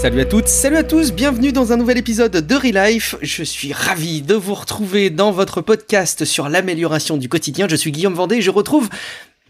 Salut 0.00 0.22
à 0.22 0.24
toutes, 0.24 0.48
salut 0.48 0.78
à 0.78 0.82
tous, 0.82 1.12
bienvenue 1.12 1.52
dans 1.52 1.74
un 1.74 1.76
nouvel 1.76 1.98
épisode 1.98 2.32
de 2.32 2.54
Relife. 2.54 3.16
Je 3.20 3.42
suis 3.42 3.74
ravi 3.74 4.22
de 4.22 4.34
vous 4.34 4.54
retrouver 4.54 5.10
dans 5.10 5.30
votre 5.30 5.60
podcast 5.60 6.24
sur 6.24 6.48
l'amélioration 6.48 7.18
du 7.18 7.28
quotidien. 7.28 7.68
Je 7.68 7.76
suis 7.76 7.92
Guillaume 7.92 8.14
Vendée 8.14 8.36
et 8.36 8.40
je 8.40 8.50
retrouve 8.50 8.88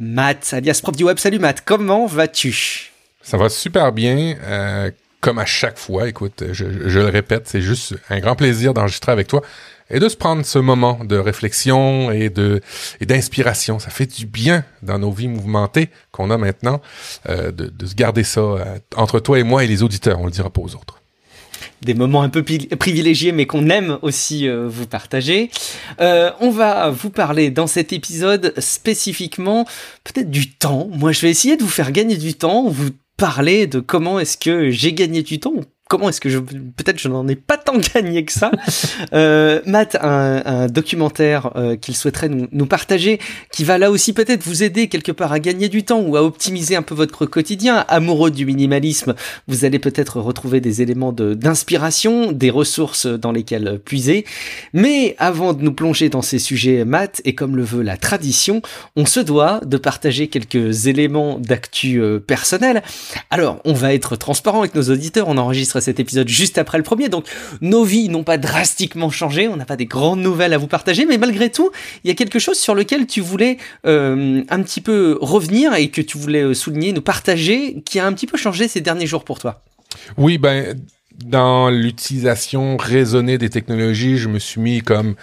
Matt, 0.01 0.53
alias 0.53 0.81
Prof 0.83 0.97
du 0.97 1.05
Web. 1.05 1.19
Salut 1.19 1.39
Matt, 1.39 1.63
comment 1.65 2.05
vas-tu? 2.07 2.91
Ça 3.23 3.37
va 3.37 3.49
super 3.49 3.93
bien. 3.93 4.35
Euh, 4.43 4.91
comme 5.21 5.39
à 5.39 5.47
chaque 5.47 5.79
fois, 5.79 6.09
écoute, 6.09 6.43
je, 6.51 6.65
je 6.89 6.99
le 6.99 7.11
répète, 7.11 7.45
c'est 7.47 7.63
juste 7.63 7.95
un 8.09 8.19
grand 8.19 8.35
plaisir 8.35 8.75
d'enregistrer 8.75 9.13
avec 9.13 9.29
toi 9.29 9.43
et 9.91 9.99
de 9.99 10.09
se 10.09 10.17
prendre 10.17 10.45
ce 10.45 10.59
moment 10.59 11.01
de 11.05 11.17
réflexion 11.17 12.11
et 12.11 12.31
de 12.31 12.61
d'inspiration. 13.01 13.79
Ça 13.79 13.91
fait 13.91 14.07
du 14.07 14.27
bien 14.27 14.65
dans 14.83 14.99
nos 14.99 15.11
vies 15.11 15.29
mouvementées 15.29 15.89
qu'on 16.13 16.31
a 16.31 16.39
maintenant 16.39 16.81
euh, 17.29 17.51
de, 17.51 17.87
se 17.87 17.95
garder 17.95 18.25
ça 18.25 18.41
euh, 18.41 18.79
entre 18.97 19.21
toi 19.21 19.39
et 19.39 19.43
moi 19.43 19.65
et 19.65 19.67
les 19.67 19.83
auditeurs. 19.83 20.21
On 20.21 20.27
le 20.27 20.31
dira 20.31 20.51
pas 20.51 20.61
aux 20.61 20.75
autres. 20.75 20.97
Des 21.83 21.95
moments 21.95 22.23
un 22.23 22.29
peu 22.29 22.43
privilégiés, 22.43 23.33
mais 23.33 23.47
qu'on 23.47 23.69
aime 23.71 23.99
aussi 24.03 24.47
euh, 24.47 24.69
vous 24.69 24.87
partager. 24.87 25.51
On 25.99 26.51
va 26.51 26.91
vous 26.91 27.11
parler 27.11 27.51
dans 27.51 27.67
cet 27.67 27.93
épisode 27.93 28.53
spécifiquement 28.59 29.67
peut-être 30.05 30.31
du 30.31 30.51
temps. 30.51 30.89
Moi, 30.93 31.13
je 31.13 31.21
vais 31.21 31.31
essayer 31.31 31.57
de 31.57 31.63
vous 31.63 31.69
faire 31.69 31.93
gagner 31.93 32.17
du 32.17 32.35
temps, 32.35 32.69
vous 32.69 32.91
parler 33.17 33.67
de 33.67 33.81
comment 33.81 34.19
est-ce 34.19 34.39
que 34.39 34.71
j'ai 34.71 34.95
gagné 34.95 35.23
du 35.23 35.41
temps, 35.41 35.55
comment 35.91 36.09
est-ce 36.09 36.21
que 36.21 36.31
je 36.31 36.39
peut-être 36.39 36.99
je 36.99 37.09
n'en 37.09 37.27
ai 37.27 37.35
pas 37.35 37.59
tant 37.59 37.77
gagné 37.95 38.25
que 38.25 38.33
ça. 38.33 38.53
euh, 39.13 39.61
Matt, 39.67 39.99
un, 40.01 40.69
documentaire 40.69 41.51
euh, 41.57 41.77
qu'il 41.77 41.97
souhaiterait 41.97 42.29
nous, 42.29 42.67
partager, 42.67 43.19
qui 43.51 43.65
va 43.65 43.77
là 43.77 43.91
aussi 43.91 44.13
peut-être 44.13 44.45
vous 44.45 44.63
aider 44.63 44.87
quelque 44.87 45.11
part 45.11 45.33
à 45.33 45.41
gagner 45.41 45.69
du 45.69 45.83
temps 45.83 46.01
ou 46.01 46.17
à 46.17 46.23
optimiser 46.23 46.77
un 46.77 46.83
peu 46.83 46.95
votre 46.95 47.27
quotidien. 47.27 47.85
Amoureux 47.89 48.31
du 48.31 48.47
minimalisme, 48.47 49.15
vous 49.49 49.65
allez 49.65 49.81
peut-être 49.81 50.21
retrouver 50.21 50.61
des 50.61 50.81
éléments 50.81 51.13
d'inspiration, 51.13 52.31
des 52.31 52.51
ressources 52.51 53.07
dans 53.07 53.33
lesquelles 53.33 53.81
puiser. 53.85 54.25
Mais 54.73 55.17
avant 55.19 55.55
de 55.55 55.63
nous 55.63 55.73
plonger 55.73 56.09
dans 56.09 56.23
ces 56.23 56.39
sujets, 56.39 56.85
Matt, 56.85 57.21
et 57.25 57.35
comme 57.35 57.57
le 57.57 57.65
veut 57.65 57.83
la 57.83 57.97
tradition, 57.97 58.63
on 58.95 59.07
se 59.07 59.19
doit 59.19 59.61
de 59.67 59.77
partager 59.77 60.29
quelques 60.29 60.87
éléments 60.87 61.41
d'actu 61.41 62.01
euh, 62.01 62.21
personnel. 62.21 62.85
Alors, 63.31 63.61
on 63.65 63.73
va 63.73 63.93
être 63.93 64.15
transparent 64.15 64.61
avec 64.61 64.77
nos 64.77 64.85
auditeurs, 64.85 65.27
on 65.27 65.37
enregistre 65.37 65.80
cet 65.81 66.01
épisode 66.01 66.29
juste 66.29 66.59
après 66.59 66.79
le 66.79 66.85
premier. 66.85 67.09
Donc 67.09 67.27
nos 67.61 67.85
vies 67.85 68.09
n'ont 68.09 68.25
pas 68.25 68.39
drastiquement 68.39 69.11
changé, 69.11 69.49
on 69.49 69.57
n'a 69.57 69.65
pas 69.65 69.77
des 69.77 69.87
grandes 69.87 70.21
nouvelles 70.21 70.53
à 70.53 70.59
vous 70.59 70.67
partager, 70.67 71.07
mais 71.07 71.19
malgré 71.19 71.51
tout, 71.51 71.71
il 72.05 72.09
y 72.09 72.11
a 72.11 72.15
quelque 72.15 72.39
chose 72.39 72.59
sur 72.59 72.75
lequel 72.75 73.07
tu 73.07 73.21
voulais 73.21 73.59
euh, 73.87 74.43
un 74.49 74.63
petit 74.63 74.81
peu 74.81 75.19
revenir 75.21 75.75
et 75.75 75.89
que 75.89 76.01
tu 76.01 76.19
voulais 76.19 76.55
souligner, 76.55 76.93
nous 76.93 77.03
partager, 77.03 77.83
qui 77.85 77.99
a 77.99 78.07
un 78.07 78.13
petit 78.13 78.27
peu 78.27 78.37
changé 78.37 78.69
ces 78.69 78.81
derniers 78.81 79.07
jours 79.07 79.25
pour 79.25 79.39
toi. 79.39 79.63
Oui, 80.17 80.39
ben 80.39 80.79
dans 81.25 81.71
l'utilisation 81.71 82.77
raisonnée 82.77 83.39
des 83.39 83.51
technologies, 83.51 84.17
je 84.17 84.29
me 84.29 84.39
suis 84.39 84.61
mis 84.61 84.81
comme 84.81 85.15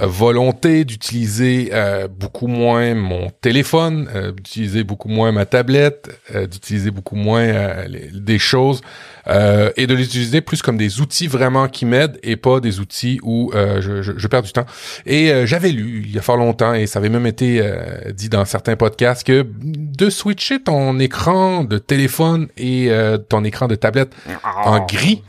euh, 0.00 0.06
volonté 0.06 0.84
d'utiliser 0.84 1.70
euh, 1.72 2.08
beaucoup 2.08 2.46
moins 2.46 2.94
mon 2.94 3.30
téléphone, 3.40 4.08
euh, 4.14 4.32
d'utiliser 4.32 4.84
beaucoup 4.84 5.08
moins 5.08 5.32
ma 5.32 5.44
tablette, 5.46 6.18
euh, 6.34 6.46
d'utiliser 6.46 6.90
beaucoup 6.90 7.16
moins 7.16 7.84
les, 7.86 8.10
des 8.12 8.38
choses 8.38 8.80
et 9.26 9.86
de 9.86 9.94
l'utiliser 9.94 10.42
plus 10.42 10.60
comme 10.60 10.76
des 10.76 11.00
outils 11.00 11.28
vraiment 11.28 11.66
qui 11.66 11.86
m'aident 11.86 12.18
et 12.22 12.36
pas 12.36 12.60
des 12.60 12.78
outils 12.78 13.20
où 13.22 13.52
je, 13.54 14.02
je, 14.02 14.12
je, 14.14 14.28
perds 14.28 14.42
du 14.42 14.52
temps. 14.52 14.66
Et 15.06 15.46
j'avais 15.46 15.70
lu 15.70 16.02
il 16.04 16.14
y 16.14 16.18
a 16.18 16.20
fort 16.20 16.36
longtemps 16.36 16.74
et 16.74 16.86
ça 16.86 16.98
avait 16.98 17.08
même 17.08 17.26
été 17.26 17.66
dit 18.12 18.28
dans 18.28 18.44
certains 18.44 18.76
podcasts 18.76 19.26
que 19.26 19.46
de 19.62 20.10
switcher 20.10 20.62
ton 20.62 20.98
écran 20.98 21.64
de 21.64 21.78
téléphone 21.78 22.48
et 22.58 22.90
ton 23.30 23.44
écran 23.44 23.66
de 23.66 23.76
tablette 23.76 24.14
en 24.44 24.84
gris 24.84 25.22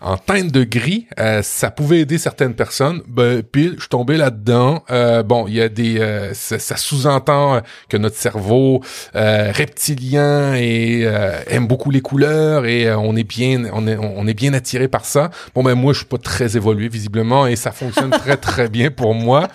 en 0.00 0.16
teinte 0.16 0.52
de 0.52 0.64
gris, 0.64 1.06
euh, 1.18 1.42
ça 1.42 1.70
pouvait 1.70 2.00
aider 2.00 2.18
certaines 2.18 2.54
personnes. 2.54 3.02
Ben, 3.08 3.42
puis 3.42 3.72
je 3.74 3.80
suis 3.80 3.88
tombé 3.88 4.16
là-dedans. 4.16 4.82
Euh, 4.90 5.22
bon, 5.22 5.46
il 5.48 5.54
y 5.54 5.60
a 5.60 5.68
des, 5.68 5.98
euh, 6.00 6.34
ça, 6.34 6.58
ça 6.58 6.76
sous-entend 6.76 7.60
que 7.88 7.96
notre 7.96 8.16
cerveau 8.16 8.82
euh, 9.14 9.52
reptilien 9.52 10.54
et 10.54 11.02
euh, 11.04 11.38
aime 11.48 11.66
beaucoup 11.66 11.90
les 11.90 12.00
couleurs 12.00 12.66
et 12.66 12.92
on 12.94 13.16
est 13.16 13.24
bien, 13.24 13.64
on 13.72 13.86
est, 13.86 13.96
on 13.96 14.26
est 14.26 14.34
bien 14.34 14.52
attiré 14.54 14.88
par 14.88 15.04
ça. 15.04 15.30
Bon 15.54 15.62
ben 15.62 15.74
moi, 15.74 15.92
je 15.92 15.98
suis 15.98 16.06
pas 16.06 16.18
très 16.18 16.56
évolué 16.56 16.88
visiblement 16.88 17.46
et 17.46 17.56
ça 17.56 17.72
fonctionne 17.72 18.10
très 18.10 18.36
très 18.36 18.68
bien 18.68 18.90
pour 18.90 19.14
moi. 19.14 19.48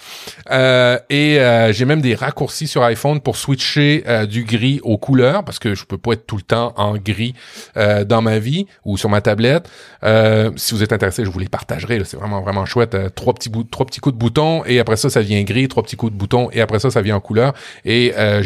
et 0.50 1.70
j'ai 1.72 1.86
même 1.86 2.02
des 2.02 2.16
raccourcis 2.16 2.68
sur 2.68 2.84
iPhone 2.84 3.22
pour 3.22 3.38
switcher 3.38 4.04
du 4.28 4.44
gris 4.44 4.80
aux 4.84 4.98
couleurs 4.98 5.44
parce 5.44 5.60
que 5.60 5.76
je 5.76 5.86
peux 5.86 5.98
pas 5.98 6.14
être 6.14 6.26
tout 6.26 6.38
le 6.38 6.42
temps 6.42 6.74
en 6.78 6.98
gris 6.98 7.34
dans 7.76 8.22
ma 8.22 8.40
vie 8.40 8.66
ou 8.86 8.98
sur 8.98 9.10
ma 9.10 9.22
tablette. 9.22 9.70
Euh, 10.04 10.31
euh, 10.32 10.52
si 10.56 10.74
vous 10.74 10.82
êtes 10.82 10.94
intéressé, 10.94 11.26
je 11.26 11.30
vous 11.30 11.40
les 11.40 11.50
partagerai. 11.50 12.02
C'est 12.06 12.18
vraiment 12.18 12.42
vraiment 12.42 12.66
chouette. 12.66 12.96
Euh, 12.96 13.10
trois 13.10 13.34
petits 13.34 13.50
bouts, 13.50 13.64
trois 13.64 13.86
petits 13.86 14.00
coups 14.00 14.16
de 14.16 14.20
bouton 14.20 14.64
et 14.66 14.80
après 14.80 14.96
ça, 14.96 15.10
ça 15.10 15.22
devient 15.22 15.44
gris. 15.44 15.68
Trois 15.68 15.84
petits 15.84 15.98
coups 15.98 16.14
de 16.14 16.18
bouton 16.18 16.50
et 16.52 16.62
après 16.62 16.80
ça, 16.80 16.90
ça 16.90 17.02
vient 17.02 17.18
en 17.18 17.20
couleur. 17.20 17.54
Et 17.86 18.14
euh, 18.18 18.44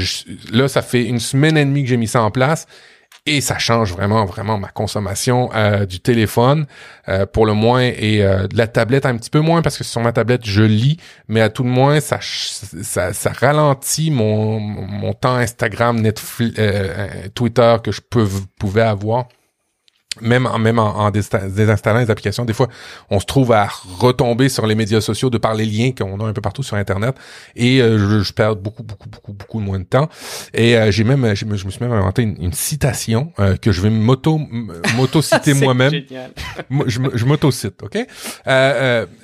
là, 0.51 0.68
ça 0.68 0.81
fait 0.81 1.03
une 1.03 1.19
semaine 1.19 1.57
et 1.57 1.66
demie 1.66 1.84
que 1.84 1.90
j'ai 1.90 1.97
mis 1.97 2.07
ça 2.07 2.22
en 2.22 2.31
place. 2.31 2.66
Et 3.28 3.41
ça 3.41 3.57
change 3.57 3.91
vraiment, 3.91 4.25
vraiment 4.25 4.59
ma 4.59 4.68
consommation 4.68 5.50
euh, 5.56 5.88
du 5.88 6.00
téléphone 6.00 6.68
pour 7.34 7.47
le 7.47 7.53
moins 7.53 7.81
et 7.81 8.19
de 8.19 8.57
la 8.57 8.67
tablette 8.67 9.06
un 9.07 9.17
petit 9.17 9.31
peu 9.31 9.40
moins 9.40 9.63
parce 9.63 9.79
que 9.79 9.84
sur 9.84 10.02
ma 10.02 10.12
tablette 10.12 10.46
je 10.46 10.62
lis, 10.62 10.97
mais 11.28 11.41
à 11.41 11.50
tout 11.50 11.63
le 11.63 11.69
moins 11.69 12.00
ça 12.00 12.19
ça, 12.22 13.13
ça 13.13 13.31
ralentit 13.31 14.12
mon, 14.12 14.59
mon 14.59 15.13
temps 15.13 15.35
Instagram, 15.35 16.00
Netflix, 16.02 16.59
Twitter 17.34 17.78
que 17.84 17.91
je 17.91 18.02
pouvais 18.02 18.81
avoir 18.81 19.28
même 20.22 20.46
en, 20.46 20.58
même 20.58 20.80
en, 20.80 20.98
en, 20.98 21.12
désinstallant 21.12 22.00
les 22.00 22.09
applications, 22.09 22.46
des 22.46 22.53
fois, 22.53 22.68
on 23.09 23.20
se 23.20 23.26
trouve 23.26 23.52
à 23.52 23.68
retomber 24.00 24.50
sur 24.50 24.66
les 24.66 24.76
médias 24.76 25.02
sociaux 25.02 25.30
de 25.30 25.38
par 25.38 25.53
les 25.53 25.66
liens 25.66 25.92
qu'on 25.92 26.20
a 26.20 26.26
un 26.26 26.34
peu 26.34 26.42
partout 26.42 26.64
sur 26.64 26.78
Internet 26.78 27.16
et 27.56 27.81
euh, 27.81 27.98
je, 27.98 28.24
je, 28.24 28.34
perds 28.34 28.56
beaucoup, 28.56 28.84
beaucoup, 28.84 29.09
beaucoup, 29.09 29.34
beaucoup 29.34 29.59
moins 29.59 29.80
de 29.80 29.86
temps. 29.86 30.09
Et 30.53 30.78
euh, 30.78 30.92
j'ai 30.92 31.03
même, 31.03 31.36
je 31.36 31.46
me 31.46 31.58
suis 31.58 31.80
même 31.81 31.92
inventé 31.92 32.24
une, 32.24 32.36
une 32.42 32.53
citation 32.53 33.31
euh, 33.40 33.56
que 33.58 33.72
je 33.72 33.81
vais 33.81 33.90
m'auto, 33.90 34.40
m'auto-citer 34.96 35.53
moi-même. 35.53 35.94
je, 36.86 37.00
je 37.14 37.26
m'auto-cite, 37.26 37.82
ok? 37.84 37.96
Et, 37.96 38.06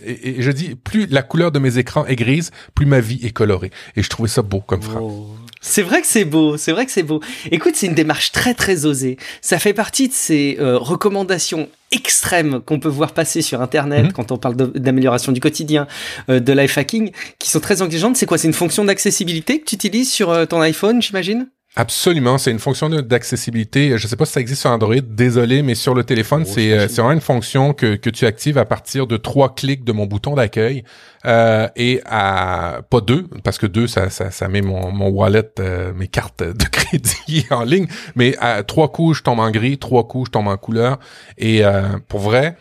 et, 0.05 0.41
je 0.41 0.51
dis, 0.51 0.75
plus 0.75 1.07
la 1.07 1.21
couleur 1.21 1.51
de 1.51 1.59
mes 1.59 1.77
écrans 1.77 2.05
est 2.05 2.15
grise, 2.15 2.51
plus 2.75 2.85
ma 2.85 2.99
vie 2.99 3.19
est 3.23 3.31
colorée. 3.31 3.71
Et 3.95 4.03
je 4.03 4.09
trouvais 4.09 4.29
ça 4.29 4.41
beau 4.41 4.61
comme 4.61 4.81
phrase. 4.81 5.01
Oh. 5.01 5.35
C'est 5.63 5.83
vrai 5.83 6.01
que 6.01 6.07
c'est 6.07 6.25
beau, 6.25 6.57
c'est 6.57 6.71
vrai 6.71 6.87
que 6.87 6.91
c'est 6.91 7.03
beau. 7.03 7.21
Écoute, 7.51 7.75
c'est 7.75 7.85
une 7.85 7.93
démarche 7.93 8.31
très 8.31 8.55
très 8.55 8.85
osée. 8.85 9.17
Ça 9.41 9.59
fait 9.59 9.73
partie 9.73 10.07
de 10.07 10.13
ces 10.13 10.57
euh, 10.59 10.77
recommandations 10.77 11.69
extrêmes 11.91 12.61
qu'on 12.61 12.79
peut 12.79 12.89
voir 12.89 13.13
passer 13.13 13.43
sur 13.43 13.61
Internet 13.61 14.07
mmh. 14.07 14.11
quand 14.13 14.31
on 14.31 14.37
parle 14.37 14.55
d'amélioration 14.55 15.31
du 15.31 15.39
quotidien, 15.39 15.87
euh, 16.29 16.39
de 16.39 16.51
life 16.51 16.77
hacking, 16.77 17.11
qui 17.37 17.51
sont 17.51 17.59
très 17.59 17.83
engageantes. 17.83 18.17
C'est 18.17 18.25
quoi? 18.25 18.39
C'est 18.39 18.47
une 18.47 18.53
fonction 18.53 18.85
d'accessibilité 18.85 19.59
que 19.59 19.65
tu 19.65 19.75
utilises 19.75 20.11
sur 20.11 20.31
euh, 20.31 20.45
ton 20.45 20.61
iPhone, 20.61 20.99
j'imagine? 20.99 21.47
Absolument, 21.77 22.37
c'est 22.37 22.51
une 22.51 22.59
fonction 22.59 22.89
d'accessibilité. 22.89 23.97
Je 23.97 24.03
ne 24.05 24.09
sais 24.09 24.17
pas 24.17 24.25
si 24.25 24.33
ça 24.33 24.41
existe 24.41 24.59
sur 24.59 24.69
Android, 24.71 24.95
désolé, 25.01 25.61
mais 25.61 25.73
sur 25.73 25.93
le 25.93 26.03
téléphone, 26.03 26.43
oh, 26.45 26.51
c'est 26.53 26.85
vraiment 26.87 27.13
une 27.13 27.21
fonction 27.21 27.73
que, 27.73 27.95
que 27.95 28.09
tu 28.09 28.25
actives 28.25 28.57
à 28.57 28.65
partir 28.65 29.07
de 29.07 29.15
trois 29.15 29.55
clics 29.55 29.85
de 29.85 29.93
mon 29.93 30.05
bouton 30.05 30.35
d'accueil 30.35 30.83
euh, 31.25 31.69
et 31.77 32.01
à 32.05 32.81
pas 32.89 32.99
deux, 32.99 33.25
parce 33.45 33.57
que 33.57 33.67
deux, 33.67 33.87
ça, 33.87 34.09
ça, 34.09 34.31
ça 34.31 34.49
met 34.49 34.61
mon, 34.61 34.91
mon 34.91 35.07
wallet, 35.07 35.49
euh, 35.59 35.93
mes 35.93 36.09
cartes 36.09 36.43
de 36.43 36.65
crédit 36.65 37.45
en 37.51 37.63
ligne, 37.63 37.87
mais 38.15 38.35
à 38.39 38.63
trois 38.63 38.91
coups, 38.91 39.19
je 39.19 39.23
tombe 39.23 39.39
en 39.39 39.49
gris, 39.49 39.77
trois 39.77 40.05
coups, 40.05 40.27
je 40.27 40.31
tombe 40.31 40.49
en 40.49 40.57
couleur. 40.57 40.99
Et 41.37 41.63
euh, 41.63 41.83
pour 42.09 42.19
vrai, 42.19 42.57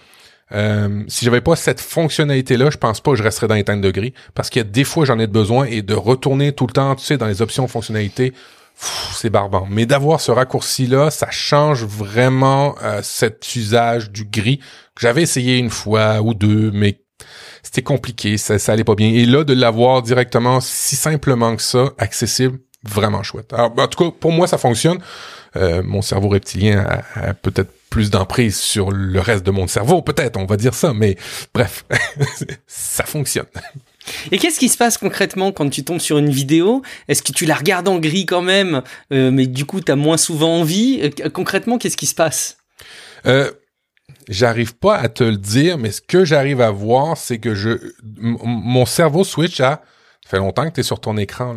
euh, 0.52 1.02
si 1.08 1.24
j'avais 1.24 1.40
pas 1.40 1.56
cette 1.56 1.80
fonctionnalité-là, 1.80 2.70
je 2.70 2.76
pense 2.76 3.00
pas 3.00 3.10
que 3.10 3.16
je 3.16 3.24
resterais 3.24 3.48
dans 3.48 3.56
les 3.56 3.64
teintes 3.64 3.80
de 3.80 3.90
gris, 3.90 4.14
parce 4.34 4.50
qu'il 4.50 4.60
y 4.60 4.64
a 4.64 4.68
des 4.68 4.84
fois 4.84 5.04
j'en 5.04 5.18
ai 5.18 5.26
besoin 5.26 5.64
et 5.64 5.82
de 5.82 5.94
retourner 5.94 6.52
tout 6.52 6.68
le 6.68 6.72
temps, 6.72 6.94
tu 6.94 7.04
sais, 7.04 7.16
dans 7.16 7.26
les 7.26 7.42
options 7.42 7.66
fonctionnalités, 7.66 8.32
c'est 8.76 9.30
barbant. 9.30 9.66
Mais 9.68 9.86
d'avoir 9.86 10.20
ce 10.20 10.32
raccourci-là, 10.32 11.10
ça 11.10 11.30
change 11.30 11.84
vraiment 11.84 12.74
euh, 12.82 13.00
cet 13.02 13.54
usage 13.54 14.10
du 14.10 14.24
gris 14.24 14.58
que 14.58 15.02
j'avais 15.02 15.22
essayé 15.22 15.58
une 15.58 15.70
fois 15.70 16.20
ou 16.20 16.34
deux, 16.34 16.70
mais 16.72 17.02
c'était 17.62 17.82
compliqué, 17.82 18.38
ça, 18.38 18.58
ça 18.58 18.72
allait 18.72 18.84
pas 18.84 18.94
bien. 18.94 19.10
Et 19.10 19.26
là, 19.26 19.44
de 19.44 19.52
l'avoir 19.52 20.02
directement 20.02 20.60
si 20.60 20.96
simplement 20.96 21.54
que 21.56 21.62
ça, 21.62 21.90
accessible, 21.98 22.58
vraiment 22.82 23.22
chouette. 23.22 23.52
Alors, 23.52 23.72
en 23.76 23.86
tout 23.86 24.04
cas, 24.04 24.16
pour 24.18 24.32
moi, 24.32 24.46
ça 24.46 24.58
fonctionne. 24.58 24.98
Euh, 25.56 25.82
mon 25.82 26.00
cerveau 26.00 26.28
reptilien 26.28 26.86
a, 27.14 27.34
peut-être 27.34 27.70
plus 27.90 28.10
d'emprise 28.10 28.56
sur 28.56 28.90
le 28.92 29.18
reste 29.20 29.44
de 29.44 29.50
mon 29.50 29.66
cerveau, 29.66 30.00
peut-être, 30.00 30.36
on 30.36 30.46
va 30.46 30.56
dire 30.56 30.74
ça, 30.74 30.94
mais 30.94 31.16
bref, 31.52 31.84
ça 32.66 33.04
fonctionne. 33.04 33.46
Et 34.32 34.38
qu'est-ce 34.38 34.58
qui 34.58 34.68
se 34.68 34.76
passe 34.76 34.98
concrètement 34.98 35.52
quand 35.52 35.68
tu 35.68 35.84
tombes 35.84 36.00
sur 36.00 36.18
une 36.18 36.30
vidéo? 36.30 36.82
Est-ce 37.08 37.22
que 37.22 37.32
tu 37.32 37.46
la 37.46 37.54
regardes 37.54 37.88
en 37.88 37.98
gris 37.98 38.26
quand 38.26 38.42
même, 38.42 38.82
euh, 39.12 39.30
mais 39.30 39.46
du 39.46 39.64
coup 39.64 39.80
tu 39.80 39.92
as 39.92 39.96
moins 39.96 40.16
souvent 40.16 40.60
envie? 40.60 41.00
Euh, 41.02 41.28
Concrètement, 41.30 41.78
qu'est-ce 41.78 41.96
qui 41.96 42.06
se 42.06 42.14
passe? 42.14 42.56
Euh, 43.26 43.50
J'arrive 44.28 44.76
pas 44.76 44.96
à 44.96 45.08
te 45.08 45.24
le 45.24 45.36
dire, 45.36 45.76
mais 45.78 45.90
ce 45.90 46.00
que 46.00 46.24
j'arrive 46.24 46.60
à 46.60 46.70
voir, 46.70 47.16
c'est 47.16 47.38
que 47.38 47.54
je 47.54 47.78
mon 48.02 48.86
cerveau 48.86 49.24
switch 49.24 49.60
à 49.60 49.82
ça 50.22 50.30
fait 50.30 50.36
longtemps 50.38 50.68
que 50.68 50.74
tu 50.74 50.80
es 50.80 50.84
sur 50.84 51.00
ton 51.00 51.16
écran. 51.16 51.56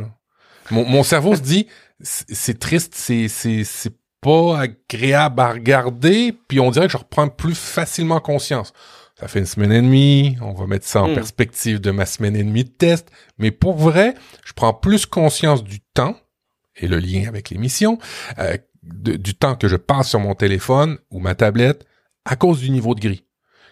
Mon, 0.72 0.86
mon 0.86 1.04
cerveau 1.04 1.36
se 1.36 1.42
dit 1.42 1.68
c'est 2.02 2.60
triste, 2.60 2.96
c'est 2.96 3.94
pas 4.22 4.60
agréable 4.60 5.42
à 5.42 5.52
regarder, 5.52 6.34
puis 6.48 6.60
on 6.60 6.72
dirait 6.72 6.88
que 6.88 6.94
je 6.94 6.98
reprends 6.98 7.28
plus 7.28 7.56
facilement 7.56 8.20
conscience. 8.20 8.74
Ça 9.20 9.28
fait 9.28 9.40
une 9.40 9.46
semaine 9.46 9.72
et 9.72 9.82
demie, 9.82 10.38
on 10.42 10.54
va 10.54 10.66
mettre 10.66 10.88
ça 10.88 11.04
en 11.04 11.10
Hmm. 11.10 11.16
perspective 11.16 11.80
de 11.80 11.92
ma 11.92 12.06
semaine 12.06 12.36
et 12.36 12.44
demie 12.44 12.64
de 12.64 12.70
test, 12.70 13.10
mais 13.38 13.52
pour 13.52 13.76
vrai, 13.78 14.16
je 14.44 14.54
prends 14.54 14.74
plus 14.74 15.06
conscience 15.06 15.64
du 15.64 15.80
temps 15.94 16.18
et 16.76 16.88
le 16.88 16.98
lien 16.98 17.28
avec 17.28 17.50
l'émission, 17.52 18.00
euh, 18.40 18.58
du 18.82 19.36
temps 19.36 19.56
que 19.56 19.68
je 19.68 19.76
passe 19.76 20.10
sur 20.10 20.20
mon 20.20 20.34
téléphone 20.36 20.98
ou 21.12 21.20
ma 21.20 21.36
tablette 21.36 21.86
à 22.26 22.36
cause 22.36 22.60
du 22.60 22.70
niveau 22.72 22.96
de 22.96 23.00
gris. 23.02 23.24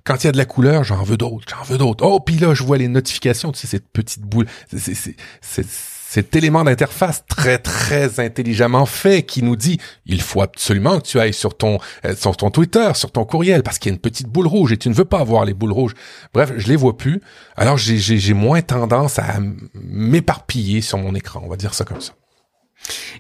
Quand 0.04 0.24
il 0.24 0.28
y 0.28 0.30
a 0.30 0.32
de 0.32 0.38
la 0.38 0.46
couleur, 0.46 0.84
j'en 0.84 1.04
veux 1.04 1.18
d'autres, 1.18 1.46
j'en 1.50 1.64
veux 1.64 1.78
d'autres. 1.78 2.06
Oh, 2.06 2.20
puis 2.20 2.36
là, 2.38 2.54
je 2.54 2.64
vois 2.64 2.78
les 2.78 2.88
notifications, 2.88 3.52
tu 3.52 3.60
sais, 3.60 3.68
cette 3.68 3.90
petite 3.90 4.22
boule, 4.24 4.46
c'est- 4.70 4.80
c'est- 4.80 4.94
c'est- 4.96 5.16
c'est- 5.42 5.66
cet 6.12 6.36
élément 6.36 6.66
d'interface 6.66 7.24
très, 7.26 7.58
très 7.58 8.20
intelligemment 8.20 8.86
fait 8.86 9.24
qui 9.24 9.44
nous 9.44 9.56
dit, 9.56 9.80
il 10.06 10.22
faut 10.22 10.42
absolument 10.42 11.00
que 11.00 11.08
tu 11.08 11.18
ailles 11.22 11.34
sur 11.34 11.56
ton, 11.56 11.80
euh, 12.04 12.14
sur 12.18 12.36
ton 12.36 12.52
Twitter, 12.52 12.92
sur 12.96 13.14
ton 13.14 13.24
courriel, 13.24 13.64
parce 13.64 13.80
qu'il 13.80 13.92
y 13.92 13.94
a 13.94 13.96
une 13.96 14.02
petite 14.02 14.28
boule 14.28 14.48
rouge 14.48 14.74
et 14.74 14.78
tu 14.78 14.90
ne 14.90 14.94
veux 14.94 15.06
pas 15.06 15.20
avoir 15.20 15.46
les 15.46 15.54
boules 15.54 15.72
rouges. 15.72 15.94
Bref, 16.34 16.52
je 16.58 16.68
les 16.68 16.76
vois 16.76 16.98
plus. 16.98 17.22
Alors, 17.56 17.78
j'ai, 17.78 18.34
moins 18.34 18.62
tendance 18.62 19.20
à 19.20 19.40
m'éparpiller 19.74 20.82
sur 20.82 20.98
mon 20.98 21.16
écran, 21.16 21.44
on 21.46 21.50
va 21.50 21.56
dire 21.56 21.74
ça 21.74 21.86
comme 21.86 22.02
ça. 22.02 22.12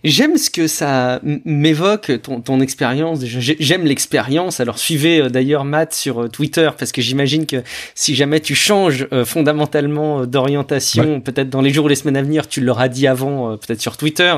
J'aime 0.04 0.38
ce 0.38 0.50
que 0.50 0.68
ça 0.68 1.22
m'évoque, 1.46 2.12
ton, 2.24 2.42
ton 2.42 2.60
expérience. 2.60 3.19
J'aime 3.24 3.86
l'expérience. 3.86 4.60
Alors, 4.60 4.80
suivez 4.80 5.22
euh, 5.22 5.30
d'ailleurs 5.30 5.63
Matt 5.63 5.94
sur 5.94 6.24
euh, 6.24 6.28
Twitter, 6.28 6.69
parce 6.78 6.92
que 6.92 7.02
j'imagine 7.02 7.46
que 7.46 7.58
si 7.94 8.16
jamais 8.16 8.40
tu 8.40 8.56
changes 8.56 9.08
euh, 9.13 9.25
fondamentalement 9.25 10.25
d'orientation, 10.25 11.22
peut-être 11.22 11.50
dans 11.50 11.62
les 11.62 11.72
jours 11.72 11.86
ou 11.86 11.88
les 11.88 11.96
semaines 11.96 12.18
à 12.18 12.24
venir, 12.24 12.48
tu 12.48 12.62
l'auras 12.62 12.88
dit 12.88 13.06
avant, 13.06 13.58
peut-être 13.58 13.81
sur 13.81 13.98
Twitter. 13.98 14.34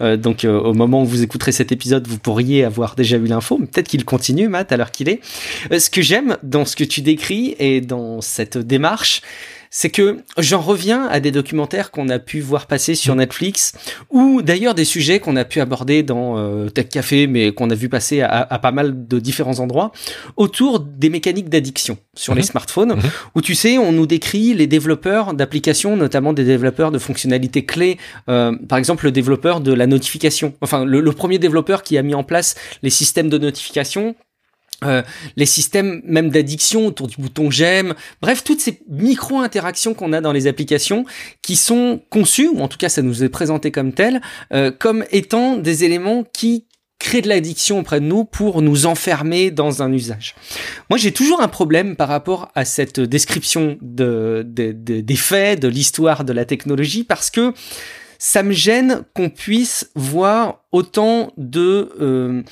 Donc, 0.00 0.44
au 0.44 0.72
moment 0.72 1.02
où 1.02 1.06
vous 1.06 1.22
écouterez 1.22 1.52
cet 1.52 1.72
épisode, 1.72 2.06
vous 2.06 2.18
pourriez 2.18 2.64
avoir 2.64 2.94
déjà 2.94 3.16
eu 3.16 3.26
l'info. 3.26 3.56
Mais 3.58 3.66
peut-être 3.66 3.88
qu'il 3.88 4.04
continue, 4.04 4.48
Matt, 4.48 4.72
à 4.72 4.76
l'heure 4.76 4.90
qu'il 4.90 5.08
est. 5.08 5.20
Ce 5.76 5.90
que 5.90 6.02
j'aime 6.02 6.36
dans 6.42 6.64
ce 6.64 6.76
que 6.76 6.84
tu 6.84 7.00
décris 7.00 7.56
et 7.58 7.80
dans 7.80 8.20
cette 8.20 8.58
démarche, 8.58 9.22
c'est 9.70 9.90
que 9.90 10.18
j'en 10.38 10.60
reviens 10.60 11.06
à 11.06 11.20
des 11.20 11.30
documentaires 11.30 11.90
qu'on 11.90 12.08
a 12.08 12.18
pu 12.18 12.40
voir 12.40 12.66
passer 12.66 12.94
sur 12.94 13.14
Netflix, 13.14 13.72
ou 14.10 14.42
d'ailleurs 14.42 14.74
des 14.74 14.84
sujets 14.84 15.20
qu'on 15.20 15.36
a 15.36 15.44
pu 15.44 15.60
aborder 15.60 16.02
dans 16.02 16.38
euh, 16.38 16.68
Tech 16.68 16.88
Café, 16.88 17.26
mais 17.26 17.52
qu'on 17.52 17.70
a 17.70 17.74
vu 17.74 17.88
passer 17.88 18.20
à, 18.22 18.46
à 18.48 18.58
pas 18.58 18.72
mal 18.72 19.06
de 19.08 19.18
différents 19.18 19.58
endroits, 19.60 19.92
autour 20.36 20.80
des 20.80 21.10
mécaniques 21.10 21.48
d'addiction 21.48 21.98
sur 22.14 22.34
les 22.34 22.40
Mhm. 22.42 22.46
smartphones, 22.46 22.94
Mhm. 22.94 23.10
où 23.34 23.40
tu 23.42 23.54
sais, 23.54 23.78
on 23.78 23.92
nous 23.92 24.06
décrit 24.06 24.54
les 24.54 24.66
développeurs 24.66 25.34
d'applications, 25.34 25.96
notamment 25.96 26.32
des 26.32 26.44
développeurs 26.44 26.90
de 26.90 26.98
fonctionnalités 26.98 27.64
clés, 27.64 27.98
euh, 28.28 28.52
par 28.68 28.78
exemple 28.78 29.04
le 29.04 29.12
développeur 29.12 29.60
de 29.60 29.72
la 29.72 29.86
notification, 29.86 30.54
enfin 30.60 30.84
le, 30.84 31.00
le 31.00 31.12
premier 31.12 31.38
développeur 31.38 31.82
qui 31.82 31.98
a 31.98 32.02
mis 32.02 32.14
en 32.14 32.24
place 32.24 32.54
les 32.82 32.90
systèmes 32.90 33.28
de 33.28 33.38
notification, 33.38 34.14
euh, 34.84 35.02
les 35.36 35.46
systèmes 35.46 36.00
même 36.04 36.30
d'addiction 36.30 36.86
autour 36.86 37.08
du 37.08 37.16
bouton 37.16 37.50
j'aime, 37.50 37.94
bref, 38.22 38.44
toutes 38.44 38.60
ces 38.60 38.80
micro-interactions 38.88 39.94
qu'on 39.94 40.12
a 40.12 40.20
dans 40.20 40.32
les 40.32 40.46
applications 40.46 41.04
qui 41.42 41.56
sont 41.56 42.00
conçues, 42.10 42.48
ou 42.48 42.60
en 42.60 42.68
tout 42.68 42.78
cas 42.78 42.88
ça 42.88 43.02
nous 43.02 43.24
est 43.24 43.28
présenté 43.28 43.70
comme 43.70 43.92
tel, 43.92 44.20
euh, 44.52 44.70
comme 44.70 45.04
étant 45.10 45.56
des 45.56 45.84
éléments 45.84 46.24
qui 46.32 46.66
créent 47.00 47.22
de 47.22 47.28
l'addiction 47.28 47.78
auprès 47.78 48.00
de 48.00 48.06
nous 48.06 48.24
pour 48.24 48.60
nous 48.60 48.86
enfermer 48.86 49.52
dans 49.52 49.82
un 49.84 49.92
usage. 49.92 50.34
Moi, 50.90 50.98
j'ai 50.98 51.12
toujours 51.12 51.40
un 51.40 51.46
problème 51.46 51.94
par 51.94 52.08
rapport 52.08 52.50
à 52.56 52.64
cette 52.64 52.98
description 52.98 53.78
de, 53.82 54.44
de- 54.44 54.72
de- 54.72 55.00
des 55.00 55.16
faits, 55.16 55.60
de 55.62 55.68
l'histoire 55.68 56.24
de 56.24 56.32
la 56.32 56.44
technologie, 56.44 57.04
parce 57.04 57.30
que 57.30 57.52
ça 58.18 58.42
me 58.42 58.52
gêne 58.52 59.04
qu'on 59.14 59.30
puisse 59.30 59.90
voir 59.94 60.64
autant 60.72 61.32
de 61.38 61.90
euh, 62.00 62.42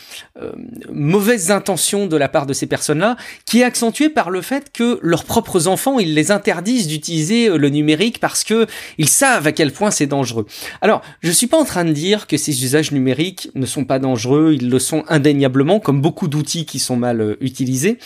euh, 0.40 0.52
mauvaises 0.90 1.50
intentions 1.50 2.06
de 2.06 2.16
la 2.16 2.28
part 2.28 2.46
de 2.46 2.54
ces 2.54 2.66
personnes-là, 2.66 3.16
qui 3.44 3.60
est 3.60 3.64
accentuée 3.64 4.08
par 4.08 4.30
le 4.30 4.40
fait 4.40 4.72
que 4.72 4.98
leurs 5.02 5.24
propres 5.24 5.66
enfants, 5.66 5.98
ils 5.98 6.14
les 6.14 6.30
interdisent 6.30 6.86
d'utiliser 6.86 7.48
euh, 7.48 7.58
le 7.58 7.68
numérique 7.68 8.20
parce 8.20 8.44
que 8.44 8.66
ils 8.96 9.08
savent 9.08 9.46
à 9.46 9.52
quel 9.52 9.72
point 9.72 9.90
c'est 9.90 10.06
dangereux. 10.06 10.46
Alors, 10.80 11.02
je 11.20 11.30
suis 11.30 11.48
pas 11.48 11.58
en 11.58 11.64
train 11.64 11.84
de 11.84 11.92
dire 11.92 12.26
que 12.26 12.36
ces 12.36 12.64
usages 12.64 12.92
numériques 12.92 13.50
ne 13.54 13.66
sont 13.66 13.84
pas 13.84 13.98
dangereux, 13.98 14.54
ils 14.54 14.70
le 14.70 14.78
sont 14.78 15.04
indéniablement, 15.08 15.80
comme 15.80 16.00
beaucoup 16.00 16.28
d'outils 16.28 16.64
qui 16.64 16.78
sont 16.78 16.96
mal 16.96 17.20
euh, 17.20 17.36
utilisés. 17.40 17.98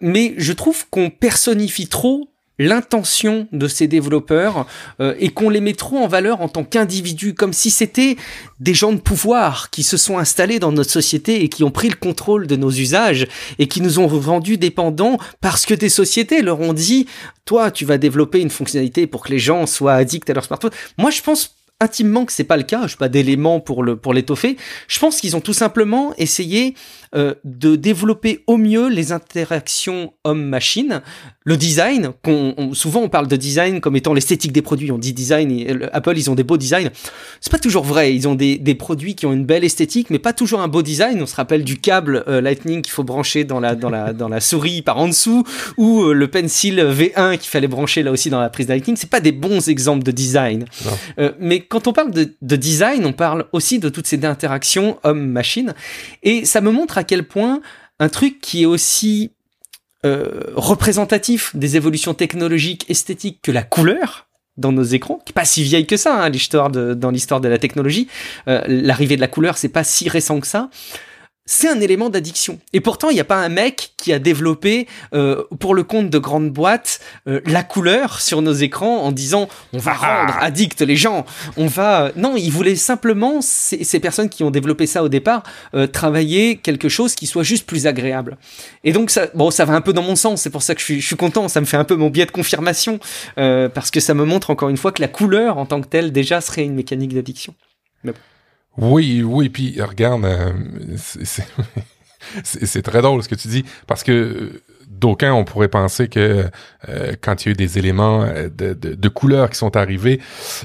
Mais 0.00 0.34
je 0.36 0.52
trouve 0.52 0.86
qu'on 0.90 1.10
personnifie 1.10 1.88
trop 1.88 2.31
l'intention 2.62 3.48
de 3.52 3.68
ces 3.68 3.86
développeurs 3.86 4.66
euh, 5.00 5.14
et 5.18 5.28
qu'on 5.28 5.50
les 5.50 5.60
met 5.60 5.74
trop 5.74 5.98
en 5.98 6.08
valeur 6.08 6.40
en 6.40 6.48
tant 6.48 6.64
qu'individus, 6.64 7.34
comme 7.34 7.52
si 7.52 7.70
c'était 7.70 8.16
des 8.60 8.74
gens 8.74 8.92
de 8.92 9.00
pouvoir 9.00 9.70
qui 9.70 9.82
se 9.82 9.96
sont 9.96 10.18
installés 10.18 10.58
dans 10.58 10.72
notre 10.72 10.90
société 10.90 11.42
et 11.42 11.48
qui 11.48 11.64
ont 11.64 11.70
pris 11.70 11.88
le 11.88 11.96
contrôle 11.96 12.46
de 12.46 12.56
nos 12.56 12.70
usages 12.70 13.26
et 13.58 13.66
qui 13.66 13.80
nous 13.80 13.98
ont 13.98 14.06
rendus 14.06 14.56
dépendants 14.56 15.18
parce 15.40 15.66
que 15.66 15.74
des 15.74 15.88
sociétés 15.88 16.42
leur 16.42 16.60
ont 16.60 16.72
dit 16.72 17.06
toi 17.44 17.70
tu 17.70 17.84
vas 17.84 17.98
développer 17.98 18.40
une 18.40 18.50
fonctionnalité 18.50 19.06
pour 19.06 19.24
que 19.24 19.32
les 19.32 19.38
gens 19.38 19.66
soient 19.66 19.94
addicts 19.94 20.30
à 20.30 20.34
leur 20.34 20.44
smartphone. 20.44 20.70
Moi 20.98 21.10
je 21.10 21.22
pense 21.22 21.56
intimement 21.80 22.24
que 22.24 22.32
c'est 22.32 22.44
pas 22.44 22.56
le 22.56 22.62
cas, 22.62 22.86
je 22.86 22.96
pas 22.96 23.08
d'éléments 23.08 23.58
pour 23.58 23.84
pour 24.00 24.14
l'étoffer. 24.14 24.56
Je 24.86 24.98
pense 25.00 25.20
qu'ils 25.20 25.36
ont 25.36 25.40
tout 25.40 25.52
simplement 25.52 26.14
essayé 26.16 26.74
euh, 27.14 27.34
de 27.44 27.76
développer 27.76 28.42
au 28.46 28.56
mieux 28.56 28.88
les 28.88 29.12
interactions 29.12 30.12
homme-machine, 30.24 31.02
le 31.44 31.56
design. 31.56 32.10
Qu'on, 32.22 32.54
on- 32.56 32.74
souvent 32.74 33.00
on 33.02 33.08
parle 33.08 33.28
de 33.28 33.36
design 33.36 33.80
comme 33.80 33.96
étant 33.96 34.14
l'esthétique 34.14 34.52
des 34.52 34.62
produits. 34.62 34.90
On 34.92 34.98
dit 34.98 35.12
design. 35.12 35.50
et, 35.50 35.72
le- 35.74 35.94
Apple 35.94 36.14
ils 36.16 36.30
ont 36.30 36.34
des 36.34 36.44
beaux 36.44 36.56
designs. 36.56 36.90
C'est 37.40 37.50
pas 37.52 37.58
toujours 37.58 37.84
vrai. 37.84 38.14
Ils 38.14 38.28
ont 38.28 38.34
des, 38.34 38.56
des 38.58 38.74
produits 38.74 39.14
qui 39.14 39.26
ont 39.26 39.32
une 39.32 39.44
belle 39.44 39.64
esthétique, 39.64 40.08
mais 40.10 40.18
pas 40.18 40.32
toujours 40.32 40.60
un 40.60 40.68
beau 40.68 40.82
design. 40.82 41.20
On 41.22 41.26
se 41.26 41.34
rappelle 41.36 41.64
du 41.64 41.78
câble 41.78 42.24
euh, 42.28 42.40
Lightning 42.40 42.82
qu'il 42.82 42.92
faut 42.92 43.04
brancher 43.04 43.44
dans 43.44 43.60
la 43.60 43.74
dans 43.74 43.90
la 43.90 44.12
dans 44.12 44.28
la 44.28 44.40
souris 44.40 44.82
par 44.82 44.98
en 44.98 45.08
dessous, 45.08 45.44
ou 45.76 46.02
euh, 46.04 46.12
le 46.14 46.28
pencil 46.28 46.78
V1 46.80 47.38
qu'il 47.38 47.50
fallait 47.50 47.68
brancher 47.68 48.02
là 48.02 48.10
aussi 48.12 48.30
dans 48.30 48.40
la 48.40 48.50
prise 48.50 48.68
Lightning. 48.68 48.96
C'est 48.96 49.10
pas 49.10 49.20
des 49.20 49.32
bons 49.32 49.68
exemples 49.68 50.02
de 50.04 50.10
design. 50.12 50.64
Euh, 51.18 51.32
mais 51.40 51.60
quand 51.60 51.86
on 51.88 51.92
parle 51.92 52.10
de, 52.12 52.32
de 52.40 52.56
design, 52.56 53.04
on 53.04 53.12
parle 53.12 53.46
aussi 53.52 53.78
de 53.78 53.88
toutes 53.88 54.06
ces 54.06 54.24
interactions 54.24 54.98
homme-machine. 55.02 55.74
Et 56.22 56.44
ça 56.44 56.60
me 56.60 56.70
montre 56.70 56.98
à 56.98 57.01
quel 57.04 57.26
point 57.26 57.60
un 57.98 58.08
truc 58.08 58.40
qui 58.40 58.62
est 58.62 58.66
aussi 58.66 59.32
euh, 60.04 60.40
représentatif 60.56 61.54
des 61.54 61.76
évolutions 61.76 62.14
technologiques, 62.14 62.84
esthétiques 62.90 63.38
que 63.42 63.52
la 63.52 63.62
couleur 63.62 64.26
dans 64.56 64.72
nos 64.72 64.82
écrans, 64.82 65.20
qui 65.24 65.30
est 65.30 65.34
pas 65.34 65.44
si 65.44 65.62
vieille 65.62 65.86
que 65.86 65.96
ça, 65.96 66.24
hein, 66.24 66.30
dans 66.30 67.10
l'histoire 67.10 67.40
de 67.40 67.48
la 67.48 67.58
technologie. 67.58 68.08
Euh, 68.48 68.62
L'arrivée 68.66 69.16
de 69.16 69.20
la 69.20 69.28
couleur, 69.28 69.56
c'est 69.56 69.68
pas 69.68 69.84
si 69.84 70.08
récent 70.08 70.40
que 70.40 70.46
ça. 70.46 70.70
C'est 71.44 71.68
un 71.68 71.80
élément 71.80 72.08
d'addiction. 72.08 72.60
Et 72.72 72.80
pourtant, 72.80 73.10
il 73.10 73.14
n'y 73.14 73.20
a 73.20 73.24
pas 73.24 73.36
un 73.36 73.48
mec 73.48 73.94
qui 73.96 74.12
a 74.12 74.20
développé, 74.20 74.86
euh, 75.12 75.42
pour 75.58 75.74
le 75.74 75.82
compte 75.82 76.08
de 76.08 76.18
grandes 76.18 76.50
boîtes, 76.50 77.00
euh, 77.26 77.40
la 77.46 77.64
couleur 77.64 78.20
sur 78.20 78.42
nos 78.42 78.52
écrans 78.52 78.98
en 79.02 79.10
disant 79.10 79.48
on 79.72 79.78
va 79.78 79.92
rendre 79.92 80.36
addicts 80.40 80.80
les 80.82 80.94
gens. 80.96 81.26
On 81.56 81.66
va. 81.66 82.12
Non, 82.14 82.36
ils 82.36 82.50
voulaient 82.52 82.76
simplement, 82.76 83.40
ces, 83.40 83.82
ces 83.82 83.98
personnes 83.98 84.28
qui 84.28 84.44
ont 84.44 84.52
développé 84.52 84.86
ça 84.86 85.02
au 85.02 85.08
départ, 85.08 85.42
euh, 85.74 85.88
travailler 85.88 86.58
quelque 86.58 86.88
chose 86.88 87.16
qui 87.16 87.26
soit 87.26 87.42
juste 87.42 87.66
plus 87.66 87.88
agréable. 87.88 88.38
Et 88.84 88.92
donc, 88.92 89.10
ça, 89.10 89.26
bon, 89.34 89.50
ça 89.50 89.64
va 89.64 89.74
un 89.74 89.80
peu 89.80 89.92
dans 89.92 90.02
mon 90.02 90.16
sens. 90.16 90.42
C'est 90.42 90.50
pour 90.50 90.62
ça 90.62 90.74
que 90.74 90.80
je 90.80 90.84
suis, 90.84 91.00
je 91.00 91.06
suis 91.06 91.16
content. 91.16 91.48
Ça 91.48 91.60
me 91.60 91.66
fait 91.66 91.76
un 91.76 91.84
peu 91.84 91.96
mon 91.96 92.08
biais 92.10 92.26
de 92.26 92.30
confirmation. 92.30 93.00
euh, 93.38 93.68
parce 93.68 93.90
que 93.90 94.00
ça 94.00 94.14
me 94.14 94.24
montre 94.24 94.50
encore 94.50 94.68
une 94.68 94.76
fois 94.76 94.92
que 94.92 95.00
la 95.02 95.08
couleur 95.08 95.58
en 95.58 95.66
tant 95.66 95.80
que 95.80 95.86
telle 95.88 96.12
déjà 96.12 96.40
serait 96.40 96.64
une 96.64 96.74
mécanique 96.74 97.14
d'addiction. 97.14 97.54
Oui, 98.78 99.22
oui, 99.22 99.48
puis 99.50 99.80
regarde, 99.82 100.24
euh, 100.24 100.52
c'est- 100.96 101.44
très 102.82 103.02
drôle 103.02 103.22
ce 103.22 103.28
que 103.28 103.34
tu 103.34 103.48
dis, 103.48 103.64
parce 103.86 104.02
que 104.02 104.12
euh, 104.12 104.62
d'aucuns, 105.02 105.34
on 105.34 105.44
pourrait 105.44 105.68
penser 105.68 106.08
que 106.08 106.46
euh, 106.88 107.12
quand 107.20 107.44
il 107.44 107.48
y 107.48 107.50
a 107.50 107.52
eu 107.52 107.56
des 107.56 107.78
éléments 107.78 108.22
euh, 108.22 108.48
de, 108.48 108.72
de, 108.72 108.94
de 108.94 109.08
couleurs 109.08 109.50
qui 109.50 109.58
sont 109.58 109.76
arrivés, 109.76 110.20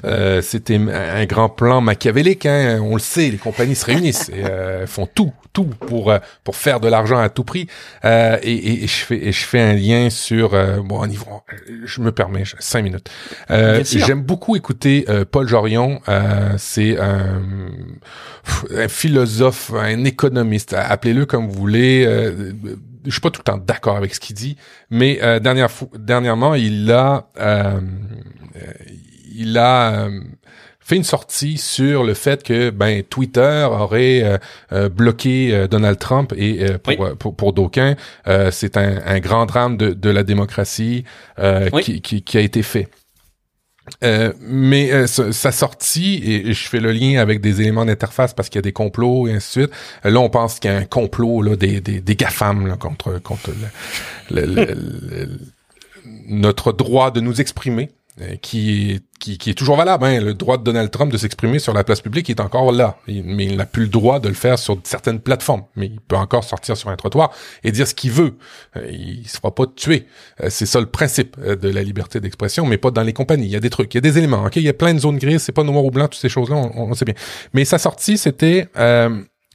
euh, 0.05 0.41
c'était 0.41 0.77
un 0.77 1.25
grand 1.25 1.49
plan 1.49 1.81
machiavélique. 1.81 2.45
Hein, 2.45 2.79
on 2.81 2.93
le 2.93 3.01
sait, 3.01 3.29
les 3.29 3.37
compagnies 3.37 3.75
se 3.75 3.85
réunissent 3.85 4.29
et 4.29 4.45
euh, 4.45 4.87
font 4.87 5.07
tout, 5.07 5.33
tout 5.51 5.65
pour 5.65 6.11
euh, 6.11 6.19
pour 6.43 6.55
faire 6.55 6.79
de 6.79 6.87
l'argent 6.87 7.19
à 7.19 7.29
tout 7.29 7.43
prix. 7.43 7.67
Euh, 8.05 8.37
et, 8.43 8.53
et, 8.53 8.83
et 8.83 8.87
je 8.87 9.05
fais 9.07 9.27
et 9.27 9.31
je 9.31 9.45
fais 9.45 9.59
un 9.59 9.73
lien 9.73 10.09
sur 10.09 10.53
euh, 10.53 10.77
bon 10.83 11.01
au 11.01 11.07
niveau, 11.07 11.41
je 11.83 12.01
me 12.01 12.11
permets 12.11 12.43
cinq 12.59 12.83
minutes. 12.83 13.09
Euh. 13.49 13.83
J'aime 13.83 14.21
beaucoup 14.21 14.55
écouter 14.55 15.05
euh, 15.09 15.25
Paul 15.25 15.47
Jorion. 15.47 15.99
Euh, 16.07 16.53
c'est 16.57 16.99
un, 16.99 17.41
un 18.75 18.87
philosophe, 18.87 19.71
un 19.75 20.03
économiste. 20.05 20.73
Appelez-le 20.77 21.25
comme 21.25 21.47
vous 21.49 21.59
voulez. 21.59 22.05
Je 23.07 23.11
suis 23.13 23.21
pas 23.21 23.31
tout 23.31 23.41
le 23.41 23.51
temps 23.51 23.57
d'accord 23.57 23.97
avec 23.97 24.13
ce 24.13 24.19
qu'il 24.19 24.35
dit, 24.35 24.55
mais 24.91 25.19
euh, 25.23 25.39
dernière 25.39 25.71
fou- 25.71 25.89
dernièrement, 25.97 26.53
il 26.55 26.91
a 26.91 27.27
euh, 27.39 27.79
il 29.33 29.57
a 29.57 30.05
euh, 30.07 30.21
fait 30.79 30.95
une 30.95 31.03
sortie 31.03 31.57
sur 31.57 32.03
le 32.03 32.13
fait 32.13 32.43
que 32.43 32.69
ben 32.69 33.03
Twitter 33.03 33.67
aurait 33.69 34.23
euh, 34.23 34.37
euh, 34.71 34.89
bloqué 34.89 35.53
euh, 35.53 35.67
Donald 35.67 35.99
Trump 35.99 36.33
et 36.35 36.63
euh, 36.69 36.77
pour, 36.77 36.99
Oui. 36.99 37.09
pour 37.19 37.35
pour 37.35 37.53
d'aucuns 37.53 37.95
euh, 38.27 38.51
c'est 38.51 38.77
un, 38.77 38.99
un 39.05 39.19
grand 39.19 39.45
drame 39.45 39.77
de, 39.77 39.91
de 39.93 40.09
la 40.09 40.23
démocratie 40.23 41.03
euh, 41.39 41.69
Oui. 41.73 41.83
qui, 41.83 42.01
qui 42.01 42.21
qui 42.23 42.37
a 42.37 42.41
été 42.41 42.63
fait. 42.63 42.87
Euh, 44.03 44.31
mais 44.41 44.91
euh, 44.91 45.07
sa 45.07 45.51
sortie, 45.51 46.21
et, 46.23 46.53
je 46.53 46.67
fais 46.69 46.79
le 46.79 46.91
lien 46.91 47.19
avec 47.19 47.41
des 47.41 47.61
éléments 47.61 47.85
d'interface 47.85 48.33
parce 48.33 48.49
qu'il 48.49 48.57
y 48.57 48.59
a 48.59 48.63
des 48.63 48.71
complots 48.71 49.27
et 49.27 49.33
ainsi 49.33 49.59
de 49.59 49.65
suite. 49.65 49.75
Euh, 50.05 50.11
là, 50.11 50.19
on 50.19 50.29
pense 50.29 50.59
qu'il 50.59 50.69
y 50.69 50.73
a 50.73 50.77
un 50.77 50.85
complot 50.85 51.41
là, 51.41 51.55
des, 51.55 51.81
des, 51.81 51.99
des 51.99 52.15
GAFAM 52.15 52.77
contre, 52.77 53.19
contre 53.19 53.51
le, 54.29 55.27
notre 56.27 56.73
droit 56.73 57.09
de 57.09 57.21
nous 57.21 57.41
exprimer. 57.41 57.89
Euh, 58.19 58.35
qui 58.41 58.93
est, 58.93 59.03
qui, 59.19 59.37
qui, 59.37 59.51
est 59.51 59.53
toujours 59.53 59.77
valable. 59.77 60.03
Hein. 60.03 60.19
Le 60.19 60.33
droit 60.33 60.57
de 60.57 60.63
Donald 60.63 60.89
Trump 60.89 61.11
de 61.11 61.17
s'exprimer 61.17 61.59
sur 61.59 61.71
la 61.71 61.83
place 61.83 62.01
publique 62.01 62.31
est 62.31 62.39
encore 62.39 62.71
là. 62.71 62.97
mais 63.07 63.45
il 63.45 63.57
n'a 63.57 63.67
plus 63.67 63.83
le 63.83 63.89
droit 63.89 64.19
de 64.19 64.27
le 64.27 64.33
faire 64.33 64.57
sur 64.57 64.79
certaines 64.85 65.19
plateformes. 65.19 65.65
Mais 65.75 65.85
il 65.85 65.99
peut 66.01 66.15
encore 66.15 66.43
sortir 66.43 66.75
sur 66.75 66.89
un 66.89 66.95
trottoir 66.95 67.31
et 67.63 67.71
dire 67.71 67.87
ce 67.87 67.93
qu'il 67.93 68.09
veut. 68.09 68.33
Euh, 68.75 68.89
il 68.89 69.27
se 69.27 69.37
fera 69.37 69.53
pas 69.53 69.65
tuer. 69.67 70.07
Euh, 70.41 70.47
c'est 70.49 70.65
ça 70.65 70.79
le 70.79 70.87
principe 70.87 71.39
de 71.39 71.69
la 71.69 71.83
liberté 71.83 72.19
d'expression, 72.19 72.65
mais 72.65 72.77
pas 72.77 72.89
dans 72.89 73.03
les 73.03 73.13
compagnies. 73.13 73.45
Il 73.45 73.51
y 73.51 73.55
a 73.55 73.59
des 73.59 73.69
trucs, 73.69 73.93
il 73.93 73.97
y 73.97 73.99
a 73.99 74.01
des 74.01 74.17
éléments. 74.17 74.45
Ok, 74.45 74.55
il 74.55 74.63
y 74.63 74.69
a 74.69 74.73
plein 74.73 74.95
de 74.95 74.99
zones 74.99 75.19
grises. 75.19 75.43
C'est 75.43 75.51
pas 75.51 75.63
noir 75.63 75.85
ou 75.85 75.91
blanc, 75.91 76.07
toutes 76.07 76.15
ces 76.15 76.29
choses-là. 76.29 76.55
On, 76.55 76.89
on, 76.89 76.93
sait 76.95 77.05
bien. 77.05 77.15
Mais 77.53 77.65
sa 77.65 77.77
sortie, 77.77 78.17
c'était 78.17 78.67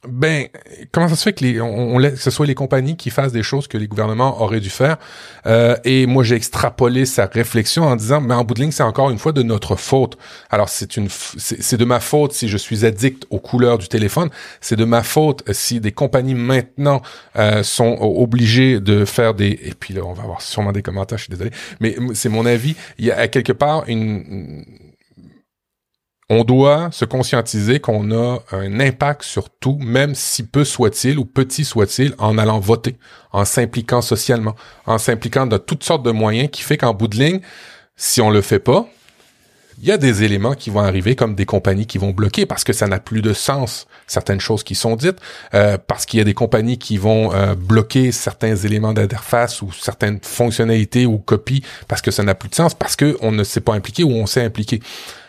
ben, 0.09 0.49
comment 0.91 1.07
ça 1.07 1.15
se 1.15 1.23
fait 1.23 1.33
que, 1.33 1.45
les, 1.45 1.61
on, 1.61 1.97
laisse, 1.97 2.15
que 2.15 2.21
ce 2.21 2.31
soit 2.33 2.47
les 2.47 2.57
compagnies 2.57 2.97
qui 2.97 3.11
fassent 3.11 3.31
des 3.31 3.45
choses 3.45 3.69
que 3.69 3.79
les 3.79 3.87
gouvernements 3.87 4.43
auraient 4.43 4.61
dû 4.61 4.71
faire? 4.71 4.97
Euh, 5.47 5.77
et 5.85 6.07
moi, 6.07 6.25
j'ai 6.25 6.35
extrapolé 6.35 7.07
sa 7.07 7.27
réflexion 7.27 7.85
en 7.85 7.95
disant, 7.95 8.21
mais 8.21 8.35
en 8.35 8.43
bout 8.43 8.55
de 8.55 8.61
ligne, 8.61 8.73
c'est 8.73 8.83
encore 8.83 9.11
une 9.11 9.19
fois 9.19 9.31
de 9.31 9.43
notre 9.43 9.77
faute. 9.77 10.19
Alors, 10.51 10.69
c'est 10.69 10.97
une, 10.97 11.09
c'est 11.09 11.77
de 11.77 11.85
ma 11.85 12.01
faute 12.01 12.33
si 12.33 12.49
je 12.49 12.57
suis 12.57 12.85
addict 12.85 13.27
aux 13.31 13.39
couleurs 13.39 13.79
du 13.79 13.87
téléphone. 13.87 14.29
C'est 14.61 14.77
de 14.77 14.85
ma 14.85 15.05
faute 15.05 15.45
si 15.53 15.79
des 15.79 15.93
compagnies 15.93 16.35
maintenant 16.35 17.01
euh, 17.37 17.63
sont 17.63 17.97
obligées 18.01 18.81
de 18.81 19.05
faire 19.05 19.35
des. 19.35 19.51
Et 19.63 19.75
puis 19.79 19.95
là, 19.95 20.03
on 20.05 20.15
va 20.15 20.25
avoir 20.25 20.41
sûrement 20.41 20.73
des 20.73 20.83
commentaires. 20.83 21.19
Je 21.19 21.25
suis 21.25 21.31
désolé, 21.31 21.53
mais 21.79 21.97
c'est 22.15 22.29
mon 22.29 22.45
avis. 22.45 22.75
Il 22.99 23.05
y 23.05 23.13
a 23.13 23.29
quelque 23.29 23.53
part 23.53 23.85
une 23.87 24.65
on 26.33 26.45
doit 26.45 26.89
se 26.93 27.05
conscientiser 27.05 27.79
qu'on 27.79 28.11
a 28.11 28.39
un 28.53 28.81
impact 28.81 29.23
sur 29.23 29.51
tout, 29.51 29.77
même 29.83 30.15
si 30.15 30.43
peu 30.43 30.65
soit-il 30.65 31.19
ou 31.19 31.27
petit 31.27 31.63
soit-il, 31.63 32.15
en 32.17 32.39
allant 32.39 32.59
voter, 32.59 32.97
en 33.33 33.45
s'impliquant 33.45 34.01
socialement, 34.01 34.57
en 34.87 34.97
s'impliquant 34.97 35.47
dans 35.47 35.59
toutes 35.59 35.85
sortes 35.85 36.03
de 36.03 36.11
moyens 36.11 36.49
qui 36.51 36.63
fait 36.63 36.79
qu'en 36.79 36.95
bout 36.95 37.09
de 37.09 37.19
ligne, 37.19 37.41
si 37.97 38.23
on 38.23 38.31
le 38.31 38.41
fait 38.41 38.61
pas, 38.61 38.89
il 39.79 39.87
y 39.87 39.93
a 39.93 39.99
des 39.99 40.23
éléments 40.23 40.55
qui 40.55 40.71
vont 40.71 40.81
arriver 40.81 41.17
comme 41.17 41.35
des 41.35 41.45
compagnies 41.45 41.87
qui 41.87 41.99
vont 41.99 42.13
bloquer 42.13 42.47
parce 42.47 42.65
que 42.65 42.73
ça 42.73 42.87
n'a 42.87 42.99
plus 42.99 43.21
de 43.21 43.35
sens 43.35 43.87
certaines 44.07 44.41
choses 44.41 44.63
qui 44.63 44.75
sont 44.75 44.97
dites 44.97 45.19
euh, 45.53 45.77
parce 45.87 46.07
qu'il 46.07 46.19
y 46.19 46.21
a 46.23 46.25
des 46.25 46.35
compagnies 46.35 46.79
qui 46.79 46.97
vont 46.97 47.35
euh, 47.35 47.55
bloquer 47.55 48.11
certains 48.11 48.57
éléments 48.57 48.95
d'interface 48.95 49.61
ou 49.61 49.71
certaines 49.73 50.21
fonctionnalités 50.23 51.05
ou 51.05 51.19
copies 51.19 51.63
parce 51.89 52.01
que 52.01 52.11
ça 52.11 52.23
n'a 52.23 52.35
plus 52.35 52.49
de 52.49 52.55
sens 52.55 52.75
parce 52.75 52.97
que 52.97 53.19
on 53.21 53.33
ne 53.33 53.45
s'est 53.45 53.61
pas 53.61 53.75
impliqué 53.75 54.03
ou 54.03 54.13
on 54.13 54.27
s'est 54.27 54.45
impliqué. 54.45 54.81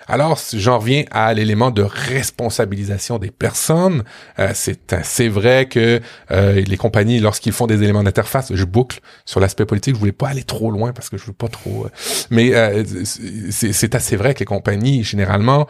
Alors, 0.07 0.39
j'en 0.53 0.79
reviens 0.79 1.03
à 1.11 1.33
l'élément 1.33 1.71
de 1.71 1.81
responsabilisation 1.81 3.19
des 3.19 3.31
personnes. 3.31 4.03
Euh, 4.39 4.51
c'est 4.53 5.27
vrai 5.27 5.67
que 5.67 6.01
euh, 6.31 6.61
les 6.61 6.77
compagnies, 6.77 7.19
lorsqu'ils 7.19 7.53
font 7.53 7.67
des 7.67 7.81
éléments 7.83 8.03
d'interface, 8.03 8.53
je 8.53 8.65
boucle 8.65 8.99
sur 9.25 9.39
l'aspect 9.39 9.65
politique. 9.65 9.95
Je 9.95 9.99
voulais 9.99 10.11
pas 10.11 10.29
aller 10.29 10.43
trop 10.43 10.71
loin 10.71 10.93
parce 10.93 11.09
que 11.09 11.17
je 11.17 11.25
veux 11.25 11.33
pas 11.33 11.47
trop. 11.47 11.85
Euh, 11.85 11.89
mais 12.31 12.51
c'est 13.51 13.95
assez 13.95 14.15
vrai 14.15 14.33
que 14.33 14.39
les 14.39 14.45
compagnies, 14.45 15.03
généralement, 15.03 15.67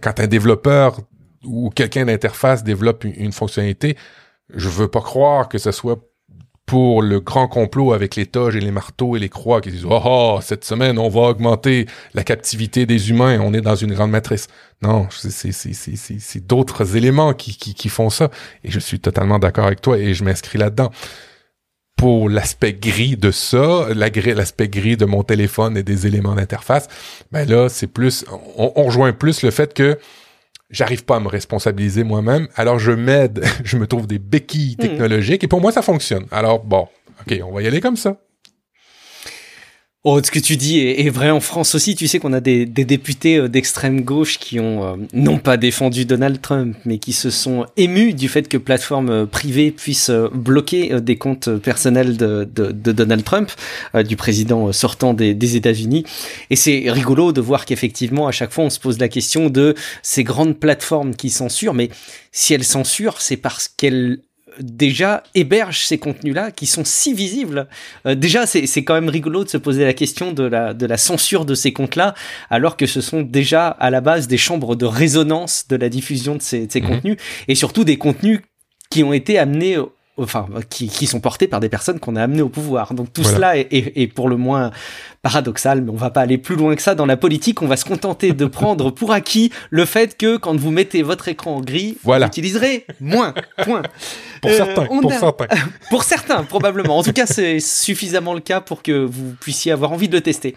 quand 0.00 0.20
un 0.20 0.26
développeur 0.26 1.00
ou 1.44 1.70
quelqu'un 1.70 2.06
d'interface 2.06 2.64
développe 2.64 3.04
une, 3.04 3.14
une 3.16 3.32
fonctionnalité, 3.32 3.96
je 4.54 4.68
veux 4.68 4.88
pas 4.88 5.00
croire 5.00 5.48
que 5.48 5.58
ce 5.58 5.72
soit 5.72 5.98
pour 6.66 7.00
le 7.00 7.20
grand 7.20 7.48
complot 7.48 7.92
avec 7.92 8.16
les 8.16 8.26
toges 8.26 8.56
et 8.56 8.60
les 8.60 8.72
marteaux 8.72 9.16
et 9.16 9.20
les 9.20 9.28
croix 9.28 9.60
qui 9.60 9.70
disent 9.70 9.86
oh, 9.88 10.00
oh 10.04 10.38
cette 10.42 10.64
semaine 10.64 10.98
on 10.98 11.08
va 11.08 11.20
augmenter 11.20 11.86
la 12.14 12.24
captivité 12.24 12.86
des 12.86 13.10
humains 13.10 13.38
on 13.40 13.54
est 13.54 13.60
dans 13.60 13.76
une 13.76 13.94
grande 13.94 14.10
matrice 14.10 14.48
non 14.82 15.06
c'est 15.10 16.46
d'autres 16.46 16.96
éléments 16.96 17.34
qui, 17.34 17.56
qui, 17.56 17.74
qui 17.74 17.88
font 17.88 18.10
ça. 18.10 18.30
Et 18.64 18.70
je 18.70 18.78
suis 18.78 19.00
totalement 19.00 19.38
d'accord 19.38 19.66
avec 19.66 19.80
toi 19.80 19.98
et 19.98 20.14
je 20.14 20.24
m'inscris 20.24 20.58
là-dedans. 20.58 20.90
Pour 21.96 22.28
l'aspect 22.28 22.74
gris 22.74 23.16
de 23.16 23.30
ça, 23.30 23.88
l'aspect 23.94 24.68
gris 24.68 24.98
de 24.98 25.06
mon 25.06 25.22
téléphone 25.22 25.78
et 25.78 25.82
des 25.82 26.06
éléments 26.06 26.34
d'interface, 26.34 26.88
ben 27.32 27.48
là, 27.48 27.70
c'est 27.70 27.86
plus, 27.86 28.26
on, 28.58 28.72
on 28.76 28.82
rejoint 28.82 29.12
plus 29.12 29.42
le 29.42 29.50
fait 29.50 29.72
que 29.72 29.98
j'arrive 30.70 31.04
pas 31.04 31.16
à 31.16 31.20
me 31.20 31.28
responsabiliser 31.28 32.04
moi-même, 32.04 32.48
alors 32.56 32.78
je 32.78 32.92
m'aide, 32.92 33.44
je 33.64 33.76
me 33.76 33.86
trouve 33.86 34.06
des 34.06 34.18
béquilles 34.18 34.76
hmm. 34.78 34.82
technologiques 34.82 35.44
et 35.44 35.48
pour 35.48 35.60
moi 35.60 35.72
ça 35.72 35.82
fonctionne. 35.82 36.26
Alors 36.30 36.64
bon, 36.64 36.88
ok, 37.26 37.40
on 37.44 37.52
va 37.52 37.62
y 37.62 37.66
aller 37.66 37.80
comme 37.80 37.96
ça. 37.96 38.16
Oh, 40.08 40.20
ce 40.22 40.30
que 40.30 40.38
tu 40.38 40.56
dis 40.56 40.78
est, 40.78 41.10
vrai 41.10 41.30
en 41.30 41.40
France 41.40 41.74
aussi. 41.74 41.96
Tu 41.96 42.06
sais 42.06 42.20
qu'on 42.20 42.32
a 42.32 42.38
des, 42.38 42.64
députés 42.64 43.38
euh, 43.38 43.48
d'extrême 43.48 44.02
gauche 44.02 44.38
qui 44.38 44.60
ont 44.60 44.84
euh, 44.84 44.96
non 45.12 45.38
pas 45.38 45.56
défendu 45.56 46.04
Donald 46.04 46.40
Trump, 46.40 46.76
mais 46.84 46.98
qui 46.98 47.12
se 47.12 47.28
sont 47.28 47.66
émus 47.76 48.14
du 48.14 48.28
fait 48.28 48.46
que 48.46 48.56
plateformes 48.56 49.10
euh, 49.10 49.26
privées 49.26 49.72
puissent 49.72 50.12
bloquer 50.32 51.00
des 51.00 51.16
comptes 51.16 51.50
personnels 51.56 52.16
de, 52.16 52.44
Donald 52.54 53.24
Trump, 53.24 53.50
du 54.06 54.14
président 54.14 54.70
sortant 54.70 55.12
des, 55.12 55.34
des 55.34 55.56
États-Unis. 55.56 56.04
Et 56.50 56.56
c'est 56.56 56.84
rigolo 56.86 57.32
de 57.32 57.40
voir 57.40 57.66
qu'effectivement, 57.66 58.28
à 58.28 58.30
chaque 58.30 58.52
fois, 58.52 58.62
on 58.62 58.70
se 58.70 58.78
pose 58.78 59.00
la 59.00 59.08
question 59.08 59.50
de 59.50 59.74
ces 60.04 60.22
grandes 60.22 60.56
plateformes 60.56 61.16
qui 61.16 61.30
censurent, 61.30 61.74
mais 61.74 61.90
si 62.30 62.54
elles 62.54 62.62
censurent, 62.62 63.20
c'est 63.20 63.38
parce 63.38 63.66
qu'elles 63.66 64.20
déjà 64.60 65.22
héberge 65.34 65.80
ces 65.80 65.98
contenus-là 65.98 66.50
qui 66.50 66.66
sont 66.66 66.84
si 66.84 67.12
visibles. 67.12 67.68
Euh, 68.06 68.14
déjà, 68.14 68.46
c'est 68.46 68.84
quand 68.84 68.94
même 68.94 69.08
rigolo 69.08 69.44
de 69.44 69.48
se 69.48 69.58
poser 69.58 69.84
la 69.84 69.94
question 69.94 70.32
de 70.32 70.42
la, 70.42 70.74
de 70.74 70.86
la 70.86 70.96
censure 70.96 71.44
de 71.44 71.54
ces 71.54 71.72
comptes-là, 71.72 72.14
alors 72.50 72.76
que 72.76 72.86
ce 72.86 73.00
sont 73.00 73.22
déjà 73.22 73.68
à 73.68 73.90
la 73.90 74.00
base 74.00 74.28
des 74.28 74.38
chambres 74.38 74.76
de 74.76 74.86
résonance 74.86 75.66
de 75.68 75.76
la 75.76 75.88
diffusion 75.88 76.36
de 76.36 76.42
ces, 76.42 76.68
mhm. 76.74 76.88
contenus, 76.88 77.16
et 77.48 77.54
surtout 77.54 77.84
des 77.84 77.98
contenus 77.98 78.40
qui 78.90 79.02
ont 79.02 79.12
été 79.12 79.38
amenés 79.38 79.78
enfin, 80.18 80.46
qui, 80.70 80.88
qui, 80.88 81.06
sont 81.06 81.20
portés 81.20 81.46
par 81.46 81.60
des 81.60 81.68
personnes 81.68 82.00
qu'on 82.00 82.16
a 82.16 82.22
amenées 82.22 82.42
au 82.42 82.48
pouvoir. 82.48 82.94
Donc 82.94 83.12
tout 83.12 83.24
cela 83.24 83.58
est, 83.58 83.68
est, 83.70 84.06
pour 84.06 84.28
le 84.28 84.36
moins 84.36 84.70
paradoxal, 85.26 85.82
mais 85.82 85.90
on 85.90 85.96
va 85.96 86.10
pas 86.10 86.20
aller 86.20 86.38
plus 86.38 86.54
loin 86.54 86.76
que 86.76 86.82
ça 86.82 86.94
dans 86.94 87.04
la 87.04 87.16
politique. 87.16 87.60
On 87.60 87.66
va 87.66 87.76
se 87.76 87.84
contenter 87.84 88.30
de 88.32 88.46
prendre 88.46 88.92
pour 88.92 89.10
acquis 89.10 89.50
le 89.70 89.84
fait 89.84 90.16
que 90.16 90.36
quand 90.36 90.54
vous 90.54 90.70
mettez 90.70 91.02
votre 91.02 91.26
écran 91.26 91.56
en 91.56 91.60
gris, 91.60 91.98
vous 92.04 92.12
utiliserez 92.14 92.86
moins. 93.00 93.34
Point. 93.64 93.82
pour 94.40 94.52
certains. 94.52 94.84
Euh, 94.84 95.00
pour 95.00 95.12
certains. 95.12 95.46
pour 95.90 96.04
certains, 96.04 96.44
probablement. 96.44 96.98
En 96.98 97.02
tout 97.02 97.12
cas, 97.12 97.26
c'est 97.26 97.58
suffisamment 97.58 98.34
le 98.34 98.40
cas 98.40 98.60
pour 98.60 98.84
que 98.84 99.04
vous 99.04 99.34
puissiez 99.40 99.72
avoir 99.72 99.90
envie 99.90 100.08
de 100.08 100.14
le 100.14 100.20
tester. 100.20 100.54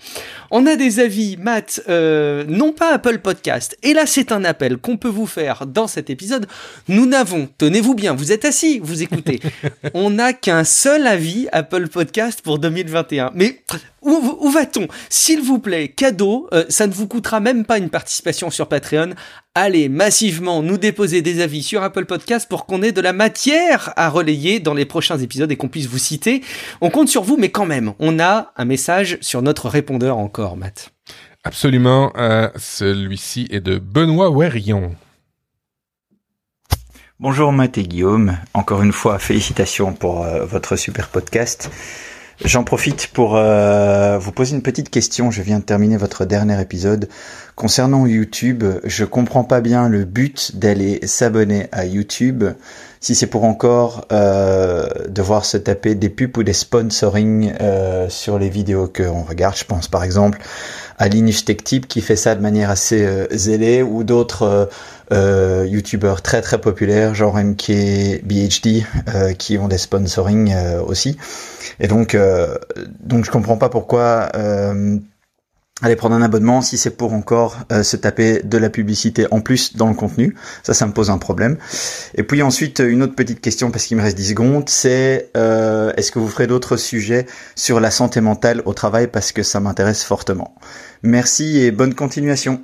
On 0.52 0.68
a 0.68 0.76
des 0.76 1.00
avis, 1.00 1.36
Matt, 1.38 1.82
euh, 1.90 2.46
non 2.48 2.72
pas 2.72 2.94
Apple 2.94 3.18
Podcast. 3.18 3.76
Et 3.82 3.96
là, 3.96 4.04
c'est 4.06 4.32
un 4.32 4.46
appel 4.46 4.78
qu'on 4.78 4.98
peut 4.98 5.10
vous 5.10 5.26
faire 5.26 5.66
dans 5.66 5.88
cet 5.88 6.12
épisode. 6.12 6.46
Nous 6.88 7.08
n'avons, 7.08 7.50
tenez-vous 7.58 7.96
bien, 7.96 8.14
vous 8.14 8.32
êtes 8.32 8.46
assis, 8.46 8.78
vous 8.84 9.02
écoutez. 9.02 9.40
on 9.96 10.12
n'a 10.12 10.34
qu'un 10.34 10.64
seul 10.64 11.08
avis 11.08 11.48
Apple 11.52 11.88
Podcast 11.88 12.44
pour 12.44 12.60
2021. 12.60 13.32
Mais 13.34 13.64
où, 14.02 14.50
va-t-on? 14.50 14.88
S'il 15.10 15.42
vous 15.42 15.60
plaît, 15.60 15.90
cadeau, 15.90 16.48
euh, 16.54 16.66
ça 16.70 16.88
ne 16.88 16.94
vous 16.94 17.08
coûtera 17.08 17.40
même 17.40 17.66
pas 17.66 17.78
une 17.78 17.90
participation 17.90 18.50
sur 18.50 18.68
Patreon. 18.68 19.12
Allez 19.56 19.90
massivement 19.90 20.62
nous 20.62 20.78
déposer 20.78 21.22
des 21.22 21.42
avis 21.42 21.64
sur 21.64 21.84
Apple 21.84 22.06
Podcast 22.06 22.48
pour 22.50 22.66
qu'on 22.66 22.82
ait 22.82 22.92
de 22.92 23.02
la 23.02 23.14
matière 23.14 23.94
à 23.96 24.10
relayer 24.10 24.60
dans 24.60 24.74
les 24.74 24.86
prochains 24.86 25.18
épisodes 25.18 25.52
et 25.52 25.58
qu'on 25.58 25.68
puisse 25.68 25.88
vous 25.88 25.98
citer. 25.98 26.42
On 26.82 26.90
compte 26.90 27.10
sur 27.10 27.24
vous, 27.24 27.38
mais 27.38 27.50
quand 27.50 27.66
même, 27.66 27.94
on 28.00 28.20
a 28.20 28.54
un 28.56 28.66
message 28.66 29.18
sur 29.22 29.42
notre 29.42 29.68
répondeur 29.68 30.18
encore, 30.18 30.56
Matt. 30.56 30.92
Absolument. 31.44 32.12
Euh, 32.18 32.50
celui-ci 32.58 33.48
est 33.50 33.62
de 33.62 33.80
Benoît 33.80 34.30
Werion. 34.30 34.96
Bonjour 37.20 37.52
Matt 37.52 37.78
et 37.78 37.84
Guillaume. 37.84 38.38
Encore 38.54 38.82
une 38.82 38.94
fois, 38.94 39.20
félicitations 39.20 39.94
pour 39.94 40.24
euh, 40.24 40.46
votre 40.46 40.78
super 40.78 41.10
podcast. 41.10 41.70
J'en 42.46 42.64
profite 42.64 43.08
pour 43.08 43.36
euh, 43.36 44.18
vous 44.18 44.32
poser 44.32 44.56
une 44.56 44.62
petite 44.62 44.90
question. 44.90 45.30
Je 45.30 45.42
viens 45.42 45.60
de 45.60 45.64
terminer 45.64 45.98
votre 45.98 46.24
dernier 46.24 46.60
épisode. 46.62 47.10
Concernant 47.56 48.06
YouTube, 48.06 48.64
je 48.86 49.04
comprends 49.04 49.44
pas 49.44 49.60
bien 49.60 49.90
le 49.90 50.06
but 50.06 50.56
d'aller 50.56 51.06
s'abonner 51.06 51.68
à 51.74 51.86
YouTube. 51.86 52.46
Si 53.02 53.14
c'est 53.14 53.28
pour 53.28 53.44
encore 53.44 54.06
euh, 54.14 54.88
devoir 55.10 55.44
se 55.44 55.58
taper 55.58 55.96
des 55.96 56.08
pubs 56.08 56.38
ou 56.38 56.44
des 56.44 56.54
sponsoring 56.54 57.54
euh, 57.60 58.08
sur 58.08 58.40
les 58.40 58.50
vidéos 58.50 58.88
qu'on 58.88 59.24
regarde. 59.24 59.58
Je 59.58 59.66
pense 59.66 59.90
par 59.90 60.06
exemple 60.06 60.40
à 60.98 61.10
Linus 61.10 61.44
Tech 61.44 61.58
Tip 61.58 61.90
qui 61.90 62.00
fait 62.00 62.16
ça 62.16 62.36
de 62.36 62.42
manière 62.42 62.70
assez 62.70 63.06
euh, 63.06 63.28
zélée 63.32 63.84
ou 63.84 64.06
d'autres 64.06 64.70
euh, 65.12 65.66
youtubeurs 65.68 66.22
très 66.22 66.42
très 66.42 66.60
populaires 66.60 67.16
genre 67.16 67.38
MK 67.38 68.24
BHD 68.24 68.84
qui 69.38 69.58
ont 69.58 69.68
des 69.68 69.78
sponsoring 69.78 70.54
aussi. 70.86 71.18
Et 71.80 71.88
donc, 71.88 72.16
euh, 72.16 72.58
donc 73.00 73.26
je 73.26 73.32
comprends 73.32 73.58
pas 73.58 73.70
pourquoi 73.70 74.30
euh, 74.36 74.98
Allez 75.82 75.96
prendre 75.96 76.14
un 76.14 76.22
abonnement 76.22 76.62
si 76.62 76.78
c'est 76.78 76.90
pour 76.90 77.14
encore 77.14 77.58
euh, 77.72 77.84
se 77.84 77.96
taper 77.96 78.42
de 78.44 78.58
la 78.58 78.70
publicité 78.70 79.28
en 79.32 79.40
plus 79.40 79.78
dans 79.78 79.88
le 79.88 79.94
contenu. 79.94 80.36
Ça, 80.62 80.74
ça 80.74 80.86
me 80.86 80.92
pose 80.92 81.10
un 81.10 81.18
problème. 81.18 81.58
Et 82.16 82.24
puis 82.24 82.42
ensuite, 82.42 82.80
une 82.86 83.02
autre 83.02 83.16
petite 83.16 83.40
question 83.40 83.72
parce 83.72 83.86
qu'il 83.86 83.96
me 83.96 84.02
reste 84.02 84.18
10 84.18 84.30
secondes, 84.30 84.68
c'est 84.68 85.32
euh, 85.38 85.94
est-ce 85.96 86.12
que 86.12 86.20
vous 86.20 86.28
ferez 86.28 86.48
d'autres 86.48 86.76
sujets 86.76 87.28
sur 87.56 87.80
la 87.80 87.92
santé 87.92 88.20
mentale 88.20 88.62
au 88.66 88.74
travail? 88.74 89.08
Parce 89.08 89.32
que 89.32 89.42
ça 89.42 89.62
m'intéresse 89.62 90.04
fortement. 90.04 90.54
Merci 91.02 91.60
et 91.60 91.72
bonne 91.72 91.94
continuation. 91.94 92.62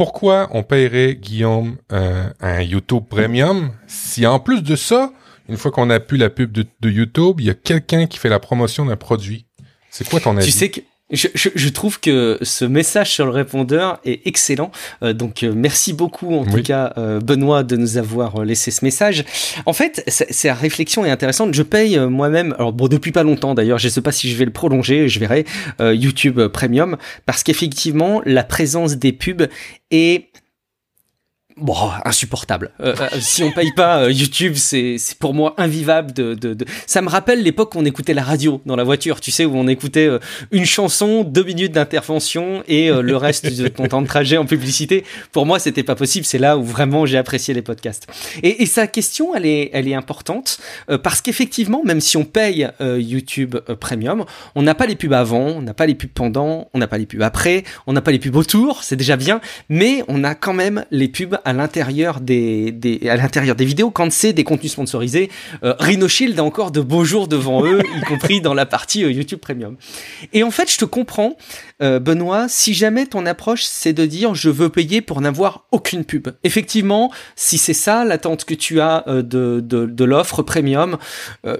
Pourquoi 0.00 0.48
on 0.52 0.62
paierait, 0.62 1.14
Guillaume, 1.14 1.76
euh, 1.92 2.26
un 2.40 2.62
YouTube 2.62 3.04
Premium 3.06 3.70
si 3.86 4.26
en 4.26 4.40
plus 4.40 4.62
de 4.62 4.74
ça, 4.74 5.12
une 5.46 5.58
fois 5.58 5.70
qu'on 5.70 5.90
a 5.90 6.00
pu 6.00 6.16
la 6.16 6.30
pub 6.30 6.52
de, 6.52 6.64
de 6.80 6.88
YouTube, 6.88 7.38
il 7.38 7.44
y 7.44 7.50
a 7.50 7.54
quelqu'un 7.54 8.06
qui 8.06 8.16
fait 8.16 8.30
la 8.30 8.38
promotion 8.38 8.86
d'un 8.86 8.96
produit? 8.96 9.44
C'est 9.90 10.08
quoi 10.08 10.18
ton 10.18 10.38
avis? 10.38 10.46
Tu 10.46 10.52
sais 10.52 10.70
que 10.70 10.80
je, 11.10 11.28
je, 11.34 11.48
je, 11.54 11.68
trouve 11.68 12.00
que 12.00 12.38
ce 12.42 12.64
message 12.64 13.10
sur 13.10 13.24
le 13.24 13.32
répondeur 13.32 13.98
est 14.04 14.26
excellent. 14.26 14.70
Euh, 15.02 15.12
donc 15.12 15.42
euh, 15.42 15.52
merci 15.54 15.92
beaucoup 15.92 16.34
en 16.34 16.44
tout 16.44 16.62
cas 16.62 16.92
euh, 16.98 17.20
Benoît 17.20 17.62
de 17.62 17.76
nous 17.76 17.96
avoir 17.96 18.44
laissé 18.44 18.70
ce 18.70 18.84
message. 18.84 19.24
En 19.66 19.72
fait, 19.72 20.02
cette 20.06 20.58
réflexion 20.58 21.04
est 21.04 21.10
intéressante. 21.10 21.54
Je 21.54 21.62
paye 21.62 21.98
moi-même, 21.98 22.54
alors 22.58 22.72
bon 22.72 22.88
depuis 22.88 23.12
pas 23.12 23.22
longtemps 23.22 23.54
d'ailleurs, 23.54 23.78
je 23.78 23.88
sais 23.88 24.02
pas 24.02 24.12
si 24.12 24.30
je 24.30 24.36
vais 24.36 24.44
le 24.44 24.52
prolonger, 24.52 25.08
je 25.08 25.18
verrai 25.20 25.44
YouTube 25.80 26.40
Premium 26.48 26.96
parce 27.26 27.42
qu'effectivement 27.42 28.22
la 28.24 28.44
présence 28.44 28.96
des 28.96 29.12
pubs 29.12 29.48
est 29.90 30.26
bon, 31.60 31.76
insupportable. 32.04 32.70
Euh, 32.80 32.94
euh, 33.00 33.08
si 33.20 33.42
on 33.42 33.52
paye 33.52 33.72
pas 33.72 34.02
euh, 34.02 34.12
YouTube, 34.12 34.54
c'est 34.56 34.96
pour 35.18 35.34
moi 35.34 35.54
invivable. 35.58 36.12
De, 36.12 36.34
de, 36.34 36.54
de... 36.54 36.64
Ça 36.86 37.02
me 37.02 37.08
rappelle 37.08 37.42
l'époque 37.42 37.74
où 37.74 37.78
on 37.78 37.84
écoutait 37.84 38.14
la 38.14 38.22
radio 38.22 38.60
dans 38.66 38.76
la 38.76 38.84
voiture, 38.84 39.20
tu 39.20 39.30
sais, 39.30 39.44
où 39.44 39.56
on 39.56 39.68
écoutait 39.68 40.08
une 40.50 40.64
chanson, 40.64 41.24
deux 41.24 41.44
minutes 41.44 41.72
d'intervention 41.72 42.62
et 42.68 42.90
le 42.90 43.16
reste 43.16 43.46
de 43.56 43.68
ton 43.68 43.86
temps 43.86 44.02
de 44.02 44.06
trajet 44.06 44.36
en 44.36 44.46
publicité. 44.46 45.04
Pour 45.32 45.46
moi, 45.46 45.58
c'était 45.58 45.82
pas 45.82 45.94
possible. 45.94 46.24
C'est 46.24 46.38
là 46.38 46.56
où 46.56 46.64
vraiment 46.64 47.06
j'ai 47.06 47.18
apprécié 47.18 47.54
les 47.54 47.62
podcasts. 47.62 48.06
Et, 48.42 48.62
et, 48.62 48.66
sa 48.66 48.86
question, 48.86 49.34
elle 49.34 49.46
est, 49.46 49.70
elle 49.72 49.88
est 49.88 49.94
importante 49.94 50.58
parce 51.02 51.20
qu'effectivement, 51.20 51.82
même 51.84 52.00
si 52.00 52.16
on 52.16 52.24
paye 52.24 52.68
YouTube 52.80 53.56
Premium, 53.80 54.24
on 54.54 54.62
n'a 54.62 54.74
pas 54.74 54.86
les 54.86 54.96
pubs 54.96 55.12
avant, 55.12 55.46
on 55.46 55.62
n'a 55.62 55.74
pas 55.74 55.86
les 55.86 55.94
pubs 55.94 56.10
pendant, 56.10 56.68
on 56.74 56.78
n'a 56.78 56.86
pas 56.86 56.98
les 56.98 57.06
pubs 57.06 57.22
après, 57.22 57.64
on 57.86 57.92
n'a 57.92 58.00
pas 58.00 58.12
les 58.12 58.18
pubs 58.18 58.36
autour, 58.36 58.82
c'est 58.82 58.96
déjà 58.96 59.16
bien, 59.16 59.40
mais 59.68 60.02
on 60.08 60.24
a 60.24 60.34
quand 60.34 60.54
même 60.54 60.84
les 60.90 61.08
pubs 61.08 61.36
l'intérieur 61.52 62.20
des, 62.20 62.72
des, 62.72 63.08
à 63.08 63.16
l'intérieur 63.16 63.56
des 63.56 63.64
vidéos 63.64 63.90
quand 63.90 64.10
c'est 64.12 64.32
des 64.32 64.44
contenus 64.44 64.72
sponsorisés. 64.72 65.30
Euh, 65.64 65.74
Rhino 65.78 66.08
Shield 66.08 66.38
a 66.38 66.44
encore 66.44 66.70
de 66.70 66.80
beaux 66.80 67.04
jours 67.04 67.28
devant 67.28 67.64
eux, 67.64 67.80
y 67.96 68.00
compris 68.02 68.40
dans 68.40 68.54
la 68.54 68.66
partie 68.66 69.04
euh, 69.04 69.10
YouTube 69.10 69.40
Premium. 69.40 69.76
Et 70.32 70.42
en 70.42 70.50
fait, 70.50 70.70
je 70.70 70.78
te 70.78 70.84
comprends, 70.84 71.36
euh, 71.82 71.98
Benoît, 71.98 72.48
si 72.48 72.74
jamais 72.74 73.06
ton 73.06 73.26
approche 73.26 73.62
c'est 73.64 73.92
de 73.92 74.06
dire 74.06 74.34
je 74.34 74.50
veux 74.50 74.68
payer 74.68 75.00
pour 75.00 75.20
n'avoir 75.20 75.66
aucune 75.72 76.04
pub. 76.04 76.28
Effectivement, 76.44 77.10
si 77.36 77.58
c'est 77.58 77.74
ça 77.74 78.04
l'attente 78.04 78.44
que 78.44 78.54
tu 78.54 78.80
as 78.80 79.04
euh, 79.08 79.22
de, 79.22 79.60
de, 79.60 79.86
de 79.86 80.04
l'offre 80.04 80.42
Premium, 80.42 80.98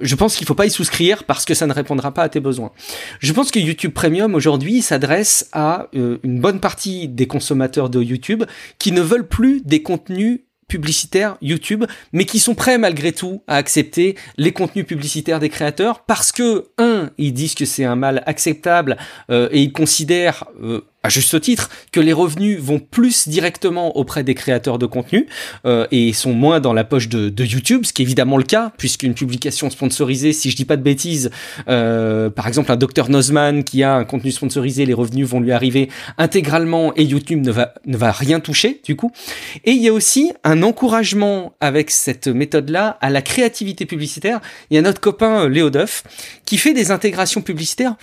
je 0.01 0.15
pense 0.15 0.35
qu'il 0.35 0.47
faut 0.47 0.55
pas 0.55 0.65
y 0.65 0.69
souscrire 0.69 1.23
parce 1.23 1.45
que 1.45 1.53
ça 1.53 1.67
ne 1.67 1.73
répondra 1.73 2.13
pas 2.13 2.23
à 2.23 2.29
tes 2.29 2.39
besoins. 2.39 2.71
Je 3.19 3.31
pense 3.33 3.51
que 3.51 3.59
YouTube 3.59 3.93
Premium 3.93 4.35
aujourd'hui 4.35 4.81
s'adresse 4.81 5.49
à 5.53 5.87
une 5.93 6.39
bonne 6.39 6.59
partie 6.59 7.07
des 7.07 7.27
consommateurs 7.27 7.89
de 7.89 8.01
YouTube 8.01 8.43
qui 8.79 8.91
ne 8.91 9.01
veulent 9.01 9.27
plus 9.27 9.61
des 9.61 9.80
contenus 9.81 10.41
publicitaires 10.71 11.35
YouTube, 11.41 11.83
mais 12.13 12.23
qui 12.23 12.39
sont 12.39 12.55
prêts 12.55 12.77
malgré 12.77 13.11
tout 13.11 13.43
à 13.45 13.57
accepter 13.57 14.15
les 14.37 14.53
contenus 14.53 14.85
publicitaires 14.85 15.39
des 15.39 15.49
créateurs 15.49 16.05
parce 16.05 16.31
que, 16.31 16.69
un, 16.77 17.09
ils 17.17 17.33
disent 17.33 17.55
que 17.55 17.65
c'est 17.65 17.83
un 17.83 17.97
mal 17.97 18.23
acceptable 18.25 18.95
euh, 19.29 19.49
et 19.51 19.61
ils 19.61 19.73
considèrent 19.73 20.45
euh, 20.63 20.81
à 21.03 21.09
juste 21.09 21.39
titre, 21.41 21.69
que 21.91 21.99
les 21.99 22.13
revenus 22.13 22.59
vont 22.59 22.79
plus 22.79 23.27
directement 23.27 23.97
auprès 23.97 24.23
des 24.23 24.35
créateurs 24.35 24.77
de 24.77 24.85
contenu 24.85 25.27
euh, 25.65 25.87
et 25.91 26.13
sont 26.13 26.33
moins 26.33 26.59
dans 26.59 26.73
la 26.73 26.83
poche 26.83 27.09
de, 27.09 27.29
de, 27.29 27.43
YouTube, 27.43 27.85
ce 27.85 27.93
qui 27.93 28.01
est 28.01 28.05
évidemment 28.05 28.37
le 28.37 28.43
cas, 28.43 28.71
puisqu'une 28.77 29.13
publication 29.13 29.69
sponsorisée, 29.69 30.31
si 30.31 30.51
je 30.51 30.55
dis 30.55 30.65
pas 30.65 30.77
de 30.77 30.83
bêtises, 30.83 31.31
euh, 31.67 32.29
par 32.29 32.47
exemple 32.47 32.71
un 32.71 32.75
docteur 32.75 33.09
Nozman 33.09 33.63
qui 33.63 33.83
a 33.83 33.95
un 33.95 34.05
contenu 34.05 34.31
sponsorisé, 34.31 34.85
les 34.85 34.93
revenus 34.93 35.27
vont 35.27 35.39
lui 35.39 35.51
arriver 35.51 35.89
intégralement 36.17 36.93
et 36.95 37.03
YouTube 37.03 37.43
ne 37.43 37.51
va, 37.51 37.73
ne 37.85 37.97
va 37.97 38.11
rien 38.11 38.39
toucher 38.39 38.81
du 38.85 38.95
coup. 38.95 39.11
Et 39.65 39.71
il 39.71 39.81
y 39.81 39.87
a 39.87 39.93
aussi 39.93 40.31
un 40.43 40.61
encouragement 40.63 41.53
avec 41.59 41.89
cette 41.89 42.27
méthode-là 42.27 42.97
à 43.01 43.09
la 43.09 43.21
créativité 43.21 43.85
publicitaire. 43.85 44.39
Il 44.69 44.75
y 44.75 44.77
a 44.77 44.81
notre 44.81 45.01
copain 45.01 45.45
euh, 45.45 45.49
Léo 45.49 45.69
Duff 45.69 46.03
qui 46.45 46.57
fait 46.57 46.73
des 46.73 46.91
intégrations 46.91 47.41
publicitaires 47.41 47.95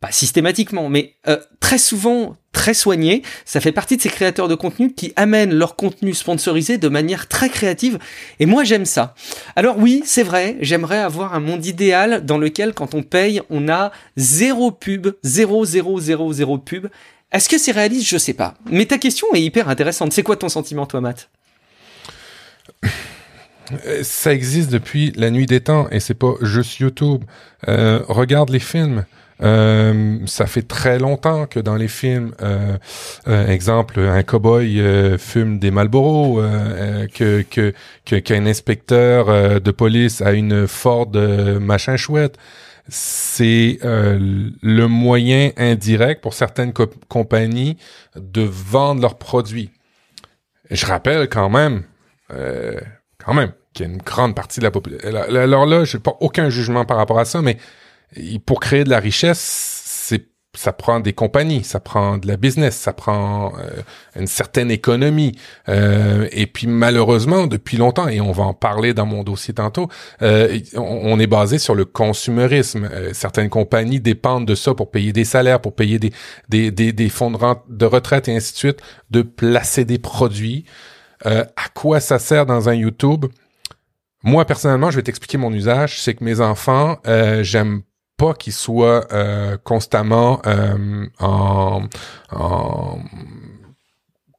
pas 0.00 0.12
systématiquement, 0.12 0.88
mais 0.88 1.14
euh, 1.26 1.38
très 1.60 1.78
souvent 1.78 2.36
très 2.52 2.74
soigné. 2.74 3.22
Ça 3.44 3.60
fait 3.60 3.72
partie 3.72 3.96
de 3.96 4.02
ces 4.02 4.08
créateurs 4.08 4.48
de 4.48 4.54
contenu 4.54 4.92
qui 4.92 5.12
amènent 5.16 5.54
leur 5.54 5.76
contenu 5.76 6.14
sponsorisé 6.14 6.78
de 6.78 6.88
manière 6.88 7.28
très 7.28 7.48
créative. 7.48 7.98
Et 8.40 8.46
moi, 8.46 8.64
j'aime 8.64 8.84
ça. 8.84 9.14
Alors 9.56 9.76
oui, 9.78 10.02
c'est 10.04 10.22
vrai, 10.22 10.56
j'aimerais 10.60 10.98
avoir 10.98 11.34
un 11.34 11.40
monde 11.40 11.66
idéal 11.66 12.24
dans 12.24 12.38
lequel, 12.38 12.74
quand 12.74 12.94
on 12.94 13.02
paye, 13.02 13.42
on 13.50 13.68
a 13.68 13.92
zéro 14.16 14.70
pub, 14.70 15.08
zéro, 15.22 15.64
zéro, 15.64 16.00
zéro, 16.00 16.32
zéro 16.32 16.58
pub. 16.58 16.88
Est-ce 17.32 17.48
que 17.48 17.58
c'est 17.58 17.72
réaliste? 17.72 18.08
Je 18.08 18.18
sais 18.18 18.34
pas. 18.34 18.54
Mais 18.70 18.86
ta 18.86 18.98
question 18.98 19.26
est 19.34 19.42
hyper 19.42 19.68
intéressante. 19.68 20.12
C'est 20.12 20.22
quoi 20.22 20.36
ton 20.36 20.48
sentiment, 20.48 20.86
toi, 20.86 21.00
Matt? 21.00 21.28
Ça 24.02 24.32
existe 24.32 24.70
depuis 24.70 25.12
la 25.14 25.30
nuit 25.30 25.44
des 25.44 25.60
temps 25.60 25.88
et 25.90 26.00
c'est 26.00 26.14
pas 26.14 26.34
juste 26.40 26.78
YouTube. 26.78 27.24
Euh, 27.68 28.00
regarde 28.08 28.48
les 28.48 28.60
films. 28.60 29.04
Euh, 29.42 30.18
ça 30.26 30.46
fait 30.46 30.62
très 30.62 30.98
longtemps 30.98 31.46
que 31.46 31.60
dans 31.60 31.76
les 31.76 31.88
films, 31.88 32.34
euh, 32.42 32.76
euh 33.28 33.46
exemple, 33.46 34.00
un 34.00 34.22
cowboy 34.22 34.80
euh, 34.80 35.16
fume 35.16 35.58
des 35.58 35.70
Marlboro, 35.70 36.40
euh, 36.40 37.06
que 37.06 37.42
qu'un 38.04 38.46
inspecteur 38.46 39.60
de 39.60 39.70
police 39.70 40.22
a 40.22 40.32
une 40.32 40.66
Ford 40.66 41.10
machin 41.60 41.96
chouette. 41.96 42.36
C'est 42.90 43.78
le 43.82 44.86
moyen 44.86 45.50
indirect 45.58 46.22
pour 46.22 46.32
certaines 46.32 46.72
compagnies 47.08 47.76
de 48.16 48.40
vendre 48.42 49.02
leurs 49.02 49.18
produits. 49.18 49.70
je 50.70 50.86
rappelle 50.86 51.28
quand 51.28 51.50
même, 51.50 51.82
quand 52.30 53.34
même, 53.34 53.52
qu'il 53.74 53.86
y 53.86 53.90
a 53.90 53.92
une 53.92 54.00
grande 54.00 54.34
partie 54.34 54.60
de 54.60 54.64
la 54.64 54.70
population. 54.70 55.06
Alors 55.06 55.66
là, 55.66 55.84
j'ai 55.84 55.98
pas 55.98 56.16
aucun 56.20 56.48
jugement 56.48 56.86
par 56.86 56.96
rapport 56.96 57.18
à 57.18 57.26
ça, 57.26 57.42
mais 57.42 57.58
pour 58.46 58.60
créer 58.60 58.84
de 58.84 58.90
la 58.90 59.00
richesse, 59.00 59.88
ça 60.58 60.72
prend 60.72 60.98
des 60.98 61.12
compagnies, 61.12 61.62
ça 61.62 61.78
prend 61.78 62.18
de 62.18 62.26
la 62.26 62.36
business, 62.36 62.76
ça 62.76 62.92
prend 62.92 63.52
euh, 63.58 63.82
une 64.16 64.26
certaine 64.26 64.70
économie. 64.70 65.38
Euh, 65.68 66.26
et 66.32 66.46
puis 66.46 66.66
malheureusement, 66.66 67.46
depuis 67.46 67.76
longtemps, 67.76 68.08
et 68.08 68.20
on 68.20 68.32
va 68.32 68.42
en 68.42 68.54
parler 68.54 68.92
dans 68.92 69.06
mon 69.06 69.22
dossier 69.22 69.54
tantôt, 69.54 69.88
euh, 70.22 70.58
on, 70.74 71.20
est 71.20 71.28
basé 71.28 71.58
sur 71.58 71.74
le 71.74 71.84
consumérisme. 71.84 72.88
certaines 73.12 73.50
compagnies 73.50 74.00
dépendent 74.00 74.46
de 74.46 74.54
ça 74.54 74.74
pour 74.74 74.90
payer 74.90 75.12
des 75.12 75.24
salaires, 75.24 75.60
pour 75.60 75.74
payer 75.74 75.98
des, 75.98 76.12
des, 76.48 76.70
des, 76.70 76.92
des 76.92 77.08
fonds 77.08 77.30
de, 77.30 77.38
de 77.68 77.86
retraite 77.86 78.28
et 78.28 78.34
ainsi 78.34 78.52
de 78.52 78.58
suite, 78.58 78.80
de 79.10 79.22
placer 79.22 79.84
des 79.84 79.98
produits. 79.98 80.64
à 81.24 81.68
quoi 81.74 82.00
ça 82.00 82.18
sert 82.18 82.46
dans 82.46 82.68
un 82.68 82.74
YouTube? 82.74 83.26
Moi, 84.24 84.44
personnellement, 84.44 84.90
je 84.90 84.96
vais 84.96 85.02
t'expliquer 85.02 85.38
mon 85.38 85.52
usage. 85.52 86.00
C'est 86.00 86.14
que 86.14 86.24
mes 86.24 86.40
enfants, 86.40 86.98
j'aime 87.42 87.82
pas 88.18 88.34
qu'ils 88.34 88.52
soient 88.52 89.06
euh, 89.12 89.56
constamment 89.64 90.42
euh, 90.46 91.06
en, 91.20 91.84
en 92.30 92.98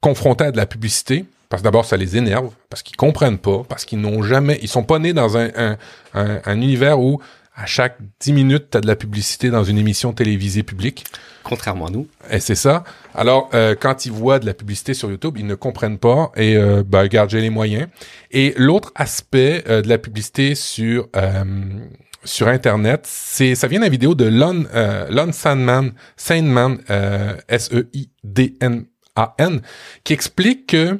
confrontés 0.01 0.43
à 0.43 0.51
de 0.51 0.57
la 0.57 0.67
publicité. 0.67 1.25
Parce 1.47 1.63
que 1.63 1.63
d'abord, 1.63 1.85
ça 1.85 1.97
les 1.97 2.15
énerve, 2.15 2.51
parce 2.69 2.83
qu'ils 2.83 2.95
comprennent 2.95 3.39
pas, 3.39 3.63
parce 3.67 3.83
qu'ils 3.83 3.99
n'ont 3.99 4.21
jamais, 4.21 4.59
ils 4.61 4.67
sont 4.67 4.83
pas 4.83 4.99
nés 4.99 5.13
dans 5.13 5.35
un, 5.35 5.49
un, 5.55 5.77
un, 6.13 6.61
univers 6.61 6.99
où 6.99 7.19
à 7.55 7.65
chaque 7.65 7.97
dix 8.19 8.33
minutes, 8.33 8.67
tu 8.71 8.77
as 8.77 8.81
de 8.81 8.87
la 8.87 8.95
publicité 8.95 9.49
dans 9.49 9.63
une 9.63 9.79
émission 9.79 10.13
télévisée 10.13 10.61
publique. 10.61 11.05
Contrairement 11.43 11.87
à 11.87 11.89
nous. 11.89 12.07
Et 12.29 12.39
c'est 12.39 12.53
ça. 12.53 12.83
Alors, 13.15 13.49
euh, 13.55 13.73
quand 13.77 14.05
ils 14.05 14.11
voient 14.11 14.37
de 14.37 14.45
la 14.45 14.53
publicité 14.53 14.93
sur 14.93 15.09
YouTube, 15.09 15.37
ils 15.39 15.47
ne 15.47 15.55
comprennent 15.55 15.97
pas 15.97 16.31
et, 16.35 16.55
euh, 16.55 16.83
ben, 16.85 17.09
j'ai 17.27 17.41
les 17.41 17.49
moyens. 17.49 17.87
Et 18.29 18.53
l'autre 18.55 18.91
aspect 18.93 19.63
de 19.67 19.89
la 19.89 19.97
publicité 19.97 20.53
sur 20.53 21.07
sur 22.29 22.47
Internet. 22.47 23.01
C'est, 23.05 23.55
ça 23.55 23.67
vient 23.67 23.81
d'une 23.81 23.89
vidéo 23.89 24.15
de 24.15 24.25
Lon, 24.25 24.65
euh, 24.73 25.07
Lon 25.09 25.31
Sandman, 25.31 25.93
Sandman, 26.15 26.77
euh, 26.89 27.35
S-E-I-D-N-A-N, 27.47 28.91
qui 30.03 30.13
explique 30.13 30.67
que 30.67 30.99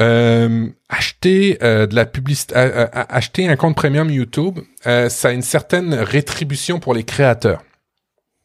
euh, 0.00 0.68
acheter 0.88 1.58
euh, 1.62 1.86
de 1.86 1.94
la 1.94 2.06
publicité, 2.06 2.54
acheter 2.56 3.46
un 3.46 3.56
compte 3.56 3.76
premium 3.76 4.10
YouTube, 4.10 4.58
ça 4.84 5.28
a 5.28 5.32
une 5.32 5.42
certaine 5.42 5.92
rétribution 5.94 6.80
pour 6.80 6.94
les 6.94 7.04
créateurs. 7.04 7.62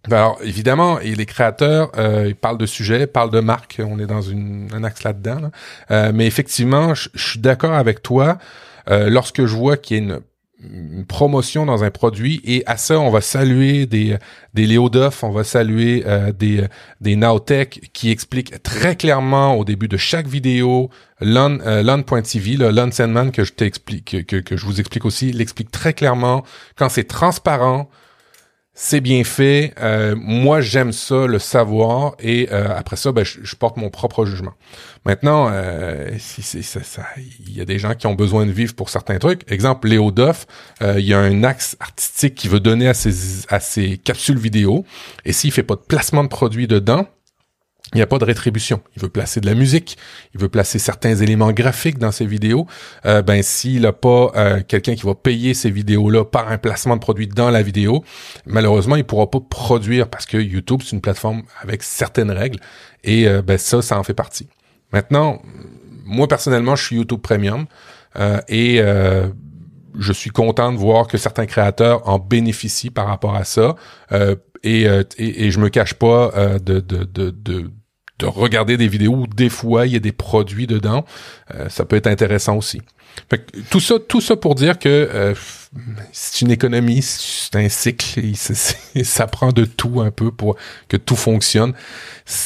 Alors 0.06 0.38
évidemment, 0.42 1.00
et 1.00 1.16
les 1.16 1.26
créateurs, 1.26 1.92
ils 2.26 2.36
parlent 2.36 2.58
de 2.58 2.66
sujets, 2.66 3.08
parlent 3.08 3.32
de 3.32 3.42
marques. 3.42 3.82
On 3.84 4.00
est 4.00 4.06
dans 4.06 4.30
un 4.30 4.84
axe 4.86 5.04
là-dedans. 5.04 5.52
mais 5.90 6.28
effectivement, 6.28 6.94
je 6.94 7.10
suis 7.16 7.40
d'accord 7.40 7.74
avec 7.74 8.02
toi. 8.04 8.38
lorsque 8.88 9.46
je 9.46 9.54
vois 9.54 9.76
qu'il 9.76 9.98
y 9.98 10.00
a 10.00 10.04
une 10.04 10.22
promotion 11.08 11.66
dans 11.66 11.84
un 11.84 11.92
produit. 11.92 12.42
Et 12.44 12.64
à 12.66 12.78
ça 12.78 13.00
on 13.00 13.10
va 13.10 13.22
saluer 13.22 13.86
des 13.86 14.18
des 14.54 14.66
Léo 14.66 14.90
Duff, 14.90 15.24
on 15.24 15.32
va 15.32 15.44
saluer 15.44 16.04
euh, 16.06 16.32
des 16.32 16.66
des 17.02 17.16
Nowtech 17.16 17.90
qui 17.94 18.12
expliquent 18.12 18.62
très 18.64 18.96
clairement 18.96 19.56
au 19.56 19.66
début 19.66 19.88
de 19.88 19.98
chaque 19.98 20.28
vidéo 20.28 20.90
Lon, 21.22 21.60
euh, 21.66 21.84
Lon.tv, 21.84 22.58
Lon 22.58 22.92
Sandman 22.92 23.32
que 23.32 23.44
je 23.44 23.54
t'explique 23.54 24.26
que, 24.26 24.38
que 24.38 24.58
je 24.58 24.66
vous 24.66 24.80
explique 24.80 25.06
aussi, 25.06 25.32
l'explique 25.32 25.72
très 25.72 25.94
clairement. 25.94 26.44
Quand 26.76 26.90
c'est 26.90 27.08
transparent, 27.08 27.90
c'est 28.80 29.02
bien 29.02 29.24
fait. 29.24 29.74
Euh, 29.82 30.16
moi, 30.16 30.62
j'aime 30.62 30.92
ça, 30.92 31.26
le 31.26 31.40
savoir, 31.40 32.16
et 32.20 32.48
euh, 32.52 32.68
après 32.78 32.96
ça, 32.96 33.12
ben, 33.12 33.26
je, 33.26 33.56
porte 33.56 33.76
mon 33.78 33.90
propre 33.90 34.24
jugement. 34.24 34.54
Maintenant, 35.04 35.50
euh, 35.52 36.12
si 36.20 36.44
c'est 36.44 36.62
ça, 36.62 37.02
il 37.18 37.58
y 37.58 37.60
a 37.60 37.66
des 37.66 37.80
gens 37.80 37.96
qui 37.96 38.06
ont 38.06 38.14
besoin 38.14 38.46
de 38.46 38.52
vivre 38.52 38.76
pour 38.76 38.90
certains 38.90 39.18
trucs. 39.18 39.52
Exemple, 39.52 39.88
Léo 39.88 40.12
Duff, 40.12 40.46
il 40.82 41.00
y 41.00 41.16
a 41.16 41.20
un 41.20 41.44
axe 41.44 41.76
artistique 41.80 42.36
qu'il 42.36 42.52
veut 42.52 42.60
donner 42.60 42.88
à 42.88 42.94
ses 42.94 43.48
à 43.50 43.60
ses 43.60 43.98
capsules 43.98 44.38
vidéo, 44.38 44.86
et 45.26 45.34
s'il 45.34 45.52
fait 45.52 45.64
pas 45.64 45.76
de 45.76 45.82
placement 45.82 46.24
de 46.24 46.30
produit 46.30 46.68
dedans, 46.68 47.08
il 47.94 47.98
n'y 47.98 48.02
a 48.02 48.08
pas 48.08 48.18
de 48.18 48.26
rétribution. 48.26 48.82
Il 48.96 49.02
veut 49.02 49.10
placer 49.10 49.40
de 49.40 49.46
la 49.46 49.54
musique, 49.54 49.98
il 50.34 50.42
veut 50.42 50.50
placer 50.50 50.78
certains 50.78 51.16
éléments 51.16 51.52
graphiques 51.52 51.98
dans 51.98 52.12
ses 52.12 52.26
vidéos. 52.26 52.68
Euh, 53.06 53.22
ben 53.22 53.42
s'il 53.42 53.84
n'a 53.84 53.94
pas 53.94 54.32
euh, 54.36 54.62
quelqu'un 54.68 54.96
qui 54.96 55.04
va 55.06 55.16
payer 55.16 55.54
ces 55.54 55.72
vidéos-là 55.72 56.26
par 56.26 56.52
un 56.52 56.58
placement 56.58 56.96
de 56.96 57.02
produit 57.02 57.28
dans 57.28 57.50
la 57.50 57.62
vidéo, 57.62 58.04
malheureusement 58.46 58.98
il 58.98 59.06
pourra 59.06 59.32
pas 59.32 59.40
produire 59.40 60.10
parce 60.10 60.26
que 60.26 60.38
YouTube 60.38 60.82
c'est 60.84 60.92
une 60.96 61.02
plateforme 61.02 61.44
avec 61.62 61.82
certaines 61.82 62.32
règles 62.32 62.60
et 63.04 63.28
euh, 63.28 63.42
ben 63.42 63.58
ça 63.58 63.82
ça 63.82 63.98
en 63.98 64.04
fait 64.04 64.14
partie. 64.14 64.48
Maintenant, 64.92 65.42
moi 66.06 66.28
personnellement 66.28 66.76
je 66.76 66.84
suis 66.84 66.96
YouTube 66.98 67.22
Premium 67.22 67.68
et 68.50 68.82
je 69.98 70.14
suis 70.14 70.30
content 70.30 70.72
de 70.72 70.78
voir 70.78 71.08
que 71.08 71.18
certains 71.18 71.46
créateurs 71.46 72.08
en 72.08 72.20
bénéficient 72.20 72.90
par 72.90 73.08
rapport 73.08 73.36
à 73.36 73.44
ça. 73.44 73.76
et, 74.64 74.84
et, 74.84 75.46
et, 75.46 75.52
je 75.52 75.60
me 75.60 75.70
cache 75.70 75.94
pas 75.94 76.32
de, 76.60 76.80
de, 76.80 77.04
de, 77.04 77.30
de, 77.30 77.72
de 78.20 78.26
regarder 78.26 78.78
des 78.78 78.88
vidéos 78.88 79.14
où 79.14 79.28
des 79.28 79.50
fois 79.50 79.86
il 79.86 79.94
y 79.94 79.96
a 79.96 80.00
des 80.00 80.12
produits 80.12 80.68
dedans. 80.68 81.06
Euh, 81.54 81.70
ça 81.70 81.86
peut 81.86 81.96
être 81.96 82.08
intéressant 82.08 82.58
aussi. 82.58 82.82
Fait 83.30 83.40
que, 83.40 83.60
tout 83.70 83.80
ça, 83.80 83.96
tout 84.00 84.22
ça 84.22 84.36
pour 84.36 84.56
dire 84.56 84.78
que 84.78 84.90
euh, 84.90 85.34
c'est 86.12 86.42
une 86.42 86.52
économie, 86.52 87.02
c'est 87.02 87.56
un 87.56 87.70
cycle, 87.70 88.22
ça 89.04 89.28
prend 89.28 89.52
de 89.52 89.66
tout 89.66 90.02
un 90.02 90.12
peu 90.12 90.32
pour 90.32 90.56
que 90.88 90.98
tout 90.98 91.16
fonctionne. 91.16 91.74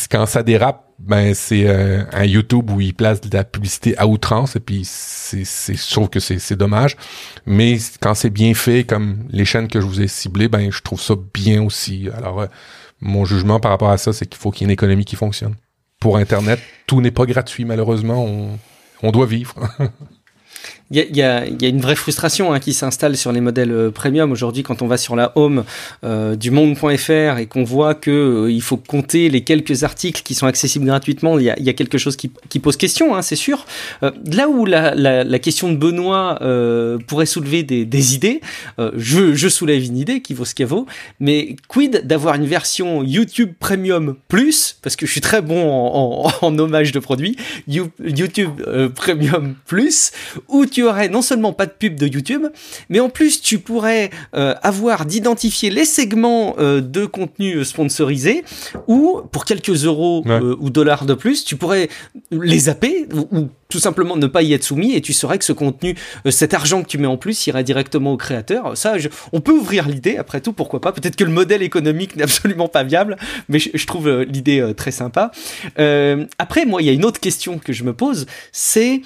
Quand 0.09 0.25
ça 0.25 0.43
dérape, 0.43 0.90
ben 1.07 1.33
c'est 1.33 1.67
euh, 1.67 2.03
un 2.11 2.25
YouTube 2.25 2.69
où 2.69 2.79
il 2.81 2.93
place 2.93 3.21
de 3.21 3.35
la 3.35 3.43
publicité 3.43 3.97
à 3.97 4.07
outrance 4.07 4.55
et 4.55 4.59
puis 4.59 4.81
c'est 4.85 5.45
c'est 5.45 5.75
je 5.75 5.91
trouve 5.91 6.09
que 6.09 6.19
c'est 6.19 6.39
c'est 6.39 6.55
dommage 6.55 6.95
mais 7.45 7.77
quand 8.01 8.13
c'est 8.13 8.29
bien 8.29 8.53
fait 8.53 8.83
comme 8.83 9.25
les 9.29 9.45
chaînes 9.45 9.67
que 9.67 9.81
je 9.81 9.85
vous 9.85 10.01
ai 10.01 10.07
ciblées 10.07 10.47
ben 10.47 10.71
je 10.71 10.81
trouve 10.81 11.01
ça 11.01 11.15
bien 11.33 11.63
aussi 11.63 12.09
alors 12.15 12.47
mon 13.01 13.25
jugement 13.25 13.59
par 13.59 13.71
rapport 13.71 13.89
à 13.89 13.97
ça, 13.97 14.13
c'est 14.13 14.27
qu'il 14.27 14.39
faut 14.39 14.51
qu'il 14.51 14.61
y 14.61 14.65
ait 14.65 14.69
une 14.69 14.73
économie 14.73 15.05
qui 15.05 15.15
fonctionne. 15.15 15.55
Pour 15.99 16.17
Internet, 16.17 16.59
tout 16.87 17.01
n'est 17.01 17.11
pas 17.11 17.25
gratuit, 17.25 17.65
malheureusement. 17.65 18.23
On, 18.23 18.59
on 19.03 19.11
doit 19.11 19.25
vivre. 19.25 19.55
Il 20.93 21.15
y 21.15 21.21
a, 21.21 21.45
une 21.45 21.79
vraie 21.79 21.95
frustration 21.95 22.51
hein, 22.51 22.59
qui 22.59 22.73
s'installe 22.73 23.15
sur 23.15 23.31
les 23.31 23.39
modèles 23.39 23.71
euh, 23.71 23.91
premium 23.91 24.29
aujourd'hui 24.33 24.61
quand 24.61 24.81
on 24.81 24.87
va 24.87 24.97
sur 24.97 25.15
la 25.15 25.31
home 25.35 25.63
euh, 26.03 26.35
du 26.35 26.51
monde.fr 26.51 27.37
et 27.37 27.45
qu'on 27.45 27.63
voit 27.63 27.95
que 27.95 28.11
euh, 28.11 28.51
il 28.51 28.61
faut 28.61 28.75
compter 28.75 29.29
les 29.29 29.41
quelques 29.41 29.85
articles 29.85 30.21
qui 30.21 30.35
sont 30.35 30.47
accessibles 30.47 30.85
gratuitement. 30.85 31.39
Il 31.39 31.45
y 31.45 31.49
a, 31.49 31.73
quelque 31.73 31.97
chose 31.97 32.17
qui, 32.17 32.27
pose 32.59 32.75
question, 32.75 33.15
hein, 33.15 33.21
c'est 33.21 33.37
sûr. 33.37 33.65
là 34.01 34.49
où 34.49 34.65
la, 34.65 35.39
question 35.39 35.71
de 35.71 35.77
Benoît 35.77 36.39
pourrait 37.07 37.25
soulever 37.25 37.63
des, 37.63 38.15
idées, 38.15 38.41
je, 38.77 39.47
soulève 39.47 39.83
une 39.83 39.97
idée 39.97 40.21
qui 40.21 40.33
vaut 40.33 40.45
ce 40.45 40.53
qu'elle 40.53 40.67
vaut. 40.67 40.85
Mais 41.21 41.55
quid 41.69 42.05
d'avoir 42.05 42.35
une 42.35 42.45
version 42.45 43.03
YouTube 43.03 43.53
Premium 43.59 44.15
Plus, 44.27 44.77
parce 44.81 44.97
que 44.97 45.05
je 45.05 45.11
suis 45.11 45.21
très 45.21 45.41
bon 45.41 46.29
en, 46.41 46.59
hommage 46.59 46.91
de 46.91 46.99
produits, 46.99 47.37
YouTube 47.67 48.51
Premium 48.93 49.55
Plus, 49.65 50.11
où 50.49 50.65
tu 50.65 50.80
aurais 50.83 51.09
non 51.09 51.21
seulement 51.21 51.53
pas 51.53 51.65
de 51.65 51.71
pub 51.71 51.95
de 51.95 52.07
YouTube, 52.07 52.45
mais 52.89 52.99
en 52.99 53.09
plus 53.09 53.41
tu 53.41 53.59
pourrais 53.59 54.09
euh, 54.35 54.55
avoir 54.61 55.05
d'identifier 55.05 55.69
les 55.69 55.85
segments 55.85 56.55
euh, 56.59 56.81
de 56.81 57.05
contenu 57.05 57.63
sponsorisé 57.65 58.43
ou 58.87 59.21
pour 59.31 59.45
quelques 59.45 59.85
euros 59.85 60.23
euh, 60.27 60.55
ou 60.59 60.69
dollars 60.69 61.05
de 61.05 61.13
plus, 61.13 61.43
tu 61.43 61.55
pourrais 61.55 61.89
les 62.31 62.59
zapper 62.59 63.07
ou, 63.13 63.49
tout 63.69 63.79
simplement 63.79 64.17
ne 64.17 64.27
pas 64.27 64.41
y 64.41 64.51
être 64.51 64.65
soumis 64.65 64.95
et 64.95 65.01
tu 65.01 65.13
saurais 65.13 65.37
que 65.37 65.45
ce 65.45 65.53
contenu, 65.53 65.95
cet 66.29 66.53
argent 66.53 66.83
que 66.83 66.89
tu 66.89 66.97
mets 66.97 67.07
en 67.07 67.15
plus 67.15 67.47
irait 67.47 67.63
directement 67.63 68.11
au 68.11 68.17
créateur. 68.17 68.75
Ça, 68.75 68.95
on 69.31 69.39
peut 69.39 69.53
ouvrir 69.53 69.87
l'idée, 69.87 70.17
après 70.17 70.41
tout, 70.41 70.51
pourquoi 70.51 70.81
pas? 70.81 70.91
Peut-être 70.91 71.15
que 71.15 71.23
le 71.23 71.31
modèle 71.31 71.61
économique 71.61 72.15
n'est 72.17 72.23
absolument 72.23 72.67
pas 72.67 72.83
viable, 72.83 73.15
mais 73.47 73.59
je, 73.59 73.69
je 73.73 73.87
trouve 73.87 74.23
l'idée 74.23 74.73
très 74.75 74.91
sympa. 74.91 75.31
après, 76.37 76.65
moi, 76.65 76.81
il 76.81 76.85
y 76.87 76.89
a 76.89 76.93
une 76.93 77.05
autre 77.05 77.21
question 77.21 77.59
que 77.59 77.71
je 77.71 77.85
me 77.85 77.93
pose, 77.93 78.25
c'est 78.51 79.03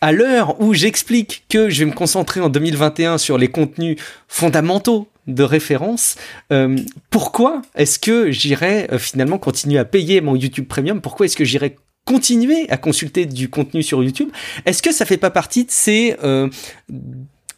à 0.00 0.12
l'heure 0.12 0.60
où 0.60 0.74
j'explique 0.74 1.44
que 1.48 1.68
je 1.68 1.80
vais 1.80 1.90
me 1.90 1.94
concentrer 1.94 2.40
en 2.40 2.48
2021 2.48 3.18
sur 3.18 3.38
les 3.38 3.48
contenus 3.48 3.98
fondamentaux 4.28 5.08
de 5.26 5.42
référence, 5.42 6.16
euh, 6.52 6.76
pourquoi 7.10 7.62
est-ce 7.74 7.98
que 7.98 8.30
j'irai 8.30 8.88
euh, 8.92 8.98
finalement 8.98 9.38
continuer 9.38 9.78
à 9.78 9.84
payer 9.84 10.20
mon 10.20 10.34
YouTube 10.34 10.66
Premium? 10.66 11.00
Pourquoi 11.00 11.26
est-ce 11.26 11.36
que 11.36 11.44
j'irai 11.44 11.76
continuer 12.06 12.68
à 12.70 12.78
consulter 12.78 13.26
du 13.26 13.50
contenu 13.50 13.82
sur 13.82 14.02
YouTube? 14.02 14.30
Est-ce 14.64 14.82
que 14.82 14.92
ça 14.92 15.04
fait 15.04 15.18
pas 15.18 15.30
partie 15.30 15.64
de 15.64 15.70
ces 15.70 16.16
euh, 16.24 16.48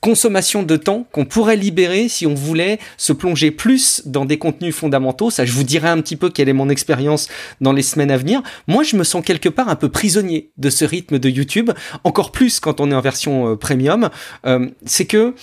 consommation 0.01 0.63
de 0.63 0.77
temps 0.77 1.07
qu'on 1.13 1.25
pourrait 1.25 1.57
libérer 1.57 2.09
si 2.09 2.27
on 2.27 2.35
voulait 2.35 2.79
se 2.97 3.13
plonger 3.13 3.51
plus 3.51 4.03
dans 4.07 4.25
des 4.25 4.39
contenus 4.39 4.75
fondamentaux. 4.75 5.31
Ça, 5.31 5.45
je 5.45 5.53
vous 5.53 5.65
dirai 5.65 5.89
un 5.89 6.01
petit 6.01 6.17
peu 6.17 6.31
quelle 6.31 6.49
est 6.49 6.55
mon 6.55 6.69
expérience 6.69 7.29
dans 7.61 7.73
les 7.73 7.83
semaines 7.83 8.11
à 8.11 8.17
venir. 8.17 8.43
Moi, 8.67 8.83
je 8.83 8.97
me 8.97 9.05
sens 9.05 9.25
quelque 9.25 9.49
part 9.49 9.69
un 9.69 9.77
peu 9.77 9.89
prisonnier 9.89 10.51
de 10.57 10.71
ce 10.71 10.85
rythme 10.85 11.19
de 11.19 11.29
YouTube, 11.29 11.71
encore 12.05 12.33
plus 12.33 12.61
quand 12.61 12.81
on 12.81 12.91
est 12.91 12.95
en 12.95 13.01
version 13.01 13.53
euh, 13.53 13.57
premium. 13.57 14.11
Euh, 14.47 14.69
c'est 14.87 15.07
que 15.07 15.35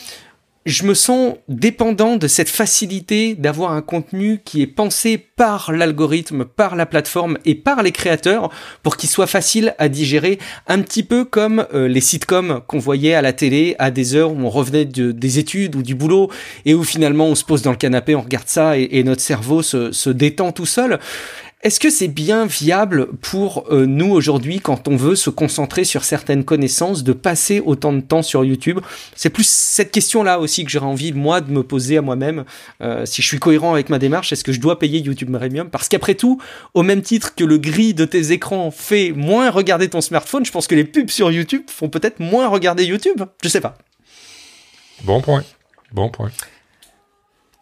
je 0.68 0.84
me 0.84 0.94
sens 0.94 1.36
dépendant 1.48 2.18
de 2.18 2.28
cette 2.28 2.50
facilité 2.50 3.36
d'avoir 3.36 3.72
un 3.72 3.82
contenu 3.82 4.42
qui 4.44 4.62
est 4.62 4.68
pensé 4.68 5.18
par 5.18 5.72
l'algorithme, 5.72 6.44
par 6.44 6.76
la 6.76 6.86
plateforme 6.86 7.38
et 7.46 7.56
par 7.56 7.84
les 7.84 7.94
créateurs 7.94 8.50
pour 8.84 8.98
qu'il 8.98 9.10
soit 9.10 9.28
facile 9.28 9.74
à 9.80 9.88
digérer, 9.88 10.40
un 10.68 10.82
petit 10.82 11.04
peu 11.04 11.24
comme 11.24 11.66
euh, 11.74 11.88
les 11.88 12.02
sitcoms 12.02 12.60
qu'on 12.68 12.80
voyait 12.80 13.14
à 13.14 13.22
la 13.22 13.32
télé 13.32 13.78
à 13.80 13.92
des 13.92 14.14
heures 14.14 14.34
où 14.34 14.40
on 14.42 14.50
revenait 14.50 14.84
de, 14.84 15.14
des 15.14 15.40
études 15.40 15.78
ou 15.78 15.84
du 15.84 15.96
boulot 15.96 16.30
et 16.66 16.74
où 16.74 16.84
finalement 16.84 17.28
on 17.28 17.36
se 17.36 17.46
pose 17.46 17.62
dans 17.62 17.72
le 17.72 17.78
canapé, 17.78 18.14
on 18.14 18.22
regarde 18.22 18.48
ça 18.48 18.78
et, 18.78 19.04
notre 19.04 19.22
cerveau 19.22 19.62
se 19.62 20.10
détend 20.10 20.52
tout 20.52 20.66
seul. 20.66 21.00
Est-ce 21.68 21.82
que 21.82 21.90
c'est 21.90 22.08
bien 22.08 22.46
viable 22.46 23.10
pour 23.20 23.66
euh, 23.72 23.86
nous 23.86 24.10
aujourd'hui, 24.10 24.62
quand 24.62 24.88
on 24.88 24.96
veut 24.96 25.18
se 25.18 25.30
concentrer 25.30 25.84
sur 25.84 26.06
certaines 26.06 26.46
connaissances, 26.46 27.04
de 27.04 27.12
passer 27.12 27.60
autant 27.60 27.92
de 27.92 28.00
temps 28.00 28.22
sur 28.22 28.46
YouTube? 28.46 28.80
C'est 29.18 29.30
plus 29.30 29.46
cette 29.46 29.92
question-là 29.92 30.40
aussi 30.40 30.64
que 30.64 30.72
j'aurais 30.72 30.86
envie, 30.86 31.12
moi, 31.12 31.42
de 31.42 31.52
me 31.52 31.64
poser 31.64 31.98
à 31.98 32.02
moi-même. 32.02 32.46
Euh, 32.80 33.06
si 33.06 33.22
je 33.22 33.28
suis 33.28 33.40
cohérent 33.40 33.74
avec 33.74 33.90
ma 33.90 34.00
démarche, 34.00 34.32
est-ce 34.32 34.46
que 34.46 34.54
je 34.54 34.62
dois 34.62 34.80
payer 34.80 35.00
YouTube 35.00 35.30
Premium? 35.30 35.70
Parce 35.70 35.90
qu'après 35.90 36.16
tout, 36.16 36.42
au 36.74 36.84
même 36.84 37.02
titre 37.02 37.36
que 37.36 37.44
le 37.44 37.58
gris 37.58 37.94
de 37.94 38.06
tes 38.06 38.32
écrans 38.32 38.72
fait 38.72 39.12
moins 39.12 39.50
regarder 39.50 39.90
ton 39.90 40.00
smartphone, 40.00 40.46
je 40.46 40.52
pense 40.54 40.68
que 40.68 40.76
les 40.76 40.86
pubs 40.86 41.10
sur 41.10 41.32
YouTube 41.32 41.64
font 41.68 41.90
peut-être 41.90 42.22
moins 42.22 42.48
regarder 42.48 42.86
YouTube. 42.86 43.24
Je 43.44 43.50
sais 43.50 43.60
pas. 43.60 43.78
Bon 45.04 45.20
point. 45.20 45.44
Bon 45.92 46.08
point. 46.08 46.32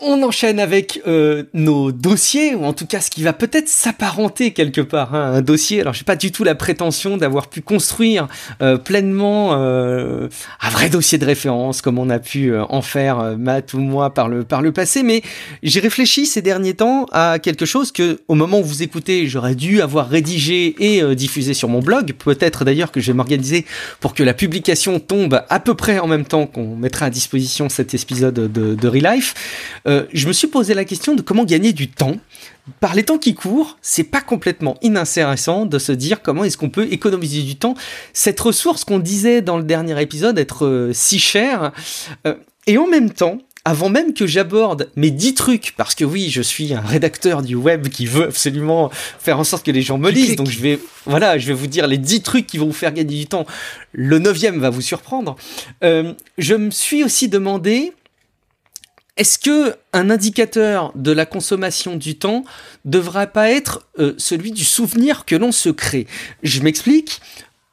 On 0.01 0.23
enchaîne 0.23 0.59
avec 0.59 1.01
euh, 1.07 1.43
nos 1.53 1.93
dossiers, 1.93 2.53
ou 2.53 2.65
en 2.65 2.73
tout 2.73 2.85
cas 2.85 2.99
ce 2.99 3.09
qui 3.09 3.23
va 3.23 3.31
peut-être 3.31 3.69
s'apparenter 3.69 4.51
quelque 4.51 4.81
part 4.81 5.15
hein, 5.15 5.35
un 5.35 5.41
dossier. 5.41 5.79
Alors 5.79 5.93
j'ai 5.93 6.03
pas 6.03 6.17
du 6.17 6.33
tout 6.33 6.43
la 6.43 6.53
prétention 6.53 7.15
d'avoir 7.15 7.47
pu 7.47 7.61
construire 7.61 8.27
euh, 8.61 8.75
pleinement 8.77 9.51
euh, 9.53 10.27
un 10.59 10.69
vrai 10.69 10.89
dossier 10.89 11.17
de 11.17 11.23
référence 11.23 11.81
comme 11.81 11.97
on 11.97 12.09
a 12.09 12.19
pu 12.19 12.53
en 12.57 12.81
faire 12.81 13.37
Matt 13.37 13.73
ou 13.73 13.79
moi 13.79 14.13
par 14.13 14.27
le 14.27 14.43
par 14.43 14.61
le 14.61 14.73
passé, 14.73 15.01
mais 15.01 15.21
j'ai 15.63 15.79
réfléchi 15.79 16.25
ces 16.25 16.41
derniers 16.41 16.73
temps 16.73 17.05
à 17.13 17.39
quelque 17.39 17.65
chose 17.65 17.93
que 17.93 18.19
au 18.27 18.35
moment 18.35 18.59
où 18.59 18.63
vous 18.65 18.83
écoutez 18.83 19.27
j'aurais 19.27 19.55
dû 19.55 19.81
avoir 19.81 20.09
rédigé 20.09 20.75
et 20.77 21.15
diffusé 21.15 21.53
sur 21.53 21.69
mon 21.69 21.79
blog. 21.79 22.11
Peut-être 22.19 22.65
d'ailleurs 22.65 22.91
que 22.91 22.99
je 22.99 23.07
vais 23.07 23.15
m'organiser 23.15 23.65
pour 24.01 24.13
que 24.13 24.23
la 24.23 24.33
publication 24.33 24.99
tombe 24.99 25.41
à 25.47 25.61
peu 25.61 25.73
près 25.73 25.99
en 25.99 26.07
même 26.07 26.25
temps 26.25 26.47
qu'on 26.47 26.75
mettra 26.75 27.05
à 27.05 27.09
disposition 27.09 27.69
cet 27.69 27.93
épisode 27.93 28.33
de, 28.33 28.75
de 28.75 28.87
Relife. 28.89 29.35
Euh, 29.87 30.05
je 30.13 30.27
me 30.27 30.33
suis 30.33 30.47
posé 30.47 30.73
la 30.73 30.85
question 30.85 31.15
de 31.15 31.21
comment 31.21 31.45
gagner 31.45 31.73
du 31.73 31.89
temps. 31.89 32.17
Par 32.79 32.95
les 32.95 33.03
temps 33.03 33.17
qui 33.17 33.35
courent, 33.35 33.77
c'est 33.81 34.03
pas 34.03 34.21
complètement 34.21 34.77
inintéressant 34.81 35.65
de 35.65 35.77
se 35.77 35.91
dire 35.91 36.21
comment 36.21 36.43
est-ce 36.43 36.57
qu'on 36.57 36.69
peut 36.69 36.87
économiser 36.91 37.43
du 37.43 37.55
temps. 37.55 37.75
Cette 38.13 38.39
ressource 38.39 38.83
qu'on 38.83 38.99
disait 38.99 39.41
dans 39.41 39.57
le 39.57 39.63
dernier 39.63 40.01
épisode 40.01 40.39
être 40.39 40.65
euh, 40.65 40.91
si 40.93 41.19
chère, 41.19 41.71
euh, 42.25 42.35
et 42.67 42.77
en 42.77 42.87
même 42.87 43.11
temps, 43.11 43.37
avant 43.65 43.89
même 43.89 44.13
que 44.13 44.27
j'aborde 44.27 44.91
mes 44.95 45.09
10 45.09 45.33
trucs, 45.33 45.73
parce 45.75 45.95
que 45.95 46.05
oui, 46.05 46.29
je 46.29 46.41
suis 46.41 46.73
un 46.75 46.81
rédacteur 46.81 47.41
du 47.41 47.55
web 47.55 47.87
qui 47.87 48.05
veut 48.05 48.25
absolument 48.25 48.91
faire 49.19 49.39
en 49.39 49.43
sorte 49.43 49.65
que 49.65 49.71
les 49.71 49.81
gens 49.81 49.97
me 49.97 50.11
lisent, 50.11 50.35
donc 50.35 50.49
je 50.49 50.59
vais, 50.59 50.79
voilà, 51.05 51.39
je 51.39 51.47
vais 51.47 51.53
vous 51.53 51.65
dire 51.65 51.87
les 51.87 51.97
10 51.97 52.21
trucs 52.21 52.45
qui 52.45 52.59
vont 52.59 52.67
vous 52.67 52.73
faire 52.73 52.93
gagner 52.93 53.17
du 53.17 53.25
temps. 53.25 53.47
Le 53.91 54.19
neuvième 54.19 54.59
va 54.59 54.69
vous 54.69 54.81
surprendre. 54.81 55.35
Euh, 55.83 56.13
je 56.37 56.53
me 56.53 56.69
suis 56.69 57.03
aussi 57.03 57.27
demandé, 57.27 57.91
est-ce 59.17 59.39
que 59.39 59.75
un 59.93 60.09
indicateur 60.09 60.91
de 60.95 61.11
la 61.11 61.25
consommation 61.25 61.95
du 61.95 62.17
temps 62.17 62.43
devrait 62.83 63.31
pas 63.31 63.49
être 63.49 63.87
euh, 63.97 64.13
celui 64.17 64.51
du 64.51 64.65
souvenir 64.65 65.23
que 65.25 65.35
l'on 65.35 65.53
se 65.53 65.69
crée? 65.69 66.05
Je 66.43 66.61
m'explique. 66.61 67.21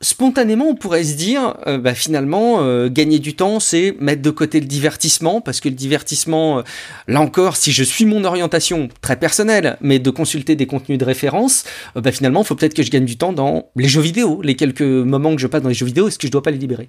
Spontanément, 0.01 0.67
on 0.67 0.75
pourrait 0.75 1.05
se 1.05 1.15
dire, 1.15 1.57
euh, 1.69 1.79
bah, 1.79 1.95
finalement, 1.95 2.61
euh, 2.61 2.89
gagner 2.89 3.21
du 3.21 3.35
temps, 3.35 3.61
c'est 3.61 3.97
mettre 4.01 4.21
de 4.21 4.31
côté 4.31 4.59
le 4.59 4.67
divertissement, 4.67 5.41
parce 5.41 5.61
que 5.61 5.69
le 5.69 5.77
divertissement, 5.77 6.63
là 7.07 7.21
encore, 7.21 7.57
si 7.57 7.71
je 7.71 7.85
suis 7.85 8.05
mon 8.05 8.25
orientation 8.25 8.89
très 9.01 9.15
personnelle, 9.15 9.77
mais 9.81 10.01
de 10.01 10.11
consulter 10.11 10.57
des 10.57 10.67
contenus 10.67 10.99
de 10.99 11.05
référence, 11.05 11.65
bah, 11.95 12.11
finalement, 12.11 12.43
il 12.43 12.47
faut 12.47 12.57
peut-être 12.57 12.75
que 12.75 12.83
je 12.83 12.91
gagne 12.91 13.05
du 13.05 13.17
temps 13.17 13.33
dans 13.33 13.71
les 13.77 13.89
jeux 13.89 14.01
vidéo, 14.01 14.43
les 14.43 14.57
quelques 14.57 14.83
moments 14.83 15.37
que 15.37 15.41
je 15.41 15.47
passe 15.47 15.63
dans 15.63 15.69
les 15.69 15.75
jeux 15.75 15.87
vidéo, 15.87 16.09
est-ce 16.09 16.19
que 16.19 16.27
je 16.27 16.33
dois 16.33 16.43
pas 16.43 16.51
les 16.51 16.59
libérer? 16.59 16.89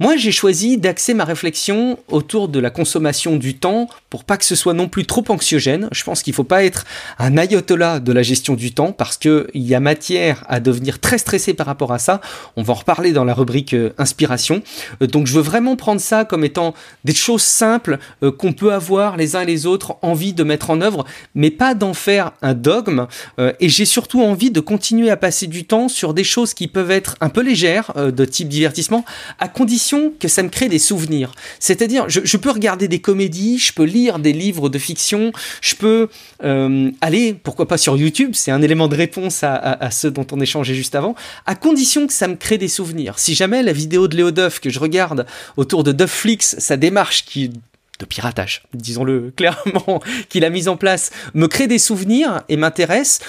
Moi, 0.00 0.16
j'ai 0.16 0.32
choisi 0.32 0.78
d'axer 0.78 1.12
ma 1.12 1.24
réflexion 1.24 1.98
autour 2.08 2.48
de 2.48 2.58
la 2.58 2.70
consommation 2.70 3.36
du 3.36 3.58
temps 3.58 3.88
pour 4.08 4.24
pas 4.24 4.38
que 4.38 4.44
ce 4.44 4.54
soit 4.54 4.72
non 4.72 4.88
plus 4.88 5.04
trop 5.04 5.22
anxiogène. 5.28 5.88
Je 5.92 6.02
pense 6.02 6.22
qu'il 6.22 6.32
faut 6.32 6.44
pas 6.44 6.64
être 6.64 6.86
un 7.18 7.36
ayatollah 7.36 8.00
de 8.00 8.10
la 8.10 8.22
gestion 8.22 8.54
du 8.54 8.72
temps 8.72 8.92
parce 8.92 9.18
que 9.18 9.48
il 9.52 9.62
y 9.62 9.74
a 9.74 9.80
matière 9.80 10.44
à 10.48 10.60
devenir 10.60 10.98
très 10.98 11.18
stressé 11.18 11.52
par 11.52 11.66
rapport 11.66 11.92
à 11.92 11.98
ça. 11.98 12.22
On 12.56 12.62
va 12.62 12.72
en 12.72 12.76
reparler 12.76 13.12
dans 13.12 13.24
la 13.24 13.34
rubrique 13.34 13.74
euh, 13.74 13.92
inspiration. 13.98 14.62
Euh, 15.02 15.06
donc, 15.06 15.26
je 15.26 15.34
veux 15.34 15.42
vraiment 15.42 15.76
prendre 15.76 16.00
ça 16.00 16.24
comme 16.24 16.42
étant 16.42 16.72
des 17.04 17.14
choses 17.14 17.42
simples 17.42 17.98
euh, 18.22 18.32
qu'on 18.32 18.54
peut 18.54 18.72
avoir 18.72 19.18
les 19.18 19.36
uns 19.36 19.42
et 19.42 19.46
les 19.46 19.66
autres 19.66 19.98
envie 20.00 20.32
de 20.32 20.42
mettre 20.42 20.70
en 20.70 20.80
œuvre, 20.80 21.04
mais 21.34 21.50
pas 21.50 21.74
d'en 21.74 21.94
faire 21.94 22.32
un 22.40 22.54
dogme. 22.54 23.06
et 23.38 23.68
j'ai 23.68 23.84
surtout 23.84 24.22
envie 24.22 24.50
de 24.50 24.60
continuer 24.60 25.10
à 25.10 25.16
passer 25.16 25.46
du 25.46 25.64
temps 25.64 25.88
sur 25.88 26.14
des 26.14 26.24
choses 26.24 26.54
qui 26.54 26.66
peuvent 26.66 26.90
être 26.90 27.16
un 27.20 27.28
peu 27.28 27.42
légères 27.42 27.92
de 27.94 28.24
type 28.24 28.48
divertissement, 28.48 29.04
à 29.38 29.48
condition 29.48 29.91
que 30.18 30.28
ça 30.28 30.42
me 30.42 30.48
crée 30.48 30.68
des 30.68 30.78
souvenirs. 30.78 31.32
C'est-à-dire, 31.58 32.08
je, 32.08 32.36
peux 32.36 32.50
regarder 32.50 32.88
des 32.88 33.00
comédies, 33.00 33.58
je 33.58 33.72
peux 33.72 33.84
lire 33.84 34.18
des 34.18 34.32
livres 34.32 34.68
de 34.68 34.78
fiction, 34.78 35.32
je 35.60 35.74
peux 35.74 36.08
euh, 36.44 36.90
aller, 37.00 37.34
pourquoi 37.34 37.66
pas 37.68 37.78
sur 37.78 37.96
YouTube, 37.96 38.32
c'est 38.34 38.50
un 38.50 38.62
élément 38.62 38.88
de 38.88 38.96
réponse 38.96 39.42
à, 39.42 39.54
à, 39.54 39.90
ceux 39.90 40.10
dont 40.10 40.26
on 40.32 40.40
échangeait 40.40 40.74
juste 40.74 40.94
avant, 40.94 41.14
à 41.46 41.54
condition 41.54 42.06
que 42.06 42.12
ça 42.12 42.28
me 42.28 42.36
crée 42.36 42.58
des 42.58 42.68
souvenirs. 42.68 43.18
Si 43.18 43.34
jamais 43.34 43.62
la 43.62 43.72
vidéo 43.72 44.08
de 44.08 44.16
Léo 44.16 44.30
Duff 44.30 44.60
que 44.60 44.70
je 44.70 44.78
regarde 44.78 45.26
autour 45.56 45.84
de 45.84 45.92
Dufflix, 45.92 46.56
sa 46.58 46.76
démarche 46.76 47.24
qui 47.24 47.50
de 47.98 48.04
piratage, 48.06 48.62
disons-le 48.74 49.30
clairement, 49.36 50.00
qu'il 50.28 50.44
a 50.44 50.50
mise 50.50 50.68
en 50.68 50.76
place, 50.76 51.10
me 51.34 51.46
crée 51.46 51.66
des 51.66 51.78
souvenirs 51.78 52.42
et 52.48 52.56
m'intéresse, 52.56 53.20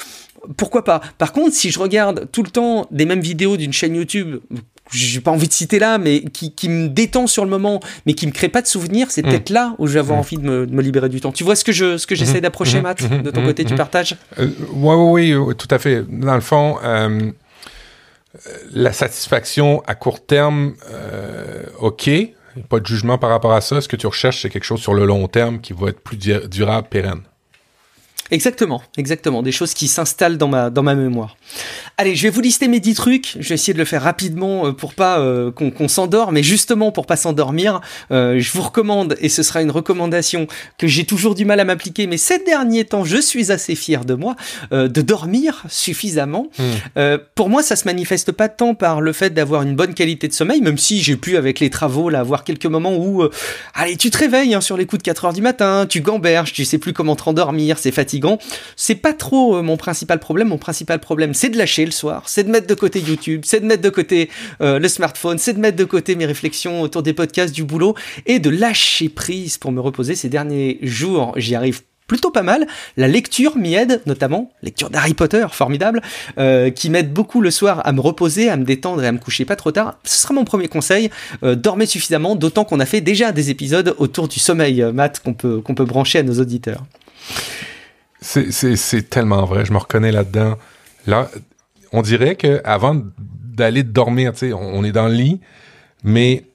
pourquoi 0.58 0.84
pas? 0.84 1.02
Par 1.18 1.32
contre, 1.32 1.56
si 1.56 1.72
je 1.72 1.80
regarde 1.80 2.28
tout 2.32 2.44
le 2.44 2.50
temps 2.50 2.88
des 2.92 3.06
mêmes 3.06 3.22
vidéos 3.22 3.56
d'une 3.56 3.72
chaîne 3.72 3.96
YouTube 3.96 4.40
j'ai 4.94 5.22
pas 5.22 5.32
envie 5.32 5.48
de 5.48 5.54
citer 5.54 5.80
là, 5.80 5.98
mais 5.98 6.22
qui, 6.22 6.54
qui, 6.54 6.70
me 6.70 6.88
détend 6.88 7.28
sur 7.28 7.44
le 7.44 7.50
moment, 7.50 7.80
mais 8.06 8.14
qui 8.14 8.28
me 8.28 8.32
crée 8.32 8.50
pas 8.50 8.62
de 8.62 8.68
souvenirs, 8.68 9.08
c'est 9.10 9.26
mm. 9.26 9.30
peut-être 9.30 9.50
là 9.50 9.76
où 9.78 9.88
je 9.88 9.94
vais 9.94 10.00
avoir 10.00 10.18
mm. 10.18 10.22
envie 10.22 10.38
de 10.38 10.44
me, 10.44 10.68
de 10.68 10.74
me, 10.74 10.82
libérer 10.82 11.10
du 11.10 11.22
temps. 11.22 11.32
Tu 11.32 11.44
vois 11.44 11.56
ce 11.56 11.64
que 11.64 11.72
je, 11.72 11.98
ce 11.98 12.08
que 12.08 12.16
j'essaie 12.16 12.38
mm-hmm. 12.38 12.42
d'approcher, 12.42 12.80
mm-hmm. 12.80 12.84
Matt 12.84 13.02
mm-hmm. 13.02 13.22
De 13.22 13.32
ton 13.32 13.44
côté, 13.44 13.66
tu 13.66 13.76
partages? 13.76 14.16
Euh, 14.40 14.50
Oui, 14.74 15.34
oui, 15.34 15.56
tout 15.56 15.68
à 15.70 15.80
fait. 15.80 16.04
Dans 16.08 16.36
le 16.36 16.42
fond, 16.42 16.78
euh, 16.84 17.32
la 18.72 18.94
satisfaction 18.94 19.84
à 19.88 19.96
court 19.96 20.26
terme, 20.26 20.74
euh, 20.92 21.64
ok, 21.80 22.10
pas 22.70 22.80
de 22.80 22.86
jugement 22.86 23.18
par 23.18 23.30
rapport 23.30 23.54
à 23.54 23.62
ça. 23.62 23.82
Ce 23.82 23.88
que 23.88 23.96
tu 23.96 24.08
recherches, 24.08 24.42
c'est 24.42 24.50
quelque 24.50 24.64
chose 24.64 24.82
sur 24.82 24.94
le 24.94 25.06
long 25.06 25.28
terme 25.28 25.60
qui 25.60 25.74
va 25.74 25.90
être 25.90 26.00
plus 26.00 26.18
durable, 26.18 26.88
pérenne. 26.90 27.22
Exactement, 28.34 28.82
exactement, 28.98 29.44
des 29.44 29.52
choses 29.52 29.76
qui 29.76 29.88
s'installent 29.88 30.40
dans 30.40 30.48
ma, 30.48 30.72
dans 30.72 30.82
ma 30.82 30.96
mémoire. 30.96 31.38
Allez, 32.00 32.16
je 32.16 32.24
vais 32.24 32.32
vous 32.32 32.42
lister 32.42 32.68
mes 32.68 32.80
10 32.80 32.96
trucs, 32.96 33.38
je 33.40 33.50
vais 33.50 33.54
essayer 33.54 33.74
de 33.74 33.78
le 33.78 33.86
faire 33.86 34.02
rapidement 34.02 34.66
euh, 34.66 34.72
pour 34.72 34.96
pas 34.96 35.20
euh, 35.20 35.52
qu'on 35.52 35.88
s'endort, 35.88 36.32
mais 36.32 36.42
justement 36.42 36.92
pour 36.92 37.06
pas 37.06 37.16
s'endormir, 37.16 37.80
euh, 38.10 38.40
je 38.40 38.52
vous 38.54 38.64
recommande, 38.64 39.16
et 39.22 39.30
ce 39.30 39.44
sera 39.44 39.62
une 39.62 39.70
recommandation 39.70 40.48
que 40.80 40.88
j'ai 40.88 41.06
toujours 41.06 41.36
du 41.36 41.46
mal 41.46 41.60
à 41.60 41.64
m'appliquer, 41.64 42.08
mais 42.08 42.18
ces 42.18 42.40
derniers 42.40 42.86
temps, 42.86 43.04
je 43.04 43.18
suis 43.18 43.52
assez 43.52 43.76
fier 43.76 44.04
de 44.04 44.16
moi, 44.16 44.36
de 44.72 45.02
dormir 45.02 45.64
suffisamment. 45.70 46.48
Hmm. 46.58 47.18
pour 47.36 47.50
moi, 47.50 47.62
ça 47.62 47.76
se 47.76 47.86
manifeste 47.86 48.32
pas 48.32 48.50
tant 48.50 48.74
par 48.74 49.00
le 49.00 49.14
fait 49.14 49.30
d'avoir 49.30 49.62
une 49.62 49.76
bonne 49.76 49.94
qualité 49.94 50.28
de 50.28 50.34
sommeil, 50.34 50.62
même 50.62 50.80
si 50.80 51.04
j'ai 51.04 51.18
pu 51.18 51.38
avec 51.38 51.60
les 51.60 51.70
travaux 51.70 52.10
là 52.10 52.22
avoir 52.22 52.44
quelques 52.44 52.66
moments 52.66 52.96
où, 52.96 53.24
allez, 53.76 53.96
tu 53.96 54.10
te 54.10 54.18
réveilles 54.18 54.56
hein, 54.56 54.62
sur 54.62 54.76
les 54.76 54.88
coups 54.88 55.04
de 55.04 55.04
4 55.04 55.26
heures 55.26 55.34
du 55.34 55.44
matin, 55.44 55.86
tu 55.88 56.02
gamberges, 56.02 56.54
tu 56.54 56.66
sais 56.66 56.80
plus 56.80 56.94
comment 56.94 57.16
te 57.16 57.24
rendormir, 57.24 57.78
c'est 57.78 57.92
fatigant 57.92 58.23
c'est 58.76 58.96
pas 58.96 59.14
trop 59.14 59.58
euh, 59.58 59.62
mon 59.62 59.78
principal 59.78 60.20
problème. 60.20 60.50
Mon 60.50 60.58
principal 60.58 61.00
problème, 61.00 61.34
c'est 61.34 61.50
de 61.50 61.58
lâcher 61.58 61.86
le 61.86 61.92
soir, 61.92 62.24
c'est 62.28 62.44
de 62.44 62.50
mettre 62.50 62.68
de 62.68 62.74
côté 62.74 63.00
YouTube, 63.00 63.42
c'est 63.46 63.60
de 63.60 63.66
mettre 63.66 63.82
de 63.82 63.90
côté 63.90 64.30
euh, 64.62 64.80
le 64.80 64.88
smartphone, 64.88 65.38
c'est 65.38 65.54
de 65.54 65.60
mettre 65.60 65.78
de 65.78 65.84
côté 65.84 66.16
mes 66.16 66.26
réflexions 66.26 66.82
autour 66.82 67.04
des 67.04 67.14
podcasts, 67.14 67.54
du 67.54 67.64
boulot 67.64 67.96
et 68.26 68.40
de 68.40 68.50
lâcher 68.50 69.10
prise 69.10 69.58
pour 69.58 69.72
me 69.72 69.80
reposer. 69.80 70.16
Ces 70.16 70.30
derniers 70.30 70.80
jours, 70.82 71.34
j'y 71.38 71.56
arrive 71.56 71.82
plutôt 72.08 72.32
pas 72.32 72.44
mal. 72.44 72.68
La 72.98 73.08
lecture 73.08 73.56
m'y 73.58 73.76
aide, 73.76 74.02
notamment 74.06 74.52
lecture 74.62 74.90
d'Harry 74.90 75.14
Potter, 75.14 75.46
formidable, 75.52 76.02
euh, 76.38 76.70
qui 76.70 76.90
m'aide 76.90 77.14
beaucoup 77.14 77.42
le 77.42 77.50
soir 77.50 77.82
à 77.86 77.92
me 77.94 78.02
reposer, 78.02 78.50
à 78.50 78.58
me 78.58 78.66
détendre 78.66 79.04
et 79.04 79.08
à 79.08 79.12
me 79.12 79.18
coucher 79.18 79.46
pas 79.46 79.56
trop 79.56 79.72
tard. 79.72 79.98
Ce 80.04 80.22
sera 80.22 80.34
mon 80.34 80.44
premier 80.44 80.68
conseil. 80.68 81.10
dormez 81.42 81.86
suffisamment, 81.86 82.36
d'autant 82.36 82.66
qu'on 82.66 82.80
a 82.80 82.86
fait 82.86 83.02
déjà 83.02 83.32
des 83.32 83.50
épisodes 83.50 83.96
autour 83.98 84.28
du 84.28 84.40
sommeil, 84.40 84.86
Matt, 84.94 85.22
qu'on 85.22 85.34
peut, 85.34 85.62
qu'on 85.62 85.76
peut 85.76 85.86
brancher 85.86 86.20
à 86.20 86.24
nos 86.24 86.40
auditeurs. 86.40 86.84
C'est 88.24 89.10
tellement 89.10 89.46
vrai, 89.46 89.66
je 89.66 89.74
me 89.74 89.78
reconnais 89.78 90.12
là-dedans. 90.12 90.58
Là, 91.06 91.30
on 91.92 92.02
dirait 92.02 92.36
que 92.36 92.62
avant 92.64 93.02
d'aller 93.18 93.84
dormir, 93.84 94.34
tu 94.34 94.40
sais, 94.40 94.54
on, 94.54 94.84
est 94.84 94.92
dans 94.92 95.08
le 95.08 95.14
lit, 95.14 95.40
mais 96.04 96.46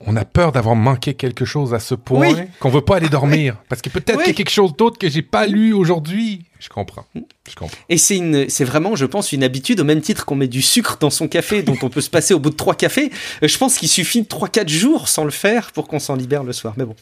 on 0.00 0.16
a 0.16 0.24
peur 0.24 0.52
d'avoir 0.52 0.74
manqué 0.74 1.14
quelque 1.14 1.44
chose 1.44 1.74
à 1.74 1.80
ce 1.80 1.94
point 1.94 2.46
qu'on 2.60 2.68
veut 2.68 2.80
pas 2.80 2.96
aller 2.96 3.08
dormir 3.08 3.56
parce 3.68 3.82
que 3.82 3.88
peut-être 3.88 4.18
qu'il 4.18 4.28
y 4.28 4.30
a 4.30 4.34
quelque 4.34 4.50
chose 4.50 4.76
d'autre 4.76 4.96
que 4.96 5.08
j'ai 5.08 5.22
pas 5.22 5.46
lu 5.46 5.72
aujourd'hui. 5.72 6.44
Je 6.60 6.68
comprends. 6.68 7.04
Je 7.14 7.54
comprends. 7.54 7.76
Et 7.88 7.98
c'est 7.98 8.16
une, 8.16 8.48
c'est 8.48 8.64
vraiment, 8.64 8.96
je 8.96 9.06
pense, 9.06 9.32
une 9.32 9.44
habitude 9.44 9.80
au 9.80 9.84
même 9.84 10.00
titre 10.00 10.24
qu'on 10.24 10.34
met 10.34 10.48
du 10.48 10.62
sucre 10.62 10.98
dans 10.98 11.10
son 11.10 11.28
café, 11.28 11.62
dont 11.62 11.76
on 11.82 11.90
peut 11.90 12.00
se 12.00 12.10
passer 12.10 12.32
au 12.34 12.40
bout 12.40 12.50
de 12.50 12.56
trois 12.56 12.74
cafés. 12.74 13.10
Euh, 13.42 13.48
je 13.48 13.58
pense 13.58 13.76
qu'il 13.76 13.88
suffit 13.88 14.22
de 14.22 14.26
trois 14.26 14.48
quatre 14.48 14.68
jours 14.68 15.08
sans 15.08 15.24
le 15.24 15.30
faire 15.30 15.72
pour 15.72 15.86
qu'on 15.86 16.00
s'en 16.00 16.16
libère 16.16 16.42
le 16.42 16.52
soir. 16.52 16.74
Mais 16.76 16.84
bon, 16.84 16.96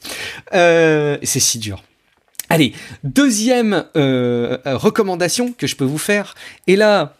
euh, 0.55 1.17
c'est 1.23 1.41
si 1.41 1.59
dur. 1.59 1.83
Allez, 2.49 2.73
deuxième 3.03 3.85
euh, 3.97 4.59
recommandation 4.65 5.53
que 5.53 5.67
je 5.67 5.77
peux 5.77 5.85
vous 5.85 5.99
faire. 5.99 6.35
Et 6.67 6.77
là, 6.77 7.15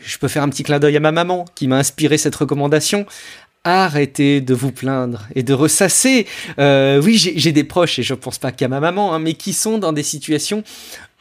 je 0.00 0.18
peux 0.18 0.28
faire 0.28 0.42
un 0.42 0.48
petit 0.48 0.62
clin 0.62 0.78
d'œil 0.78 0.96
à 0.96 1.00
ma 1.00 1.12
maman 1.12 1.44
qui 1.54 1.68
m'a 1.68 1.76
inspiré 1.76 2.18
cette 2.18 2.34
recommandation. 2.34 3.06
Arrêtez 3.62 4.42
de 4.42 4.52
vous 4.52 4.72
plaindre 4.72 5.26
et 5.34 5.42
de 5.42 5.54
ressasser. 5.54 6.26
Euh, 6.58 7.00
oui, 7.00 7.16
j'ai 7.16 7.52
des 7.52 7.64
proches, 7.64 7.98
et 7.98 8.02
je 8.02 8.12
ne 8.12 8.18
pense 8.18 8.36
pas 8.36 8.52
qu'à 8.52 8.68
ma 8.68 8.78
maman, 8.78 9.14
hein, 9.14 9.20
mais 9.20 9.32
qui 9.34 9.54
sont 9.54 9.78
dans 9.78 9.92
des 9.92 10.02
situations 10.02 10.64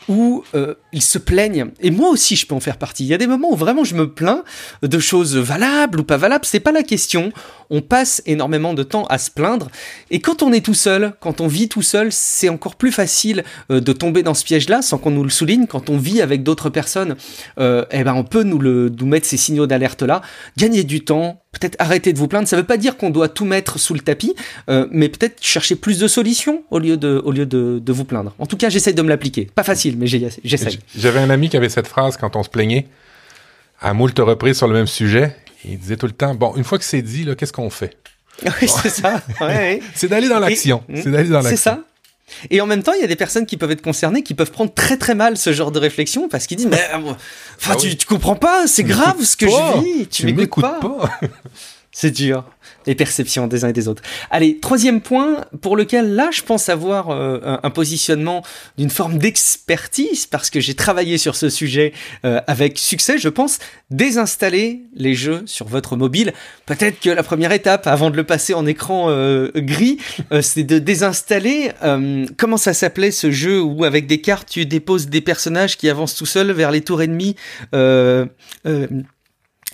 où 0.07 0.43
euh, 0.55 0.75
ils 0.91 1.01
se 1.01 1.17
plaignent. 1.17 1.71
Et 1.79 1.91
moi 1.91 2.09
aussi, 2.09 2.35
je 2.35 2.45
peux 2.45 2.55
en 2.55 2.59
faire 2.59 2.77
partie. 2.77 3.03
Il 3.03 3.07
y 3.07 3.13
a 3.13 3.17
des 3.17 3.27
moments 3.27 3.51
où 3.51 3.55
vraiment 3.55 3.83
je 3.83 3.95
me 3.95 4.11
plains 4.11 4.43
de 4.81 4.99
choses 4.99 5.35
valables 5.35 5.99
ou 5.99 6.03
pas 6.03 6.17
valables. 6.17 6.45
C'est 6.45 6.59
pas 6.59 6.71
la 6.71 6.83
question. 6.83 7.31
On 7.69 7.81
passe 7.81 8.21
énormément 8.25 8.73
de 8.73 8.83
temps 8.83 9.05
à 9.05 9.17
se 9.17 9.31
plaindre. 9.31 9.69
Et 10.11 10.19
quand 10.19 10.43
on 10.43 10.51
est 10.51 10.63
tout 10.63 10.73
seul, 10.73 11.13
quand 11.19 11.41
on 11.41 11.47
vit 11.47 11.69
tout 11.69 11.81
seul, 11.81 12.11
c'est 12.11 12.49
encore 12.49 12.75
plus 12.75 12.91
facile 12.91 13.43
euh, 13.71 13.79
de 13.79 13.93
tomber 13.93 14.23
dans 14.23 14.33
ce 14.33 14.43
piège-là 14.43 14.81
sans 14.81 14.97
qu'on 14.97 15.11
nous 15.11 15.23
le 15.23 15.29
souligne. 15.29 15.67
Quand 15.67 15.89
on 15.89 15.97
vit 15.97 16.21
avec 16.21 16.43
d'autres 16.43 16.69
personnes, 16.69 17.15
euh, 17.59 17.85
eh 17.91 18.03
ben 18.03 18.13
on 18.13 18.23
peut 18.23 18.43
nous, 18.43 18.59
le, 18.59 18.89
nous 18.89 19.05
mettre 19.05 19.27
ces 19.27 19.37
signaux 19.37 19.67
d'alerte-là. 19.67 20.21
Gagner 20.57 20.83
du 20.83 21.03
temps, 21.03 21.42
peut-être 21.53 21.75
arrêter 21.79 22.11
de 22.11 22.17
vous 22.17 22.27
plaindre. 22.27 22.47
Ça 22.47 22.57
ne 22.57 22.61
veut 22.61 22.67
pas 22.67 22.77
dire 22.77 22.97
qu'on 22.97 23.09
doit 23.09 23.29
tout 23.29 23.45
mettre 23.45 23.79
sous 23.79 23.93
le 23.93 24.01
tapis, 24.01 24.35
euh, 24.69 24.87
mais 24.91 25.07
peut-être 25.07 25.37
chercher 25.41 25.75
plus 25.75 25.99
de 25.99 26.07
solutions 26.07 26.63
au 26.71 26.79
lieu 26.79 26.97
de, 26.97 27.21
au 27.23 27.31
lieu 27.31 27.45
de, 27.45 27.79
de 27.79 27.93
vous 27.93 28.03
plaindre. 28.03 28.33
En 28.39 28.45
tout 28.45 28.57
cas, 28.57 28.69
j'essaye 28.69 28.93
de 28.93 29.01
me 29.01 29.09
l'appliquer. 29.09 29.49
Pas 29.55 29.63
facile, 29.63 29.97
mais 29.97 30.07
j'essaye. 30.07 30.79
J'avais 30.97 31.19
un 31.19 31.29
ami 31.29 31.49
qui 31.49 31.55
avait 31.55 31.69
cette 31.69 31.87
phrase 31.87 32.17
quand 32.17 32.35
on 32.35 32.43
se 32.43 32.49
plaignait, 32.49 32.87
à 33.79 33.93
moult 33.93 34.17
reprises 34.19 34.57
sur 34.57 34.67
le 34.67 34.73
même 34.73 34.87
sujet. 34.87 35.35
Il 35.65 35.77
disait 35.77 35.95
tout 35.97 36.07
le 36.07 36.11
temps, 36.11 36.35
bon, 36.35 36.53
une 36.57 36.63
fois 36.63 36.77
que 36.77 36.83
c'est 36.83 37.01
dit, 37.01 37.25
qu'est-ce 37.37 37.53
qu'on 37.53 37.69
fait? 37.69 37.95
Oui, 38.61 38.67
c'est 38.67 38.89
ça. 38.89 39.21
c'est 39.95 40.07
d'aller 40.07 40.27
dans 40.27 40.39
l'action. 40.39 40.83
C'est 40.93 41.11
d'aller 41.11 41.29
dans 41.29 41.41
l'action. 41.41 41.51
C'est 41.51 41.55
ça. 41.55 41.83
Et 42.50 42.62
en 42.62 42.65
même 42.65 42.84
temps, 42.84 42.93
il 42.93 43.02
y 43.02 43.04
a 43.04 43.08
des 43.08 43.15
personnes 43.15 43.46
qui 43.46 43.58
peuvent 43.58 43.72
être 43.72 43.82
concernées, 43.82 44.24
qui 44.24 44.34
peuvent 44.34 44.52
prendre 44.52 44.74
très 44.74 44.98
très 44.98 45.15
mal 45.15 45.38
ce 45.38 45.54
genre 45.54 45.72
de 45.72 45.80
réflexion 45.80 46.30
parce 46.30 46.48
qu'ils 46.48 46.58
disent 46.58 46.67
mais 46.72 46.82
euh, 46.93 47.13
enfin 47.58 47.74
ah 47.74 47.76
tu, 47.76 47.96
comprends 48.06 48.36
pas, 48.36 48.67
c'est 48.67 48.84
grave 48.84 49.24
ce 49.24 49.36
que 49.36 49.48
je 49.48 49.82
vis, 49.84 50.08
tu, 50.08 50.32
m'écoutes 50.34 50.63
pas. 50.63 50.80
C'est 51.95 52.10
dur. 52.10 52.43
Les 52.88 52.95
perceptions 52.95 53.45
des 53.45 53.65
uns 53.65 53.69
et 53.69 53.73
des 53.73 53.88
autres. 53.88 54.01
Allez, 54.32 54.58
troisième 54.60 54.99
point 54.99 55.45
pour 55.62 55.77
lequel 55.77 56.15
là, 56.15 56.29
je 56.32 56.41
pense 56.41 56.67
avoir 56.67 57.12
euh, 57.12 57.39
un, 57.62 57.69
positionnement 57.69 58.43
d'une 58.79 58.89
forme 58.89 59.19
d'expertise 59.19 60.25
parce 60.25 60.49
que 60.49 60.60
j'ai 60.60 60.73
travaillé 60.73 61.19
sur 61.19 61.36
ce 61.36 61.49
sujet 61.49 61.93
euh, 62.25 62.41
avec 62.47 62.79
succès, 62.79 63.19
je 63.19 63.29
pense. 63.29 63.60
Désinstaller 63.91 64.82
les 64.95 65.13
jeux 65.13 65.43
sur 65.45 65.67
votre 65.67 65.95
mobile. 65.95 66.34
Peut-être 66.65 66.99
que 66.99 67.12
la 67.12 67.21
première 67.21 67.51
étape, 67.51 67.86
avant 67.86 68.10
de 68.10 68.15
le 68.15 68.23
passer 68.23 68.56
en 68.56 68.65
écran 68.65 69.12
euh, 69.12 69.51
gris, 69.56 69.99
c'est 70.41 70.63
de 70.63 70.79
désinstaller. 70.79 71.73
comment 72.38 72.58
ça 72.58 72.73
s'appelait 72.73 73.12
ce 73.12 73.29
jeu 73.29 73.62
où 73.62 73.84
avec 73.84 74.08
des 74.08 74.19
cartes 74.19 74.49
tu 74.49 74.65
déposes 74.65 75.10
des 75.10 75.21
personnages 75.21 75.77
qui 75.77 75.89
avancent 75.89 76.15
tout 76.15 76.25
seuls 76.25 76.51
vers 76.53 76.71
les 76.71 76.82
tours 76.82 77.03
ennemies 77.03 77.36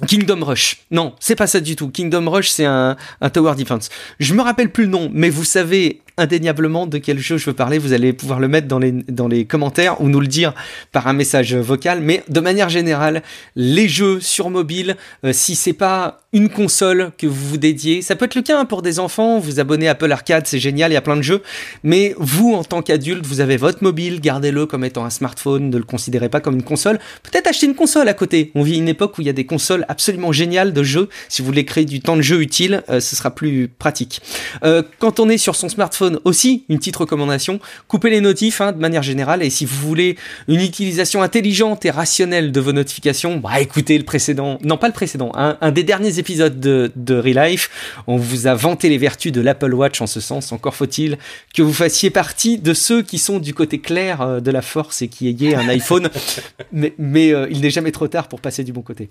Kingdom 0.07 0.43
Rush. 0.43 0.77
Non, 0.91 1.13
c'est 1.19 1.35
pas 1.35 1.47
ça 1.47 1.59
du 1.59 1.75
tout. 1.75 1.89
Kingdom 1.89 2.29
Rush, 2.29 2.49
c'est 2.49 2.65
un, 2.65 2.95
tower 3.33 3.55
defense. 3.55 3.89
Je 4.19 4.33
me 4.33 4.41
rappelle 4.41 4.71
plus 4.71 4.85
le 4.85 4.91
nom, 4.91 5.09
mais 5.13 5.29
vous 5.29 5.43
savez 5.43 6.01
indéniablement 6.19 6.85
de 6.85 6.97
quel 6.97 7.19
jeu 7.19 7.37
je 7.37 7.45
veux 7.45 7.53
parler. 7.53 7.77
Vous 7.77 7.93
allez 7.93 8.13
pouvoir 8.13 8.39
le 8.39 8.47
mettre 8.47 8.67
dans 8.67 8.79
les, 8.79 8.91
dans 8.91 9.27
les 9.27 9.45
commentaires 9.45 10.01
ou 10.01 10.09
nous 10.09 10.19
le 10.19 10.27
dire 10.27 10.53
par 10.91 11.07
un 11.07 11.13
message 11.13 11.55
vocal. 11.55 12.01
Mais 12.01 12.23
de 12.29 12.39
manière 12.39 12.69
générale, 12.69 13.23
les 13.55 13.87
jeux 13.87 14.19
sur 14.19 14.49
mobile, 14.49 14.97
euh, 15.23 15.33
si 15.33 15.55
c'est 15.55 15.73
pas 15.73 16.19
une 16.31 16.49
console 16.49 17.11
que 17.17 17.25
vous 17.25 17.49
vous 17.49 17.57
dédiez, 17.57 18.01
ça 18.01 18.15
peut 18.15 18.25
être 18.25 18.35
le 18.35 18.43
cas 18.43 18.63
pour 18.65 18.81
des 18.81 18.99
enfants, 18.99 19.39
vous 19.39 19.59
abonnez 19.59 19.87
à 19.87 19.91
Apple 19.91 20.11
Arcade, 20.11 20.45
c'est 20.45 20.59
génial, 20.59 20.91
il 20.91 20.93
y 20.93 20.97
a 20.97 21.01
plein 21.01 21.17
de 21.17 21.23
jeux. 21.23 21.41
Mais 21.83 22.13
vous, 22.17 22.53
en 22.53 22.63
tant 22.63 22.81
qu'adulte, 22.81 23.25
vous 23.25 23.41
avez 23.41 23.57
votre 23.57 23.83
mobile, 23.83 24.21
gardez-le 24.21 24.65
comme 24.65 24.83
étant 24.83 25.05
un 25.05 25.09
smartphone, 25.09 25.69
ne 25.69 25.77
le 25.77 25.83
considérez 25.83 26.29
pas 26.29 26.39
comme 26.39 26.55
une 26.55 26.63
console. 26.63 26.99
Peut-être 27.23 27.47
acheter 27.47 27.65
une 27.65 27.75
console 27.75 28.07
à 28.07 28.13
côté. 28.13 28.51
On 28.53 28.61
vit 28.61 28.77
une 28.77 28.87
époque 28.87 29.17
où 29.17 29.21
il 29.21 29.25
y 29.25 29.29
a 29.29 29.33
des 29.33 29.45
consoles 29.45 29.85
absolument 29.87 30.31
géniales 30.31 30.73
de 30.73 30.83
jeux. 30.83 31.09
Si 31.29 31.41
vous 31.41 31.47
voulez 31.47 31.65
créer 31.65 31.85
du 31.85 32.01
temps 32.01 32.15
de 32.15 32.21
jeu 32.21 32.41
utile, 32.41 32.83
euh, 32.89 32.99
ce 32.99 33.15
sera 33.15 33.31
plus 33.31 33.67
pratique. 33.67 34.21
Euh, 34.63 34.83
quand 34.99 35.19
on 35.19 35.29
est 35.29 35.37
sur 35.37 35.55
son 35.55 35.69
smartphone, 35.69 36.08
aussi, 36.25 36.65
une 36.69 36.77
petite 36.77 36.95
recommandation, 36.95 37.59
coupez 37.87 38.09
les 38.09 38.21
notifs 38.21 38.61
hein, 38.61 38.71
de 38.71 38.79
manière 38.79 39.03
générale 39.03 39.43
et 39.43 39.49
si 39.49 39.65
vous 39.65 39.77
voulez 39.87 40.17
une 40.47 40.61
utilisation 40.61 41.21
intelligente 41.21 41.85
et 41.85 41.91
rationnelle 41.91 42.51
de 42.51 42.59
vos 42.59 42.73
notifications, 42.73 43.37
bah 43.37 43.59
écoutez 43.59 43.97
le 43.97 44.03
précédent, 44.03 44.57
non 44.63 44.77
pas 44.77 44.87
le 44.87 44.93
précédent, 44.93 45.31
un 45.35 45.71
des 45.71 45.83
derniers 45.83 46.19
épisodes 46.19 46.59
de, 46.59 46.91
de 46.95 47.15
Relife, 47.15 47.69
on 48.07 48.17
vous 48.17 48.47
a 48.47 48.55
vanté 48.55 48.89
les 48.89 48.97
vertus 48.97 49.31
de 49.31 49.41
l'Apple 49.41 49.73
Watch 49.73 50.01
en 50.01 50.07
ce 50.07 50.19
sens, 50.19 50.51
encore 50.51 50.75
faut-il 50.75 51.17
que 51.53 51.61
vous 51.61 51.73
fassiez 51.73 52.09
partie 52.09 52.57
de 52.57 52.73
ceux 52.73 53.01
qui 53.01 53.17
sont 53.17 53.39
du 53.39 53.53
côté 53.53 53.79
clair 53.79 54.21
euh, 54.21 54.39
de 54.39 54.51
la 54.51 54.61
force 54.61 55.01
et 55.01 55.07
qui 55.07 55.27
ayez 55.27 55.55
un 55.55 55.67
iPhone, 55.69 56.09
mais, 56.71 57.33
euh, 57.33 57.47
il 57.49 57.61
n'est 57.61 57.69
jamais 57.69 57.91
trop 57.91 58.07
tard 58.07 58.27
pour 58.27 58.41
passer 58.41 58.63
du 58.63 58.73
bon 58.73 58.81
côté. 58.81 59.09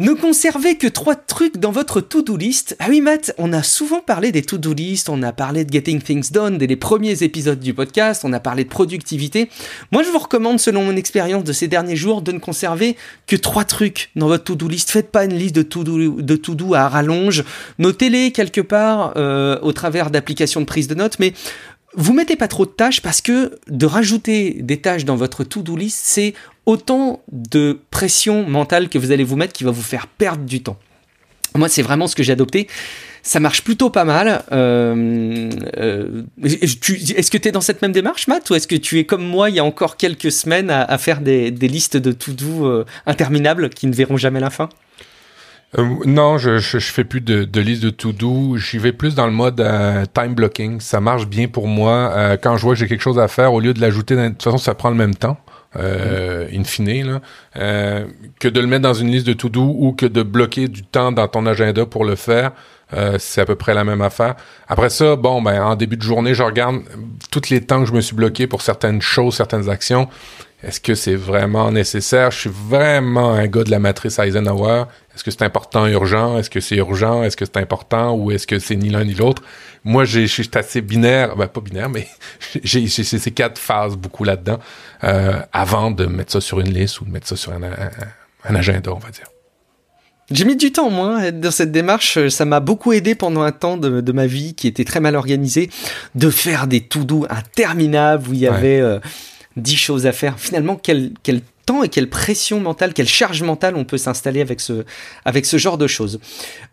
Ne 0.00 0.12
conservez 0.12 0.76
que 0.76 0.88
trois 0.88 1.14
trucs 1.14 1.58
dans 1.58 1.70
votre 1.70 2.00
to-do 2.00 2.36
list. 2.36 2.74
Ah 2.80 2.86
oui, 2.88 3.00
Matt, 3.00 3.32
on 3.38 3.52
a 3.52 3.62
souvent 3.62 4.00
parlé 4.00 4.32
des 4.32 4.42
to-do 4.42 4.74
list, 4.74 5.08
on 5.08 5.22
a 5.22 5.32
parlé 5.32 5.64
de 5.64 5.72
getting 5.72 6.02
things 6.02 6.32
done 6.32 6.58
dès 6.58 6.66
les 6.66 6.74
premiers 6.74 7.22
épisodes 7.22 7.60
du 7.60 7.74
podcast, 7.74 8.24
on 8.24 8.32
a 8.32 8.40
parlé 8.40 8.64
de 8.64 8.68
productivité. 8.68 9.48
Moi, 9.92 10.02
je 10.02 10.08
vous 10.08 10.18
recommande, 10.18 10.58
selon 10.58 10.82
mon 10.82 10.96
expérience 10.96 11.44
de 11.44 11.52
ces 11.52 11.68
derniers 11.68 11.94
jours, 11.94 12.22
de 12.22 12.32
ne 12.32 12.40
conserver 12.40 12.96
que 13.28 13.36
trois 13.36 13.64
trucs 13.64 14.10
dans 14.16 14.26
votre 14.26 14.42
to-do 14.42 14.66
list. 14.66 14.90
Faites 14.90 15.12
pas 15.12 15.26
une 15.26 15.34
liste 15.34 15.54
de 15.54 15.62
to-do, 15.62 16.74
à 16.74 16.88
rallonge. 16.88 17.44
Notez-les 17.78 18.32
quelque 18.32 18.60
part 18.60 19.12
euh, 19.16 19.60
au 19.62 19.72
travers 19.72 20.10
d'applications 20.10 20.60
de 20.60 20.66
prise 20.66 20.88
de 20.88 20.96
notes, 20.96 21.20
mais 21.20 21.34
vous 21.96 22.12
mettez 22.12 22.34
pas 22.34 22.48
trop 22.48 22.66
de 22.66 22.70
tâches 22.70 23.00
parce 23.00 23.20
que 23.20 23.58
de 23.68 23.86
rajouter 23.86 24.58
des 24.60 24.80
tâches 24.80 25.04
dans 25.04 25.14
votre 25.14 25.44
to-do 25.44 25.76
list, 25.76 26.00
c'est 26.02 26.34
autant 26.66 27.22
de 27.30 27.78
pression 27.90 28.48
mentale 28.48 28.88
que 28.88 28.98
vous 28.98 29.12
allez 29.12 29.24
vous 29.24 29.36
mettre 29.36 29.52
qui 29.52 29.64
va 29.64 29.70
vous 29.70 29.82
faire 29.82 30.06
perdre 30.06 30.44
du 30.44 30.62
temps. 30.62 30.78
Moi, 31.56 31.68
c'est 31.68 31.82
vraiment 31.82 32.08
ce 32.08 32.16
que 32.16 32.22
j'ai 32.22 32.32
adopté. 32.32 32.68
Ça 33.22 33.40
marche 33.40 33.62
plutôt 33.62 33.88
pas 33.88 34.04
mal. 34.04 34.42
Euh, 34.52 35.50
euh, 35.78 36.22
est-ce 36.42 37.30
que 37.30 37.38
tu 37.38 37.48
es 37.48 37.52
dans 37.52 37.60
cette 37.60 37.80
même 37.80 37.92
démarche, 37.92 38.26
Matt, 38.26 38.50
ou 38.50 38.54
est-ce 38.54 38.66
que 38.66 38.74
tu 38.74 38.98
es 38.98 39.04
comme 39.04 39.24
moi 39.24 39.50
il 39.50 39.56
y 39.56 39.60
a 39.60 39.64
encore 39.64 39.96
quelques 39.96 40.32
semaines 40.32 40.68
à, 40.70 40.98
faire 40.98 41.20
des, 41.20 41.50
listes 41.50 41.96
de 41.96 42.12
to-do 42.12 42.66
euh, 42.66 42.84
interminables 43.06 43.70
qui 43.70 43.86
ne 43.86 43.94
verront 43.94 44.16
jamais 44.16 44.40
la 44.40 44.50
fin? 44.50 44.68
Non, 45.78 46.38
je, 46.38 46.58
je, 46.58 46.78
fais 46.78 47.02
plus 47.02 47.20
de, 47.20 47.44
de 47.44 47.60
liste 47.60 47.82
de 47.82 47.90
to-do. 47.90 48.56
J'y 48.58 48.78
vais 48.78 48.92
plus 48.92 49.14
dans 49.14 49.26
le 49.26 49.32
mode 49.32 49.56
time 50.12 50.34
blocking. 50.34 50.80
Ça 50.80 51.00
marche 51.00 51.26
bien 51.26 51.48
pour 51.48 51.66
moi. 51.66 52.36
quand 52.42 52.56
je 52.56 52.62
vois 52.62 52.74
que 52.74 52.80
j'ai 52.80 52.88
quelque 52.88 53.00
chose 53.00 53.18
à 53.18 53.26
faire, 53.26 53.52
au 53.52 53.60
lieu 53.60 53.74
de 53.74 53.80
l'ajouter, 53.80 54.16
de 54.16 54.28
toute 54.28 54.42
façon, 54.42 54.58
ça 54.58 54.74
prend 54.74 54.90
le 54.90 54.96
même 54.96 55.14
temps 55.14 55.38
euh, 55.76 56.46
in 56.52 56.64
fine, 56.64 57.20
euh, 57.56 58.06
que 58.38 58.48
de 58.48 58.60
le 58.60 58.66
mettre 58.66 58.82
dans 58.82 58.94
une 58.94 59.10
liste 59.10 59.26
de 59.26 59.32
to-do 59.32 59.74
ou 59.78 59.92
que 59.92 60.06
de 60.06 60.22
bloquer 60.22 60.68
du 60.68 60.82
temps 60.82 61.12
dans 61.12 61.28
ton 61.28 61.46
agenda 61.46 61.86
pour 61.86 62.04
le 62.04 62.16
faire. 62.16 62.52
Euh, 62.92 63.16
c'est 63.18 63.40
à 63.40 63.44
peu 63.44 63.54
près 63.54 63.74
la 63.74 63.82
même 63.82 64.02
affaire. 64.02 64.36
Après 64.68 64.90
ça, 64.90 65.16
bon, 65.16 65.42
ben 65.42 65.62
en 65.62 65.74
début 65.74 65.96
de 65.96 66.02
journée, 66.02 66.34
je 66.34 66.42
regarde 66.42 66.82
tous 67.30 67.50
les 67.50 67.60
temps 67.60 67.80
que 67.80 67.86
je 67.86 67.92
me 67.92 68.00
suis 68.00 68.14
bloqué 68.14 68.46
pour 68.46 68.62
certaines 68.62 69.02
choses, 69.02 69.34
certaines 69.34 69.68
actions. 69.68 70.08
Est-ce 70.64 70.80
que 70.80 70.94
c'est 70.94 71.14
vraiment 71.14 71.70
nécessaire? 71.70 72.30
Je 72.30 72.38
suis 72.40 72.50
vraiment 72.50 73.32
un 73.32 73.46
gars 73.46 73.64
de 73.64 73.70
la 73.70 73.78
matrice 73.78 74.18
Eisenhower. 74.18 74.84
Est-ce 75.14 75.22
que 75.22 75.30
c'est 75.30 75.42
important, 75.42 75.86
urgent? 75.86 76.38
Est-ce 76.38 76.48
que 76.48 76.60
c'est 76.60 76.76
urgent? 76.76 77.22
Est-ce 77.22 77.36
que 77.36 77.44
c'est 77.44 77.58
important? 77.58 78.14
Ou 78.14 78.30
est-ce 78.30 78.46
que 78.46 78.58
c'est 78.58 78.76
ni 78.76 78.88
l'un 78.88 79.04
ni 79.04 79.14
l'autre? 79.14 79.42
Moi, 79.84 80.04
je 80.04 80.24
suis 80.26 80.48
assez 80.54 80.80
binaire. 80.80 81.36
Ben, 81.36 81.48
pas 81.48 81.60
binaire, 81.60 81.90
mais 81.90 82.06
j'ai 82.62 82.88
ces 82.88 83.30
quatre 83.30 83.58
phases 83.58 83.96
beaucoup 83.96 84.24
là-dedans 84.24 84.58
euh, 85.04 85.38
avant 85.52 85.90
de 85.90 86.06
mettre 86.06 86.32
ça 86.32 86.40
sur 86.40 86.60
une 86.60 86.72
liste 86.72 87.00
ou 87.00 87.04
de 87.04 87.10
mettre 87.10 87.28
ça 87.28 87.36
sur 87.36 87.52
un, 87.52 88.54
agenda, 88.54 88.92
on 88.92 88.98
va 88.98 89.10
dire. 89.10 89.26
J'ai 90.30 90.46
mis 90.46 90.56
du 90.56 90.72
temps, 90.72 90.88
moi, 90.88 91.30
dans 91.30 91.50
cette 91.50 91.72
démarche. 91.72 92.28
Ça 92.28 92.46
m'a 92.46 92.60
beaucoup 92.60 92.94
aidé 92.94 93.14
pendant 93.14 93.42
un 93.42 93.52
temps 93.52 93.76
de, 93.76 94.12
ma 94.12 94.26
vie 94.26 94.54
qui 94.54 94.66
était 94.66 94.84
très 94.84 95.00
mal 95.00 95.14
organisé, 95.16 95.68
de 96.14 96.30
faire 96.30 96.66
des 96.66 96.80
to-do 96.80 97.26
interminables 97.28 98.30
où 98.30 98.32
il 98.32 98.40
y 98.40 98.46
avait... 98.46 98.80
Euh, 98.80 98.98
10 99.56 99.76
choses 99.76 100.06
à 100.06 100.12
faire. 100.12 100.38
Finalement, 100.38 100.76
quel, 100.76 101.12
quel 101.22 101.40
temps 101.66 101.82
et 101.82 101.88
quelle 101.88 102.08
pression 102.08 102.60
mentale, 102.60 102.92
quelle 102.92 103.08
charge 103.08 103.42
mentale 103.42 103.76
on 103.76 103.84
peut 103.84 103.98
s'installer 103.98 104.40
avec 104.40 104.60
ce, 104.60 104.84
avec 105.24 105.46
ce 105.46 105.56
genre 105.56 105.78
de 105.78 105.86
choses. 105.86 106.20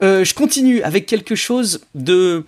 Euh, 0.04 0.24
je 0.24 0.34
continue 0.34 0.82
avec 0.82 1.06
quelque 1.06 1.36
chose 1.36 1.82
de 1.96 2.46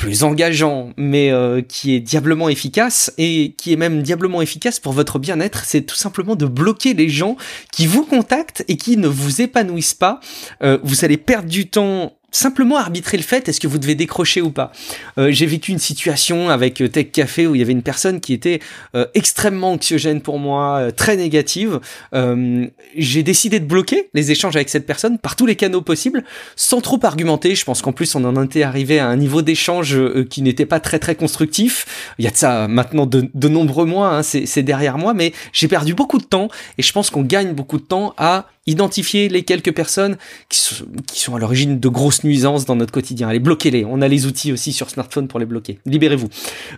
plus 0.00 0.24
engageant, 0.24 0.94
mais 0.96 1.30
euh, 1.30 1.60
qui 1.60 1.94
est 1.94 2.00
diablement 2.00 2.48
efficace 2.48 3.12
et 3.18 3.54
qui 3.58 3.74
est 3.74 3.76
même 3.76 4.02
diablement 4.02 4.40
efficace 4.40 4.80
pour 4.80 4.94
votre 4.94 5.18
bien-être, 5.18 5.64
c'est 5.66 5.82
tout 5.82 5.94
simplement 5.94 6.36
de 6.36 6.46
bloquer 6.46 6.94
les 6.94 7.10
gens 7.10 7.36
qui 7.70 7.86
vous 7.86 8.06
contactent 8.06 8.64
et 8.66 8.78
qui 8.78 8.96
ne 8.96 9.08
vous 9.08 9.42
épanouissent 9.42 9.92
pas. 9.92 10.20
Euh, 10.62 10.78
vous 10.82 11.04
allez 11.04 11.18
perdre 11.18 11.50
du 11.50 11.68
temps 11.68 12.16
simplement 12.30 12.76
arbitrer 12.76 13.16
le 13.16 13.22
fait, 13.22 13.48
est-ce 13.48 13.60
que 13.60 13.66
vous 13.66 13.78
devez 13.78 13.94
décrocher 13.94 14.40
ou 14.40 14.50
pas. 14.50 14.72
Euh, 15.18 15.30
j'ai 15.30 15.46
vécu 15.46 15.72
une 15.72 15.78
situation 15.78 16.48
avec 16.48 16.80
euh, 16.80 16.88
Tech 16.88 17.10
Café 17.12 17.46
où 17.46 17.54
il 17.54 17.58
y 17.58 17.62
avait 17.62 17.72
une 17.72 17.82
personne 17.82 18.20
qui 18.20 18.32
était 18.32 18.60
euh, 18.94 19.06
extrêmement 19.14 19.72
anxiogène 19.72 20.20
pour 20.20 20.38
moi, 20.38 20.90
très 20.96 21.16
négative. 21.16 21.80
j'ai 22.12 23.22
décidé 23.22 23.60
de 23.60 23.64
bloquer 23.64 24.10
les 24.14 24.30
échanges 24.30 24.56
avec 24.56 24.68
cette 24.68 24.86
personne 24.86 25.18
par 25.18 25.36
tous 25.36 25.46
les 25.46 25.56
canaux 25.56 25.82
possibles, 25.82 26.24
sans 26.56 26.80
trop 26.80 26.98
argumenter. 27.02 27.54
Je 27.54 27.64
pense 27.64 27.82
qu'en 27.82 27.92
plus 27.92 28.14
on 28.14 28.24
en 28.24 28.42
était 28.44 28.62
arrivé 28.62 28.98
à 28.98 29.06
un 29.06 29.16
niveau 29.16 29.42
d'échange 29.42 29.98
qui 30.28 30.42
n'était 30.42 30.66
pas 30.66 30.80
très 30.80 30.98
très 30.98 31.14
constructif. 31.14 32.14
Il 32.18 32.24
y 32.24 32.28
a 32.28 32.30
de 32.30 32.36
ça 32.36 32.68
maintenant 32.68 33.06
de, 33.06 33.28
de 33.32 33.48
nombreux 33.48 33.86
mois, 33.86 34.16
hein, 34.16 34.22
c'est 34.22 34.62
derrière 34.62 34.98
moi, 34.98 35.14
mais 35.14 35.32
j'ai 35.52 35.68
perdu 35.68 35.94
beaucoup 35.94 36.18
de 36.18 36.24
temps 36.24 36.48
et 36.78 36.82
je 36.82 36.92
pense 36.92 37.10
qu'on 37.10 37.22
gagne 37.22 37.54
beaucoup 37.54 37.78
de 37.78 37.84
temps 37.84 38.14
à 38.16 38.46
identifier 38.66 39.28
les 39.28 39.42
quelques 39.42 39.74
personnes 39.74 40.16
qui 40.48 40.58
sont, 40.58 40.84
qui 41.06 41.20
sont 41.20 41.34
à 41.34 41.38
l'origine 41.38 41.80
de 41.80 41.88
grosses 41.88 42.24
nuisances 42.24 42.66
dans 42.66 42.76
notre 42.76 42.92
quotidien. 42.92 43.28
Allez, 43.28 43.38
bloquez-les. 43.38 43.84
On 43.84 44.02
a 44.02 44.08
les 44.08 44.26
outils 44.26 44.52
aussi 44.52 44.72
sur 44.72 44.90
smartphone 44.90 45.28
pour 45.28 45.40
les 45.40 45.46
bloquer. 45.46 45.78
Libérez-vous. 45.86 46.28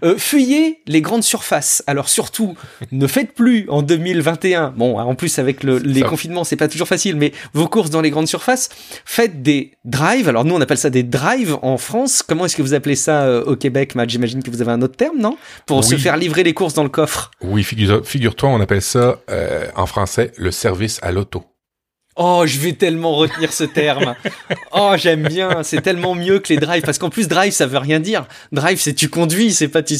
Euh, 0.04 0.16
fuyez 0.16 0.80
les 0.86 1.00
grandes 1.00 1.24
surfaces. 1.24 1.82
Alors 1.86 2.08
surtout, 2.08 2.54
ne 2.92 3.06
faites 3.06 3.32
plus 3.34 3.68
en 3.68 3.82
2021. 3.82 4.74
Bon, 4.76 4.98
en 4.98 5.14
plus 5.14 5.38
avec 5.38 5.64
le, 5.64 5.78
les 5.78 6.02
confinements, 6.02 6.44
c'est 6.44 6.56
pas 6.56 6.68
toujours 6.68 6.88
facile, 6.88 7.16
mais 7.16 7.32
vos 7.52 7.66
courses 7.66 7.90
dans 7.90 8.00
les 8.00 8.10
grandes 8.10 8.28
surfaces, 8.28 8.68
faites 9.04 9.42
des 9.42 9.72
drives. 9.84 10.28
Alors 10.28 10.44
nous, 10.44 10.54
on 10.54 10.60
appelle 10.60 10.78
ça 10.78 10.90
des 10.90 11.02
drives 11.02 11.58
en 11.62 11.78
France. 11.78 12.22
Comment 12.22 12.46
est-ce 12.46 12.56
que 12.56 12.62
vous 12.62 12.74
appelez 12.74 12.96
ça 12.96 13.22
euh, 13.24 13.44
au 13.44 13.56
Québec, 13.56 13.96
Matt? 13.96 14.08
J'imagine 14.08 14.42
que 14.42 14.50
vous 14.50 14.62
avez 14.62 14.70
un 14.70 14.82
autre 14.82 14.96
terme, 14.96 15.18
non? 15.18 15.36
Pour 15.66 15.84
se 15.84 15.96
faire 15.96 16.16
livrer 16.16 16.44
les 16.44 16.54
courses 16.54 16.74
dans 16.74 16.84
le 16.84 16.88
coffre. 16.88 17.30
Oui, 17.40 17.64
figure-toi, 17.64 18.48
on 18.48 18.60
appelle 18.60 18.82
ça 18.82 19.20
euh, 19.30 19.66
en 19.74 19.86
français 19.86 20.32
le 20.36 20.50
service 20.50 20.98
à 21.02 21.10
l'auto. 21.12 21.51
Oh, 22.16 22.42
je 22.44 22.58
vais 22.58 22.74
tellement 22.74 23.14
retenir 23.14 23.52
ce 23.52 23.64
terme. 23.64 24.14
Oh, 24.72 24.92
j'aime 24.96 25.26
bien. 25.28 25.62
C'est 25.62 25.80
tellement 25.80 26.14
mieux 26.14 26.38
que 26.38 26.52
les 26.52 26.58
drives. 26.58 26.82
Parce 26.82 26.98
qu'en 26.98 27.10
plus, 27.10 27.28
drive, 27.28 27.52
ça 27.52 27.66
veut 27.66 27.78
rien 27.78 28.00
dire. 28.00 28.26
Drive, 28.52 28.80
c'est 28.80 28.94
tu 28.94 29.08
conduis, 29.08 29.52
c'est 29.52 29.68
pas 29.68 29.82
tu. 29.82 29.96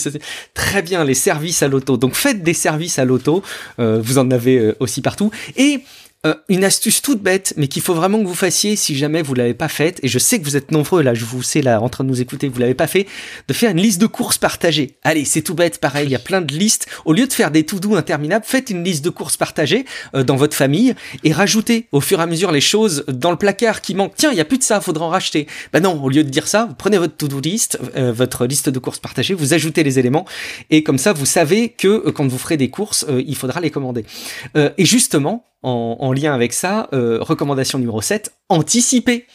Très 0.55 0.83
bien, 0.83 1.05
les 1.05 1.14
services 1.14 1.62
à 1.62 1.68
l'auto. 1.68 1.96
Donc, 1.96 2.14
faites 2.14 2.42
des 2.42 2.55
services 2.55 2.98
à 2.98 3.05
l'auto. 3.05 3.42
Euh, 3.79 4.01
vous 4.03 4.18
en 4.18 4.31
avez 4.31 4.59
euh, 4.59 4.77
aussi 4.81 5.01
partout. 5.01 5.31
Et 5.57 5.83
euh, 6.24 6.35
une 6.48 6.62
astuce 6.62 7.02
toute 7.02 7.20
bête, 7.20 7.52
mais 7.56 7.66
qu'il 7.66 7.82
faut 7.82 7.94
vraiment 7.94 8.20
que 8.20 8.28
vous 8.28 8.37
fassiez 8.37 8.76
si 8.76 8.94
jamais 8.94 9.22
vous 9.22 9.35
l'avez 9.35 9.54
pas 9.54 9.66
faite. 9.66 9.98
Et 10.04 10.08
je 10.08 10.20
sais 10.20 10.38
que 10.38 10.44
vous 10.44 10.56
êtes 10.56 10.70
nombreux 10.70 11.02
là, 11.02 11.14
je 11.14 11.24
vous 11.24 11.42
sais 11.42 11.62
là 11.62 11.80
en 11.80 11.88
train 11.88 12.04
de 12.04 12.08
nous 12.08 12.20
écouter, 12.20 12.48
vous 12.48 12.61
l'avez 12.61 12.74
pas 12.74 12.87
fait, 12.87 13.08
de 13.48 13.52
faire 13.52 13.72
une 13.72 13.80
liste 13.80 14.00
de 14.00 14.06
courses 14.06 14.38
partagées. 14.38 14.98
Allez, 15.02 15.24
c'est 15.24 15.42
tout 15.42 15.54
bête, 15.54 15.78
pareil, 15.78 16.06
il 16.06 16.12
y 16.12 16.14
a 16.14 16.20
plein 16.20 16.40
de 16.40 16.54
listes. 16.54 16.87
Au 17.06 17.12
lieu 17.12 17.26
de 17.26 17.32
faire 17.32 17.50
des 17.50 17.66
to-do 17.66 17.96
interminables, 17.96 18.44
faites 18.46 18.70
une 18.70 18.85
liste 18.85 19.04
de 19.04 19.11
courses 19.11 19.37
partagées 19.37 19.85
euh, 20.14 20.22
dans 20.22 20.37
votre 20.37 20.56
famille 20.56 20.94
et 21.24 21.32
rajoutez 21.32 21.88
au 21.90 22.00
fur 22.00 22.20
et 22.20 22.22
à 22.22 22.26
mesure 22.26 22.52
les 22.52 22.61
choses 22.61 23.04
dans 23.08 23.32
le 23.32 23.37
placard 23.37 23.80
qui 23.80 23.96
manquent. 23.96 24.14
Tiens, 24.14 24.30
il 24.30 24.38
y 24.38 24.40
a 24.40 24.44
plus 24.44 24.59
de 24.59 24.62
ça, 24.62 24.80
faudra 24.80 25.07
en 25.07 25.09
racheter. 25.09 25.49
Ben 25.72 25.80
non, 25.80 26.01
au 26.01 26.09
lieu 26.09 26.22
de 26.22 26.30
dire 26.30 26.47
ça, 26.47 26.66
vous 26.66 26.76
prenez 26.76 26.99
votre 26.99 27.16
to-do 27.16 27.40
list, 27.40 27.80
euh, 27.97 28.12
votre 28.12 28.47
liste 28.47 28.68
de 28.68 28.78
courses 28.78 29.01
partagées, 29.01 29.34
vous 29.34 29.55
ajoutez 29.55 29.82
les 29.82 29.99
éléments 29.99 30.24
et 30.70 30.84
comme 30.84 30.99
ça, 30.99 31.12
vous 31.12 31.26
savez 31.26 31.70
que 31.70 32.11
quand 32.11 32.28
vous 32.28 32.38
ferez 32.38 32.57
des 32.57 32.70
courses, 32.70 33.05
il 33.26 33.34
faudra 33.34 33.61
les 33.61 33.70
commander. 33.70 34.05
et 34.55 34.84
justement, 34.84 35.44
en, 35.62 36.12
lien 36.12 36.34
avec 36.34 36.52
ça, 36.52 36.88
euh, 36.92 37.18
recommandation 37.20 37.78
numéro 37.78 38.00
7, 38.00 38.32
anticiper. 38.48 39.26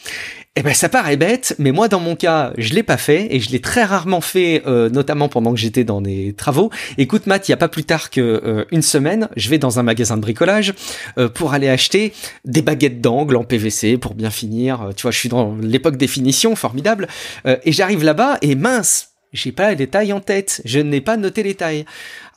Eh 0.60 0.64
ben 0.64 0.74
ça 0.74 0.90
paraît 0.90 1.18
bête, 1.18 1.56
mais 1.60 1.72
moi 1.72 1.88
dans 1.88 2.00
mon 2.00 2.16
cas, 2.16 2.52
je 2.58 2.74
l'ai 2.74 2.82
pas 2.82 2.98
fait 2.98 3.28
et 3.30 3.40
je 3.40 3.52
l'ai 3.52 3.62
très 3.62 3.84
rarement 3.84 4.22
fait, 4.22 4.64
euh, 4.66 4.90
notamment 4.90 5.30
pendant 5.30 5.52
que 5.52 5.60
j'étais 5.60 5.84
dans 5.84 6.02
des 6.02 6.34
travaux. 6.34 6.72
Écoute 6.98 7.28
Matt, 7.28 7.48
il 7.48 7.52
y 7.52 7.54
a 7.54 7.58
pas 7.58 7.68
plus 7.68 7.84
tard 7.84 8.10
que 8.10 8.22
euh, 8.22 8.66
une 8.72 8.82
semaine, 8.82 9.30
je 9.36 9.50
vais 9.50 9.60
dans 9.60 9.78
un 9.78 9.84
magasin 9.84 10.18
de 10.18 10.22
bricolage 10.22 10.74
pour 11.36 11.54
aller 11.54 11.70
acheter 11.70 12.12
des 12.44 12.64
baguettes 12.64 13.02
d'angle 13.02 13.36
en 13.36 13.44
PVC 13.44 13.98
pour 13.98 14.16
bien 14.16 14.32
finir. 14.32 14.90
Tu 14.96 15.04
vois, 15.04 15.12
je 15.12 15.20
suis 15.20 15.30
dans 15.30 15.56
l'époque 15.62 15.98
des 15.98 16.08
finitions, 16.08 16.56
formidable. 16.56 17.08
et 17.46 17.72
j'arrive 17.72 18.04
là-bas 18.04 18.40
et 18.42 18.56
mince, 18.56 19.10
j'ai 19.34 19.52
pas 19.52 19.74
les 19.74 19.88
tailles 19.88 20.14
en 20.14 20.20
tête, 20.20 20.62
je 20.66 20.80
n'ai 20.80 21.02
pas 21.02 21.18
noté 21.18 21.44
les 21.44 21.56
tailles. 21.56 21.86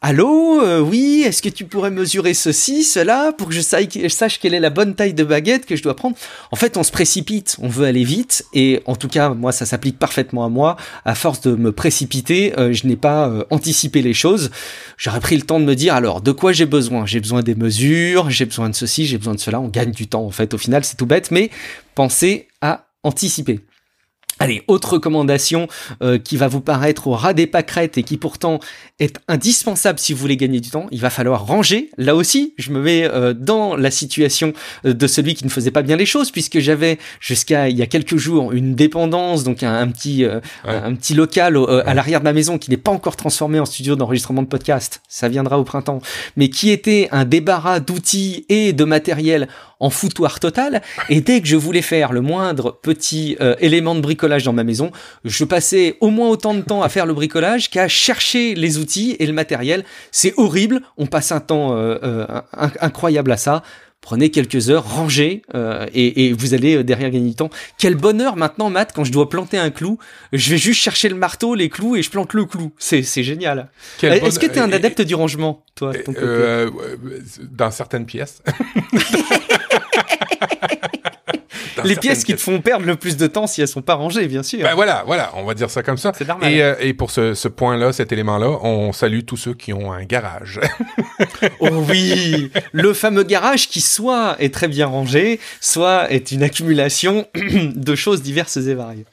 Allô, 0.03 0.63
euh, 0.63 0.81
oui, 0.81 1.25
est-ce 1.27 1.43
que 1.43 1.51
tu 1.51 1.67
pourrais 1.67 1.91
mesurer 1.91 2.33
ceci, 2.33 2.85
cela, 2.85 3.35
pour 3.37 3.49
que 3.49 3.55
je 3.55 3.61
sache, 3.61 4.39
quelle 4.41 4.55
est 4.55 4.61
la 4.61 4.71
bonne 4.71 4.95
taille 4.95 5.13
de 5.13 5.25
baguette 5.25 5.67
que 5.67 5.77
je 5.77 5.83
dois 5.83 5.95
prendre? 5.95 6.17
En 6.51 6.57
fait, 6.57 6.79
on 6.79 6.83
se 6.83 6.91
précipite, 6.91 7.59
on 7.61 7.69
veut 7.69 7.85
aller 7.85 8.03
vite, 8.03 8.47
et 8.55 8.81
en 8.87 8.97
tout 8.97 9.09
cas, 9.09 9.29
moi, 9.29 9.53
ça 9.53 9.67
s'applique 9.67 9.99
parfaitement 9.99 10.43
à 10.43 10.49
moi. 10.49 10.77
À 11.05 11.15
force 11.15 11.43
de 11.43 11.55
me 11.55 11.71
précipiter, 11.71 12.59
euh, 12.59 12.73
je 12.73 12.87
n'ai 12.87 12.97
pas 12.97 13.29
euh, 13.29 13.45
anticipé 13.51 14.01
les 14.01 14.15
choses. 14.15 14.51
J'aurais 14.97 15.21
pris 15.21 15.37
le 15.37 15.43
temps 15.43 15.61
de 15.61 15.67
me 15.67 15.75
dire, 15.75 15.95
alors, 15.95 16.23
de 16.23 16.33
quoi 16.33 16.53
j'ai 16.53 16.65
besoin? 16.65 17.05
J'ai 17.05 17.21
besoin 17.21 17.43
des 17.43 17.55
mesures, 17.55 18.31
j'ai 18.31 18.47
besoin 18.47 18.71
de 18.71 18.75
ceci, 18.75 19.05
j'ai 19.05 19.19
besoin 19.19 19.35
de 19.35 19.41
cela. 19.41 19.61
On 19.61 19.69
gagne 19.69 19.91
du 19.91 20.07
temps, 20.07 20.25
en 20.25 20.31
fait. 20.31 20.55
Au 20.55 20.59
final, 20.59 20.83
c'est 20.83 20.97
tout 20.97 21.05
bête, 21.05 21.31
mais 21.31 21.51
pensez 21.95 22.49
à 22.63 22.87
anticiper. 23.03 23.61
Allez, 24.43 24.62
autre 24.68 24.95
recommandation 24.95 25.68
euh, 26.03 26.18
qui 26.18 26.38
va 26.38 26.49
vous 26.49 26.62
paraître 26.62 27.09
au 27.09 27.12
ras 27.12 27.34
des 27.34 27.47
pâquerettes 27.47 27.99
et 27.99 28.03
qui 28.03 28.16
pourtant 28.16 28.59
est 28.99 29.20
indispensable 29.28 29.99
si 29.99 30.14
vous 30.14 30.18
voulez 30.18 30.38
gagner 30.38 30.61
du 30.61 30.70
temps, 30.70 30.86
il 30.91 30.99
va 30.99 31.11
falloir 31.11 31.45
ranger. 31.45 31.91
Là 31.99 32.16
aussi, 32.16 32.55
je 32.57 32.70
me 32.70 32.80
mets 32.80 33.05
euh, 33.05 33.34
dans 33.34 33.76
la 33.76 33.91
situation 33.91 34.55
euh, 34.86 34.95
de 34.95 35.07
celui 35.07 35.34
qui 35.34 35.45
ne 35.45 35.51
faisait 35.51 35.70
pas 35.70 35.82
bien 35.82 35.97
les 35.97 36.07
choses 36.07 36.30
puisque 36.30 36.59
j'avais 36.59 36.99
jusqu'à 37.20 37.68
il 37.68 37.76
y 37.76 37.82
a 37.82 37.86
quelques 37.86 38.16
jours 38.16 38.53
une 38.53 38.74
dépendance, 38.74 39.45
donc 39.45 39.62
un, 39.62 39.86
petit 39.88 40.24
un 40.64 40.95
petit 40.95 41.12
local 41.12 41.59
à 41.84 41.93
l'arrière 41.93 42.20
de 42.20 42.24
ma 42.24 42.32
maison 42.32 42.57
qui 42.57 42.70
n'est 42.70 42.78
pas 42.78 42.91
encore 42.91 43.16
transformé 43.16 43.61
en 43.61 43.66
studio 43.66 43.95
d'enregistrement 43.95 44.43
de 44.43 44.49
podcast. 44.49 45.03
Ça 45.07 45.28
viendra 45.28 45.59
au 45.59 45.64
printemps, 45.64 46.01
mais 46.36 46.49
qui 46.49 46.70
était 46.70 47.09
un 47.12 47.26
débarras 47.26 47.80
d'outils 47.80 48.47
et 48.49 48.72
de 48.72 48.84
matériel 48.84 49.49
en 49.80 49.91
foutoir 49.91 50.38
total. 50.38 50.82
Et 51.09 51.20
dès 51.20 51.41
que 51.41 51.49
je 51.49 51.57
voulais 51.57 51.82
faire 51.82 52.12
le 52.12 52.20
moindre 52.20 52.78
petit 52.82 53.36
euh, 53.41 53.57
élément 53.61 53.95
de 53.95 54.01
bricolage 54.01 54.30
dans 54.39 54.53
ma 54.53 54.64
maison, 54.64 54.91
je 55.24 55.45
passais 55.45 55.97
au 56.01 56.11
moins 56.11 56.28
autant 56.28 56.55
de 56.55 56.61
temps 56.61 56.83
à 56.83 56.89
faire 56.89 57.07
le 57.07 57.14
bricolage 57.14 57.70
qu'à 57.70 57.89
chercher 57.89 58.55
les 58.55 58.78
outils 58.78 59.16
et 59.18 59.26
le 59.26 59.33
matériel. 59.33 59.85
C'est 60.11 60.35
horrible. 60.37 60.81
On 60.97 61.07
passe 61.07 61.33
un 61.33 61.41
temps 61.41 61.72
euh, 61.72 61.99
euh, 62.03 62.26
incroyable 62.53 63.33
à 63.33 63.37
ça. 63.37 63.62
Prenez 64.01 64.31
quelques 64.31 64.70
heures, 64.70 64.89
rangez 64.95 65.43
et, 65.93 66.33
vous 66.33 66.55
allez 66.55 66.83
derrière 66.83 67.11
gagner 67.11 67.28
du 67.28 67.35
temps. 67.35 67.51
Quel 67.76 67.97
bonheur 67.97 68.37
maintenant, 68.37 68.70
Matt, 68.70 68.93
quand 68.95 69.05
je 69.05 69.12
dois 69.12 69.28
planter 69.28 69.59
un 69.59 69.68
clou, 69.68 69.99
je 70.33 70.53
vais 70.53 70.57
juste 70.57 70.81
chercher 70.81 71.11
le 71.11 71.16
marteau, 71.16 71.55
les 71.55 71.68
clous 71.68 71.97
et 71.97 72.03
je 72.03 72.09
plante 72.09 72.33
le 72.33 72.47
clou. 72.47 72.72
C'est 72.78 73.03
génial. 73.03 73.68
Est-ce 74.03 74.39
que 74.39 74.47
tu 74.47 74.55
es 74.55 74.59
un 74.59 74.72
adepte 74.72 75.03
du 75.03 75.14
rangement, 75.14 75.64
toi 75.74 75.93
Dans 77.51 77.70
certaines 77.70 78.07
pièces. 78.07 78.43
les 81.85 81.97
pièces 81.97 82.24
qui 82.24 82.35
te 82.35 82.41
font 82.41 82.61
perdre 82.61 82.87
le 82.87 82.97
plus 82.97 83.16
de 83.16 83.26
temps 83.26 83.47
si 83.47 83.61
elles 83.61 83.68
sont 83.68 83.83
pas 83.83 83.95
rangées, 83.95 84.26
bien 84.26 84.43
sûr. 84.43 84.61
Ben 84.62 84.74
voilà, 84.74 85.05
voilà, 85.07 85.33
on 85.37 85.45
va 85.45 85.55
dire 85.55 85.70
ça 85.70 85.83
comme 85.83 85.97
ça. 85.97 86.12
C'est 86.16 86.26
normal. 86.26 86.53
Et, 86.53 86.62
euh, 86.62 86.74
et 86.81 86.95
pour 86.95 87.11
ce, 87.11 87.35
ce 87.35 87.49
point-là, 87.49 87.93
cet 87.93 88.12
élément-là, 88.12 88.59
on 88.62 88.93
salue 88.93 89.20
tous 89.26 89.37
ceux 89.37 89.55
qui 89.55 89.72
ont 89.72 89.93
un 89.93 90.05
garage. 90.05 90.61
oh 91.61 91.68
oui, 91.89 92.51
le 92.72 92.93
fameux 92.93 93.24
garage 93.24 93.68
qui 93.68 93.81
soit 93.81 94.37
est 94.39 94.53
très 94.53 94.68
bien 94.68 94.87
rangé, 94.87 95.41
soit 95.61 96.11
est 96.12 96.33
une 96.33 96.43
accumulation 96.43 97.26
de 97.35 97.95
choses 97.95 98.22
diverses 98.22 98.57
et 98.57 98.74
variées. 98.74 99.07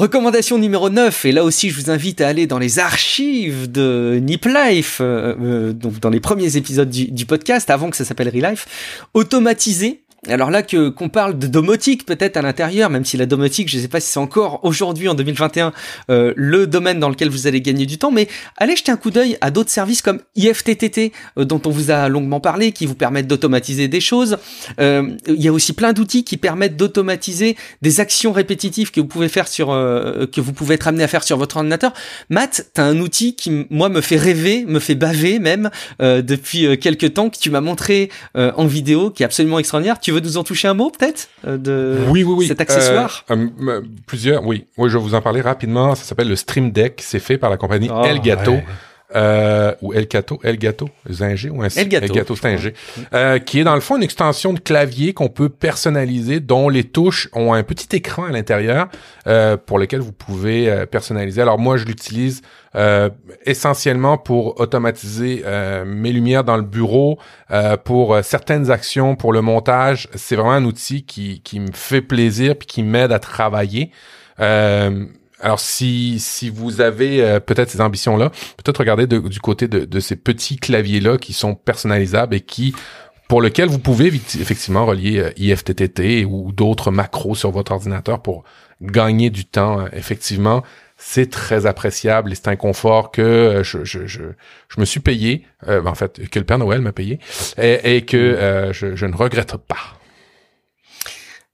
Recommandation 0.00 0.56
numéro 0.56 0.88
9, 0.88 1.26
et 1.26 1.32
là 1.32 1.44
aussi 1.44 1.68
je 1.68 1.78
vous 1.78 1.90
invite 1.90 2.22
à 2.22 2.28
aller 2.28 2.46
dans 2.46 2.58
les 2.58 2.78
archives 2.78 3.70
de 3.70 4.18
Nip 4.22 4.46
Life, 4.46 4.98
euh, 5.02 5.34
euh, 5.38 5.72
donc 5.74 6.00
dans 6.00 6.08
les 6.08 6.20
premiers 6.20 6.56
épisodes 6.56 6.88
du, 6.88 7.10
du 7.10 7.26
podcast, 7.26 7.68
avant 7.68 7.90
que 7.90 7.96
ça 7.98 8.06
s'appelle 8.06 8.30
Relife, 8.30 8.66
automatiser 9.12 10.00
alors 10.28 10.50
là 10.50 10.62
que 10.62 10.90
qu'on 10.90 11.08
parle 11.08 11.38
de 11.38 11.46
domotique 11.46 12.04
peut-être 12.04 12.36
à 12.36 12.42
l'intérieur, 12.42 12.90
même 12.90 13.06
si 13.06 13.16
la 13.16 13.24
domotique, 13.24 13.70
je 13.70 13.78
ne 13.78 13.82
sais 13.82 13.88
pas 13.88 14.00
si 14.00 14.08
c'est 14.08 14.18
encore 14.18 14.60
aujourd'hui 14.64 15.08
en 15.08 15.14
2021 15.14 15.72
euh, 16.10 16.34
le 16.36 16.66
domaine 16.66 17.00
dans 17.00 17.08
lequel 17.08 17.30
vous 17.30 17.46
allez 17.46 17.62
gagner 17.62 17.86
du 17.86 17.96
temps, 17.96 18.10
mais 18.10 18.28
allez 18.58 18.76
jeter 18.76 18.92
un 18.92 18.96
coup 18.96 19.10
d'œil 19.10 19.38
à 19.40 19.50
d'autres 19.50 19.70
services 19.70 20.02
comme 20.02 20.20
IFTTT 20.36 21.12
euh, 21.38 21.44
dont 21.44 21.62
on 21.64 21.70
vous 21.70 21.90
a 21.90 22.08
longuement 22.10 22.40
parlé, 22.40 22.72
qui 22.72 22.84
vous 22.84 22.94
permettent 22.94 23.28
d'automatiser 23.28 23.88
des 23.88 24.00
choses. 24.00 24.36
Euh, 24.78 25.16
il 25.26 25.42
y 25.42 25.48
a 25.48 25.52
aussi 25.52 25.72
plein 25.72 25.94
d'outils 25.94 26.24
qui 26.24 26.36
permettent 26.36 26.76
d'automatiser 26.76 27.56
des 27.80 28.00
actions 28.00 28.32
répétitives 28.32 28.90
que 28.90 29.00
vous 29.00 29.06
pouvez 29.06 29.28
faire 29.28 29.48
sur 29.48 29.68
que 29.68 30.40
vous 30.40 30.52
pouvez 30.52 30.74
être 30.74 30.88
amené 30.88 31.04
à 31.04 31.08
faire 31.08 31.22
sur 31.22 31.38
votre 31.38 31.56
ordinateur. 31.56 31.92
Matt, 32.28 32.66
tu 32.74 32.80
as 32.80 32.84
un 32.84 32.98
outil 32.98 33.36
qui 33.36 33.66
moi 33.70 33.88
me 33.88 34.00
fait 34.00 34.16
rêver, 34.16 34.64
me 34.66 34.80
fait 34.80 34.94
baver 34.94 35.38
même 35.38 35.70
depuis 35.98 36.78
quelques 36.78 37.14
temps 37.14 37.30
que 37.30 37.38
tu 37.38 37.50
m'as 37.50 37.60
montré 37.60 38.10
en 38.34 38.66
vidéo, 38.66 39.10
qui 39.10 39.22
est 39.22 39.26
absolument 39.26 39.58
extraordinaire. 39.58 39.98
Veux 40.12 40.20
nous 40.20 40.36
en 40.36 40.44
toucher 40.44 40.68
un 40.68 40.74
mot 40.74 40.90
peut-être 40.90 41.28
euh, 41.46 41.56
de 41.56 41.98
oui, 42.08 42.22
oui, 42.24 42.34
oui. 42.38 42.46
cet 42.46 42.60
accessoire 42.60 43.24
euh, 43.30 43.48
euh, 43.62 43.82
Plusieurs, 44.06 44.44
oui. 44.44 44.66
Oui, 44.76 44.90
je 44.90 44.96
vais 44.96 45.02
vous 45.02 45.14
en 45.14 45.22
parler 45.22 45.40
rapidement. 45.40 45.94
Ça 45.94 46.04
s'appelle 46.04 46.28
le 46.28 46.36
Stream 46.36 46.70
Deck. 46.70 47.00
C'est 47.04 47.18
fait 47.18 47.38
par 47.38 47.50
la 47.50 47.56
compagnie 47.56 47.88
oh, 47.92 48.04
Elgato. 48.04 48.56
Ou 49.14 49.92
Elgato, 49.92 50.40
Elgato, 50.42 50.88
Zinger 51.10 51.50
ou 51.50 51.62
un 51.62 51.68
Elgato, 51.68 52.06
Elgato 52.06 52.36
Stinger, 52.36 52.72
qui 53.44 53.60
est 53.60 53.64
dans 53.64 53.74
le 53.74 53.80
fond 53.80 53.96
une 53.96 54.02
extension 54.02 54.52
de 54.52 54.60
clavier 54.60 55.12
qu'on 55.12 55.28
peut 55.28 55.48
personnaliser, 55.48 56.40
dont 56.40 56.68
les 56.68 56.84
touches 56.84 57.28
ont 57.32 57.52
un 57.52 57.62
petit 57.62 57.96
écran 57.96 58.24
à 58.24 58.30
l'intérieur 58.30 58.88
pour 59.66 59.78
lequel 59.78 60.00
vous 60.00 60.12
pouvez 60.12 60.86
personnaliser. 60.90 61.42
Alors 61.42 61.58
moi, 61.58 61.76
je 61.76 61.84
l'utilise 61.84 62.42
euh, 62.76 63.10
essentiellement 63.46 64.16
pour 64.16 64.60
automatiser 64.60 65.42
euh, 65.44 65.84
mes 65.84 66.12
lumières 66.12 66.44
dans 66.44 66.56
le 66.56 66.62
bureau, 66.62 67.18
euh, 67.50 67.76
pour 67.76 68.16
certaines 68.22 68.70
actions, 68.70 69.16
pour 69.16 69.32
le 69.32 69.40
montage. 69.40 70.08
C'est 70.14 70.36
vraiment 70.36 70.52
un 70.52 70.64
outil 70.64 71.04
qui, 71.04 71.40
qui 71.40 71.58
me 71.58 71.72
fait 71.72 72.00
plaisir 72.00 72.56
puis 72.56 72.68
qui 72.68 72.82
m'aide 72.84 73.10
à 73.10 73.18
travailler. 73.18 73.90
Alors 75.42 75.60
si, 75.60 76.18
si 76.18 76.50
vous 76.50 76.80
avez 76.80 77.38
peut-être 77.40 77.70
ces 77.70 77.80
ambitions-là, 77.80 78.30
peut-être 78.62 78.78
regarder 78.78 79.06
du 79.06 79.40
côté 79.40 79.68
de, 79.68 79.84
de 79.84 80.00
ces 80.00 80.16
petits 80.16 80.56
claviers-là 80.56 81.18
qui 81.18 81.32
sont 81.32 81.54
personnalisables 81.54 82.34
et 82.34 82.40
qui 82.40 82.74
pour 83.28 83.40
lequel 83.40 83.68
vous 83.68 83.78
pouvez 83.78 84.08
effectivement 84.08 84.86
relier 84.86 85.32
IFTTT 85.36 86.24
ou 86.28 86.52
d'autres 86.52 86.90
macros 86.90 87.34
sur 87.36 87.50
votre 87.52 87.72
ordinateur 87.72 88.20
pour 88.20 88.44
gagner 88.82 89.30
du 89.30 89.44
temps 89.44 89.86
effectivement 89.92 90.62
c'est 91.00 91.30
très 91.30 91.64
appréciable 91.66 92.30
et 92.30 92.34
c'est 92.34 92.48
un 92.48 92.56
confort 92.56 93.10
que 93.10 93.22
euh, 93.22 93.64
je, 93.64 93.84
je, 93.84 94.06
je, 94.06 94.22
je 94.68 94.80
me 94.80 94.84
suis 94.84 95.00
payé, 95.00 95.46
euh, 95.66 95.82
en 95.86 95.94
fait, 95.94 96.28
que 96.28 96.38
le 96.38 96.44
Père 96.44 96.58
Noël 96.58 96.82
m'a 96.82 96.92
payé, 96.92 97.18
et, 97.56 97.96
et 97.96 98.04
que 98.04 98.16
mm. 98.16 98.36
euh, 98.36 98.72
je, 98.72 98.94
je 98.94 99.06
ne 99.06 99.16
regrette 99.16 99.56
pas 99.56 99.98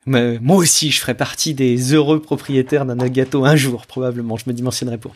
moi 0.07 0.57
aussi, 0.57 0.91
je 0.91 1.01
ferai 1.01 1.15
partie 1.15 1.55
des 1.55 1.93
heureux 1.93 2.21
propriétaires 2.21 2.87
d'un 2.87 3.09
gâteau 3.09 3.45
un 3.45 3.57
jour, 3.57 3.87
probablement. 3.87 4.37
Je 4.37 4.45
me 4.47 4.53
dimensionnerai 4.53 4.99
pour. 4.99 5.15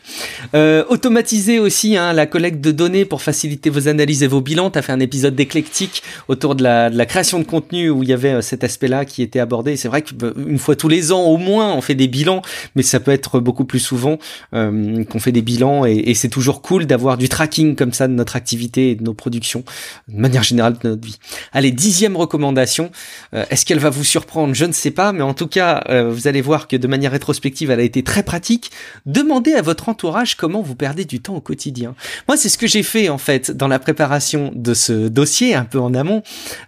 Euh, 0.53 0.83
automatiser 0.89 1.59
aussi 1.59 1.95
hein, 1.95 2.13
la 2.13 2.25
collecte 2.25 2.61
de 2.61 2.71
données 2.71 3.05
pour 3.05 3.21
faciliter 3.21 3.69
vos 3.69 3.87
analyses 3.87 4.23
et 4.23 4.27
vos 4.27 4.41
bilans. 4.41 4.69
Tu 4.69 4.79
as 4.79 4.81
fait 4.81 4.91
un 4.91 4.99
épisode 4.99 5.35
d'éclectique 5.35 6.03
autour 6.27 6.55
de 6.55 6.63
la, 6.63 6.89
de 6.89 6.97
la, 6.97 7.05
création 7.05 7.39
de 7.39 7.43
contenu 7.43 7.89
où 7.89 8.03
il 8.03 8.09
y 8.09 8.13
avait 8.13 8.33
euh, 8.33 8.41
cet 8.41 8.63
aspect-là 8.63 9.05
qui 9.05 9.21
était 9.21 9.39
abordé. 9.39 9.77
C'est 9.77 9.87
vrai 9.87 10.01
qu'une 10.01 10.59
fois 10.59 10.75
tous 10.75 10.89
les 10.89 11.11
ans, 11.11 11.23
au 11.23 11.37
moins, 11.37 11.73
on 11.73 11.81
fait 11.81 11.95
des 11.95 12.07
bilans, 12.07 12.41
mais 12.75 12.83
ça 12.83 12.99
peut 12.99 13.11
être 13.11 13.39
beaucoup 13.39 13.65
plus 13.65 13.79
souvent 13.79 14.17
euh, 14.53 15.03
qu'on 15.05 15.19
fait 15.19 15.31
des 15.31 15.41
bilans 15.41 15.85
et, 15.85 15.93
et 15.93 16.13
c'est 16.13 16.29
toujours 16.29 16.61
cool 16.61 16.85
d'avoir 16.85 17.17
du 17.17 17.29
tracking 17.29 17.75
comme 17.75 17.93
ça 17.93 18.07
de 18.07 18.13
notre 18.13 18.35
activité 18.35 18.91
et 18.91 18.95
de 18.95 19.03
nos 19.03 19.13
productions, 19.13 19.63
de 20.07 20.19
manière 20.19 20.43
générale 20.43 20.77
de 20.81 20.89
notre 20.89 21.05
vie. 21.05 21.17
Allez, 21.53 21.71
dixième 21.71 22.17
recommandation. 22.17 22.91
Euh, 23.33 23.45
est-ce 23.49 23.65
qu'elle 23.65 23.79
va 23.79 23.89
vous 23.89 24.03
surprendre? 24.03 24.53
Je 24.53 24.65
ne 24.65 24.71
sais 24.71 24.80
pas, 24.89 25.11
mais 25.11 25.21
en 25.21 25.35
tout 25.35 25.45
cas, 25.45 25.83
euh, 25.89 26.09
vous 26.09 26.27
allez 26.27 26.41
voir 26.41 26.67
que 26.67 26.75
de 26.75 26.87
manière 26.87 27.11
rétrospective, 27.11 27.69
elle 27.69 27.79
a 27.79 27.83
été 27.83 28.01
très 28.01 28.23
pratique. 28.23 28.71
Demandez 29.05 29.53
à 29.53 29.61
votre 29.61 29.89
entourage 29.89 30.35
comment 30.35 30.63
vous 30.63 30.73
perdez 30.73 31.05
du 31.05 31.21
temps 31.21 31.35
au 31.35 31.41
quotidien. 31.41 31.93
Moi, 32.27 32.37
c'est 32.37 32.49
ce 32.49 32.57
que 32.57 32.65
j'ai 32.65 32.81
fait 32.81 33.09
en 33.09 33.19
fait 33.19 33.51
dans 33.51 33.67
la 33.67 33.77
préparation 33.77 34.51
de 34.55 34.73
ce 34.73 35.07
dossier, 35.07 35.53
un 35.53 35.65
peu 35.65 35.79
en 35.79 35.93
amont. 35.93 36.23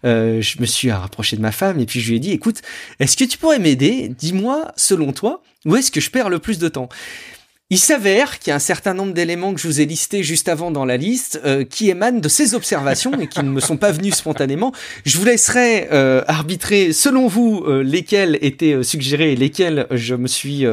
Euh, 0.05 0.41
je 0.41 0.61
me 0.61 0.67
suis 0.67 0.91
rapproché 0.91 1.35
de 1.35 1.41
ma 1.41 1.51
femme 1.51 1.79
et 1.79 1.87
puis 1.87 1.99
je 1.99 2.09
lui 2.09 2.17
ai 2.17 2.19
dit, 2.19 2.31
écoute, 2.31 2.61
est-ce 2.99 3.17
que 3.17 3.23
tu 3.23 3.39
pourrais 3.39 3.59
m'aider? 3.59 4.11
Dis-moi, 4.15 4.71
selon 4.75 5.13
toi, 5.13 5.41
où 5.65 5.75
est-ce 5.75 5.89
que 5.89 6.01
je 6.01 6.11
perds 6.11 6.29
le 6.29 6.37
plus 6.37 6.59
de 6.59 6.67
temps? 6.67 6.89
Il 7.73 7.79
s'avère 7.79 8.37
qu'il 8.37 8.49
y 8.49 8.51
a 8.51 8.55
un 8.55 8.59
certain 8.59 8.93
nombre 8.93 9.13
d'éléments 9.13 9.51
que 9.51 9.59
je 9.59 9.67
vous 9.67 9.81
ai 9.81 9.85
listés 9.85 10.21
juste 10.21 10.47
avant 10.47 10.69
dans 10.69 10.85
la 10.85 10.95
liste 10.95 11.41
euh, 11.43 11.63
qui 11.63 11.89
émanent 11.89 12.19
de 12.19 12.27
ces 12.29 12.53
observations 12.53 13.19
et 13.19 13.25
qui 13.25 13.39
ne 13.39 13.49
me 13.49 13.59
sont 13.59 13.77
pas 13.77 13.91
venus 13.91 14.13
spontanément. 14.13 14.71
Je 15.07 15.17
vous 15.17 15.25
laisserai 15.25 15.87
euh, 15.91 16.23
arbitrer 16.27 16.93
selon 16.93 17.25
vous 17.25 17.63
euh, 17.65 17.81
lesquels 17.81 18.37
étaient 18.41 18.83
suggérés 18.83 19.33
et 19.33 19.35
lesquels 19.35 19.87
je 19.89 20.13
me 20.13 20.27
suis 20.27 20.67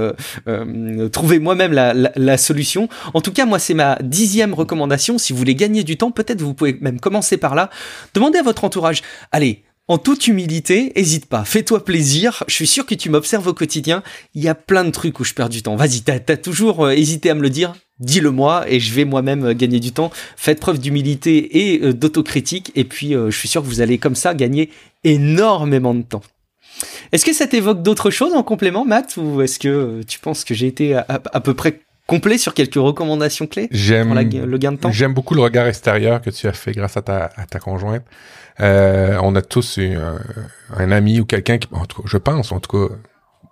trouvé 1.10 1.38
moi-même 1.38 1.72
la, 1.72 1.94
la, 1.94 2.12
la, 2.16 2.36
solution. 2.36 2.90
En 3.14 3.22
tout 3.22 3.32
cas, 3.32 3.46
moi, 3.46 3.58
c'est 3.58 3.72
ma 3.72 3.96
dixième 4.02 4.52
recommandation. 4.52 5.16
Si 5.16 5.32
vous 5.32 5.38
voulez 5.38 5.54
gagner 5.54 5.84
du 5.84 5.96
temps, 5.96 6.10
peut-être 6.10 6.42
vous 6.42 6.52
pouvez 6.52 6.76
même 6.82 7.00
commencer 7.00 7.38
par 7.38 7.54
là. 7.54 7.70
Demandez 8.12 8.40
à 8.40 8.42
votre 8.42 8.64
entourage. 8.64 9.00
Allez, 9.32 9.62
en 9.90 9.98
toute 9.98 10.28
humilité, 10.28 10.92
hésite 10.94 11.26
pas, 11.26 11.44
fais-toi 11.44 11.84
plaisir. 11.84 12.44
Je 12.46 12.54
suis 12.54 12.68
sûr 12.68 12.86
que 12.86 12.94
tu 12.94 13.10
m'observes 13.10 13.48
au 13.48 13.54
quotidien. 13.54 14.04
Il 14.36 14.42
y 14.42 14.46
a 14.46 14.54
plein 14.54 14.84
de 14.84 14.90
trucs 14.90 15.18
où 15.18 15.24
je 15.24 15.34
perds 15.34 15.48
du 15.48 15.64
temps. 15.64 15.74
Vas-y, 15.74 16.02
t'as 16.02 16.14
as 16.28 16.36
toujours 16.36 16.86
euh, 16.86 16.92
hésité 16.92 17.28
à 17.28 17.34
me 17.34 17.42
le 17.42 17.50
dire. 17.50 17.74
Dis-le 17.98 18.30
moi 18.30 18.66
et 18.68 18.78
je 18.78 18.94
vais 18.94 19.04
moi-même 19.04 19.46
euh, 19.46 19.52
gagner 19.52 19.80
du 19.80 19.90
temps. 19.90 20.12
Faites 20.36 20.60
preuve 20.60 20.78
d'humilité 20.78 21.72
et 21.72 21.82
euh, 21.82 21.92
d'autocritique 21.92 22.70
et 22.76 22.84
puis 22.84 23.14
je 23.14 23.36
suis 23.36 23.48
sûr 23.48 23.62
que 23.62 23.66
vous 23.66 23.80
allez 23.80 23.98
comme 23.98 24.14
ça 24.14 24.32
gagner 24.32 24.70
énormément 25.02 25.92
de 25.92 26.02
temps. 26.02 26.22
Est-ce 27.10 27.24
que 27.24 27.32
ça 27.32 27.48
t'évoque 27.48 27.82
d'autres 27.82 28.12
choses 28.12 28.34
en 28.34 28.44
complément, 28.44 28.84
Matt, 28.84 29.16
ou 29.16 29.42
est-ce 29.42 29.58
que 29.58 30.02
tu 30.06 30.20
penses 30.20 30.44
que 30.44 30.54
j'ai 30.54 30.68
été 30.68 30.94
à, 30.94 31.40
peu 31.40 31.54
près 31.54 31.80
complet 32.06 32.38
sur 32.38 32.54
quelques 32.54 32.76
recommandations 32.76 33.48
clés? 33.48 33.66
J'aime 33.72 34.14
le 34.14 34.56
gain 34.58 34.70
de 34.70 34.76
temps? 34.76 34.92
J'aime 34.92 35.14
beaucoup 35.14 35.34
le 35.34 35.42
regard 35.42 35.66
extérieur 35.66 36.22
que 36.22 36.30
tu 36.30 36.46
as 36.46 36.52
fait 36.52 36.70
grâce 36.70 36.96
à 36.96 37.02
ta, 37.02 37.30
à 37.36 37.46
ta 37.46 37.58
conjointe. 37.58 38.04
Euh, 38.60 39.18
on 39.22 39.34
a 39.36 39.42
tous 39.42 39.78
un, 39.78 40.92
ami 40.92 41.20
ou 41.20 41.24
quelqu'un 41.24 41.58
qui, 41.58 41.68
en 41.72 41.86
tout 41.86 42.02
cas, 42.02 42.08
je 42.08 42.16
pense, 42.18 42.52
en 42.52 42.60
tout 42.60 42.88
cas, 42.88 42.94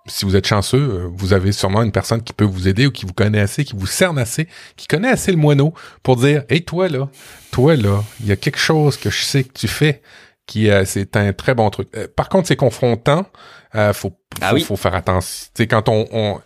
si 0.05 0.25
vous 0.25 0.35
êtes 0.35 0.47
chanceux, 0.47 1.09
vous 1.13 1.33
avez 1.33 1.51
sûrement 1.51 1.83
une 1.83 1.91
personne 1.91 2.21
qui 2.23 2.33
peut 2.33 2.45
vous 2.45 2.67
aider 2.67 2.87
ou 2.87 2.91
qui 2.91 3.05
vous 3.05 3.13
connaît 3.13 3.39
assez, 3.39 3.63
qui 3.63 3.75
vous 3.75 3.87
cerne 3.87 4.17
assez, 4.17 4.47
qui 4.75 4.87
connaît 4.87 5.09
assez 5.09 5.31
le 5.31 5.37
moineau 5.37 5.73
pour 6.03 6.15
dire, 6.15 6.43
hey 6.49 6.63
toi 6.63 6.87
là, 6.87 7.09
toi 7.51 7.75
là, 7.75 8.03
il 8.21 8.27
y 8.27 8.31
a 8.31 8.35
quelque 8.35 8.59
chose 8.59 8.97
que 8.97 9.09
je 9.09 9.21
sais 9.21 9.43
que 9.43 9.53
tu 9.53 9.67
fais 9.67 10.01
qui 10.49 10.71
euh, 10.71 10.83
c'est 10.83 11.15
un 11.15 11.31
très 11.31 11.53
bon 11.53 11.69
truc. 11.69 11.89
Euh, 11.95 12.07
par 12.13 12.27
contre, 12.27 12.47
c'est 12.47 12.55
confrontant. 12.55 13.27
Euh, 13.75 13.93
faut, 13.93 14.13
ah 14.41 14.55
faut 14.57 14.75
faire 14.75 14.95
attention. 14.95 15.47
C'est 15.53 15.67
quand 15.67 15.87
on, 15.89 16.07
on 16.11 16.39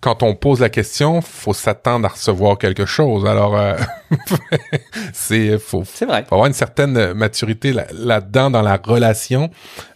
quand 0.00 0.22
on 0.22 0.34
pose 0.34 0.60
la 0.60 0.70
question, 0.70 1.20
faut 1.20 1.52
s'attendre 1.52 2.06
à 2.06 2.08
recevoir 2.08 2.58
quelque 2.58 2.86
chose. 2.86 3.26
Alors, 3.26 3.56
euh, 3.56 3.76
c'est 5.12 5.58
faut, 5.58 5.84
faut 5.84 6.10
avoir 6.10 6.46
une 6.46 6.52
certaine 6.52 7.12
maturité 7.12 7.74
là-dedans 7.92 8.50
dans 8.50 8.62
la 8.62 8.76
relation, 8.76 9.50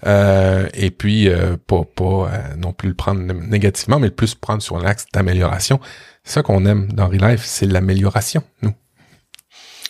euh, 0.06 0.68
et 0.74 0.90
puis 0.90 1.28
euh, 1.28 1.56
pas, 1.66 1.82
pas 1.84 2.04
euh, 2.04 2.54
non 2.56 2.72
plus 2.72 2.90
le 2.90 2.94
prendre 2.94 3.20
négativement, 3.20 3.98
mais 3.98 4.08
le 4.08 4.14
plus 4.14 4.34
prendre 4.34 4.62
sur 4.62 4.78
l'axe 4.78 5.06
d'amélioration. 5.12 5.80
C'est 6.24 6.34
ça 6.34 6.42
qu'on 6.42 6.66
aime 6.66 6.92
dans 6.92 7.08
Relife, 7.08 7.44
c'est 7.44 7.66
l'amélioration, 7.66 8.42
nous. 8.62 8.72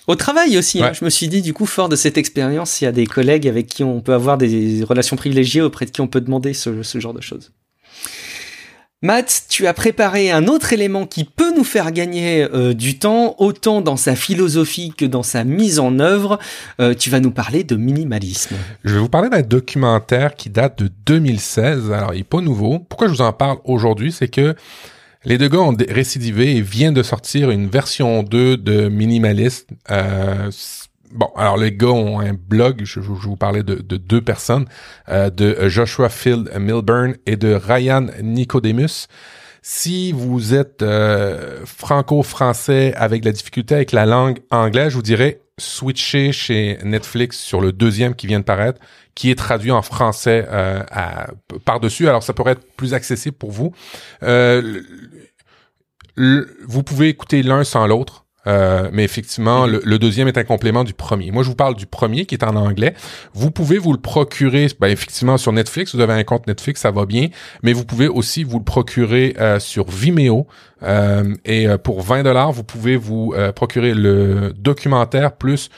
Au 0.06 0.14
travail 0.14 0.56
aussi, 0.56 0.80
hein. 0.84 0.92
je 0.92 1.04
me 1.04 1.10
suis 1.10 1.26
dit, 1.26 1.42
du 1.42 1.52
coup, 1.52 1.66
fort 1.66 1.88
de 1.88 1.96
cette 1.96 2.16
expérience, 2.16 2.80
il 2.80 2.84
y 2.84 2.86
a 2.86 2.92
des 2.92 3.06
collègues 3.06 3.48
avec 3.48 3.66
qui 3.66 3.82
on 3.82 4.00
peut 4.00 4.14
avoir 4.14 4.38
des 4.38 4.84
relations 4.84 5.16
privilégiées, 5.16 5.62
auprès 5.62 5.84
de 5.84 5.90
qui 5.90 6.00
on 6.00 6.06
peut 6.06 6.20
demander 6.20 6.54
ce, 6.54 6.84
ce 6.84 7.00
genre 7.00 7.14
de 7.14 7.20
choses. 7.20 7.50
Matt, 9.02 9.42
tu 9.50 9.66
as 9.66 9.74
préparé 9.74 10.30
un 10.30 10.46
autre 10.46 10.72
élément 10.72 11.06
qui 11.06 11.24
peut 11.24 11.54
nous 11.54 11.64
faire 11.64 11.92
gagner 11.92 12.48
euh, 12.54 12.72
du 12.72 12.98
temps, 12.98 13.34
autant 13.36 13.82
dans 13.82 13.98
sa 13.98 14.16
philosophie 14.16 14.94
que 14.96 15.04
dans 15.04 15.22
sa 15.22 15.44
mise 15.44 15.78
en 15.78 15.98
œuvre. 15.98 16.38
Euh, 16.80 16.94
tu 16.94 17.10
vas 17.10 17.20
nous 17.20 17.30
parler 17.30 17.62
de 17.62 17.76
minimalisme. 17.76 18.56
Je 18.84 18.94
vais 18.94 19.00
vous 19.00 19.10
parler 19.10 19.28
d'un 19.28 19.42
documentaire 19.42 20.34
qui 20.34 20.48
date 20.48 20.82
de 20.82 20.90
2016. 21.04 21.92
Alors, 21.92 22.14
il 22.14 22.20
est 22.20 22.24
pas 22.24 22.40
nouveau. 22.40 22.78
Pourquoi 22.78 23.08
je 23.08 23.12
vous 23.12 23.20
en 23.20 23.34
parle 23.34 23.58
aujourd'hui, 23.64 24.12
c'est 24.12 24.28
que 24.28 24.54
les 25.26 25.36
deux 25.36 25.48
gars 25.48 25.58
ont 25.58 25.76
récidivé 25.90 26.56
et 26.56 26.62
viennent 26.62 26.94
de 26.94 27.02
sortir 27.02 27.50
une 27.50 27.68
version 27.68 28.22
2 28.22 28.56
de 28.56 28.88
Minimaliste. 28.88 29.68
Euh, 29.90 30.50
Bon, 31.12 31.28
alors 31.36 31.56
les 31.56 31.72
gars 31.72 31.88
ont 31.88 32.20
un 32.20 32.34
blog, 32.34 32.82
je, 32.84 33.00
je, 33.00 33.10
vous 33.10 33.36
parlais 33.36 33.62
de, 33.62 33.76
de 33.76 33.96
deux 33.96 34.20
personnes, 34.20 34.66
euh, 35.08 35.30
de 35.30 35.68
Joshua 35.68 36.08
Field 36.08 36.50
Milburn 36.58 37.14
et 37.26 37.36
de 37.36 37.54
Ryan 37.54 38.06
Nicodemus. 38.22 39.08
Si 39.62 40.12
vous 40.12 40.54
êtes 40.54 40.82
euh, 40.82 41.64
franco-français 41.66 42.94
avec 42.94 43.24
la 43.24 43.32
difficulté 43.32 43.74
avec 43.74 43.90
la 43.90 44.06
langue 44.06 44.38
anglaise, 44.52 44.90
je 44.90 44.94
vous 44.94 45.02
dirais 45.02 45.40
switcher 45.58 46.32
chez 46.32 46.78
Netflix 46.84 47.38
sur 47.38 47.60
le 47.60 47.72
deuxième 47.72 48.14
qui 48.14 48.26
vient 48.26 48.38
de 48.38 48.44
paraître, 48.44 48.80
qui 49.14 49.30
est 49.30 49.34
traduit 49.34 49.72
en 49.72 49.82
français 49.82 50.46
euh, 50.50 50.84
par-dessus. 51.64 52.08
Alors 52.08 52.22
ça 52.22 52.32
pourrait 52.32 52.52
être 52.52 52.76
plus 52.76 52.94
accessible 52.94 53.36
pour 53.36 53.50
vous. 53.50 53.72
Euh, 54.22 54.82
vous 56.16 56.82
pouvez 56.82 57.08
écouter 57.08 57.42
l'un 57.42 57.64
sans 57.64 57.86
l'autre. 57.86 58.25
Euh, 58.46 58.88
mais 58.92 59.04
effectivement, 59.04 59.66
mhm. 59.66 59.80
le, 59.84 59.98
deuxième 59.98 60.28
est 60.28 60.38
un 60.38 60.44
complément 60.44 60.84
du 60.84 60.94
premier. 60.94 61.30
Moi, 61.30 61.42
je 61.42 61.48
vous 61.48 61.54
parle 61.54 61.74
du 61.74 61.86
premier 61.86 62.26
qui 62.26 62.34
est 62.34 62.44
en 62.44 62.56
anglais. 62.56 62.94
Vous 63.34 63.50
pouvez 63.50 63.78
vous 63.78 63.92
le 63.92 64.00
procurer, 64.00 64.68
ben, 64.80 64.88
effectivement, 64.88 65.36
sur 65.36 65.52
Netflix. 65.52 65.94
Vous 65.94 66.00
avez 66.00 66.14
un 66.14 66.24
compte 66.24 66.46
Netflix, 66.46 66.80
ça 66.80 66.90
va 66.90 67.06
bien. 67.06 67.28
Mais 67.62 67.72
vous 67.72 67.84
pouvez 67.84 68.08
aussi 68.08 68.44
vous 68.44 68.58
le 68.58 68.64
procurer 68.64 69.34
euh, 69.38 69.58
sur 69.58 69.90
Vimeo. 69.90 70.46
Euh, 70.82 71.34
et 71.44 71.66
pour 71.82 72.02
20 72.02 72.22
dollars, 72.22 72.52
vous 72.52 72.64
pouvez 72.64 72.96
vous 72.96 73.34
procurer 73.54 73.94
le 73.94 74.52
documentaire 74.56 75.32
plus 75.32 75.70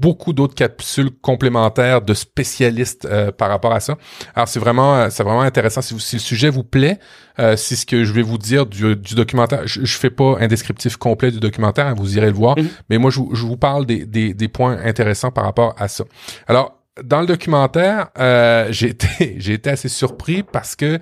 beaucoup 0.00 0.32
d'autres 0.32 0.54
capsules 0.54 1.10
complémentaires 1.10 2.02
de 2.02 2.14
spécialistes 2.14 3.04
euh, 3.04 3.30
par 3.30 3.48
rapport 3.48 3.72
à 3.72 3.80
ça. 3.80 3.96
Alors 4.34 4.48
c'est 4.48 4.58
vraiment 4.58 4.96
euh, 4.96 5.08
c'est 5.10 5.22
vraiment 5.22 5.42
intéressant 5.42 5.82
si, 5.82 5.98
si, 6.00 6.16
le 6.16 6.20
sujet 6.20 6.50
vous 6.50 6.64
plaît, 6.64 6.98
euh, 7.38 7.56
c'est 7.56 7.76
ce 7.76 7.86
que 7.86 8.04
je 8.04 8.12
vais 8.12 8.22
vous 8.22 8.38
dire 8.38 8.66
du, 8.66 8.96
du 8.96 9.14
documentaire. 9.14 9.66
Je, 9.66 9.84
je 9.84 9.98
fais 9.98 10.10
pas 10.10 10.36
un 10.40 10.48
descriptif 10.48 10.96
complet 10.96 11.30
du 11.30 11.40
documentaire, 11.40 11.86
hein, 11.86 11.94
vous 11.96 12.16
irez 12.16 12.28
le 12.28 12.32
voir, 12.32 12.56
mm-hmm. 12.56 12.68
mais 12.88 12.98
moi 12.98 13.10
je, 13.10 13.20
je 13.32 13.44
vous 13.44 13.56
parle 13.56 13.86
des, 13.86 14.06
des, 14.06 14.34
des 14.34 14.48
points 14.48 14.78
intéressants 14.82 15.30
par 15.30 15.44
rapport 15.44 15.74
à 15.78 15.88
ça. 15.88 16.04
Alors 16.46 16.79
dans 17.04 17.20
le 17.20 17.26
documentaire, 17.26 18.08
euh, 18.18 18.68
j'ai 18.70 18.88
été 18.88 19.36
j'ai 19.38 19.54
été 19.54 19.70
assez 19.70 19.88
surpris 19.88 20.42
parce 20.42 20.76
que 20.76 20.98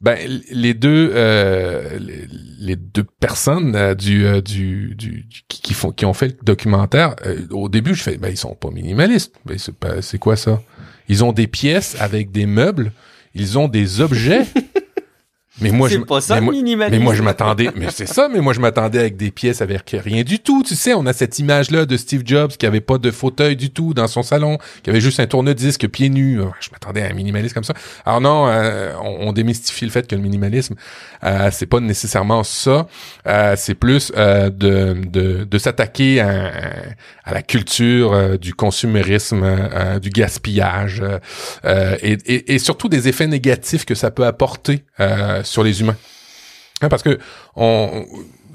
ben 0.00 0.18
les 0.50 0.74
deux 0.74 1.10
euh, 1.14 1.98
les, 2.58 2.76
deux 2.76 3.04
personnes 3.20 3.74
euh, 3.76 3.94
du, 3.94 4.26
euh, 4.26 4.40
du, 4.40 4.94
du 4.94 5.26
qui, 5.48 5.74
font 5.74 5.92
qui 5.92 6.04
ont 6.04 6.14
fait 6.14 6.28
le 6.28 6.36
documentaire 6.42 7.16
au 7.50 7.68
début 7.68 7.94
je 7.94 8.02
fais 8.02 8.16
ben 8.16 8.28
ils 8.28 8.36
sont 8.36 8.54
pas 8.54 8.70
minimalistes. 8.70 9.34
Ben 9.44 9.58
c'est 10.00 10.18
quoi 10.18 10.36
ça? 10.36 10.60
Ils 11.08 11.24
ont 11.24 11.32
des 11.32 11.46
pièces 11.46 11.96
avec 12.00 12.32
des 12.32 12.46
meubles, 12.46 12.92
ils 13.34 13.58
ont 13.58 13.68
des 13.68 14.00
objets 14.00 14.46
Mais 15.60 15.70
moi, 15.70 15.88
je, 15.88 15.98
pas 15.98 16.20
ça, 16.20 16.40
mais, 16.40 16.50
mais 16.90 16.98
moi, 16.98 17.14
je 17.14 17.22
m'attendais, 17.22 17.70
mais 17.74 17.86
c'est 17.90 18.06
ça, 18.06 18.28
mais 18.32 18.40
moi, 18.40 18.52
je 18.52 18.60
m'attendais 18.60 18.98
avec 18.98 19.16
des 19.16 19.30
pièces 19.30 19.62
avec 19.62 19.96
rien 19.98 20.22
du 20.22 20.38
tout. 20.38 20.62
Tu 20.62 20.74
sais, 20.74 20.92
on 20.94 21.06
a 21.06 21.12
cette 21.12 21.38
image-là 21.38 21.86
de 21.86 21.96
Steve 21.96 22.22
Jobs 22.24 22.52
qui 22.52 22.66
avait 22.66 22.80
pas 22.80 22.98
de 22.98 23.10
fauteuil 23.10 23.56
du 23.56 23.70
tout 23.70 23.94
dans 23.94 24.06
son 24.06 24.22
salon, 24.22 24.58
qui 24.82 24.90
avait 24.90 25.00
juste 25.00 25.18
un 25.18 25.26
tourne-disque 25.26 25.88
pieds 25.88 26.10
nus. 26.10 26.40
Euh, 26.40 26.46
je 26.60 26.68
m'attendais 26.70 27.02
à 27.02 27.06
un 27.06 27.12
minimalisme 27.14 27.54
comme 27.54 27.64
ça. 27.64 27.74
Alors 28.04 28.20
non, 28.20 28.46
euh, 28.48 28.92
on, 29.02 29.32
démystifie 29.32 29.84
le 29.84 29.90
fait 29.90 30.06
que 30.06 30.14
le 30.14 30.22
minimalisme, 30.22 30.74
euh, 31.24 31.48
c'est 31.52 31.66
pas 31.66 31.80
nécessairement 31.80 32.42
ça. 32.44 32.86
Euh, 33.26 33.54
c'est 33.56 33.74
plus 33.74 34.12
de, 34.12 34.50
de, 34.50 35.44
de 35.44 35.58
s'attaquer 35.58 36.20
à, 36.20 36.52
à, 37.24 37.34
la 37.34 37.42
culture 37.42 38.38
du 38.38 38.54
consumérisme, 38.54 39.44
du 40.00 40.10
gaspillage 40.10 41.02
et, 41.64 42.12
et, 42.26 42.54
et, 42.54 42.58
surtout 42.58 42.88
des 42.88 43.08
effets 43.08 43.26
négatifs 43.26 43.84
que 43.84 43.94
ça 43.94 44.10
peut 44.10 44.24
apporter 44.24 44.84
sur 45.46 45.62
les 45.62 45.80
humains. 45.80 45.96
Hein, 46.82 46.88
parce 46.88 47.02
que 47.02 47.18
on, 47.54 48.04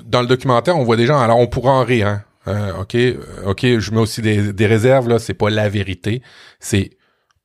dans 0.05 0.21
le 0.21 0.27
documentaire, 0.27 0.77
on 0.77 0.83
voit 0.83 0.97
des 0.97 1.05
gens, 1.05 1.19
alors 1.19 1.39
on 1.39 1.47
pourra 1.47 1.71
en 1.71 1.83
rire, 1.83 2.07
hein. 2.07 2.23
Euh, 2.47 2.73
ok, 2.81 2.95
euh, 2.95 3.17
ok, 3.45 3.77
je 3.77 3.91
mets 3.91 3.99
aussi 3.99 4.21
des, 4.21 4.65
réserves 4.65 5.07
là. 5.07 5.19
C'est 5.19 5.35
pas 5.35 5.51
la 5.51 5.69
vérité, 5.69 6.23
c'est 6.59 6.97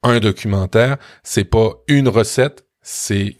un 0.02 0.20
documentaire, 0.20 0.96
c'est 1.22 1.44
pas 1.44 1.72
une 1.86 2.08
recette, 2.08 2.64
c'est 2.80 3.36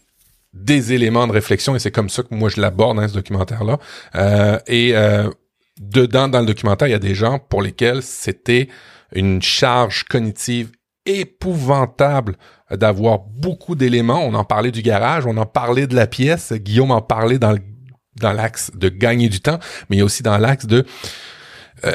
des 0.53 0.93
éléments 0.93 1.27
de 1.27 1.33
réflexion 1.33 1.75
et 1.75 1.79
c'est 1.79 1.91
comme 1.91 2.11
ça 2.11 2.23
que 2.23 2.35
moi 2.35 2.51
je 2.51 2.61
l'aborde 2.61 2.99
dans 2.99 3.09
ce 3.09 3.15
documentaire 3.15 3.65
là. 3.65 3.79
Euh, 4.17 4.59
et 4.67 4.95
dedans 5.81 6.29
dans 6.29 6.41
le 6.41 6.47
documentaire, 6.47 6.89
il 6.89 6.93
y 6.93 6.95
a 6.95 6.99
des 6.99 7.15
gens 7.15 7.39
pour 7.39 7.63
lesquels 7.63 8.03
c'était 8.03 8.69
une 9.15 9.41
charge 9.41 10.05
cognitive 10.05 10.73
épouvantable 11.07 12.37
d'avoir 12.71 13.21
beaucoup 13.21 13.75
d'éléments. 13.75 14.21
On 14.25 14.35
en 14.35 14.45
parlait 14.45 14.73
du 14.73 14.83
garage, 14.83 15.27
on 15.27 15.37
en 15.37 15.47
parlait 15.47 15.87
de 15.87 15.95
la 15.95 16.07
pièce. 16.07 16.53
Guillaume 16.53 16.91
en 16.91 17.03
parlait 17.03 17.39
dans 17.39 17.57
dans 18.21 18.33
l'axe 18.33 18.71
de 18.75 18.89
gagner 18.89 19.29
du 19.29 19.41
temps, 19.41 19.59
mais 19.89 19.97
il 19.97 19.99
y 19.99 20.03
a 20.03 20.05
aussi 20.05 20.23
dans 20.23 20.39
l'axe 20.39 20.67
de 20.67 20.87
euh, 21.85 21.93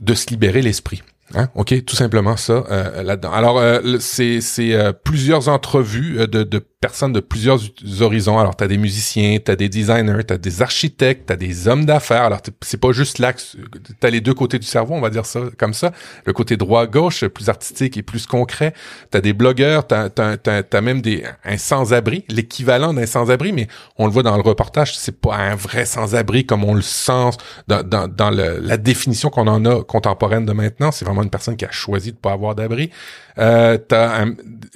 de 0.00 0.14
se 0.14 0.28
libérer 0.28 0.62
l'esprit. 0.62 1.02
Hein? 1.34 1.48
OK, 1.54 1.84
tout 1.84 1.96
simplement 1.96 2.36
ça 2.36 2.64
euh, 2.70 3.02
là-dedans. 3.02 3.32
Alors, 3.32 3.58
euh, 3.58 3.98
c'est 3.98 4.40
euh, 4.60 4.92
plusieurs 4.92 5.48
entrevues 5.48 6.28
de, 6.28 6.42
de 6.42 6.58
personnes 6.84 7.14
de 7.14 7.20
plusieurs 7.20 7.60
horizons. 8.02 8.38
Alors, 8.38 8.56
tu 8.56 8.62
as 8.62 8.68
des 8.68 8.76
musiciens, 8.76 9.38
tu 9.42 9.50
as 9.50 9.56
des 9.56 9.70
designers, 9.70 10.22
tu 10.28 10.34
as 10.34 10.36
des 10.36 10.60
architectes, 10.60 11.28
tu 11.28 11.32
as 11.32 11.36
des 11.36 11.66
hommes 11.66 11.86
d'affaires. 11.86 12.24
Alors, 12.24 12.40
c'est 12.60 12.76
pas 12.76 12.92
juste 12.92 13.18
l'axe, 13.20 13.56
tu 14.00 14.06
as 14.06 14.10
les 14.10 14.20
deux 14.20 14.34
côtés 14.34 14.58
du 14.58 14.66
cerveau, 14.66 14.92
on 14.92 15.00
va 15.00 15.08
dire 15.08 15.24
ça 15.24 15.40
comme 15.56 15.72
ça. 15.72 15.92
Le 16.26 16.34
côté 16.34 16.58
droit-gauche, 16.58 17.24
plus 17.28 17.48
artistique 17.48 17.96
et 17.96 18.02
plus 18.02 18.26
concret. 18.26 18.74
Tu 19.10 19.16
as 19.16 19.22
des 19.22 19.32
blogueurs, 19.32 19.86
tu 19.86 19.94
as, 19.94 20.80
même 20.82 21.00
des 21.00 21.24
un 21.46 21.56
sans-abri, 21.56 22.26
l'équivalent 22.28 22.92
d'un 22.92 23.06
sans-abri, 23.06 23.52
mais 23.52 23.66
on 23.96 24.04
le 24.04 24.12
voit 24.12 24.22
dans 24.22 24.36
le 24.36 24.42
reportage, 24.42 24.94
c'est 24.98 25.18
pas 25.18 25.36
un 25.36 25.54
vrai 25.54 25.86
sans-abri 25.86 26.44
comme 26.44 26.64
on 26.64 26.74
le 26.74 26.82
sent 26.82 27.30
dans, 27.66 27.82
dans, 27.82 28.08
dans 28.08 28.28
la 28.28 28.76
définition 28.76 29.30
qu'on 29.30 29.46
en 29.46 29.64
a 29.64 29.82
contemporaine 29.84 30.44
de 30.44 30.52
maintenant. 30.52 30.92
C'est 30.92 31.06
vraiment 31.06 31.22
une 31.22 31.30
personne 31.30 31.56
qui 31.56 31.64
a 31.64 31.70
choisi 31.70 32.12
de 32.12 32.18
pas 32.18 32.32
avoir 32.32 32.54
d'abri. 32.54 32.90
Euh, 33.38 33.78
tu 33.88 33.94
as 33.94 34.20
un 34.20 34.34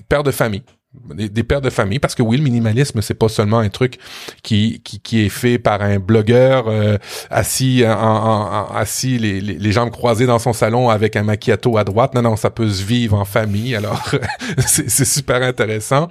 père 0.08 0.22
de 0.22 0.30
famille 0.30 0.62
des, 1.14 1.42
pères 1.42 1.60
de 1.60 1.70
famille 1.70 1.98
parce 1.98 2.14
que 2.14 2.22
oui 2.22 2.36
le 2.36 2.42
minimalisme 2.42 3.00
c'est 3.02 3.14
pas 3.14 3.28
seulement 3.28 3.58
un 3.58 3.68
truc 3.68 3.98
qui 4.42 4.80
qui, 4.84 5.00
qui 5.00 5.24
est 5.24 5.28
fait 5.28 5.58
par 5.58 5.82
un 5.82 5.98
blogueur 5.98 6.68
euh, 6.68 6.98
assis 7.30 7.84
assis 7.84 9.18
les, 9.18 9.40
les, 9.40 9.72
jambes 9.72 9.90
croisées 9.90 10.26
dans 10.26 10.38
son 10.38 10.52
salon 10.52 10.90
avec 10.90 11.16
un 11.16 11.22
macchiato 11.22 11.76
à 11.76 11.84
droite. 11.84 12.14
Non 12.14 12.22
non 12.22 12.36
ça 12.36 12.50
peut 12.50 12.68
se 12.68 12.84
vivre 12.84 13.16
en 13.18 13.24
famille 13.24 13.74
alors 13.74 14.10
c'est 14.58 15.04
super 15.04 15.42
intéressant. 15.42 16.08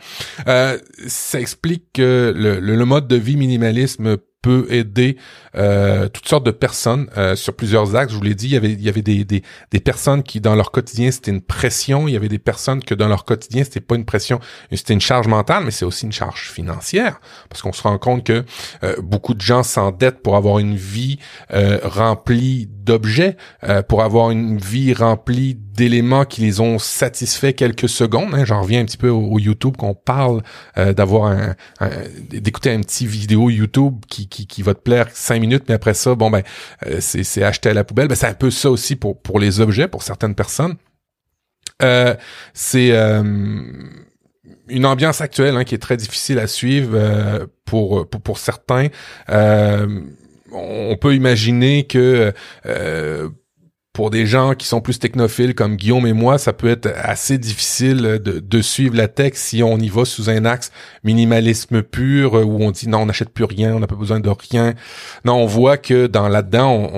Euh, 0.47 0.77
ça 1.07 1.39
explique 1.39 1.85
que 1.93 2.33
le, 2.35 2.59
le, 2.59 2.85
mode 2.85 3.07
de 3.07 3.15
vie 3.15 3.37
minimalisme 3.37 4.17
peut 4.41 4.67
aider 4.69 5.17
euh, 5.57 6.07
toutes 6.07 6.27
sortes 6.27 6.45
de 6.45 6.51
personnes 6.51 7.07
euh, 7.17 7.35
sur 7.35 7.53
plusieurs 7.55 7.95
axes. 7.95 8.11
Je 8.11 8.17
vous 8.17 8.23
l'ai 8.23 8.35
dit, 8.35 8.47
il 8.47 8.53
y 8.53 8.57
avait, 8.57 8.71
il 8.71 8.81
y 8.81 8.89
avait 8.89 9.01
des, 9.01 9.25
des, 9.25 9.43
des 9.71 9.79
personnes 9.79 10.23
qui, 10.23 10.39
dans 10.39 10.55
leur 10.55 10.71
quotidien, 10.71 11.09
c'était 11.11 11.31
une 11.31 11.41
pression. 11.41 12.07
Il 12.07 12.13
y 12.13 12.15
avait 12.15 12.29
des 12.29 12.39
personnes 12.39 12.83
que, 12.83 12.93
dans 12.93 13.07
leur 13.07 13.25
quotidien, 13.25 13.63
c'était 13.63 13.79
pas 13.79 13.95
une 13.95 14.05
pression, 14.05 14.39
c'était 14.71 14.93
une 14.93 15.01
charge 15.01 15.27
mentale, 15.27 15.63
mais 15.65 15.71
c'est 15.71 15.85
aussi 15.85 16.05
une 16.05 16.11
charge 16.11 16.51
financière. 16.51 17.19
Parce 17.49 17.61
qu'on 17.61 17.73
se 17.73 17.81
rend 17.81 17.97
compte 17.97 18.23
que 18.23 18.45
euh, 18.83 18.95
beaucoup 19.01 19.33
de 19.33 19.41
gens 19.41 19.63
s'endettent 19.63 20.21
pour 20.21 20.35
avoir 20.35 20.59
une 20.59 20.75
vie 20.75 21.19
remplie 21.83 22.67
d'objets, 22.67 23.35
pour 23.87 24.03
avoir 24.03 24.31
une 24.31 24.57
vie 24.57 24.93
remplie 24.93 25.55
d'éléments 25.55 26.25
qui 26.25 26.41
les 26.41 26.59
ont 26.59 26.79
satisfaits 26.79 27.51
quelques 27.51 27.89
secondes. 27.89 28.33
Hein. 28.33 28.45
J'en 28.45 28.61
reviens 28.61 28.81
un 28.81 28.85
petit 28.85 28.97
peu 28.97 29.09
au, 29.09 29.39
YouTube 29.39 29.75
qu'on 29.77 29.93
parle 29.93 30.41
d'avoir 30.75 31.31
un, 31.31 31.55
d'écouter 32.29 32.71
un 32.71 32.81
petit 32.81 33.05
vidéo 33.05 33.49
YouTube 33.49 33.95
qui, 34.07 34.27
qui, 34.27 34.47
qui 34.47 34.61
va 34.61 34.73
te 34.73 34.79
plaire 34.79 35.07
cinq 35.13 35.39
minutes, 35.39 35.46
mais 35.67 35.73
après 35.73 35.93
ça, 35.93 36.15
bon 36.15 36.29
ben, 36.29 36.43
euh, 36.85 36.99
c'est 36.99 37.43
acheté 37.43 37.69
à 37.69 37.73
la 37.73 37.83
poubelle. 37.83 38.07
Ben, 38.07 38.15
c'est 38.15 38.27
un 38.27 38.33
peu 38.33 38.51
ça 38.51 38.69
aussi 38.69 38.95
pour 38.95 39.21
pour 39.21 39.39
les 39.39 39.59
objets, 39.59 39.87
pour 39.87 40.03
certaines 40.03 40.35
personnes. 40.35 40.75
Euh, 41.83 42.15
c'est 42.53 42.91
euh, 42.91 43.23
une 44.67 44.85
ambiance 44.85 45.21
actuelle 45.21 45.55
hein, 45.55 45.63
qui 45.63 45.75
est 45.75 45.79
très 45.79 45.97
difficile 45.97 46.39
à 46.39 46.47
suivre 46.47 47.47
pour, 47.65 48.09
pour, 48.09 48.21
pour 48.21 48.37
certains. 48.39 48.87
on 49.29 50.97
peut 50.99 51.15
imaginer 51.15 51.85
que 51.85 52.33
pour 53.97 54.11
des 54.11 54.27
gens 54.27 54.53
qui 54.53 54.67
sont 54.67 54.79
plus 54.79 54.99
technophiles 54.99 55.55
comme 55.55 55.75
Guillaume 55.75 56.05
et 56.05 56.13
moi, 56.13 56.37
ça 56.37 56.53
peut 56.53 56.69
être 56.69 56.87
assez 57.01 57.39
difficile 57.39 58.19
de, 58.23 58.39
de 58.39 58.61
suivre 58.61 58.95
la 58.95 59.07
tech 59.07 59.31
si 59.33 59.63
on 59.63 59.79
y 59.79 59.89
va 59.89 60.05
sous 60.05 60.29
un 60.29 60.45
axe 60.45 60.71
minimalisme 61.03 61.81
pur 61.81 62.35
où 62.35 62.63
on 62.63 62.69
dit 62.69 62.87
non, 62.87 62.99
on 62.99 63.05
n'achète 63.07 63.31
plus 63.31 63.45
rien, 63.45 63.73
on 63.73 63.79
n'a 63.79 63.87
pas 63.87 63.95
besoin 63.95 64.19
de 64.19 64.29
rien. 64.29 64.75
Non, 65.25 65.37
on 65.37 65.47
voit 65.47 65.77
que 65.77 66.05
dans 66.05 66.27
là-dedans, 66.27 66.91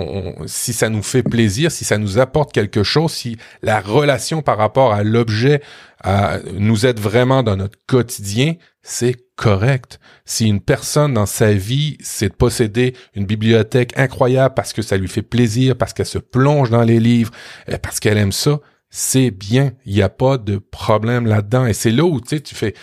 si 0.46 0.74
ça 0.74 0.90
nous 0.90 1.02
fait 1.02 1.24
plaisir, 1.24 1.72
si 1.72 1.86
ça 1.86 1.98
nous 1.98 2.20
apporte 2.20 2.52
quelque 2.52 2.84
chose, 2.84 3.14
si 3.14 3.38
la 3.64 3.80
relation 3.80 4.42
par 4.42 4.58
rapport 4.58 4.92
à 4.92 5.02
l'objet 5.02 5.62
nous 6.06 6.86
aide 6.86 7.00
vraiment 7.00 7.44
dans 7.44 7.58
notre 7.58 7.78
quotidien, 7.86 8.56
c'est 8.82 9.16
correct. 9.36 10.00
Si 10.26 10.48
une 10.48 10.62
personne 10.62 11.14
dans 11.14 11.26
sa 11.26 11.54
vie, 11.54 11.98
c'est 12.02 12.30
de 12.30 12.34
posséder 12.34 12.94
une 13.16 13.26
bibliothèque 13.26 13.98
incroyable 13.98 14.54
parce 14.56 14.74
que 14.74 14.82
ça 14.82 14.98
lui 14.98 15.08
fait 15.08 15.22
plaisir, 15.22 15.78
parce 15.78 15.94
qu'elle 15.94 16.06
se 16.06 16.18
plonge 16.18 16.70
dans 16.70 16.84
les 16.84 17.00
livres, 17.00 17.32
euh, 17.70 17.78
parce 17.82 18.00
qu'elle 18.00 18.18
aime 18.18 18.32
ça, 18.32 18.60
c'est 18.90 19.32
bien. 19.32 19.72
Il 19.86 19.94
n'y 19.94 20.02
a 20.02 20.10
pas 20.10 20.38
de 20.38 20.58
problème 20.58 21.26
là-dedans. 21.26 21.66
Et 21.66 21.74
c'est 21.74 21.92
là 21.92 22.04
où, 22.04 22.20
tu 22.20 22.56
fais, 22.56 22.74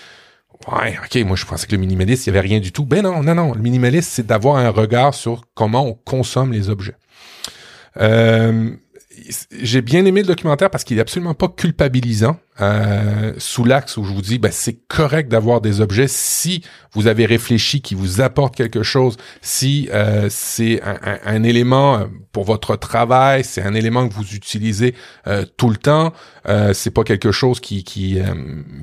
ouais, 0.73 0.99
ok, 1.05 1.27
moi 1.27 1.37
je 1.37 1.45
pensais 1.45 1.67
que 1.67 1.73
le 1.73 1.79
minimaliste, 1.79 2.27
il 2.27 2.33
n'y 2.33 2.39
avait 2.39 2.49
rien 2.49 2.61
du 2.61 2.73
tout. 2.73 2.87
Ben 2.87 3.03
non, 3.03 3.23
non, 3.23 3.35
non. 3.35 3.53
Le 3.53 3.61
minimaliste, 3.61 4.11
c'est 4.11 4.27
d'avoir 4.27 4.57
un 4.57 4.71
regard 4.71 5.15
sur 5.15 5.45
comment 5.55 5.87
on 5.87 5.95
consomme 5.95 6.53
les 6.53 6.69
objets. 6.69 6.97
Euh, 7.99 8.71
j'ai 9.63 9.83
bien 9.83 10.05
aimé 10.05 10.21
le 10.21 10.27
documentaire 10.27 10.71
parce 10.71 10.85
qu'il 10.85 10.99
est 10.99 11.01
absolument 11.01 11.35
pas 11.35 11.49
culpabilisant 11.49 12.39
euh, 12.61 13.33
sous 13.39 13.65
l'axe 13.65 13.97
où 13.97 14.05
je 14.05 14.13
vous 14.13 14.23
dis 14.23 14.39
ben, 14.39 14.51
c'est 14.53 14.79
correct 14.89 15.29
d'avoir 15.29 15.61
des 15.61 15.81
objets 15.81 16.09
si 16.09 16.63
vous 16.93 17.07
avez 17.07 17.27
réfléchi 17.27 17.81
qui 17.81 17.95
vous 17.95 18.21
apporte 18.21 18.57
quelque 18.57 18.83
chose 18.83 19.17
si 19.43 19.89
euh, 19.93 20.29
c'est 20.31 20.81
un, 20.83 21.43
élément 21.43 21.99
euh, 21.99 22.05
pour 22.33 22.45
votre 22.45 22.77
travail 22.77 23.45
c'est 23.45 23.63
un 23.63 23.75
élément 23.75 24.09
que 24.09 24.15
vous 24.15 24.35
utilisez 24.35 24.95
tout 25.57 25.71
le 25.71 25.77
temps 25.77 26.13
c'est 26.73 26.91
pas 26.91 27.05
quelque 27.05 27.33
chose 27.33 27.61
qui 27.61 27.85
qui 27.85 28.19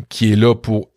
qui 0.09 0.31
est 0.31 0.35
là 0.35 0.55
pour 0.55 0.92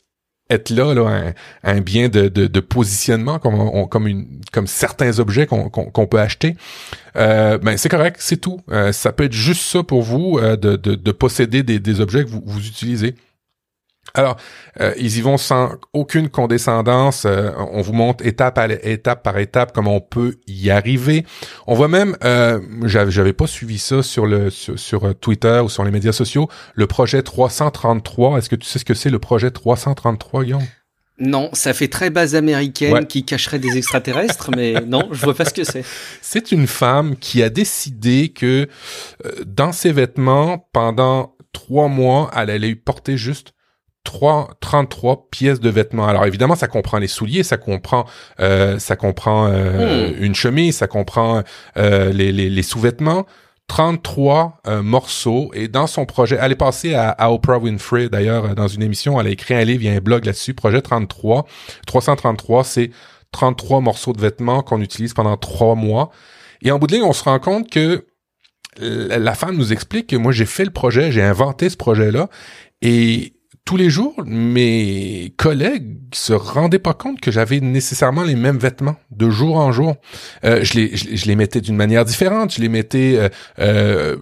être 0.49 0.71
là, 0.71 0.95
là 0.95 1.33
un, 1.65 1.81
bien 1.81 2.09
de, 2.09 2.29
de, 2.29 2.61
positionnement 2.61 3.39
comme 3.39 3.89
comme 3.89 4.07
une 4.07 4.27
comme 4.53 4.67
certains 4.67 5.19
objets 5.19 5.47
qu'on 5.47 5.69
qu'on 5.69 6.07
peut 6.07 6.21
acheter. 6.21 6.57
Euh, 7.17 7.59
ben 7.59 7.77
c'est 7.77 7.89
correct 7.89 8.17
c'est 8.21 8.37
tout. 8.37 8.61
Euh, 8.71 8.93
ça 8.93 9.13
peut 9.13 9.25
être 9.25 9.33
juste 9.33 9.63
ça 9.63 9.83
pour 9.83 10.03
vous 10.03 10.39
euh, 10.39 10.57
de, 10.57 10.77
de, 10.77 10.95
de 10.95 11.13
posséder 11.13 11.63
des, 11.63 11.79
des 11.79 12.01
objets 12.01 12.25
que 12.25 12.29
vous, 12.29 12.43
vous 12.45 12.67
utilisez 12.67 13.15
alors, 14.15 14.37
euh, 14.81 14.95
ils 14.99 15.19
y 15.19 15.21
vont 15.21 15.37
sans 15.37 15.73
aucune 15.93 16.29
condescendance. 16.29 17.25
Euh, 17.27 17.51
on 17.73 17.83
vous 17.83 17.93
montre 17.93 18.25
étape, 18.25 18.59
à 18.59 18.67
étape 18.67 19.23
par 19.23 19.39
étape 19.39 19.73
comment 19.75 19.97
on 19.97 20.01
peut 20.01 20.37
y 20.47 20.71
arriver. 20.71 21.27
On 21.67 21.75
voit 21.75 21.89
même, 21.89 22.17
euh, 22.25 22.61
j'avais 22.85 23.33
pas 23.33 23.47
suivi 23.47 23.79
ça 23.79 24.03
sur 24.03 24.27
le 24.27 24.51
sur, 24.51 25.05
euh, 25.05 25.13
Twitter 25.13 25.61
ou 25.63 25.69
sur 25.69 25.85
les 25.85 25.91
médias 25.91 26.13
sociaux, 26.13 26.49
le 26.75 26.87
projet 26.87 27.23
333. 27.23 28.39
Est-ce 28.39 28.49
que 28.49 28.57
tu 28.57 28.67
sais 28.67 28.79
ce 28.79 28.85
que 28.85 28.95
c'est 28.95 29.11
le 29.11 29.19
projet 29.19 29.51
333, 29.51 30.45
Guillaume? 30.45 30.63
Non, 31.19 31.49
ça 31.55 31.73
fait 31.73 31.89
très 31.89 32.11
base 32.11 32.35
américaine 32.35 33.07
qui 33.07 33.25
cacherait 33.25 33.59
des 33.59 33.79
extraterrestres, 33.79 34.51
mais 34.55 34.75
non, 34.87 35.09
je 35.13 35.25
vois 35.25 35.35
pas 35.35 35.47
ce 35.47 35.55
que 35.55 35.65
c'est. 35.65 35.83
C'est 36.21 36.53
une 36.53 36.67
femme 36.67 37.17
qui 37.17 37.43
a 37.43 37.49
décidé 37.49 38.29
que 38.29 38.69
dans 39.47 39.73
ses 39.73 39.93
vêtements, 39.93 40.69
pendant 40.73 41.35
trois 41.55 41.89
mois, 41.89 42.31
elle 42.37 42.51
allait 42.51 42.75
porter 42.75 43.17
juste 43.17 43.56
3, 44.07 44.51
33 44.61 45.29
pièces 45.31 45.61
de 45.61 45.69
vêtements. 45.69 46.07
Alors 46.07 46.25
évidemment, 46.25 46.55
ça 46.55 46.69
comprend 46.69 46.99
les 46.99 47.09
souliers, 47.09 47.43
ça 47.43 47.57
comprend, 47.57 48.07
euh, 48.41 48.79
ça 48.79 48.95
comprend 48.97 49.49
euh, 49.49 50.11
hmm. 50.11 50.23
une 50.23 50.35
chemise, 50.35 50.77
ça 50.77 50.87
comprend 50.87 51.43
euh, 51.77 52.13
les, 52.13 52.33
les, 52.33 52.49
les 52.49 52.63
sous-vêtements. 52.63 53.27
33 53.67 54.61
euh, 54.69 54.83
morceaux 54.83 55.51
et 55.53 55.67
dans 55.67 55.89
son 55.89 56.07
projet, 56.07 56.39
elle 56.41 56.53
est 56.53 56.55
passée 56.55 56.95
à, 56.95 57.11
à 57.11 57.31
Oprah 57.31 57.59
Winfrey 57.59 58.09
d'ailleurs 58.09 58.55
dans 58.55 58.69
une 58.69 58.85
émission, 58.85 59.21
elle 59.21 59.27
a 59.27 59.31
écrit 59.31 59.55
un 59.55 59.65
livre, 59.65 59.83
il 59.83 59.87
y 59.87 59.91
a 59.93 59.95
un 59.95 60.01
blog 60.01 60.25
là-dessus, 60.25 60.55
projet 60.55 60.81
33, 60.81 61.47
333, 61.85 62.63
c'est 62.63 62.91
33 63.33 63.81
morceaux 63.81 64.13
de 64.13 64.21
vêtements 64.21 64.63
qu'on 64.63 64.81
utilise 64.81 65.15
pendant 65.15 65.37
trois 65.37 65.75
mois. 65.75 66.11
Et 66.63 66.71
en 66.71 66.79
bout 66.79 66.87
de 66.87 66.93
ligne, 66.93 67.03
on 67.03 67.13
se 67.13 67.25
rend 67.25 67.41
compte 67.41 67.69
que 67.69 68.07
la 68.79 69.35
femme 69.35 69.57
nous 69.57 69.73
explique 69.73 70.07
que 70.07 70.17
moi 70.17 70.31
j'ai 70.31 70.47
fait 70.47 70.65
le 70.65 70.71
projet, 70.71 71.11
j'ai 71.11 71.23
inventé 71.23 71.69
ce 71.69 71.77
projet-là 71.77 72.29
et 72.83 73.36
tous 73.67 73.77
les 73.77 73.91
jours, 73.91 74.15
mes 74.25 75.35
collègues 75.37 75.99
se 76.15 76.33
rendaient 76.33 76.79
pas 76.79 76.95
compte 76.95 77.21
que 77.21 77.33
j'avais 77.33 77.59
nécessairement 77.59 78.23
les 78.23 78.37
mêmes 78.37 78.59
vêtements 78.59 78.95
de 79.11 79.29
jour 79.29 79.57
en 79.57 79.73
jour. 79.73 79.97
Euh, 80.45 80.61
je, 80.63 80.75
les, 80.75 80.97
je, 80.97 81.27
les 81.27 81.35
mettais 81.35 81.61
d'une 81.61 81.75
manière 81.75 82.05
différente. 82.05 82.55
Je 82.55 82.61
les 82.61 82.69
mettais 82.69 83.17
euh, 83.19 83.29
euh, 83.59 84.17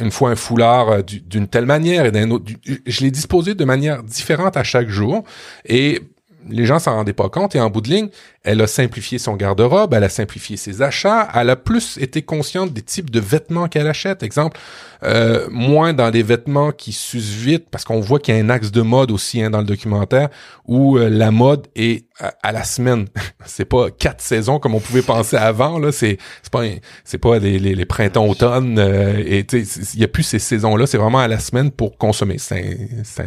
une 0.00 0.10
fois 0.10 0.30
un 0.30 0.36
foulard 0.36 1.04
d'une 1.04 1.48
telle 1.48 1.66
manière 1.66 2.06
et 2.06 2.12
d'un 2.12 2.30
autre. 2.30 2.50
Je 2.86 3.00
les 3.02 3.10
disposais 3.10 3.54
de 3.54 3.64
manière 3.66 4.02
différente 4.02 4.56
à 4.56 4.64
chaque 4.64 4.88
jour. 4.88 5.22
Et 5.66 6.00
les 6.48 6.66
gens 6.66 6.78
s'en 6.78 6.94
rendaient 6.94 7.12
pas 7.12 7.28
compte 7.28 7.54
et 7.54 7.60
en 7.60 7.70
bout 7.70 7.80
de 7.80 7.88
ligne, 7.88 8.08
elle 8.42 8.60
a 8.60 8.66
simplifié 8.66 9.18
son 9.18 9.36
garde-robe, 9.36 9.94
elle 9.94 10.04
a 10.04 10.08
simplifié 10.08 10.56
ses 10.56 10.82
achats, 10.82 11.28
elle 11.34 11.50
a 11.50 11.56
plus 11.56 11.98
été 11.98 12.22
consciente 12.22 12.72
des 12.72 12.82
types 12.82 13.10
de 13.10 13.20
vêtements 13.20 13.68
qu'elle 13.68 13.86
achète. 13.86 14.22
Exemple, 14.22 14.60
euh, 15.02 15.48
moins 15.50 15.92
dans 15.92 16.10
des 16.10 16.22
vêtements 16.22 16.70
qui 16.72 16.92
s'usent 16.92 17.34
vite 17.34 17.66
parce 17.70 17.84
qu'on 17.84 18.00
voit 18.00 18.18
qu'il 18.18 18.34
y 18.34 18.38
a 18.38 18.40
un 18.40 18.50
axe 18.50 18.70
de 18.70 18.82
mode 18.82 19.10
aussi 19.10 19.42
hein, 19.42 19.50
dans 19.50 19.58
le 19.58 19.64
documentaire 19.64 20.28
où 20.66 20.98
euh, 20.98 21.08
la 21.08 21.30
mode 21.30 21.66
est 21.74 22.06
à, 22.42 22.52
la 22.52 22.64
semaine. 22.64 23.08
c'est 23.46 23.64
pas 23.64 23.90
quatre 23.90 24.20
saisons 24.20 24.58
comme 24.58 24.74
on 24.74 24.80
pouvait 24.80 25.02
penser 25.02 25.36
avant 25.36 25.78
là. 25.78 25.92
C'est 25.92 26.18
c'est 26.42 26.52
pas 26.52 26.64
c'est 27.04 27.18
pas 27.18 27.38
les, 27.38 27.58
les, 27.58 27.84
printemps 27.86 28.26
automne 28.26 28.78
euh, 28.78 29.22
et 29.24 29.46
il 29.52 30.00
y 30.00 30.04
a 30.04 30.08
plus 30.08 30.22
ces 30.22 30.38
saisons 30.38 30.76
là. 30.76 30.86
C'est 30.86 30.98
vraiment 30.98 31.20
à 31.20 31.28
la 31.28 31.38
semaine 31.38 31.70
pour 31.70 31.96
consommer. 31.98 32.38
C'est 32.38 32.88
c'est 33.04 33.24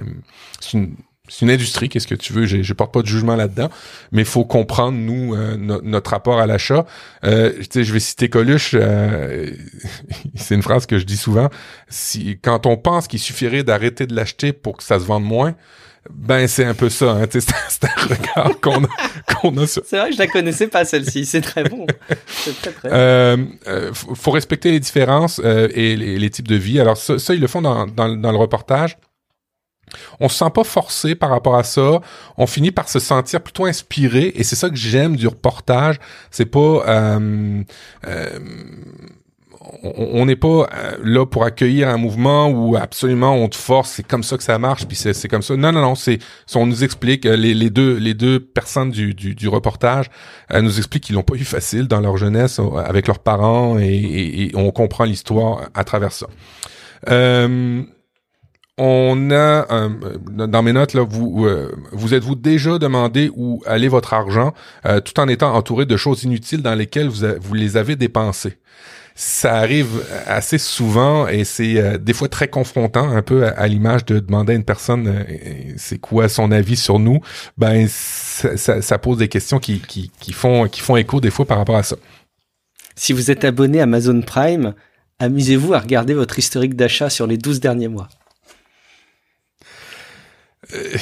une 0.73 0.95
c'est 1.27 1.45
une 1.45 1.51
industrie, 1.51 1.89
qu'est-ce 1.89 2.07
que 2.07 2.15
tu 2.15 2.33
veux, 2.33 2.45
je, 2.45 2.61
je 2.61 2.73
porte 2.73 2.93
pas 2.93 3.01
de 3.01 3.07
jugement 3.07 3.35
là-dedans, 3.35 3.69
mais 4.11 4.21
il 4.21 4.27
faut 4.27 4.45
comprendre, 4.45 4.97
nous, 4.97 5.35
euh, 5.35 5.55
notre 5.57 6.11
rapport 6.11 6.39
à 6.39 6.47
l'achat. 6.47 6.85
Euh, 7.23 7.53
je 7.73 7.93
vais 7.93 7.99
citer 7.99 8.29
Coluche, 8.29 8.71
euh, 8.73 9.51
c'est 10.35 10.55
une 10.55 10.63
phrase 10.63 10.85
que 10.85 10.97
je 10.97 11.05
dis 11.05 11.17
souvent, 11.17 11.49
si 11.89 12.39
quand 12.41 12.65
on 12.65 12.77
pense 12.77 13.07
qu'il 13.07 13.19
suffirait 13.19 13.63
d'arrêter 13.63 14.07
de 14.07 14.15
l'acheter 14.15 14.53
pour 14.53 14.77
que 14.77 14.83
ça 14.83 14.99
se 14.99 15.05
vende 15.05 15.23
moins, 15.23 15.55
ben 16.09 16.47
c'est 16.47 16.65
un 16.65 16.73
peu 16.73 16.89
ça, 16.89 17.11
hein, 17.11 17.27
c'est 17.29 17.83
un 17.83 18.01
regard 18.01 18.59
qu'on 18.61 18.83
a, 18.83 18.87
qu'on 19.35 19.57
a 19.57 19.67
sur... 19.67 19.83
C'est 19.85 19.97
vrai, 19.97 20.11
je 20.11 20.17
la 20.17 20.27
connaissais 20.27 20.67
pas 20.67 20.85
celle-ci, 20.85 21.25
c'est 21.25 21.41
très 21.41 21.63
bon. 21.63 21.85
C'est 22.27 22.55
très 22.61 22.71
très. 22.71 22.89
Euh, 22.91 23.37
euh, 23.67 23.93
faut 23.93 24.31
respecter 24.31 24.71
les 24.71 24.79
différences 24.79 25.41
euh, 25.43 25.67
et 25.73 25.95
les, 25.95 26.17
les, 26.17 26.29
types 26.29 26.47
de 26.47 26.55
vie. 26.55 26.79
Alors 26.79 26.97
ça, 26.97 27.19
ça 27.19 27.33
ils 27.33 27.41
le 27.41 27.47
font 27.47 27.61
dans, 27.61 27.87
dans, 27.87 28.09
dans 28.09 28.31
le 28.31 28.37
reportage. 28.37 28.97
On 30.19 30.29
se 30.29 30.37
sent 30.37 30.51
pas 30.53 30.63
forcé 30.63 31.15
par 31.15 31.29
rapport 31.29 31.55
à 31.55 31.63
ça. 31.63 32.01
On 32.37 32.47
finit 32.47 32.71
par 32.71 32.89
se 32.89 32.99
sentir 32.99 33.41
plutôt 33.41 33.65
inspiré 33.65 34.33
et 34.35 34.43
c'est 34.43 34.55
ça 34.55 34.69
que 34.69 34.75
j'aime 34.75 35.15
du 35.15 35.27
reportage. 35.27 35.99
C'est 36.31 36.45
pas 36.45 36.59
euh, 36.59 37.63
euh, 38.07 38.39
on 39.83 40.25
n'est 40.25 40.37
pas 40.37 40.47
euh, 40.47 40.97
là 41.03 41.25
pour 41.25 41.43
accueillir 41.43 41.89
un 41.89 41.97
mouvement 41.97 42.47
où 42.47 42.77
absolument 42.77 43.35
on 43.35 43.49
te 43.49 43.57
force, 43.57 43.91
c'est 43.91 44.07
comme 44.07 44.23
ça 44.23 44.37
que 44.37 44.43
ça 44.43 44.57
marche, 44.57 44.85
puis 44.85 44.95
c'est 44.95 45.27
comme 45.27 45.41
ça. 45.41 45.57
Non, 45.57 45.73
non, 45.73 45.81
non, 45.81 45.95
c'est 45.95 46.19
on 46.55 46.65
nous 46.65 46.83
explique 46.85 47.25
les, 47.25 47.69
deux 47.69 47.97
les 47.97 48.13
deux 48.13 48.39
personnes 48.39 48.91
du, 48.91 49.13
du, 49.13 49.47
reportage 49.47 50.09
nous 50.53 50.77
expliquent 50.77 51.03
qu'ils 51.03 51.15
l'ont 51.15 51.23
pas 51.23 51.35
eu 51.35 51.43
facile 51.43 51.87
dans 51.87 51.99
leur 51.99 52.17
jeunesse 52.17 52.61
avec 52.85 53.07
leurs 53.07 53.19
parents 53.19 53.77
et, 53.77 54.51
on 54.53 54.71
comprend 54.71 55.03
l'histoire 55.03 55.69
à 55.73 55.83
travers 55.83 56.13
ça. 56.13 56.27
On 58.77 59.31
a 59.31 59.65
euh, 59.71 59.89
dans 60.29 60.61
mes 60.61 60.73
notes 60.73 60.93
là, 60.93 61.03
vous 61.03 61.45
euh, 61.45 61.71
vous 61.91 62.13
êtes-vous 62.13 62.35
déjà 62.35 62.77
demandé 62.77 63.31
où 63.35 63.61
allait 63.65 63.87
votre 63.87 64.13
argent, 64.13 64.53
euh, 64.85 64.99
tout 64.99 65.19
en 65.19 65.27
étant 65.27 65.53
entouré 65.55 65.85
de 65.85 65.97
choses 65.97 66.23
inutiles 66.23 66.61
dans 66.61 66.75
lesquelles 66.75 67.09
vous, 67.09 67.25
vous 67.41 67.53
les 67.53 67.77
avez 67.77 67.95
dépensées? 67.95 68.57
Ça 69.15 69.55
arrive 69.55 70.05
assez 70.27 70.59
souvent 70.59 71.27
et 71.27 71.43
c'est 71.43 71.97
des 71.97 72.13
fois 72.13 72.27
très 72.27 72.49
confrontant, 72.49 73.09
un 73.09 73.23
peu 73.23 73.47
à, 73.47 73.67
l'image 73.67 74.05
de 74.05 74.19
demander 74.19 74.53
à 74.53 74.55
une 74.55 74.63
personne 74.63 75.25
c'est 75.75 75.97
quoi 75.97 76.29
son 76.29 76.51
avis 76.51 76.75
sur 76.75 76.99
nous? 76.99 77.19
Ben 77.57 77.87
ça, 77.89 78.79
ça, 78.79 78.97
pose 78.99 79.17
des 79.17 79.27
questions 79.27 79.57
qui, 79.57 79.79
qui, 79.79 80.11
qui 80.19 80.33
font 80.33 80.67
qui 80.67 80.81
font 80.81 80.97
écho 80.97 81.19
des 81.19 81.31
fois 81.31 81.45
par 81.45 81.57
rapport 81.57 81.77
à 81.77 81.81
ça. 81.81 81.95
Si 82.95 83.11
vous 83.11 83.31
êtes 83.31 83.43
abonné 83.43 83.79
à 83.79 83.83
Amazon 83.83 84.21
Prime, 84.21 84.75
amusez-vous 85.17 85.73
à 85.73 85.79
regarder 85.79 86.13
votre 86.13 86.37
historique 86.37 86.75
d'achat 86.75 87.09
sur 87.09 87.25
les 87.25 87.39
12 87.39 87.59
derniers 87.59 87.87
mois. 87.87 88.09
Euh, 90.73 90.97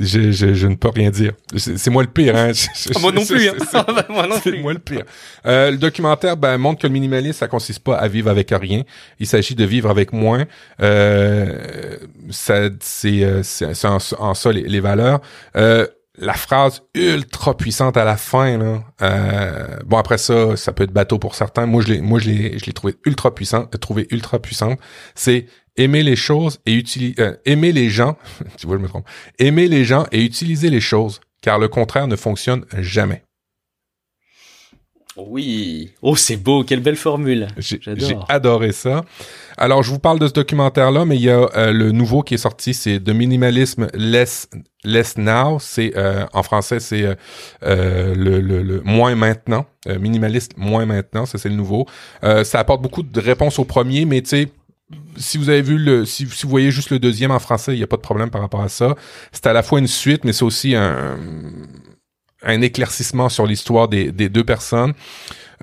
je, 0.00 0.30
je, 0.32 0.54
je, 0.54 0.66
ne 0.66 0.74
peux 0.74 0.88
rien 0.88 1.10
dire. 1.10 1.32
C'est 1.56 1.90
moi 1.90 2.02
le 2.02 2.08
pire. 2.08 2.36
Hein. 2.36 2.52
Ah, 2.94 2.98
moi 3.00 3.12
non 3.12 3.24
plus. 3.24 3.48
Hein. 3.48 3.54
moi 4.08 4.26
non 4.26 4.40
plus. 4.40 4.60
moi 4.60 4.72
le 4.72 4.78
pire. 4.78 5.04
Euh, 5.46 5.70
le 5.70 5.76
documentaire 5.76 6.36
ben, 6.36 6.58
montre 6.58 6.82
que 6.82 6.86
le 6.86 6.92
minimalisme, 6.92 7.38
ça 7.38 7.48
consiste 7.48 7.80
pas 7.80 7.96
à 7.96 8.08
vivre 8.08 8.30
avec 8.30 8.50
rien. 8.50 8.82
Il 9.18 9.26
s'agit 9.26 9.54
de 9.54 9.64
vivre 9.64 9.90
avec 9.90 10.12
moins. 10.12 10.46
Euh, 10.82 11.96
ça, 12.30 12.68
c'est, 12.80 13.22
euh, 13.22 13.42
en, 13.84 13.98
en, 14.18 14.34
ça 14.34 14.52
les, 14.52 14.62
les 14.62 14.80
valeurs. 14.80 15.20
Euh, 15.56 15.86
la 16.18 16.34
phrase 16.34 16.82
ultra 16.94 17.56
puissante 17.56 17.96
à 17.96 18.04
la 18.04 18.16
fin 18.16 18.58
là, 18.58 18.82
euh, 19.02 19.76
bon 19.86 19.98
après 19.98 20.18
ça 20.18 20.56
ça 20.56 20.72
peut 20.72 20.84
être 20.84 20.92
bateau 20.92 21.18
pour 21.18 21.34
certains 21.34 21.66
moi 21.66 21.82
je 21.82 21.92
l'ai 21.92 22.00
moi 22.00 22.18
je 22.18 22.28
l'ai 22.30 22.58
je 22.58 22.66
l'ai 22.66 22.72
trouvé 22.72 22.96
ultra 23.06 23.34
puissant 23.34 23.66
trouvé 23.80 24.08
ultra 24.10 24.40
puissante 24.40 24.78
c'est 25.14 25.46
aimer 25.78 26.02
les 26.02 26.16
choses 26.16 26.58
et 26.66 26.74
utiliser 26.74 27.14
euh, 27.20 27.34
aimer 27.46 27.72
les 27.72 27.88
gens 27.88 28.16
tu 28.56 28.66
vois 28.66 28.76
je 28.76 28.82
me 28.82 28.88
trompe 28.88 29.06
aimer 29.38 29.68
les 29.68 29.84
gens 29.84 30.06
et 30.12 30.22
utiliser 30.22 30.70
les 30.70 30.80
choses 30.80 31.20
car 31.40 31.58
le 31.58 31.68
contraire 31.68 32.08
ne 32.08 32.16
fonctionne 32.16 32.64
jamais 32.78 33.22
oui. 35.18 35.90
Oh, 36.00 36.14
c'est 36.14 36.36
beau, 36.36 36.62
quelle 36.62 36.80
belle 36.80 36.96
formule. 36.96 37.48
J'ai 37.56 37.80
adoré 38.28 38.70
ça. 38.70 39.04
Alors, 39.56 39.82
je 39.82 39.90
vous 39.90 39.98
parle 39.98 40.20
de 40.20 40.28
ce 40.28 40.32
documentaire-là, 40.32 41.04
mais 41.04 41.16
il 41.16 41.22
y 41.22 41.30
a 41.30 41.48
euh, 41.56 41.72
le 41.72 41.90
nouveau 41.90 42.22
qui 42.22 42.34
est 42.34 42.38
sorti, 42.38 42.72
c'est 42.72 43.00
de 43.00 43.12
minimalisme 43.12 43.88
less 43.94 44.48
less 44.84 45.18
now. 45.18 45.58
C'est 45.58 45.92
euh, 45.96 46.24
en 46.32 46.44
français, 46.44 46.78
c'est 46.78 47.04
euh, 47.04 48.14
le, 48.14 48.40
le, 48.40 48.62
le, 48.62 48.80
moins 48.82 49.16
maintenant. 49.16 49.66
minimaliste 49.86 50.56
moins 50.56 50.86
maintenant, 50.86 51.26
ça 51.26 51.38
c'est 51.38 51.48
le 51.48 51.56
nouveau. 51.56 51.86
ça 52.22 52.60
apporte 52.60 52.82
beaucoup 52.82 53.02
de 53.02 53.20
réponses 53.20 53.58
au 53.58 53.64
premier, 53.64 54.04
mais 54.04 54.22
tu 54.22 54.28
sais 54.28 54.48
si 55.16 55.38
vous 55.38 55.48
avez 55.48 55.62
vu 55.62 55.78
le, 55.78 56.04
si, 56.04 56.26
si, 56.26 56.44
vous 56.44 56.50
voyez 56.50 56.70
juste 56.70 56.90
le 56.90 56.98
deuxième 56.98 57.30
en 57.30 57.38
français, 57.38 57.74
il 57.74 57.78
n'y 57.78 57.84
a 57.84 57.86
pas 57.86 57.96
de 57.96 58.02
problème 58.02 58.30
par 58.30 58.40
rapport 58.40 58.62
à 58.62 58.68
ça. 58.68 58.94
C'est 59.32 59.46
à 59.46 59.52
la 59.52 59.62
fois 59.62 59.78
une 59.78 59.86
suite, 59.86 60.24
mais 60.24 60.32
c'est 60.32 60.44
aussi 60.44 60.74
un, 60.74 61.18
un 62.42 62.60
éclaircissement 62.62 63.28
sur 63.28 63.46
l'histoire 63.46 63.88
des, 63.88 64.12
des, 64.12 64.28
deux 64.28 64.44
personnes. 64.44 64.94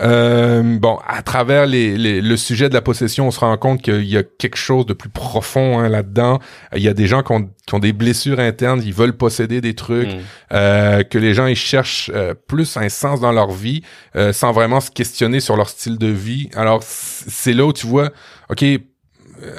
Euh, 0.02 0.78
bon, 0.78 1.00
à 1.08 1.22
travers 1.22 1.66
les, 1.66 1.98
les, 1.98 2.22
le 2.22 2.38
sujet 2.38 2.68
de 2.68 2.74
la 2.74 2.82
possession, 2.82 3.28
on 3.28 3.32
se 3.32 3.40
rend 3.40 3.56
compte 3.58 3.82
qu'il 3.82 4.04
y 4.04 4.18
a 4.18 4.24
quelque 4.24 4.58
chose 4.58 4.86
de 4.86 4.94
plus 4.94 5.10
profond 5.10 5.80
hein, 5.80 5.88
là-dedans. 5.88 6.40
Il 6.76 6.82
y 6.82 6.90
a 6.90 6.94
des 6.94 7.08
gens 7.08 7.24
qui 7.24 7.32
ont, 7.32 7.50
qui 7.66 7.74
ont, 7.74 7.80
des 7.80 7.94
blessures 7.94 8.40
internes, 8.40 8.82
ils 8.84 8.94
veulent 8.94 9.16
posséder 9.16 9.62
des 9.62 9.74
trucs, 9.74 10.10
mm. 10.10 10.20
euh, 10.52 11.04
que 11.04 11.18
les 11.18 11.34
gens 11.34 11.48
ils 11.48 11.56
cherchent 11.56 12.12
euh, 12.14 12.34
plus 12.34 12.76
un 12.76 12.90
sens 12.90 13.22
dans 13.22 13.32
leur 13.32 13.52
vie, 13.52 13.84
euh, 14.18 14.34
sans 14.34 14.52
vraiment 14.52 14.82
se 14.82 14.92
questionner 14.92 15.40
sur 15.40 15.56
leur 15.56 15.70
style 15.70 15.98
de 15.98 16.08
vie. 16.08 16.50
Alors 16.56 16.84
c'est 16.84 17.54
là 17.54 17.66
où 17.66 17.72
tu 17.72 17.88
vois, 17.88 18.12
ok, 18.50 18.66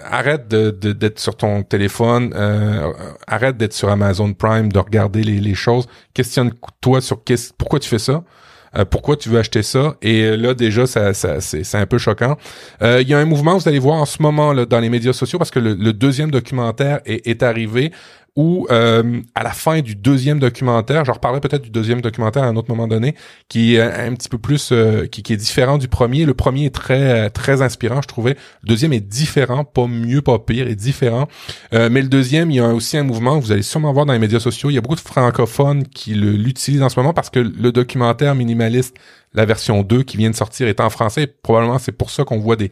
arrête 0.04 0.48
de, 0.48 0.70
d'être 0.70 1.18
sur 1.18 1.36
ton 1.36 1.62
téléphone, 1.62 2.32
euh, 2.34 2.92
arrête 3.26 3.56
d'être 3.56 3.72
sur 3.72 3.88
Amazon 3.88 4.32
Prime, 4.32 4.70
de 4.72 4.78
regarder 4.78 5.22
les, 5.22 5.40
les 5.40 5.54
choses. 5.54 5.86
Questionne-toi 6.14 7.00
sur 7.00 7.22
pourquoi 7.58 7.78
tu 7.78 7.88
fais 7.88 7.98
ça. 7.98 8.24
Euh, 8.76 8.84
pourquoi 8.84 9.16
tu 9.16 9.28
veux 9.28 9.38
acheter 9.38 9.62
ça 9.62 9.94
et 10.02 10.36
là 10.36 10.52
déjà 10.52 10.86
ça, 10.86 11.14
ça 11.14 11.40
c'est, 11.40 11.74
un 11.76 11.86
peu 11.86 11.98
choquant. 11.98 12.36
Il 12.82 13.08
y 13.08 13.14
a 13.14 13.18
un 13.18 13.24
mouvement 13.24 13.56
vous 13.56 13.68
allez 13.68 13.78
voir 13.78 13.96
en 13.96 14.06
ce 14.06 14.20
moment 14.20 14.52
là, 14.52 14.66
dans 14.66 14.80
les 14.80 14.90
médias 14.90 15.12
sociaux 15.12 15.38
parce 15.38 15.52
que 15.52 15.60
le, 15.60 15.74
le 15.74 15.92
deuxième 15.92 16.30
documentaire 16.30 17.00
est, 17.06 17.26
est 17.26 17.42
arrivé 17.42 17.92
où 18.36 18.66
euh, 18.70 19.22
à 19.34 19.42
la 19.42 19.50
fin 19.50 19.80
du 19.80 19.96
deuxième 19.96 20.38
documentaire, 20.38 21.04
je 21.06 21.10
reparlerai 21.10 21.40
peut-être 21.40 21.62
du 21.62 21.70
deuxième 21.70 22.02
documentaire 22.02 22.42
à 22.44 22.46
un 22.46 22.56
autre 22.56 22.68
moment 22.68 22.86
donné, 22.86 23.14
qui 23.48 23.76
est 23.76 23.80
un 23.80 24.14
petit 24.14 24.28
peu 24.28 24.36
plus, 24.38 24.70
euh, 24.72 25.06
qui, 25.06 25.20
est 25.32 25.36
différent 25.36 25.78
du 25.78 25.88
premier. 25.88 26.26
Le 26.26 26.34
premier 26.34 26.66
est 26.66 26.74
très 26.74 27.30
très 27.30 27.62
inspirant, 27.62 28.02
je 28.02 28.08
trouvais. 28.08 28.36
Le 28.62 28.68
deuxième 28.68 28.92
est 28.92 29.00
différent, 29.00 29.64
pas 29.64 29.86
mieux, 29.86 30.20
pas 30.20 30.38
pire, 30.38 30.68
est 30.68 30.74
différent. 30.74 31.28
Euh, 31.72 31.88
mais 31.90 32.02
le 32.02 32.08
deuxième, 32.08 32.50
il 32.50 32.56
y 32.56 32.60
a 32.60 32.68
aussi 32.68 32.98
un 32.98 33.04
mouvement, 33.04 33.38
vous 33.38 33.52
allez 33.52 33.62
sûrement 33.62 33.92
voir 33.92 34.04
dans 34.04 34.12
les 34.12 34.18
médias 34.18 34.40
sociaux, 34.40 34.68
il 34.68 34.74
y 34.74 34.78
a 34.78 34.82
beaucoup 34.82 34.96
de 34.96 35.00
francophones 35.00 35.84
qui 35.88 36.14
l'utilisent 36.14 36.82
en 36.82 36.90
ce 36.90 37.00
moment 37.00 37.14
parce 37.14 37.30
que 37.30 37.40
le 37.40 37.72
documentaire 37.72 38.34
minimaliste, 38.34 38.94
la 39.32 39.46
version 39.46 39.82
2 39.82 40.02
qui 40.02 40.18
vient 40.18 40.30
de 40.30 40.36
sortir, 40.36 40.68
est 40.68 40.80
en 40.80 40.90
français. 40.90 41.26
Probablement, 41.26 41.78
c'est 41.78 41.92
pour 41.92 42.10
ça 42.10 42.24
qu'on 42.24 42.38
voit 42.38 42.56
des 42.56 42.70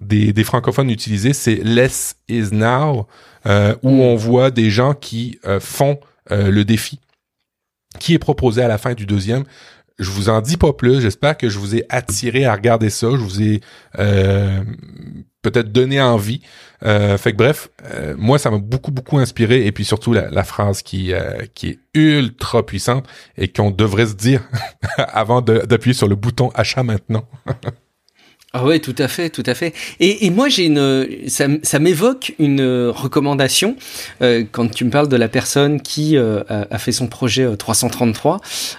des, 0.00 0.32
des 0.32 0.44
francophones 0.44 0.90
utiliser, 0.90 1.32
c'est 1.32 1.56
Less 1.56 2.16
is 2.28 2.48
Now, 2.52 3.06
euh, 3.46 3.74
où 3.82 3.90
on 3.90 4.16
voit 4.16 4.50
des 4.50 4.70
gens 4.70 4.94
qui 4.94 5.38
euh, 5.46 5.60
font 5.60 6.00
euh, 6.30 6.50
le 6.50 6.64
défi 6.64 7.00
qui 8.00 8.14
est 8.14 8.18
proposé 8.18 8.62
à 8.62 8.68
la 8.68 8.78
fin 8.78 8.94
du 8.94 9.06
deuxième. 9.06 9.44
Je 10.00 10.10
vous 10.10 10.28
en 10.28 10.40
dis 10.40 10.56
pas 10.56 10.72
plus. 10.72 11.00
J'espère 11.00 11.36
que 11.36 11.48
je 11.48 11.58
vous 11.60 11.76
ai 11.76 11.84
attiré 11.88 12.44
à 12.44 12.52
regarder 12.52 12.90
ça. 12.90 13.10
Je 13.12 13.16
vous 13.16 13.40
ai 13.40 13.60
peut-être 15.42 15.70
donné 15.70 16.02
envie. 16.02 16.40
fait 16.82 17.30
que 17.30 17.36
bref, 17.36 17.68
moi 18.16 18.40
ça 18.40 18.50
m'a 18.50 18.58
beaucoup 18.58 18.90
beaucoup 18.90 19.18
inspiré 19.18 19.64
et 19.64 19.70
puis 19.70 19.84
surtout 19.84 20.12
la, 20.12 20.28
la 20.30 20.42
phrase 20.42 20.82
qui 20.82 21.12
qui 21.54 21.68
est 21.68 21.78
ultra 21.94 22.66
puissante 22.66 23.06
et 23.38 23.46
qu'on 23.46 23.70
devrait 23.70 24.06
se 24.06 24.14
dire 24.14 24.42
avant 24.96 25.40
d'appuyer 25.40 25.94
sur 25.94 26.08
le 26.08 26.16
bouton 26.16 26.50
achat 26.56 26.82
maintenant. 26.82 27.28
Ah 28.56 28.64
ouais, 28.64 28.78
tout 28.78 28.94
à 28.98 29.08
fait, 29.08 29.30
tout 29.30 29.42
à 29.46 29.54
fait. 29.54 29.74
Et, 29.98 30.26
et 30.26 30.30
moi, 30.30 30.48
j'ai 30.48 30.66
une, 30.66 31.28
ça, 31.28 31.78
m'évoque 31.80 32.36
une 32.38 32.62
recommandation 32.86 33.74
euh, 34.22 34.44
quand 34.52 34.70
tu 34.70 34.84
me 34.84 34.90
parles 34.90 35.08
de 35.08 35.16
la 35.16 35.26
personne 35.26 35.80
qui 35.80 36.16
euh, 36.16 36.44
a, 36.48 36.78
fait 36.78 36.92
son 36.92 37.08
projet 37.08 37.48
333. 37.56 38.36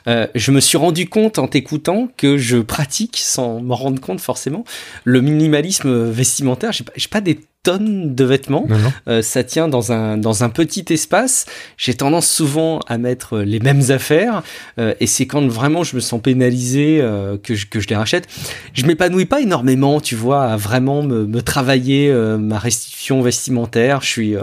Euh, 0.07 0.11
euh, 0.11 0.28
je 0.34 0.51
me 0.51 0.61
suis 0.61 0.78
rendu 0.78 1.09
compte 1.09 1.39
en 1.39 1.49
t'écoutant 1.49 2.07
que 2.15 2.38
je 2.38 2.59
pratique, 2.59 3.17
sans 3.17 3.59
m'en 3.59 3.76
rendre 3.76 3.99
compte 3.99 4.21
forcément, 4.21 4.63
le 5.03 5.19
minimalisme 5.19 6.09
vestimentaire. 6.09 6.71
J'ai 6.71 6.86
pas, 6.86 6.93
pas 7.11 7.21
des 7.21 7.38
tonnes 7.66 8.13
de 8.13 8.24
vêtements. 8.24 8.68
Euh, 9.07 9.24
ça 9.24 9.43
tient 9.43 9.68
dans 9.68 9.91
un, 9.91 10.18
dans 10.18 10.43
un 10.43 10.49
petit 10.49 10.86
espace. 10.91 11.47
J'ai 11.78 11.95
tendance 11.95 12.30
souvent 12.30 12.80
à 12.88 12.99
mettre 12.99 13.39
les 13.39 13.59
mêmes 13.59 13.82
affaires. 13.89 14.43
Euh, 14.80 14.93
et 14.99 15.07
c'est 15.07 15.26
quand 15.26 15.45
vraiment 15.47 15.84
je 15.84 15.95
me 15.95 15.99
sens 15.99 16.22
pénalisé 16.22 16.99
euh, 17.01 17.38
que, 17.41 17.55
je, 17.55 17.66
que 17.66 17.80
je 17.80 17.88
les 17.88 17.95
rachète. 17.95 18.28
Je 18.74 18.86
m'épanouis 18.86 19.26
pas 19.26 19.41
énormément, 19.41 19.99
tu 19.99 20.16
vois, 20.16 20.43
à 20.43 20.57
vraiment 20.57 21.01
me, 21.01 21.26
me 21.26 21.41
travailler 21.41 22.13
ma 22.39 22.59
restitution 22.59 23.22
vestimentaire. 23.22 24.01
Je 24.01 24.07
suis 24.07 24.36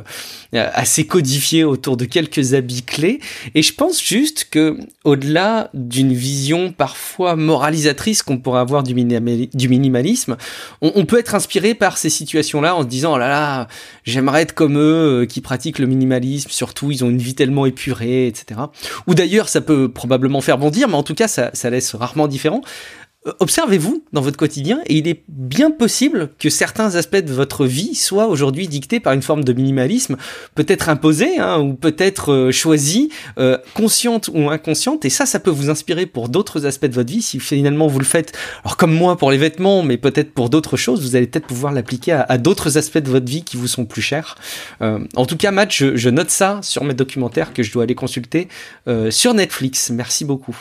assez 0.54 1.06
codifié 1.06 1.64
autour 1.64 1.96
de 1.96 2.04
quelques 2.04 2.54
habits 2.54 2.82
clés. 2.82 3.20
Et 3.54 3.62
je 3.62 3.72
pense 3.72 4.02
juste 4.02 4.48
que, 4.50 4.76
au-delà 5.04 5.70
d'une 5.74 6.12
vision 6.12 6.72
parfois 6.72 7.36
moralisatrice 7.36 8.22
qu'on 8.22 8.38
pourrait 8.38 8.60
avoir 8.60 8.82
du, 8.82 8.94
minimalisme, 8.94 10.36
on, 10.80 11.04
peut 11.04 11.18
être 11.18 11.34
inspiré 11.34 11.74
par 11.74 11.98
ces 11.98 12.10
situations-là 12.10 12.74
en 12.74 12.82
se 12.82 12.86
disant, 12.86 13.11
oh 13.12 13.18
là 13.18 13.28
là, 13.28 13.68
j'aimerais 14.04 14.42
être 14.42 14.52
comme 14.54 14.78
eux 14.78 15.26
qui 15.28 15.40
pratiquent 15.40 15.78
le 15.78 15.86
minimalisme. 15.86 16.50
Surtout, 16.50 16.90
ils 16.90 17.04
ont 17.04 17.10
une 17.10 17.18
vie 17.18 17.34
tellement 17.34 17.66
épurée, 17.66 18.26
etc. 18.26 18.60
Ou 19.06 19.14
d'ailleurs, 19.14 19.48
ça 19.48 19.60
peut 19.60 19.90
probablement 19.90 20.40
faire 20.40 20.58
bondir, 20.58 20.88
mais 20.88 20.94
en 20.94 21.02
tout 21.02 21.14
cas, 21.14 21.28
ça, 21.28 21.50
ça 21.52 21.70
laisse 21.70 21.94
rarement 21.94 22.28
différent. 22.28 22.62
Euh, 23.26 23.32
observez-vous 23.38 24.04
dans 24.12 24.20
votre 24.20 24.36
quotidien 24.36 24.80
et 24.86 24.96
il 24.96 25.06
est 25.06 25.22
bien 25.28 25.70
possible 25.70 26.30
que 26.38 26.50
certains 26.50 26.96
aspects 26.96 27.16
de 27.16 27.32
votre 27.32 27.66
vie 27.66 27.94
soient 27.94 28.26
aujourd'hui 28.26 28.66
dictés 28.66 28.98
par 28.98 29.12
une 29.12 29.22
forme 29.22 29.44
de 29.44 29.52
minimalisme, 29.52 30.16
peut-être 30.54 30.88
imposée 30.88 31.38
hein, 31.38 31.60
ou 31.60 31.74
peut-être 31.74 32.32
euh, 32.32 32.50
choisie, 32.50 33.10
euh, 33.38 33.58
consciente 33.74 34.28
ou 34.34 34.50
inconsciente. 34.50 35.04
Et 35.04 35.10
ça, 35.10 35.26
ça 35.26 35.38
peut 35.38 35.50
vous 35.50 35.70
inspirer 35.70 36.06
pour 36.06 36.28
d'autres 36.28 36.66
aspects 36.66 36.86
de 36.86 36.94
votre 36.94 37.12
vie. 37.12 37.22
Si 37.22 37.38
finalement 37.38 37.86
vous 37.86 38.00
le 38.00 38.04
faites, 38.04 38.36
alors 38.64 38.76
comme 38.76 38.92
moi 38.92 39.16
pour 39.16 39.30
les 39.30 39.38
vêtements, 39.38 39.82
mais 39.82 39.98
peut-être 39.98 40.32
pour 40.32 40.50
d'autres 40.50 40.76
choses, 40.76 41.02
vous 41.02 41.14
allez 41.14 41.28
peut-être 41.28 41.46
pouvoir 41.46 41.72
l'appliquer 41.72 42.12
à, 42.12 42.38
d'autres 42.38 42.76
aspects 42.76 42.98
de 42.98 43.10
votre 43.10 43.26
vie 43.26 43.44
qui 43.44 43.56
vous 43.56 43.68
sont 43.68 43.84
plus 43.84 44.02
chers. 44.02 44.36
en 44.80 45.26
tout 45.26 45.36
cas, 45.36 45.50
Matt, 45.50 45.72
je, 45.72 45.96
je, 45.96 46.08
note 46.08 46.30
ça 46.30 46.60
sur 46.62 46.84
mes 46.84 46.94
documentaires 46.94 47.52
que 47.52 47.62
je 47.62 47.72
dois 47.72 47.84
aller 47.84 47.94
consulter 47.94 48.48
sur 49.10 49.34
Netflix. 49.34 49.90
Merci 49.90 50.24
beaucoup. 50.24 50.56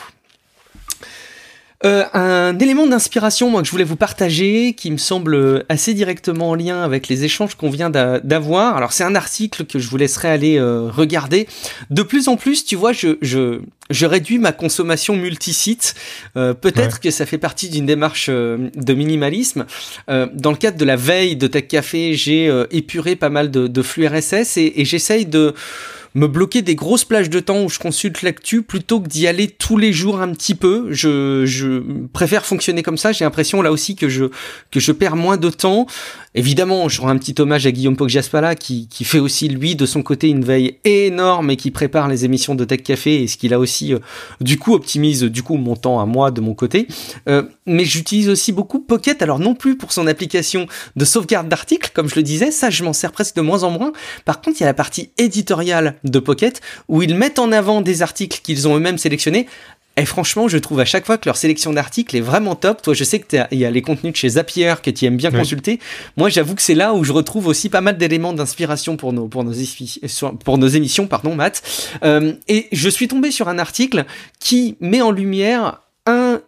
Euh, 1.84 2.04
un 2.14 2.58
élément 2.58 2.86
d'inspiration 2.86 3.50
moi 3.50 3.60
que 3.60 3.66
je 3.66 3.72
voulais 3.72 3.84
vous 3.84 3.96
partager 3.96 4.74
qui 4.74 4.90
me 4.90 4.98
semble 4.98 5.64
assez 5.68 5.94
directement 5.94 6.50
en 6.50 6.54
lien 6.54 6.82
avec 6.82 7.08
les 7.08 7.24
échanges 7.24 7.54
qu'on 7.54 7.70
vient 7.70 7.90
d'avoir. 7.90 8.76
Alors 8.76 8.92
c'est 8.92 9.04
un 9.04 9.14
article 9.14 9.64
que 9.64 9.78
je 9.78 9.88
vous 9.88 9.96
laisserai 9.96 10.28
aller 10.28 10.58
euh, 10.58 10.88
regarder. 10.88 11.48
De 11.90 12.02
plus 12.02 12.28
en 12.28 12.36
plus, 12.36 12.64
tu 12.64 12.76
vois, 12.76 12.92
je, 12.92 13.18
je, 13.20 13.60
je 13.92 14.06
réduis 14.06 14.38
ma 14.38 14.52
consommation 14.52 15.16
multisite. 15.16 15.94
Euh, 16.36 16.54
Peut-être 16.54 17.00
que 17.00 17.10
ça 17.10 17.26
fait 17.26 17.38
partie 17.38 17.68
d'une 17.68 17.86
démarche 17.86 18.26
euh, 18.28 18.70
de 18.74 18.94
minimalisme. 18.94 19.66
Euh, 20.08 20.26
dans 20.32 20.50
le 20.50 20.56
cadre 20.56 20.78
de 20.78 20.84
la 20.84 20.96
veille 20.96 21.36
de 21.36 21.46
Tech 21.46 21.68
Café, 21.68 22.14
j'ai 22.14 22.50
épuré 22.70 23.16
pas 23.16 23.28
mal 23.28 23.50
de, 23.50 23.66
de 23.66 23.82
flux 23.82 24.06
RSS 24.06 24.56
et, 24.56 24.72
et 24.76 24.84
j'essaye 24.84 25.26
de 25.26 25.54
me 26.14 26.26
bloquer 26.26 26.62
des 26.62 26.74
grosses 26.74 27.04
plages 27.04 27.30
de 27.30 27.40
temps 27.40 27.62
où 27.62 27.68
je 27.68 27.78
consulte 27.78 28.22
l'actu 28.22 28.62
plutôt 28.62 29.00
que 29.00 29.08
d'y 29.08 29.26
aller 29.26 29.48
tous 29.48 29.76
les 29.76 29.92
jours 29.92 30.20
un 30.20 30.32
petit 30.32 30.54
peu. 30.54 30.88
Je, 30.90 31.44
je 31.46 31.82
préfère 32.12 32.44
fonctionner 32.44 32.82
comme 32.82 32.98
ça. 32.98 33.12
J'ai 33.12 33.24
l'impression 33.24 33.62
là 33.62 33.72
aussi 33.72 33.96
que 33.96 34.08
je 34.08 34.26
que 34.70 34.80
je 34.80 34.92
perds 34.92 35.16
moins 35.16 35.36
de 35.36 35.50
temps. 35.50 35.86
Évidemment, 36.34 36.88
je 36.88 37.00
rends 37.00 37.08
un 37.08 37.18
petit 37.18 37.34
hommage 37.40 37.66
à 37.66 37.72
Guillaume 37.72 37.96
Poggiaspala 37.96 38.54
qui, 38.54 38.88
qui 38.88 39.04
fait 39.04 39.18
aussi 39.18 39.48
lui 39.48 39.76
de 39.76 39.84
son 39.84 40.02
côté 40.02 40.28
une 40.28 40.44
veille 40.44 40.78
énorme 40.84 41.50
et 41.50 41.56
qui 41.56 41.70
prépare 41.70 42.08
les 42.08 42.24
émissions 42.24 42.54
de 42.54 42.64
Tech 42.64 42.82
Café 42.82 43.22
et 43.22 43.26
ce 43.26 43.36
qu'il 43.36 43.52
a 43.52 43.58
aussi 43.58 43.92
euh, 43.92 43.98
du 44.40 44.58
coup 44.58 44.74
optimise 44.74 45.24
du 45.24 45.42
coup 45.42 45.56
mon 45.56 45.76
temps 45.76 46.00
à 46.00 46.06
moi 46.06 46.30
de 46.30 46.40
mon 46.40 46.54
côté. 46.54 46.86
Euh, 47.28 47.42
mais 47.66 47.84
j'utilise 47.84 48.28
aussi 48.28 48.52
beaucoup 48.52 48.80
Pocket, 48.80 49.22
alors 49.22 49.38
non 49.38 49.54
plus 49.54 49.76
pour 49.76 49.92
son 49.92 50.06
application 50.06 50.66
de 50.96 51.04
sauvegarde 51.04 51.48
d'articles 51.48 51.90
comme 51.94 52.08
je 52.08 52.16
le 52.16 52.22
disais, 52.22 52.50
ça 52.50 52.70
je 52.70 52.82
m'en 52.82 52.92
sers 52.92 53.12
presque 53.12 53.36
de 53.36 53.42
moins 53.42 53.62
en 53.62 53.70
moins. 53.70 53.92
Par 54.24 54.40
contre, 54.40 54.58
il 54.58 54.62
y 54.62 54.64
a 54.64 54.66
la 54.66 54.74
partie 54.74 55.10
éditoriale 55.18 55.96
de 56.04 56.18
Pocket 56.18 56.60
où 56.88 57.02
ils 57.02 57.14
mettent 57.14 57.38
en 57.38 57.52
avant 57.52 57.80
des 57.80 58.02
articles 58.02 58.40
qu'ils 58.42 58.68
ont 58.68 58.76
eux-mêmes 58.76 58.98
sélectionnés 58.98 59.46
et 59.98 60.06
franchement, 60.06 60.48
je 60.48 60.56
trouve 60.56 60.80
à 60.80 60.86
chaque 60.86 61.04
fois 61.04 61.18
que 61.18 61.28
leur 61.28 61.36
sélection 61.36 61.72
d'articles 61.72 62.16
est 62.16 62.22
vraiment 62.22 62.54
top. 62.54 62.80
Toi, 62.80 62.94
je 62.94 63.04
sais 63.04 63.18
que 63.18 63.36
il 63.50 63.58
y 63.58 63.66
a 63.66 63.70
les 63.70 63.82
contenus 63.82 64.12
de 64.12 64.16
chez 64.16 64.30
Zapier 64.30 64.74
que 64.82 64.90
tu 64.90 65.04
aimes 65.04 65.18
bien 65.18 65.30
consulter. 65.30 65.80
Moi, 66.16 66.30
j'avoue 66.30 66.54
que 66.54 66.62
c'est 66.62 66.74
là 66.74 66.94
où 66.94 67.04
je 67.04 67.12
retrouve 67.12 67.46
aussi 67.46 67.68
pas 67.68 67.82
mal 67.82 67.98
d'éléments 67.98 68.32
d'inspiration 68.32 68.96
pour 68.96 69.12
nos 69.12 69.28
pour 69.28 69.44
nos 69.44 69.52
pour 70.44 70.56
nos 70.56 70.68
émissions, 70.68 71.06
pardon, 71.06 71.34
Matt. 71.34 71.62
Euh, 72.04 72.32
et 72.48 72.68
je 72.72 72.88
suis 72.88 73.06
tombé 73.06 73.30
sur 73.30 73.48
un 73.48 73.58
article 73.58 74.06
qui 74.40 74.76
met 74.80 75.02
en 75.02 75.10
lumière 75.10 75.81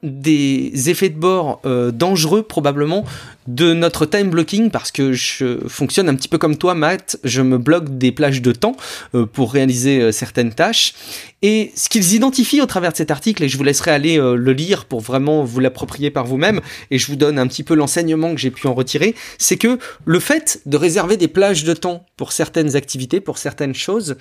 des 0.05 0.91
effets 0.91 1.09
de 1.09 1.19
bord 1.19 1.61
euh, 1.65 1.91
dangereux 1.91 2.43
probablement 2.43 3.05
de 3.47 3.75
notre 3.75 4.07
time 4.07 4.31
blocking 4.31 4.71
parce 4.71 4.91
que 4.91 5.13
je 5.13 5.59
fonctionne 5.67 6.09
un 6.09 6.15
petit 6.15 6.29
peu 6.29 6.39
comme 6.39 6.57
toi 6.57 6.75
Matt, 6.75 7.19
je 7.25 7.43
me 7.43 7.59
bloque 7.59 7.99
des 7.99 8.13
plages 8.13 8.43
de 8.43 8.53
temps 8.53 8.77
euh, 9.15 9.27
pour 9.27 9.53
réaliser 9.53 10.01
euh, 10.01 10.13
certaines 10.13 10.53
tâches. 10.53 10.95
Et 11.43 11.73
ce 11.75 11.89
qu'ils 11.89 12.15
identifient 12.15 12.61
au 12.61 12.67
travers 12.67 12.93
de 12.93 12.97
cet 12.97 13.11
article 13.11 13.43
et 13.43 13.49
je 13.49 13.57
vous 13.57 13.65
laisserai 13.65 13.91
aller 13.91 14.17
le 14.17 14.53
lire 14.53 14.87
pour 14.87 15.01
vraiment 15.01 15.45
vous 15.45 15.61
l'approprier 15.61 16.11
par 16.11 16.25
vous-même 16.25 16.63
et 16.91 16.99
je 16.99 17.07
vous 17.07 17.17
donne 17.17 17.39
un 17.39 17.47
petit 17.47 17.63
peu 17.63 17.75
l'enseignement 17.75 18.35
que 18.35 18.41
j'ai 18.41 18.51
pu 18.51 18.67
en 18.67 18.73
retirer, 18.73 19.15
c'est 19.37 19.59
que 19.59 19.79
le 20.07 20.21
fait 20.21 20.63
de 20.65 20.79
réserver 20.79 21.19
des 21.19 21.29
plages 21.29 21.65
de 21.65 21.75
temps 21.75 22.07
pour 22.17 22.33
certaines 22.33 22.77
activités, 22.77 23.21
pour 23.21 23.37
certaines 23.37 23.75
choses 23.75 24.17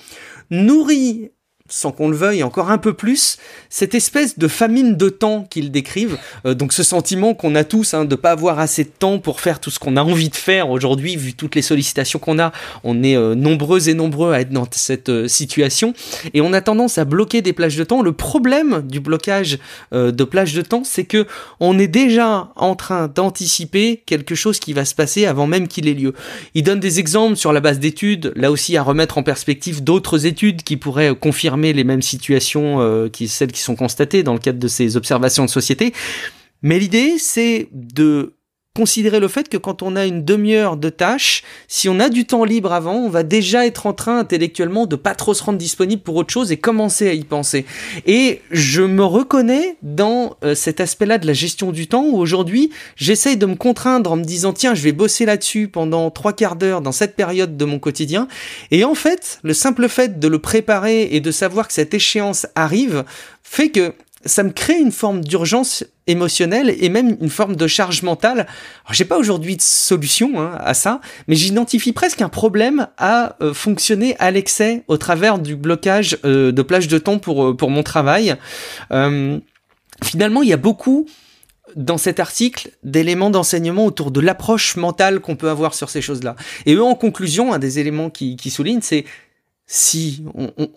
nourrit 0.49 1.31
sans 1.69 1.93
qu'on 1.93 2.09
le 2.09 2.17
veuille, 2.17 2.43
encore 2.43 2.71
un 2.71 2.77
peu 2.77 2.91
plus, 2.91 3.37
cette 3.69 3.95
espèce 3.95 4.37
de 4.37 4.49
famine 4.49 4.97
de 4.97 5.07
temps 5.07 5.47
qu'ils 5.49 5.71
décrivent. 5.71 6.17
Euh, 6.45 6.53
donc 6.53 6.73
ce 6.73 6.83
sentiment 6.83 7.33
qu'on 7.33 7.55
a 7.55 7.63
tous 7.63 7.93
hein, 7.93 8.03
de 8.03 8.15
pas 8.15 8.31
avoir 8.31 8.59
assez 8.59 8.83
de 8.83 8.89
temps 8.89 9.17
pour 9.17 9.39
faire 9.39 9.61
tout 9.61 9.69
ce 9.69 9.79
qu'on 9.79 9.95
a 9.95 10.03
envie 10.03 10.27
de 10.27 10.35
faire 10.35 10.69
aujourd'hui, 10.69 11.15
vu 11.15 11.33
toutes 11.33 11.55
les 11.55 11.61
sollicitations 11.61 12.19
qu'on 12.19 12.37
a. 12.37 12.51
On 12.83 13.01
est 13.01 13.15
euh, 13.15 13.33
nombreux 13.33 13.87
et 13.87 13.93
nombreux 13.93 14.33
à 14.33 14.41
être 14.41 14.49
dans 14.49 14.67
cette 14.71 15.07
euh, 15.07 15.29
situation 15.29 15.93
et 16.33 16.41
on 16.41 16.51
a 16.51 16.59
tendance 16.59 16.97
à 16.97 17.05
bloquer 17.05 17.41
des 17.41 17.53
plages 17.53 17.77
de 17.77 17.85
temps. 17.85 18.01
Le 18.01 18.11
problème 18.11 18.81
du 18.85 18.99
blocage 18.99 19.57
de 19.91 20.23
plages 20.23 20.53
de 20.53 20.61
temps, 20.61 20.83
c'est 20.83 21.05
que 21.05 21.25
on 21.59 21.79
est 21.79 21.87
déjà 21.87 22.51
en 22.55 22.75
train 22.75 23.07
d'anticiper 23.07 24.03
quelque 24.05 24.35
chose 24.35 24.59
qui 24.59 24.73
va 24.73 24.85
se 24.85 24.95
passer 24.95 25.25
avant 25.25 25.47
même 25.47 25.67
qu'il 25.67 25.87
ait 25.87 25.93
lieu. 25.93 26.13
Il 26.55 26.63
donne 26.63 26.79
des 26.79 26.99
exemples 26.99 27.37
sur 27.37 27.53
la 27.53 27.61
base 27.61 27.79
d'études, 27.79 28.33
là 28.35 28.51
aussi 28.51 28.75
à 28.75 28.83
remettre 28.83 29.17
en 29.17 29.23
perspective 29.23 29.83
d'autres 29.83 30.25
études 30.25 30.63
qui 30.63 30.77
pourraient 30.77 31.15
confirmer 31.15 31.52
les 31.57 31.83
mêmes 31.83 32.01
situations 32.01 32.81
euh, 32.81 33.09
qui 33.09 33.27
celles 33.27 33.51
qui 33.51 33.61
sont 33.61 33.75
constatées 33.75 34.23
dans 34.23 34.33
le 34.33 34.39
cadre 34.39 34.59
de 34.59 34.67
ces 34.67 34.97
observations 34.97 35.45
de 35.45 35.49
société. 35.49 35.93
Mais 36.61 36.79
l'idée, 36.79 37.17
c'est 37.17 37.67
de 37.71 38.33
considérer 38.75 39.19
le 39.19 39.27
fait 39.27 39.49
que 39.49 39.57
quand 39.57 39.83
on 39.83 39.95
a 39.95 40.07
une 40.07 40.25
demi-heure 40.25 40.77
de 40.77 40.89
tâche, 40.89 41.43
si 41.67 41.89
on 41.89 41.99
a 41.99 42.09
du 42.09 42.25
temps 42.25 42.43
libre 42.43 42.73
avant, 42.73 42.95
on 42.95 43.09
va 43.09 43.21
déjà 43.21 43.67
être 43.67 43.85
en 43.85 43.93
train 43.93 44.17
intellectuellement 44.17 44.87
de 44.87 44.95
pas 44.95 45.13
trop 45.13 45.35
se 45.35 45.43
rendre 45.43 45.59
disponible 45.59 46.01
pour 46.01 46.15
autre 46.15 46.33
chose 46.33 46.51
et 46.51 46.57
commencer 46.57 47.07
à 47.07 47.13
y 47.13 47.23
penser. 47.23 47.67
Et 48.07 48.41
je 48.49 48.81
me 48.81 49.03
reconnais 49.03 49.77
dans 49.83 50.37
euh, 50.43 50.55
cet 50.55 50.79
aspect-là 50.79 51.19
de 51.19 51.27
la 51.27 51.33
gestion 51.33 51.71
du 51.71 51.85
temps 51.85 52.03
où 52.03 52.17
aujourd'hui, 52.17 52.71
j'essaye 52.95 53.37
de 53.37 53.45
me 53.45 53.53
contraindre 53.53 54.11
en 54.11 54.15
me 54.15 54.23
disant 54.23 54.53
tiens, 54.53 54.73
je 54.73 54.81
vais 54.81 54.91
bosser 54.91 55.27
là-dessus 55.27 55.67
pendant 55.67 56.09
trois 56.09 56.33
quarts 56.33 56.55
d'heure 56.55 56.81
dans 56.81 56.91
cette 56.91 57.15
période 57.15 57.55
de 57.55 57.65
mon 57.65 57.77
quotidien. 57.77 58.27
Et 58.71 58.83
en 58.83 58.95
fait, 58.95 59.39
le 59.43 59.53
simple 59.53 59.87
fait 59.87 60.19
de 60.19 60.27
le 60.27 60.39
préparer 60.39 61.09
et 61.11 61.19
de 61.19 61.29
savoir 61.29 61.67
que 61.67 61.73
cette 61.73 61.93
échéance 61.93 62.47
arrive 62.55 63.03
fait 63.43 63.69
que 63.69 63.93
ça 64.25 64.41
me 64.41 64.51
crée 64.51 64.79
une 64.79 64.91
forme 64.91 65.21
d'urgence 65.21 65.83
émotionnelle 66.07 66.75
et 66.79 66.89
même 66.89 67.17
une 67.21 67.29
forme 67.29 67.55
de 67.55 67.67
charge 67.67 68.03
mentale. 68.03 68.47
J'ai 68.91 69.05
pas 69.05 69.17
aujourd'hui 69.17 69.55
de 69.55 69.61
solution 69.61 70.41
hein, 70.41 70.57
à 70.59 70.73
ça, 70.73 71.01
mais 71.27 71.35
j'identifie 71.35 71.93
presque 71.93 72.21
un 72.21 72.29
problème 72.29 72.87
à 72.97 73.35
euh, 73.41 73.53
fonctionner 73.53 74.15
à 74.19 74.31
l'excès 74.31 74.83
au 74.87 74.97
travers 74.97 75.39
du 75.39 75.55
blocage 75.55 76.17
euh, 76.25 76.51
de 76.51 76.61
plage 76.61 76.87
de 76.87 76.97
temps 76.97 77.19
pour 77.19 77.45
euh, 77.45 77.55
pour 77.55 77.69
mon 77.69 77.83
travail. 77.83 78.35
finalement, 80.03 80.41
il 80.41 80.49
y 80.49 80.53
a 80.53 80.57
beaucoup 80.57 81.07
dans 81.75 81.97
cet 81.97 82.19
article 82.19 82.69
d'éléments 82.83 83.29
d'enseignement 83.29 83.85
autour 83.85 84.11
de 84.11 84.19
l'approche 84.19 84.75
mentale 84.75 85.19
qu'on 85.21 85.35
peut 85.35 85.49
avoir 85.49 85.73
sur 85.73 85.89
ces 85.89 86.01
choses-là. 86.01 86.35
Et 86.65 86.75
eux, 86.75 86.83
en 86.83 86.95
conclusion, 86.95 87.53
un 87.53 87.59
des 87.59 87.79
éléments 87.79 88.09
qui, 88.09 88.35
qui 88.35 88.49
soulignent, 88.49 88.81
c'est 88.81 89.05
si 89.65 90.23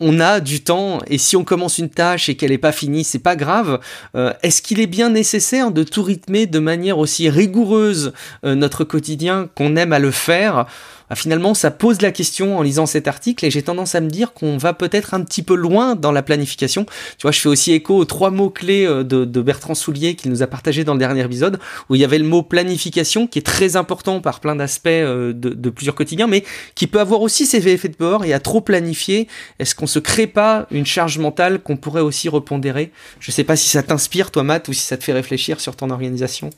on, 0.01 0.20
a 0.20 0.41
du 0.41 0.62
temps 0.62 1.01
et 1.09 1.18
si 1.18 1.37
on 1.37 1.45
commence 1.45 1.78
une 1.78 1.91
tâche 1.91 2.28
et 2.28 2.37
qu'elle 2.37 2.51
n'est 2.51 2.59
pas 2.59 2.72
finie, 2.72 3.05
c'est 3.05 3.18
pas 3.18 3.37
grave. 3.37 3.80
Euh, 4.14 4.32
est-ce 4.43 4.62
qu'il 4.62 4.80
est 4.80 4.87
bien 4.87 5.11
nécessaire 5.11 5.72
de 5.72 5.82
tout 5.82 6.03
rythmer 6.03 6.47
de 6.47 6.59
manière 6.61 6.99
aussi 6.99 7.28
rigoureuse 7.28 8.12
euh, 8.45 8.55
notre 8.55 8.84
quotidien 8.84 9.49
qu'on 9.55 9.76
aime 9.76 9.93
à 9.93 9.99
le 9.99 10.12
faire? 10.12 10.66
Finalement, 11.15 11.55
ça 11.55 11.71
pose 11.71 12.01
la 12.03 12.13
question 12.13 12.59
en 12.59 12.63
lisant 12.63 12.87
cet 12.87 13.07
article 13.09 13.45
et 13.45 13.51
j'ai 13.51 13.63
tendance 13.63 13.95
à 13.95 14.01
me 14.01 14.09
dire 14.09 14.33
qu'on 14.33 14.57
va 14.57 14.73
peut-être 14.73 15.15
un 15.15 15.23
petit 15.23 15.43
peu 15.43 15.55
loin 15.55 15.95
dans 15.95 16.13
la 16.13 16.23
planification. 16.23 16.85
Tu 17.19 17.23
vois, 17.23 17.33
je 17.33 17.41
fais 17.41 17.49
aussi 17.49 17.73
écho 17.73 17.97
aux 17.97 18.05
trois 18.05 18.31
mots-clés 18.31 18.87
euh, 18.87 19.05
de, 19.05 19.43
Bertrand 19.43 19.75
Soulier 19.75 20.17
qu'il 20.17 20.31
nous 20.31 20.43
a 20.43 20.49
partagé 20.49 20.83
dans 20.83 20.95
le 20.95 20.99
dernier 20.99 21.25
épisode 21.25 21.61
où 21.89 21.95
il 21.95 22.01
y 22.01 22.05
avait 22.05 22.19
le 22.19 22.25
mot 22.25 22.43
planification 22.43 23.27
qui 23.27 23.39
est 23.39 23.47
très 23.47 23.77
important 23.77 24.21
par 24.21 24.41
plein 24.41 24.57
d'aspects 24.57 24.89
de, 24.89 25.33
de 25.33 25.71
plusieurs 25.71 25.95
quotidiens, 25.95 26.27
mais 26.27 26.43
qui 26.75 26.89
peut 26.89 26.99
avoir 26.99 27.21
aussi 27.21 27.47
ses 27.47 27.69
effets 27.69 27.89
de 27.89 27.97
bord 27.97 28.25
et 28.25 28.33
à 28.33 28.41
trop 28.41 28.61
planifier 28.61 29.29
est-ce 29.59 29.75
qu'on 29.75 29.87
se 29.87 29.99
crée 29.99 30.27
pas 30.27 30.67
une 30.71 30.87
charge 30.87 31.19
mentale 31.19 31.61
qu'on 31.61 31.77
pourrait 31.77 32.01
aussi 32.01 32.29
repondérer? 32.29 32.93
Je 33.21 33.31
sais 33.31 33.45
pas 33.45 33.57
si 33.57 33.69
ça 33.69 33.83
t'inspire, 33.83 34.31
toi, 34.31 34.43
Matt, 34.43 34.69
ou 34.69 34.73
si 34.73 34.83
ça 34.83 34.97
te 34.97 35.05
fait 35.05 35.13
réfléchir 35.13 35.61
sur 35.61 35.77
ton 35.77 35.91
organisation. 35.91 36.51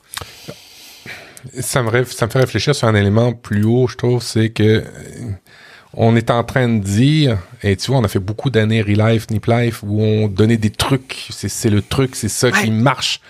Ça 1.60 1.82
me, 1.82 2.04
ça 2.04 2.26
me 2.26 2.30
fait 2.30 2.40
réfléchir 2.40 2.74
sur 2.74 2.88
un 2.88 2.94
élément 2.94 3.32
plus 3.32 3.64
haut, 3.64 3.86
je 3.86 3.96
trouve, 3.96 4.22
c'est 4.22 4.50
que 4.50 4.62
euh, 4.62 4.82
on 5.94 6.16
est 6.16 6.30
en 6.30 6.44
train 6.44 6.68
de 6.68 6.82
dire, 6.82 7.38
et 7.62 7.76
tu 7.76 7.90
vois, 7.90 8.00
on 8.00 8.04
a 8.04 8.08
fait 8.08 8.18
beaucoup 8.18 8.50
d'années 8.50 8.82
Relife, 8.82 9.30
Nip 9.30 9.46
Life, 9.46 9.82
où 9.82 10.02
on 10.02 10.28
donnait 10.28 10.56
des 10.56 10.70
trucs, 10.70 11.28
c'est 11.30 11.70
le 11.70 11.82
truc, 11.82 12.16
c'est 12.16 12.28
ça 12.28 12.50
qui 12.50 12.70
marche. 12.70 13.20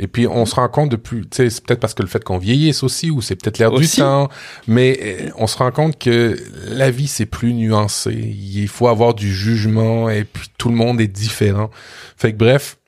Et 0.00 0.06
puis 0.06 0.26
on 0.28 0.46
se 0.46 0.54
rend 0.54 0.68
compte 0.68 0.90
de 0.90 0.96
plus, 0.96 1.22
tu 1.22 1.28
sais, 1.32 1.50
c'est 1.50 1.64
peut-être 1.64 1.80
parce 1.80 1.94
que 1.94 2.02
le 2.02 2.08
fait 2.08 2.22
qu'on 2.22 2.38
vieillisse 2.38 2.82
aussi, 2.82 3.10
ou 3.10 3.20
c'est 3.20 3.34
peut-être 3.34 3.58
l'air 3.58 3.72
du 3.72 3.88
temps, 3.88 4.28
mais 4.68 4.98
euh, 5.02 5.30
on 5.36 5.48
se 5.48 5.58
rend 5.58 5.72
compte 5.72 5.98
que 5.98 6.36
la 6.68 6.90
vie 6.90 7.08
c'est 7.08 7.26
plus 7.26 7.52
nuancé. 7.52 8.12
Il 8.12 8.68
faut 8.68 8.86
avoir 8.86 9.14
du 9.14 9.34
jugement 9.34 10.08
et 10.08 10.22
puis 10.24 10.48
tout 10.56 10.68
le 10.68 10.76
monde 10.76 11.00
est 11.00 11.08
différent. 11.08 11.70
Fait 12.16 12.32
que 12.32 12.36
bref, 12.36 12.78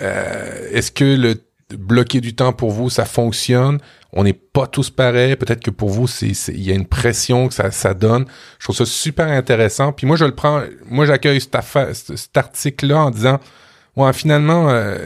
euh, 0.00 0.68
est-ce 0.70 0.92
que 0.92 1.04
le 1.04 1.42
bloquer 1.76 2.20
du 2.20 2.34
temps 2.34 2.52
pour 2.52 2.70
vous 2.70 2.90
ça 2.90 3.06
fonctionne? 3.06 3.78
On 4.12 4.24
n'est 4.24 4.32
pas 4.32 4.66
tous 4.66 4.90
pareils. 4.90 5.36
Peut-être 5.36 5.62
que 5.62 5.70
pour 5.70 5.88
vous 5.88 6.06
il 6.22 6.62
y 6.62 6.70
a 6.70 6.74
une 6.74 6.86
pression 6.86 7.48
que 7.48 7.54
ça 7.54 7.70
ça 7.70 7.94
donne. 7.94 8.26
Je 8.58 8.66
trouve 8.66 8.76
ça 8.76 8.86
super 8.86 9.28
intéressant. 9.28 9.92
Puis 9.92 10.06
moi 10.06 10.16
je 10.16 10.24
le 10.24 10.34
prends, 10.34 10.62
moi 10.86 11.06
j'accueille 11.06 11.40
cet, 11.40 12.36
article 12.36 12.86
là 12.86 13.04
en 13.04 13.10
disant, 13.10 13.40
ouais 13.96 14.12
finalement. 14.12 14.68
Euh, 14.70 14.96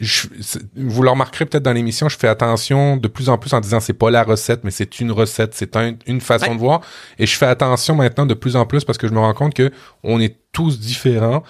je, 0.00 0.26
vous 0.74 1.02
le 1.02 1.10
remarquerez 1.10 1.46
peut-être 1.46 1.62
dans 1.62 1.72
l'émission, 1.72 2.08
je 2.08 2.18
fais 2.18 2.26
attention 2.26 2.96
de 2.96 3.06
plus 3.06 3.28
en 3.28 3.38
plus 3.38 3.54
en 3.54 3.60
disant 3.60 3.78
c'est 3.78 3.92
pas 3.92 4.10
la 4.10 4.24
recette, 4.24 4.64
mais 4.64 4.72
c'est 4.72 5.00
une 5.00 5.12
recette, 5.12 5.54
c'est 5.54 5.76
une 6.06 6.20
façon 6.20 6.54
de 6.56 6.58
voir. 6.58 6.80
Et 7.18 7.26
je 7.26 7.36
fais 7.36 7.46
attention 7.46 7.94
maintenant 7.94 8.26
de 8.26 8.34
plus 8.34 8.56
en 8.56 8.66
plus 8.66 8.84
parce 8.84 8.98
que 8.98 9.06
je 9.06 9.12
me 9.12 9.20
rends 9.20 9.34
compte 9.34 9.54
que 9.54 9.70
on 10.02 10.20
est 10.20 10.38
tous 10.50 10.80
différents. 10.80 11.44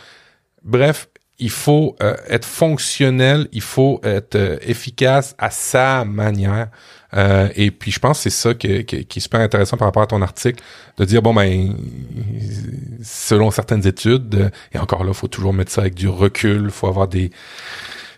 Bref, 0.65 1.09
il 1.43 1.51
faut 1.51 1.97
euh, 2.01 2.15
être 2.29 2.45
fonctionnel, 2.45 3.49
il 3.53 3.63
faut 3.63 4.01
être 4.05 4.37
euh, 4.37 4.57
efficace 4.63 5.35
à 5.39 5.51
sa 5.51 6.05
manière. 6.05 6.69
Euh, 7.15 7.49
et 7.57 7.73
puis 7.73 7.91
je 7.91 7.99
pense 7.99 8.19
que 8.19 8.23
c'est 8.23 8.31
ça 8.31 8.55
qui, 8.55 8.85
qui, 8.87 9.05
qui, 9.05 9.19
est 9.19 9.23
super 9.23 9.41
intéressant 9.41 9.77
par 9.77 9.89
rapport 9.89 10.05
à 10.05 10.07
ton 10.07 10.23
article, 10.23 10.63
de 10.97 11.05
dire 11.05 11.21
bon 11.21 11.35
ben 11.35 11.75
selon 13.03 13.51
certaines 13.51 13.87
études, 13.87 14.51
et 14.73 14.79
encore 14.79 15.05
là, 15.05 15.13
faut 15.13 15.29
toujours 15.29 15.53
mettre 15.53 15.73
ça 15.73 15.83
avec 15.83 15.95
du 15.95 16.09
recul, 16.09 16.71
faut 16.71 16.87
avoir 16.87 17.09
des 17.09 17.33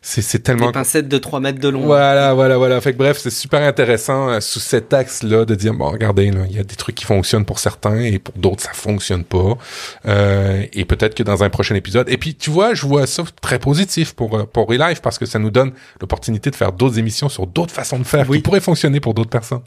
c'est 0.07 0.43
tellement. 0.43 0.67
Des 0.67 0.73
pincettes 0.73 1.09
de 1.09 1.17
3 1.17 1.41
mètres 1.41 1.59
de 1.59 1.69
long. 1.69 1.81
Voilà, 1.81 2.35
voilà, 2.35 2.59
voilà. 2.59 2.79
Fait 2.83 2.93
que 2.93 2.99
bref, 2.99 3.19
c'est 3.19 3.31
super 3.31 3.63
intéressant 3.63 4.29
euh, 4.29 4.41
sous 4.41 4.61
cet 4.61 4.93
axe-là 4.93 5.47
de 5.47 5.55
dire, 5.55 5.73
bon, 5.73 5.91
regardez, 5.91 6.27
il 6.27 6.55
y 6.55 6.59
a 6.59 6.63
des 6.63 6.75
trucs 6.77 6.95
qui 6.95 7.07
fonctionnent 7.07 7.47
pour 7.47 7.59
certains 7.59 8.01
et 8.01 8.19
pour 8.19 8.35
d'autres, 8.37 8.63
ça 8.63 8.73
fonctionne 8.75 9.25
pas. 9.25 9.57
Euh, 10.07 10.67
et 10.75 10.85
peut-être 10.85 11.15
que 11.15 11.23
dans 11.23 11.43
un 11.43 11.49
prochain 11.49 11.75
épisode. 11.75 12.09
Et 12.11 12.19
puis, 12.19 12.35
tu 12.35 12.51
vois, 12.51 12.75
je 12.75 12.87
vois 12.87 13.07
ça 13.07 13.25
très 13.41 13.59
positif 13.59 14.13
pour, 14.13 14.37
euh, 14.37 14.45
pour 14.45 14.69
Relife 14.69 15.01
parce 15.01 15.19
que 15.19 15.25
ça 15.25 15.39
nous 15.39 15.51
donne 15.51 15.73
l'opportunité 16.01 16.51
de 16.51 16.57
faire 16.57 16.73
d'autres 16.73 16.99
émissions 16.99 17.31
sur 17.31 17.47
d'autres 17.47 17.73
façons 17.73 17.99
de 17.99 18.05
faire 18.05 18.29
qui 18.29 18.41
pourraient 18.41 18.61
fonctionner 18.61 19.01
pour 19.01 19.15
d'autres 19.15 19.31
personnes. 19.31 19.63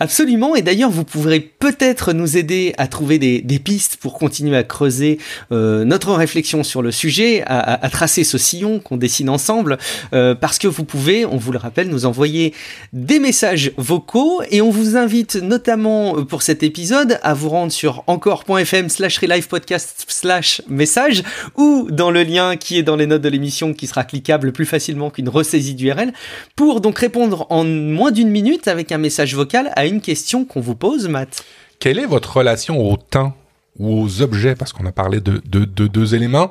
Absolument, 0.00 0.56
et 0.56 0.62
d'ailleurs 0.62 0.90
vous 0.90 1.04
pourrez 1.04 1.40
peut-être 1.40 2.12
nous 2.12 2.36
aider 2.36 2.74
à 2.78 2.86
trouver 2.86 3.18
des, 3.18 3.42
pistes 3.64 3.96
pour 3.96 4.14
continuer 4.14 4.56
à 4.56 4.64
creuser 4.64 5.18
euh, 5.52 5.84
notre 5.84 6.12
réflexion 6.12 6.62
sur 6.64 6.82
le 6.82 6.90
sujet, 6.90 7.42
à, 7.46 7.88
tracer 7.88 8.24
ce 8.24 8.36
sillon 8.36 8.80
qu'on 8.80 8.96
dessine 8.96 9.30
ensemble, 9.30 9.78
euh, 10.12 10.34
parce 10.34 10.58
que 10.58 10.66
vous 10.68 10.84
pouvez, 10.84 11.24
on 11.24 11.36
vous 11.36 11.52
le 11.52 11.58
rappelle, 11.58 11.88
nous 11.88 12.04
envoyer 12.04 12.52
des 12.92 13.18
messages 13.20 13.72
vocaux, 13.76 14.42
et 14.50 14.60
on 14.60 14.70
vous 14.70 14.96
invite 14.96 15.36
notamment 15.36 16.18
euh, 16.18 16.24
pour 16.24 16.42
cet 16.42 16.62
épisode 16.62 17.18
à 17.22 17.32
vous 17.32 17.48
rendre 17.48 17.72
sur 17.72 18.02
encore.fm 18.06 18.88
slash 18.88 19.20
podcast 19.48 20.04
slash 20.08 20.62
message, 20.68 21.22
ou 21.56 21.88
dans 21.90 22.10
le 22.10 22.22
lien 22.24 22.56
qui 22.56 22.78
est 22.78 22.82
dans 22.82 22.96
les 22.96 23.06
notes 23.06 23.22
de 23.22 23.28
l'émission 23.28 23.72
qui 23.72 23.86
sera 23.86 24.04
cliquable 24.04 24.52
plus 24.52 24.66
facilement 24.66 25.10
qu'une 25.10 25.28
ressaisie 25.28 25.74
d'URL, 25.74 26.12
pour 26.56 26.80
donc 26.80 26.98
répondre 26.98 27.46
en 27.50 27.64
moins 27.64 28.10
d'une 28.10 28.30
minute 28.30 28.68
avec 28.68 28.92
un 28.92 28.98
message 28.98 29.34
vocal 29.34 29.63
à 29.74 29.86
une 29.86 30.00
question 30.00 30.44
qu'on 30.44 30.60
vous 30.60 30.74
pose, 30.74 31.08
Matt. 31.08 31.44
Quelle 31.78 31.98
est 31.98 32.06
votre 32.06 32.36
relation 32.36 32.80
au 32.80 32.96
temps 32.96 33.34
ou 33.78 34.02
aux 34.02 34.22
objets, 34.22 34.54
parce 34.54 34.72
qu'on 34.72 34.86
a 34.86 34.92
parlé 34.92 35.20
de, 35.20 35.38
deux 35.38 36.14
éléments. 36.14 36.50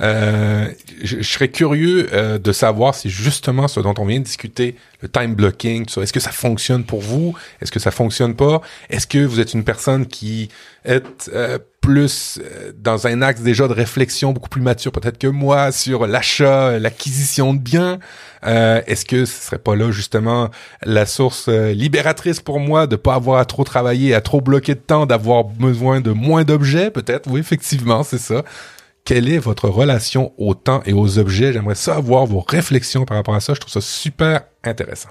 Euh, 0.00 0.68
je, 1.02 1.22
serais 1.22 1.48
curieux 1.48 2.08
euh, 2.12 2.38
de 2.38 2.52
savoir 2.52 2.96
si 2.96 3.10
justement 3.10 3.68
ce 3.68 3.78
dont 3.78 3.94
on 3.98 4.04
vient 4.04 4.18
de 4.18 4.24
discuter, 4.24 4.74
le 5.00 5.08
time 5.08 5.34
blocking, 5.34 5.86
est-ce 5.86 6.12
que 6.12 6.20
ça 6.20 6.32
fonctionne 6.32 6.84
pour 6.84 7.00
vous? 7.00 7.36
Est-ce 7.60 7.70
que 7.70 7.78
ça 7.78 7.92
fonctionne 7.92 8.34
pas? 8.34 8.60
Est-ce 8.90 9.06
que 9.06 9.18
vous 9.18 9.38
êtes 9.38 9.54
une 9.54 9.62
personne 9.62 10.06
qui 10.06 10.48
est 10.84 11.04
euh, 11.28 11.58
plus 11.84 12.40
dans 12.76 13.06
un 13.06 13.22
axe 13.22 13.42
déjà 13.42 13.68
de 13.68 13.72
réflexion 13.72 14.32
beaucoup 14.32 14.48
plus 14.48 14.62
mature 14.62 14.92
peut-être 14.92 15.18
que 15.18 15.26
moi 15.26 15.72
sur 15.72 16.06
l'achat, 16.06 16.78
l'acquisition 16.78 17.54
de 17.54 17.58
biens 17.58 17.98
Est-ce 18.42 19.04
que 19.04 19.24
ce 19.24 19.46
serait 19.46 19.58
pas 19.58 19.76
là 19.76 19.90
justement 19.90 20.50
la 20.82 21.06
source 21.06 21.48
libératrice 21.48 22.40
pour 22.40 22.60
moi 22.60 22.86
de 22.86 22.96
pas 22.96 23.14
avoir 23.14 23.38
à 23.38 23.44
trop 23.44 23.64
travailler, 23.64 24.14
à 24.14 24.20
trop 24.20 24.40
bloquer 24.40 24.74
de 24.74 24.80
temps, 24.80 25.06
d'avoir 25.06 25.44
besoin 25.44 26.00
de 26.00 26.10
moins 26.10 26.44
d'objets 26.44 26.90
peut-être? 26.90 27.30
Oui, 27.30 27.40
effectivement, 27.40 28.02
c'est 28.02 28.18
ça 28.18 28.42
quelle 29.04 29.28
est 29.28 29.38
votre 29.38 29.68
relation 29.68 30.32
au 30.38 30.54
temps 30.54 30.82
et 30.86 30.92
aux 30.92 31.18
objets? 31.18 31.52
J'aimerais 31.52 31.74
savoir 31.74 32.26
vos 32.26 32.40
réflexions 32.40 33.04
par 33.04 33.18
rapport 33.18 33.34
à 33.34 33.40
ça. 33.40 33.54
Je 33.54 33.60
trouve 33.60 33.72
ça 33.72 33.80
super 33.80 34.42
intéressant. 34.64 35.10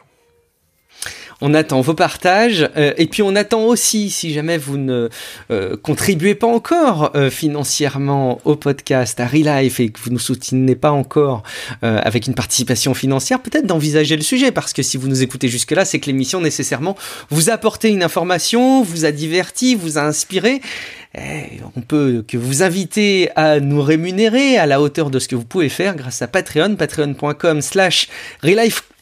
On 1.46 1.54
attend 1.54 1.82
vos 1.82 1.94
partages 1.94 2.70
euh, 2.78 2.94
et 2.96 3.06
puis 3.06 3.22
on 3.22 3.36
attend 3.36 3.66
aussi, 3.66 4.10
si 4.10 4.32
jamais 4.32 4.58
vous 4.58 4.78
ne 4.78 5.10
euh, 5.52 5.76
contribuez 5.76 6.36
pas 6.36 6.48
encore 6.48 7.12
euh, 7.16 7.30
financièrement 7.30 8.40
au 8.46 8.56
podcast, 8.56 9.20
à 9.20 9.28
Relife 9.28 9.82
et 9.82 9.90
que 9.90 10.00
vous 10.00 10.12
ne 10.12 10.18
soutenez 10.18 10.76
pas 10.76 10.92
encore 10.92 11.44
avec 11.82 12.28
une 12.28 12.34
participation 12.34 12.94
financière, 12.94 13.42
peut-être 13.42 13.66
d'envisager 13.66 14.16
le 14.16 14.22
sujet 14.22 14.54
parce 14.54 14.72
que 14.72 14.82
si 14.82 14.96
vous 14.96 15.10
nous 15.10 15.22
écoutez 15.22 15.50
jusque-là, 15.50 15.84
c'est 15.84 16.00
que 16.00 16.06
l'émission 16.06 16.40
nécessairement 16.40 16.96
vous 17.30 17.50
a 17.50 17.54
apporté 17.54 17.90
une 17.90 18.04
information, 18.04 18.82
vous 18.82 19.04
a 19.04 19.12
diverti, 19.12 19.76
vous 19.76 19.98
a 19.98 20.02
inspiré 20.02 20.62
eh, 21.16 21.60
on 21.76 21.82
peut 21.82 22.26
que 22.28 22.38
vous 22.38 22.64
inviter 22.64 23.30
à 23.36 23.60
nous 23.60 23.82
rémunérer 23.82 24.58
à 24.58 24.66
la 24.66 24.82
hauteur 24.82 25.12
de 25.12 25.20
ce 25.20 25.28
que 25.28 25.36
vous 25.36 25.46
pouvez 25.46 25.70
faire 25.70 25.96
grâce 25.96 26.24
à 26.24 26.28
Patreon, 26.28 26.76
patreon.com 26.76 27.62
slash 27.62 28.08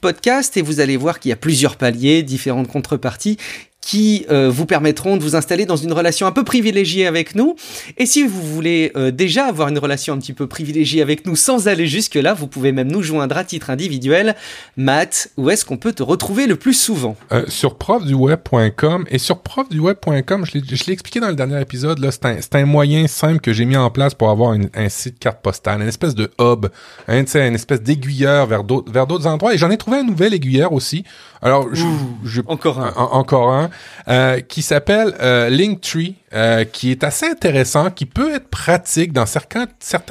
podcast 0.01 0.57
et 0.57 0.62
vous 0.62 0.80
allez 0.82 0.97
voir 0.97 1.20
qu'il 1.20 1.30
y 1.30 1.34
a 1.34 1.38
plusieurs 1.38 1.78
paliers, 1.78 2.24
différentes 2.24 2.68
contreparties 2.68 3.38
qui 3.82 4.26
euh, 4.30 4.50
vous 4.50 4.68
permettront 4.68 5.18
de 5.18 5.24
vous 5.24 5.36
installer 5.36 5.66
dans 5.66 5.76
une 5.76 5.92
relation 5.92 6.28
un 6.28 6.32
peu 6.32 6.44
privilégiée 6.44 7.08
avec 7.08 7.36
nous. 7.36 7.56
Et 7.98 8.06
si 8.06 8.24
vous 8.24 8.42
voulez 8.42 8.92
euh, 8.96 9.10
déjà 9.12 9.46
avoir 9.46 9.68
une 9.68 9.80
relation 9.80 10.14
un 10.14 10.20
petit 10.20 10.34
peu 10.34 10.48
privilégiée 10.48 11.02
avec 11.02 11.26
nous 11.26 11.36
sans 11.36 11.68
aller 11.68 11.88
jusque-là, 11.88 12.34
vous 12.34 12.48
pouvez 12.48 12.72
même 12.72 12.92
nous 12.92 13.02
joindre 13.02 13.36
à 13.38 13.44
titre 13.44 13.72
individuel. 13.72 14.36
Matt, 14.78 15.32
où 15.36 15.50
est-ce 15.50 15.66
qu'on 15.66 15.78
peut 15.78 15.94
te 15.94 16.04
retrouver 16.04 16.46
le 16.46 16.56
plus 16.56 16.76
souvent? 16.76 17.18
Euh, 17.32 17.44
Sur 17.48 17.76
profduweb.com. 17.76 19.06
Et 19.10 19.18
sur 19.18 19.40
profduweb.com, 19.40 20.46
je 20.46 20.60
l'ai 20.60 20.94
expliqué 20.94 21.20
dans 21.20 21.30
le 21.30 21.36
dernier 21.36 21.60
épisode, 21.60 22.00
là, 22.00 22.12
c'est 22.12 22.26
un, 22.26 22.62
un, 22.62 22.66
moyen 22.66 23.08
simple 23.08 23.40
que 23.40 23.52
j'ai 23.52 23.66
mis 23.66 23.78
en 23.78 23.90
place 23.90 24.14
pour 24.14 24.30
avoir 24.30 24.56
un 24.74 24.90
site 24.90 25.18
carte 25.18 25.42
postale, 25.42 25.82
une 25.82 25.88
espèce 25.88 26.14
de 26.14 26.30
hub, 26.40 26.68
un, 27.08 27.24
une 27.24 27.56
espèce 27.56 27.82
d'aiguilleur 27.82 28.46
vers 28.46 28.64
d'autres 28.64 29.28
endroits. 29.28 29.56
Et 29.56 29.58
j'en 29.58 29.72
ai 29.72 29.78
trouvé 29.78 29.98
un 29.98 30.04
nouvel 30.04 30.34
aiguilleur 30.36 30.72
aussi. 30.72 31.04
Alors, 31.42 31.68
je, 31.74 32.42
encore 32.46 32.80
un. 32.80 32.94
encore 32.96 33.52
un, 33.52 33.70
euh, 34.07 34.39
qui 34.39 34.61
s'appelle 34.61 35.15
euh, 35.22 35.49
Linktree, 35.49 36.15
euh, 36.34 36.63
qui 36.63 36.91
est 36.91 37.03
assez 37.03 37.26
intéressant, 37.26 37.91
qui 37.91 38.05
peut 38.05 38.34
être 38.34 38.47
pratique 38.47 39.13
dans 39.13 39.26
certains, 39.26 39.67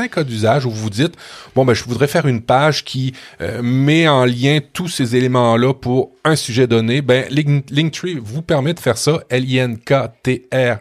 cas 0.09 0.25
d'usage 0.25 0.67
où 0.67 0.71
vous 0.71 0.91
dites, 0.91 1.15
bon, 1.55 1.65
ben, 1.65 1.75
je 1.75 1.85
voudrais 1.85 2.07
faire 2.07 2.27
une 2.27 2.43
page 2.43 2.85
qui 2.85 3.15
met 3.63 4.09
en 4.09 4.25
lien 4.25 4.61
tous 4.73 4.89
ces 4.89 5.17
éléments-là 5.17 5.75
pour 5.75 6.13
un 6.25 6.37
sujet 6.37 6.67
donné. 6.67 7.03
Ben, 7.03 7.25
Linktree 7.71 8.19
vous 8.23 8.43
permet 8.43 8.75
de 8.75 8.81
faire 8.81 8.99
ça, 8.99 9.21
L-I-N-K-T-R 9.29 10.79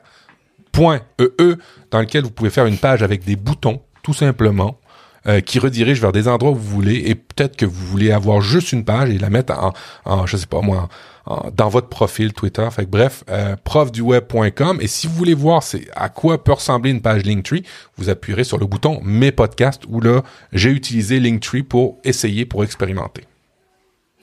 .ee, 0.78 1.32
e, 1.42 1.58
dans 1.92 2.00
lequel 2.00 2.24
vous 2.24 2.32
pouvez 2.32 2.50
faire 2.50 2.66
une 2.66 2.78
page 2.78 3.04
avec 3.04 3.26
des 3.26 3.36
boutons, 3.36 3.82
tout 4.04 4.14
simplement. 4.14 4.80
Qui 5.46 5.60
redirige 5.60 6.02
vers 6.02 6.12
des 6.12 6.28
endroits 6.28 6.52
où 6.52 6.56
vous 6.56 6.76
voulez 6.76 7.04
et 7.06 7.14
peut-être 7.14 7.56
que 7.56 7.66
vous 7.66 7.86
voulez 7.86 8.12
avoir 8.12 8.42
juste 8.42 8.72
une 8.72 8.84
page 8.84 9.10
et 9.10 9.20
la 9.20 9.30
mettre 9.30 9.54
en, 9.54 9.74
en 10.06 10.26
je 10.26 10.38
sais 10.38 10.48
pas 10.48 10.62
moi, 10.62 10.90
dans 11.54 11.70
votre 11.70 11.88
profil 11.88 12.34
Twitter. 12.34 12.68
Fait 12.72 12.86
que 12.86 12.90
bref, 12.90 13.24
euh, 13.30 13.56
profduweb.com 13.64 14.80
et 14.82 14.88
si 14.88 15.08
vous 15.08 15.14
voulez 15.14 15.34
voir 15.34 15.64
c'est 15.64 15.88
à 15.96 16.10
quoi 16.10 16.44
peut 16.44 16.54
ressembler 16.54 16.92
une 16.92 17.02
page 17.02 17.26
Linktree, 17.26 17.64
vous 17.98 18.10
appuierez 18.10 18.44
sur 18.44 18.58
le 18.58 18.66
bouton 18.66 19.00
Mes 19.04 19.32
podcasts 19.32 19.84
où 19.88 20.02
là 20.02 20.22
j'ai 20.54 20.72
utilisé 20.72 21.20
Linktree 21.20 21.64
pour 21.64 22.00
essayer 22.04 22.46
pour 22.46 22.64
expérimenter. 22.64 23.24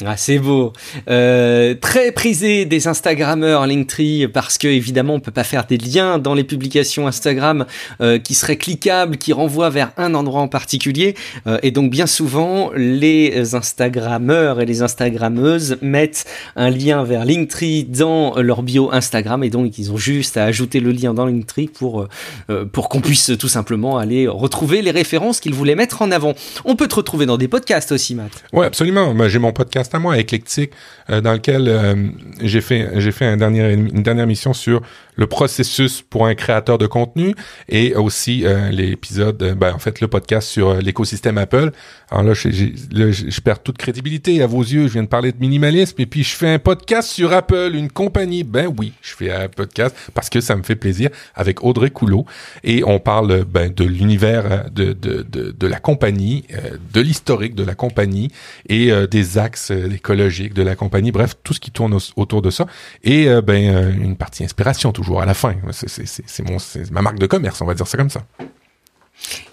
Ah, 0.04 0.18
c'est 0.18 0.38
beau. 0.38 0.74
Euh, 1.08 1.72
très 1.72 2.12
prisé 2.12 2.66
des 2.66 2.86
Instagrammeurs 2.86 3.66
Linktree 3.66 4.28
parce 4.28 4.58
que 4.58 4.68
évidemment 4.68 5.14
on 5.14 5.20
peut 5.20 5.30
pas 5.30 5.42
faire 5.42 5.64
des 5.64 5.78
liens 5.78 6.18
dans 6.18 6.34
les 6.34 6.44
publications 6.44 7.06
Instagram 7.06 7.64
euh, 8.02 8.18
qui 8.18 8.34
seraient 8.34 8.58
cliquables, 8.58 9.16
qui 9.16 9.32
renvoient 9.32 9.70
vers 9.70 9.92
un 9.96 10.12
endroit 10.12 10.42
en 10.42 10.48
particulier. 10.48 11.14
Euh, 11.46 11.58
et 11.62 11.70
donc 11.70 11.90
bien 11.90 12.06
souvent 12.06 12.72
les 12.76 13.54
Instagrammeurs 13.54 14.60
et 14.60 14.66
les 14.66 14.82
Instagrammeuses 14.82 15.78
mettent 15.80 16.26
un 16.56 16.68
lien 16.68 17.02
vers 17.02 17.24
Linktree 17.24 17.84
dans 17.84 18.36
leur 18.36 18.62
bio 18.62 18.92
Instagram 18.92 19.44
et 19.44 19.48
donc 19.48 19.78
ils 19.78 19.92
ont 19.92 19.96
juste 19.96 20.36
à 20.36 20.44
ajouter 20.44 20.80
le 20.80 20.92
lien 20.92 21.14
dans 21.14 21.24
Linktree 21.24 21.68
pour 21.68 22.06
pour 22.72 22.90
qu'on 22.90 23.00
puisse 23.00 23.32
tout 23.38 23.48
simplement 23.48 23.96
aller 23.96 24.28
retrouver 24.28 24.82
les 24.82 24.90
références 24.90 25.40
qu'ils 25.40 25.54
voulaient 25.54 25.74
mettre 25.74 26.02
en 26.02 26.10
avant. 26.10 26.34
On 26.66 26.76
peut 26.76 26.86
te 26.86 26.96
retrouver 26.96 27.24
dans 27.24 27.38
des 27.38 27.48
podcasts 27.48 27.92
aussi, 27.92 28.14
Matt. 28.14 28.44
Ouais, 28.52 28.66
absolument. 28.66 29.14
J'ai 29.26 29.38
mon 29.38 29.52
podcast 29.52 29.85
à 29.94 29.98
moi, 29.98 30.18
éclectique, 30.18 30.72
dans 31.08 31.32
lequel 31.32 32.14
j'ai 32.40 32.60
fait 32.60 32.90
j'ai 32.96 33.12
fait 33.12 33.26
un 33.26 33.36
dernier, 33.36 33.72
une 33.72 34.02
dernière 34.02 34.26
mission 34.26 34.52
sur 34.52 34.82
le 35.16 35.26
processus 35.26 36.02
pour 36.02 36.26
un 36.26 36.34
créateur 36.34 36.78
de 36.78 36.86
contenu 36.86 37.34
et 37.68 37.94
aussi 37.94 38.44
euh, 38.44 38.70
l'épisode, 38.70 39.42
euh, 39.42 39.54
ben, 39.54 39.74
en 39.74 39.78
fait, 39.78 40.00
le 40.00 40.08
podcast 40.08 40.48
sur 40.48 40.68
euh, 40.68 40.80
l'écosystème 40.80 41.38
Apple. 41.38 41.72
Alors 42.10 42.22
là, 42.22 42.34
je, 42.34 43.40
perds 43.40 43.62
toute 43.62 43.78
crédibilité 43.78 44.42
à 44.42 44.46
vos 44.46 44.62
yeux. 44.62 44.86
Je 44.86 44.92
viens 44.92 45.02
de 45.02 45.08
parler 45.08 45.32
de 45.32 45.38
minimalisme 45.38 45.96
et 45.98 46.06
puis 46.06 46.22
je 46.22 46.36
fais 46.36 46.48
un 46.48 46.58
podcast 46.58 47.08
sur 47.08 47.32
Apple, 47.32 47.72
une 47.74 47.90
compagnie. 47.90 48.44
Ben 48.44 48.72
oui, 48.78 48.92
je 49.02 49.14
fais 49.14 49.32
un 49.32 49.48
podcast 49.48 49.96
parce 50.14 50.30
que 50.30 50.40
ça 50.40 50.54
me 50.54 50.62
fait 50.62 50.76
plaisir 50.76 51.10
avec 51.34 51.64
Audrey 51.64 51.90
Coulot 51.90 52.26
et 52.62 52.84
on 52.84 53.00
parle 53.00 53.44
ben, 53.44 53.72
de 53.72 53.84
l'univers 53.84 54.70
de, 54.70 54.92
de, 54.92 55.22
de, 55.22 55.66
la 55.66 55.80
compagnie, 55.80 56.44
de 56.92 57.00
l'historique 57.00 57.54
de 57.54 57.64
la 57.64 57.74
compagnie 57.74 58.30
et 58.68 58.92
des 59.10 59.38
axes 59.38 59.72
écologiques 59.92 60.54
de 60.54 60.62
la 60.62 60.76
compagnie. 60.76 61.12
Bref, 61.12 61.34
tout 61.42 61.54
ce 61.54 61.60
qui 61.60 61.70
tourne 61.70 61.96
autour 62.16 62.42
de 62.42 62.50
ça 62.50 62.66
et 63.04 63.28
ben 63.42 63.94
une 64.00 64.16
partie 64.16 64.44
inspiration 64.44 64.92
toujours 64.92 65.22
à 65.22 65.26
la 65.26 65.34
fin. 65.34 65.54
C'est 65.72 66.48
mon, 66.48 66.58
ma 66.90 67.02
marque 67.02 67.18
de 67.18 67.26
commerce, 67.26 67.60
on 67.60 67.66
va 67.66 67.74
dire 67.74 67.86
ça 67.86 67.96
comme 67.96 68.10
ça. 68.10 68.26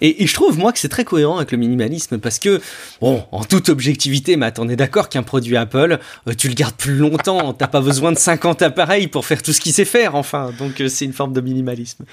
Et, 0.00 0.26
je 0.26 0.34
trouve 0.34 0.58
moi 0.58 0.72
que 0.72 0.78
c'est 0.78 0.88
très 0.88 1.04
cohérent 1.04 1.38
avec 1.38 1.52
le 1.52 1.58
minimalisme 1.58 2.18
parce 2.18 2.38
que, 2.38 2.60
bon, 3.00 3.24
en 3.32 3.44
toute 3.44 3.68
objectivité, 3.68 4.36
mais 4.36 4.46
attendez 4.46 4.76
d'accord 4.76 5.08
qu'un 5.08 5.22
produit 5.22 5.56
Apple, 5.56 5.98
euh, 6.28 6.34
tu 6.36 6.48
le 6.48 6.54
gardes 6.54 6.74
plus 6.74 6.96
longtemps, 6.96 7.52
t'as 7.54 7.66
pas 7.66 7.80
besoin 7.80 8.12
de 8.12 8.18
50 8.18 8.62
appareils 8.62 9.08
pour 9.08 9.24
faire 9.24 9.42
tout 9.42 9.52
ce 9.52 9.60
qu'il 9.60 9.72
sait 9.72 9.84
faire, 9.84 10.14
enfin, 10.14 10.52
donc 10.58 10.80
euh, 10.80 10.88
c'est 10.88 11.04
une 11.04 11.12
forme 11.12 11.32
de 11.32 11.40
minimalisme. 11.40 12.04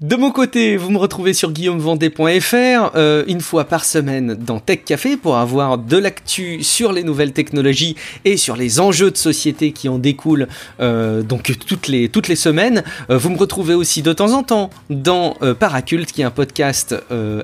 De 0.00 0.16
mon 0.16 0.32
côté, 0.32 0.76
vous 0.76 0.90
me 0.90 0.98
retrouvez 0.98 1.32
sur 1.34 1.52
guillaumevendée.fr 1.52 2.96
euh, 2.96 3.22
une 3.28 3.40
fois 3.40 3.62
par 3.62 3.84
semaine 3.84 4.34
dans 4.34 4.58
Tech 4.58 4.80
Café 4.84 5.16
pour 5.16 5.36
avoir 5.36 5.78
de 5.78 5.96
l'actu 5.96 6.64
sur 6.64 6.92
les 6.92 7.04
nouvelles 7.04 7.32
technologies 7.32 7.94
et 8.24 8.36
sur 8.36 8.56
les 8.56 8.80
enjeux 8.80 9.12
de 9.12 9.16
société 9.16 9.70
qui 9.70 9.88
en 9.88 10.00
découlent 10.00 10.48
euh, 10.80 11.22
donc 11.22 11.52
toutes 11.64 11.86
les, 11.86 12.10
semaines. 12.34 12.82
Euh, 13.08 13.16
vous 13.16 13.30
me 13.30 13.36
retrouvez 13.36 13.74
aussi 13.74 14.02
de 14.02 14.12
temps 14.12 14.32
en 14.32 14.42
temps 14.42 14.70
dans 14.90 15.36
Paraculte 15.60 16.10
qui 16.10 16.22
est 16.22 16.24
un 16.24 16.32
podcast 16.32 16.96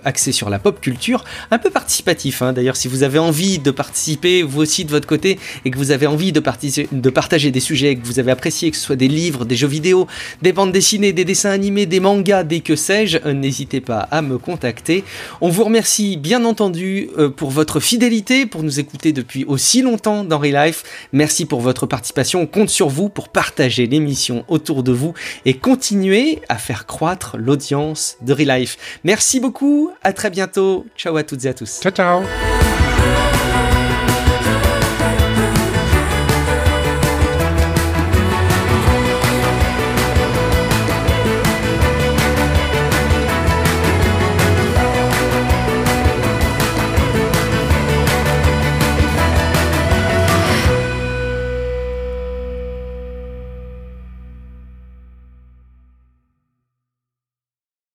axé 0.04 0.32
sur 0.32 0.50
la 0.50 0.58
pop 0.58 0.80
culture, 0.80 1.24
un 1.52 1.58
peu 1.58 1.70
participatif 1.70 2.42
hein. 2.42 2.52
d'ailleurs 2.52 2.76
si 2.76 2.88
vous 2.88 3.04
avez 3.04 3.20
envie 3.20 3.60
de 3.60 3.70
participer 3.70 4.42
vous 4.42 4.60
aussi 4.60 4.84
de 4.84 4.90
votre 4.90 5.06
côté 5.06 5.38
et 5.64 5.70
que 5.70 5.78
vous 5.78 5.92
avez 5.92 6.08
envie 6.08 6.32
de, 6.32 6.42
de 6.90 7.10
partager 7.10 7.52
des 7.52 7.60
sujets 7.60 7.94
que 7.94 8.04
vous 8.04 8.18
avez 8.18 8.32
appréciés, 8.32 8.72
que 8.72 8.76
ce 8.76 8.82
soit 8.82 8.96
des 8.96 9.08
livres, 9.08 9.44
des 9.44 9.54
jeux 9.54 9.68
vidéo, 9.68 10.08
des 10.42 10.52
bandes 10.52 10.72
dessinées, 10.72 11.12
des 11.12 11.24
dessins 11.24 11.50
animés, 11.50 11.86
des 11.86 12.00
mangas, 12.00 12.39
dès 12.44 12.60
que 12.60 12.76
sais-je, 12.76 13.18
n'hésitez 13.28 13.80
pas 13.80 14.00
à 14.10 14.22
me 14.22 14.38
contacter. 14.38 15.04
On 15.40 15.48
vous 15.48 15.64
remercie 15.64 16.16
bien 16.16 16.44
entendu 16.44 17.08
euh, 17.18 17.28
pour 17.28 17.50
votre 17.50 17.80
fidélité, 17.80 18.46
pour 18.46 18.62
nous 18.62 18.80
écouter 18.80 19.12
depuis 19.12 19.44
aussi 19.44 19.82
longtemps 19.82 20.24
dans 20.24 20.38
Relife. 20.38 20.82
Merci 21.12 21.46
pour 21.46 21.60
votre 21.60 21.86
participation. 21.86 22.40
On 22.40 22.46
compte 22.46 22.70
sur 22.70 22.88
vous 22.88 23.08
pour 23.08 23.28
partager 23.28 23.86
l'émission 23.86 24.44
autour 24.48 24.82
de 24.82 24.92
vous 24.92 25.14
et 25.44 25.54
continuer 25.54 26.40
à 26.48 26.56
faire 26.56 26.86
croître 26.86 27.36
l'audience 27.38 28.16
de 28.22 28.32
Relife. 28.32 28.76
Merci 29.04 29.40
beaucoup, 29.40 29.90
à 30.02 30.12
très 30.12 30.30
bientôt. 30.30 30.86
Ciao 30.96 31.16
à 31.16 31.22
toutes 31.22 31.44
et 31.44 31.48
à 31.48 31.54
tous. 31.54 31.80
Ciao 31.80 31.92
ciao 31.92 32.59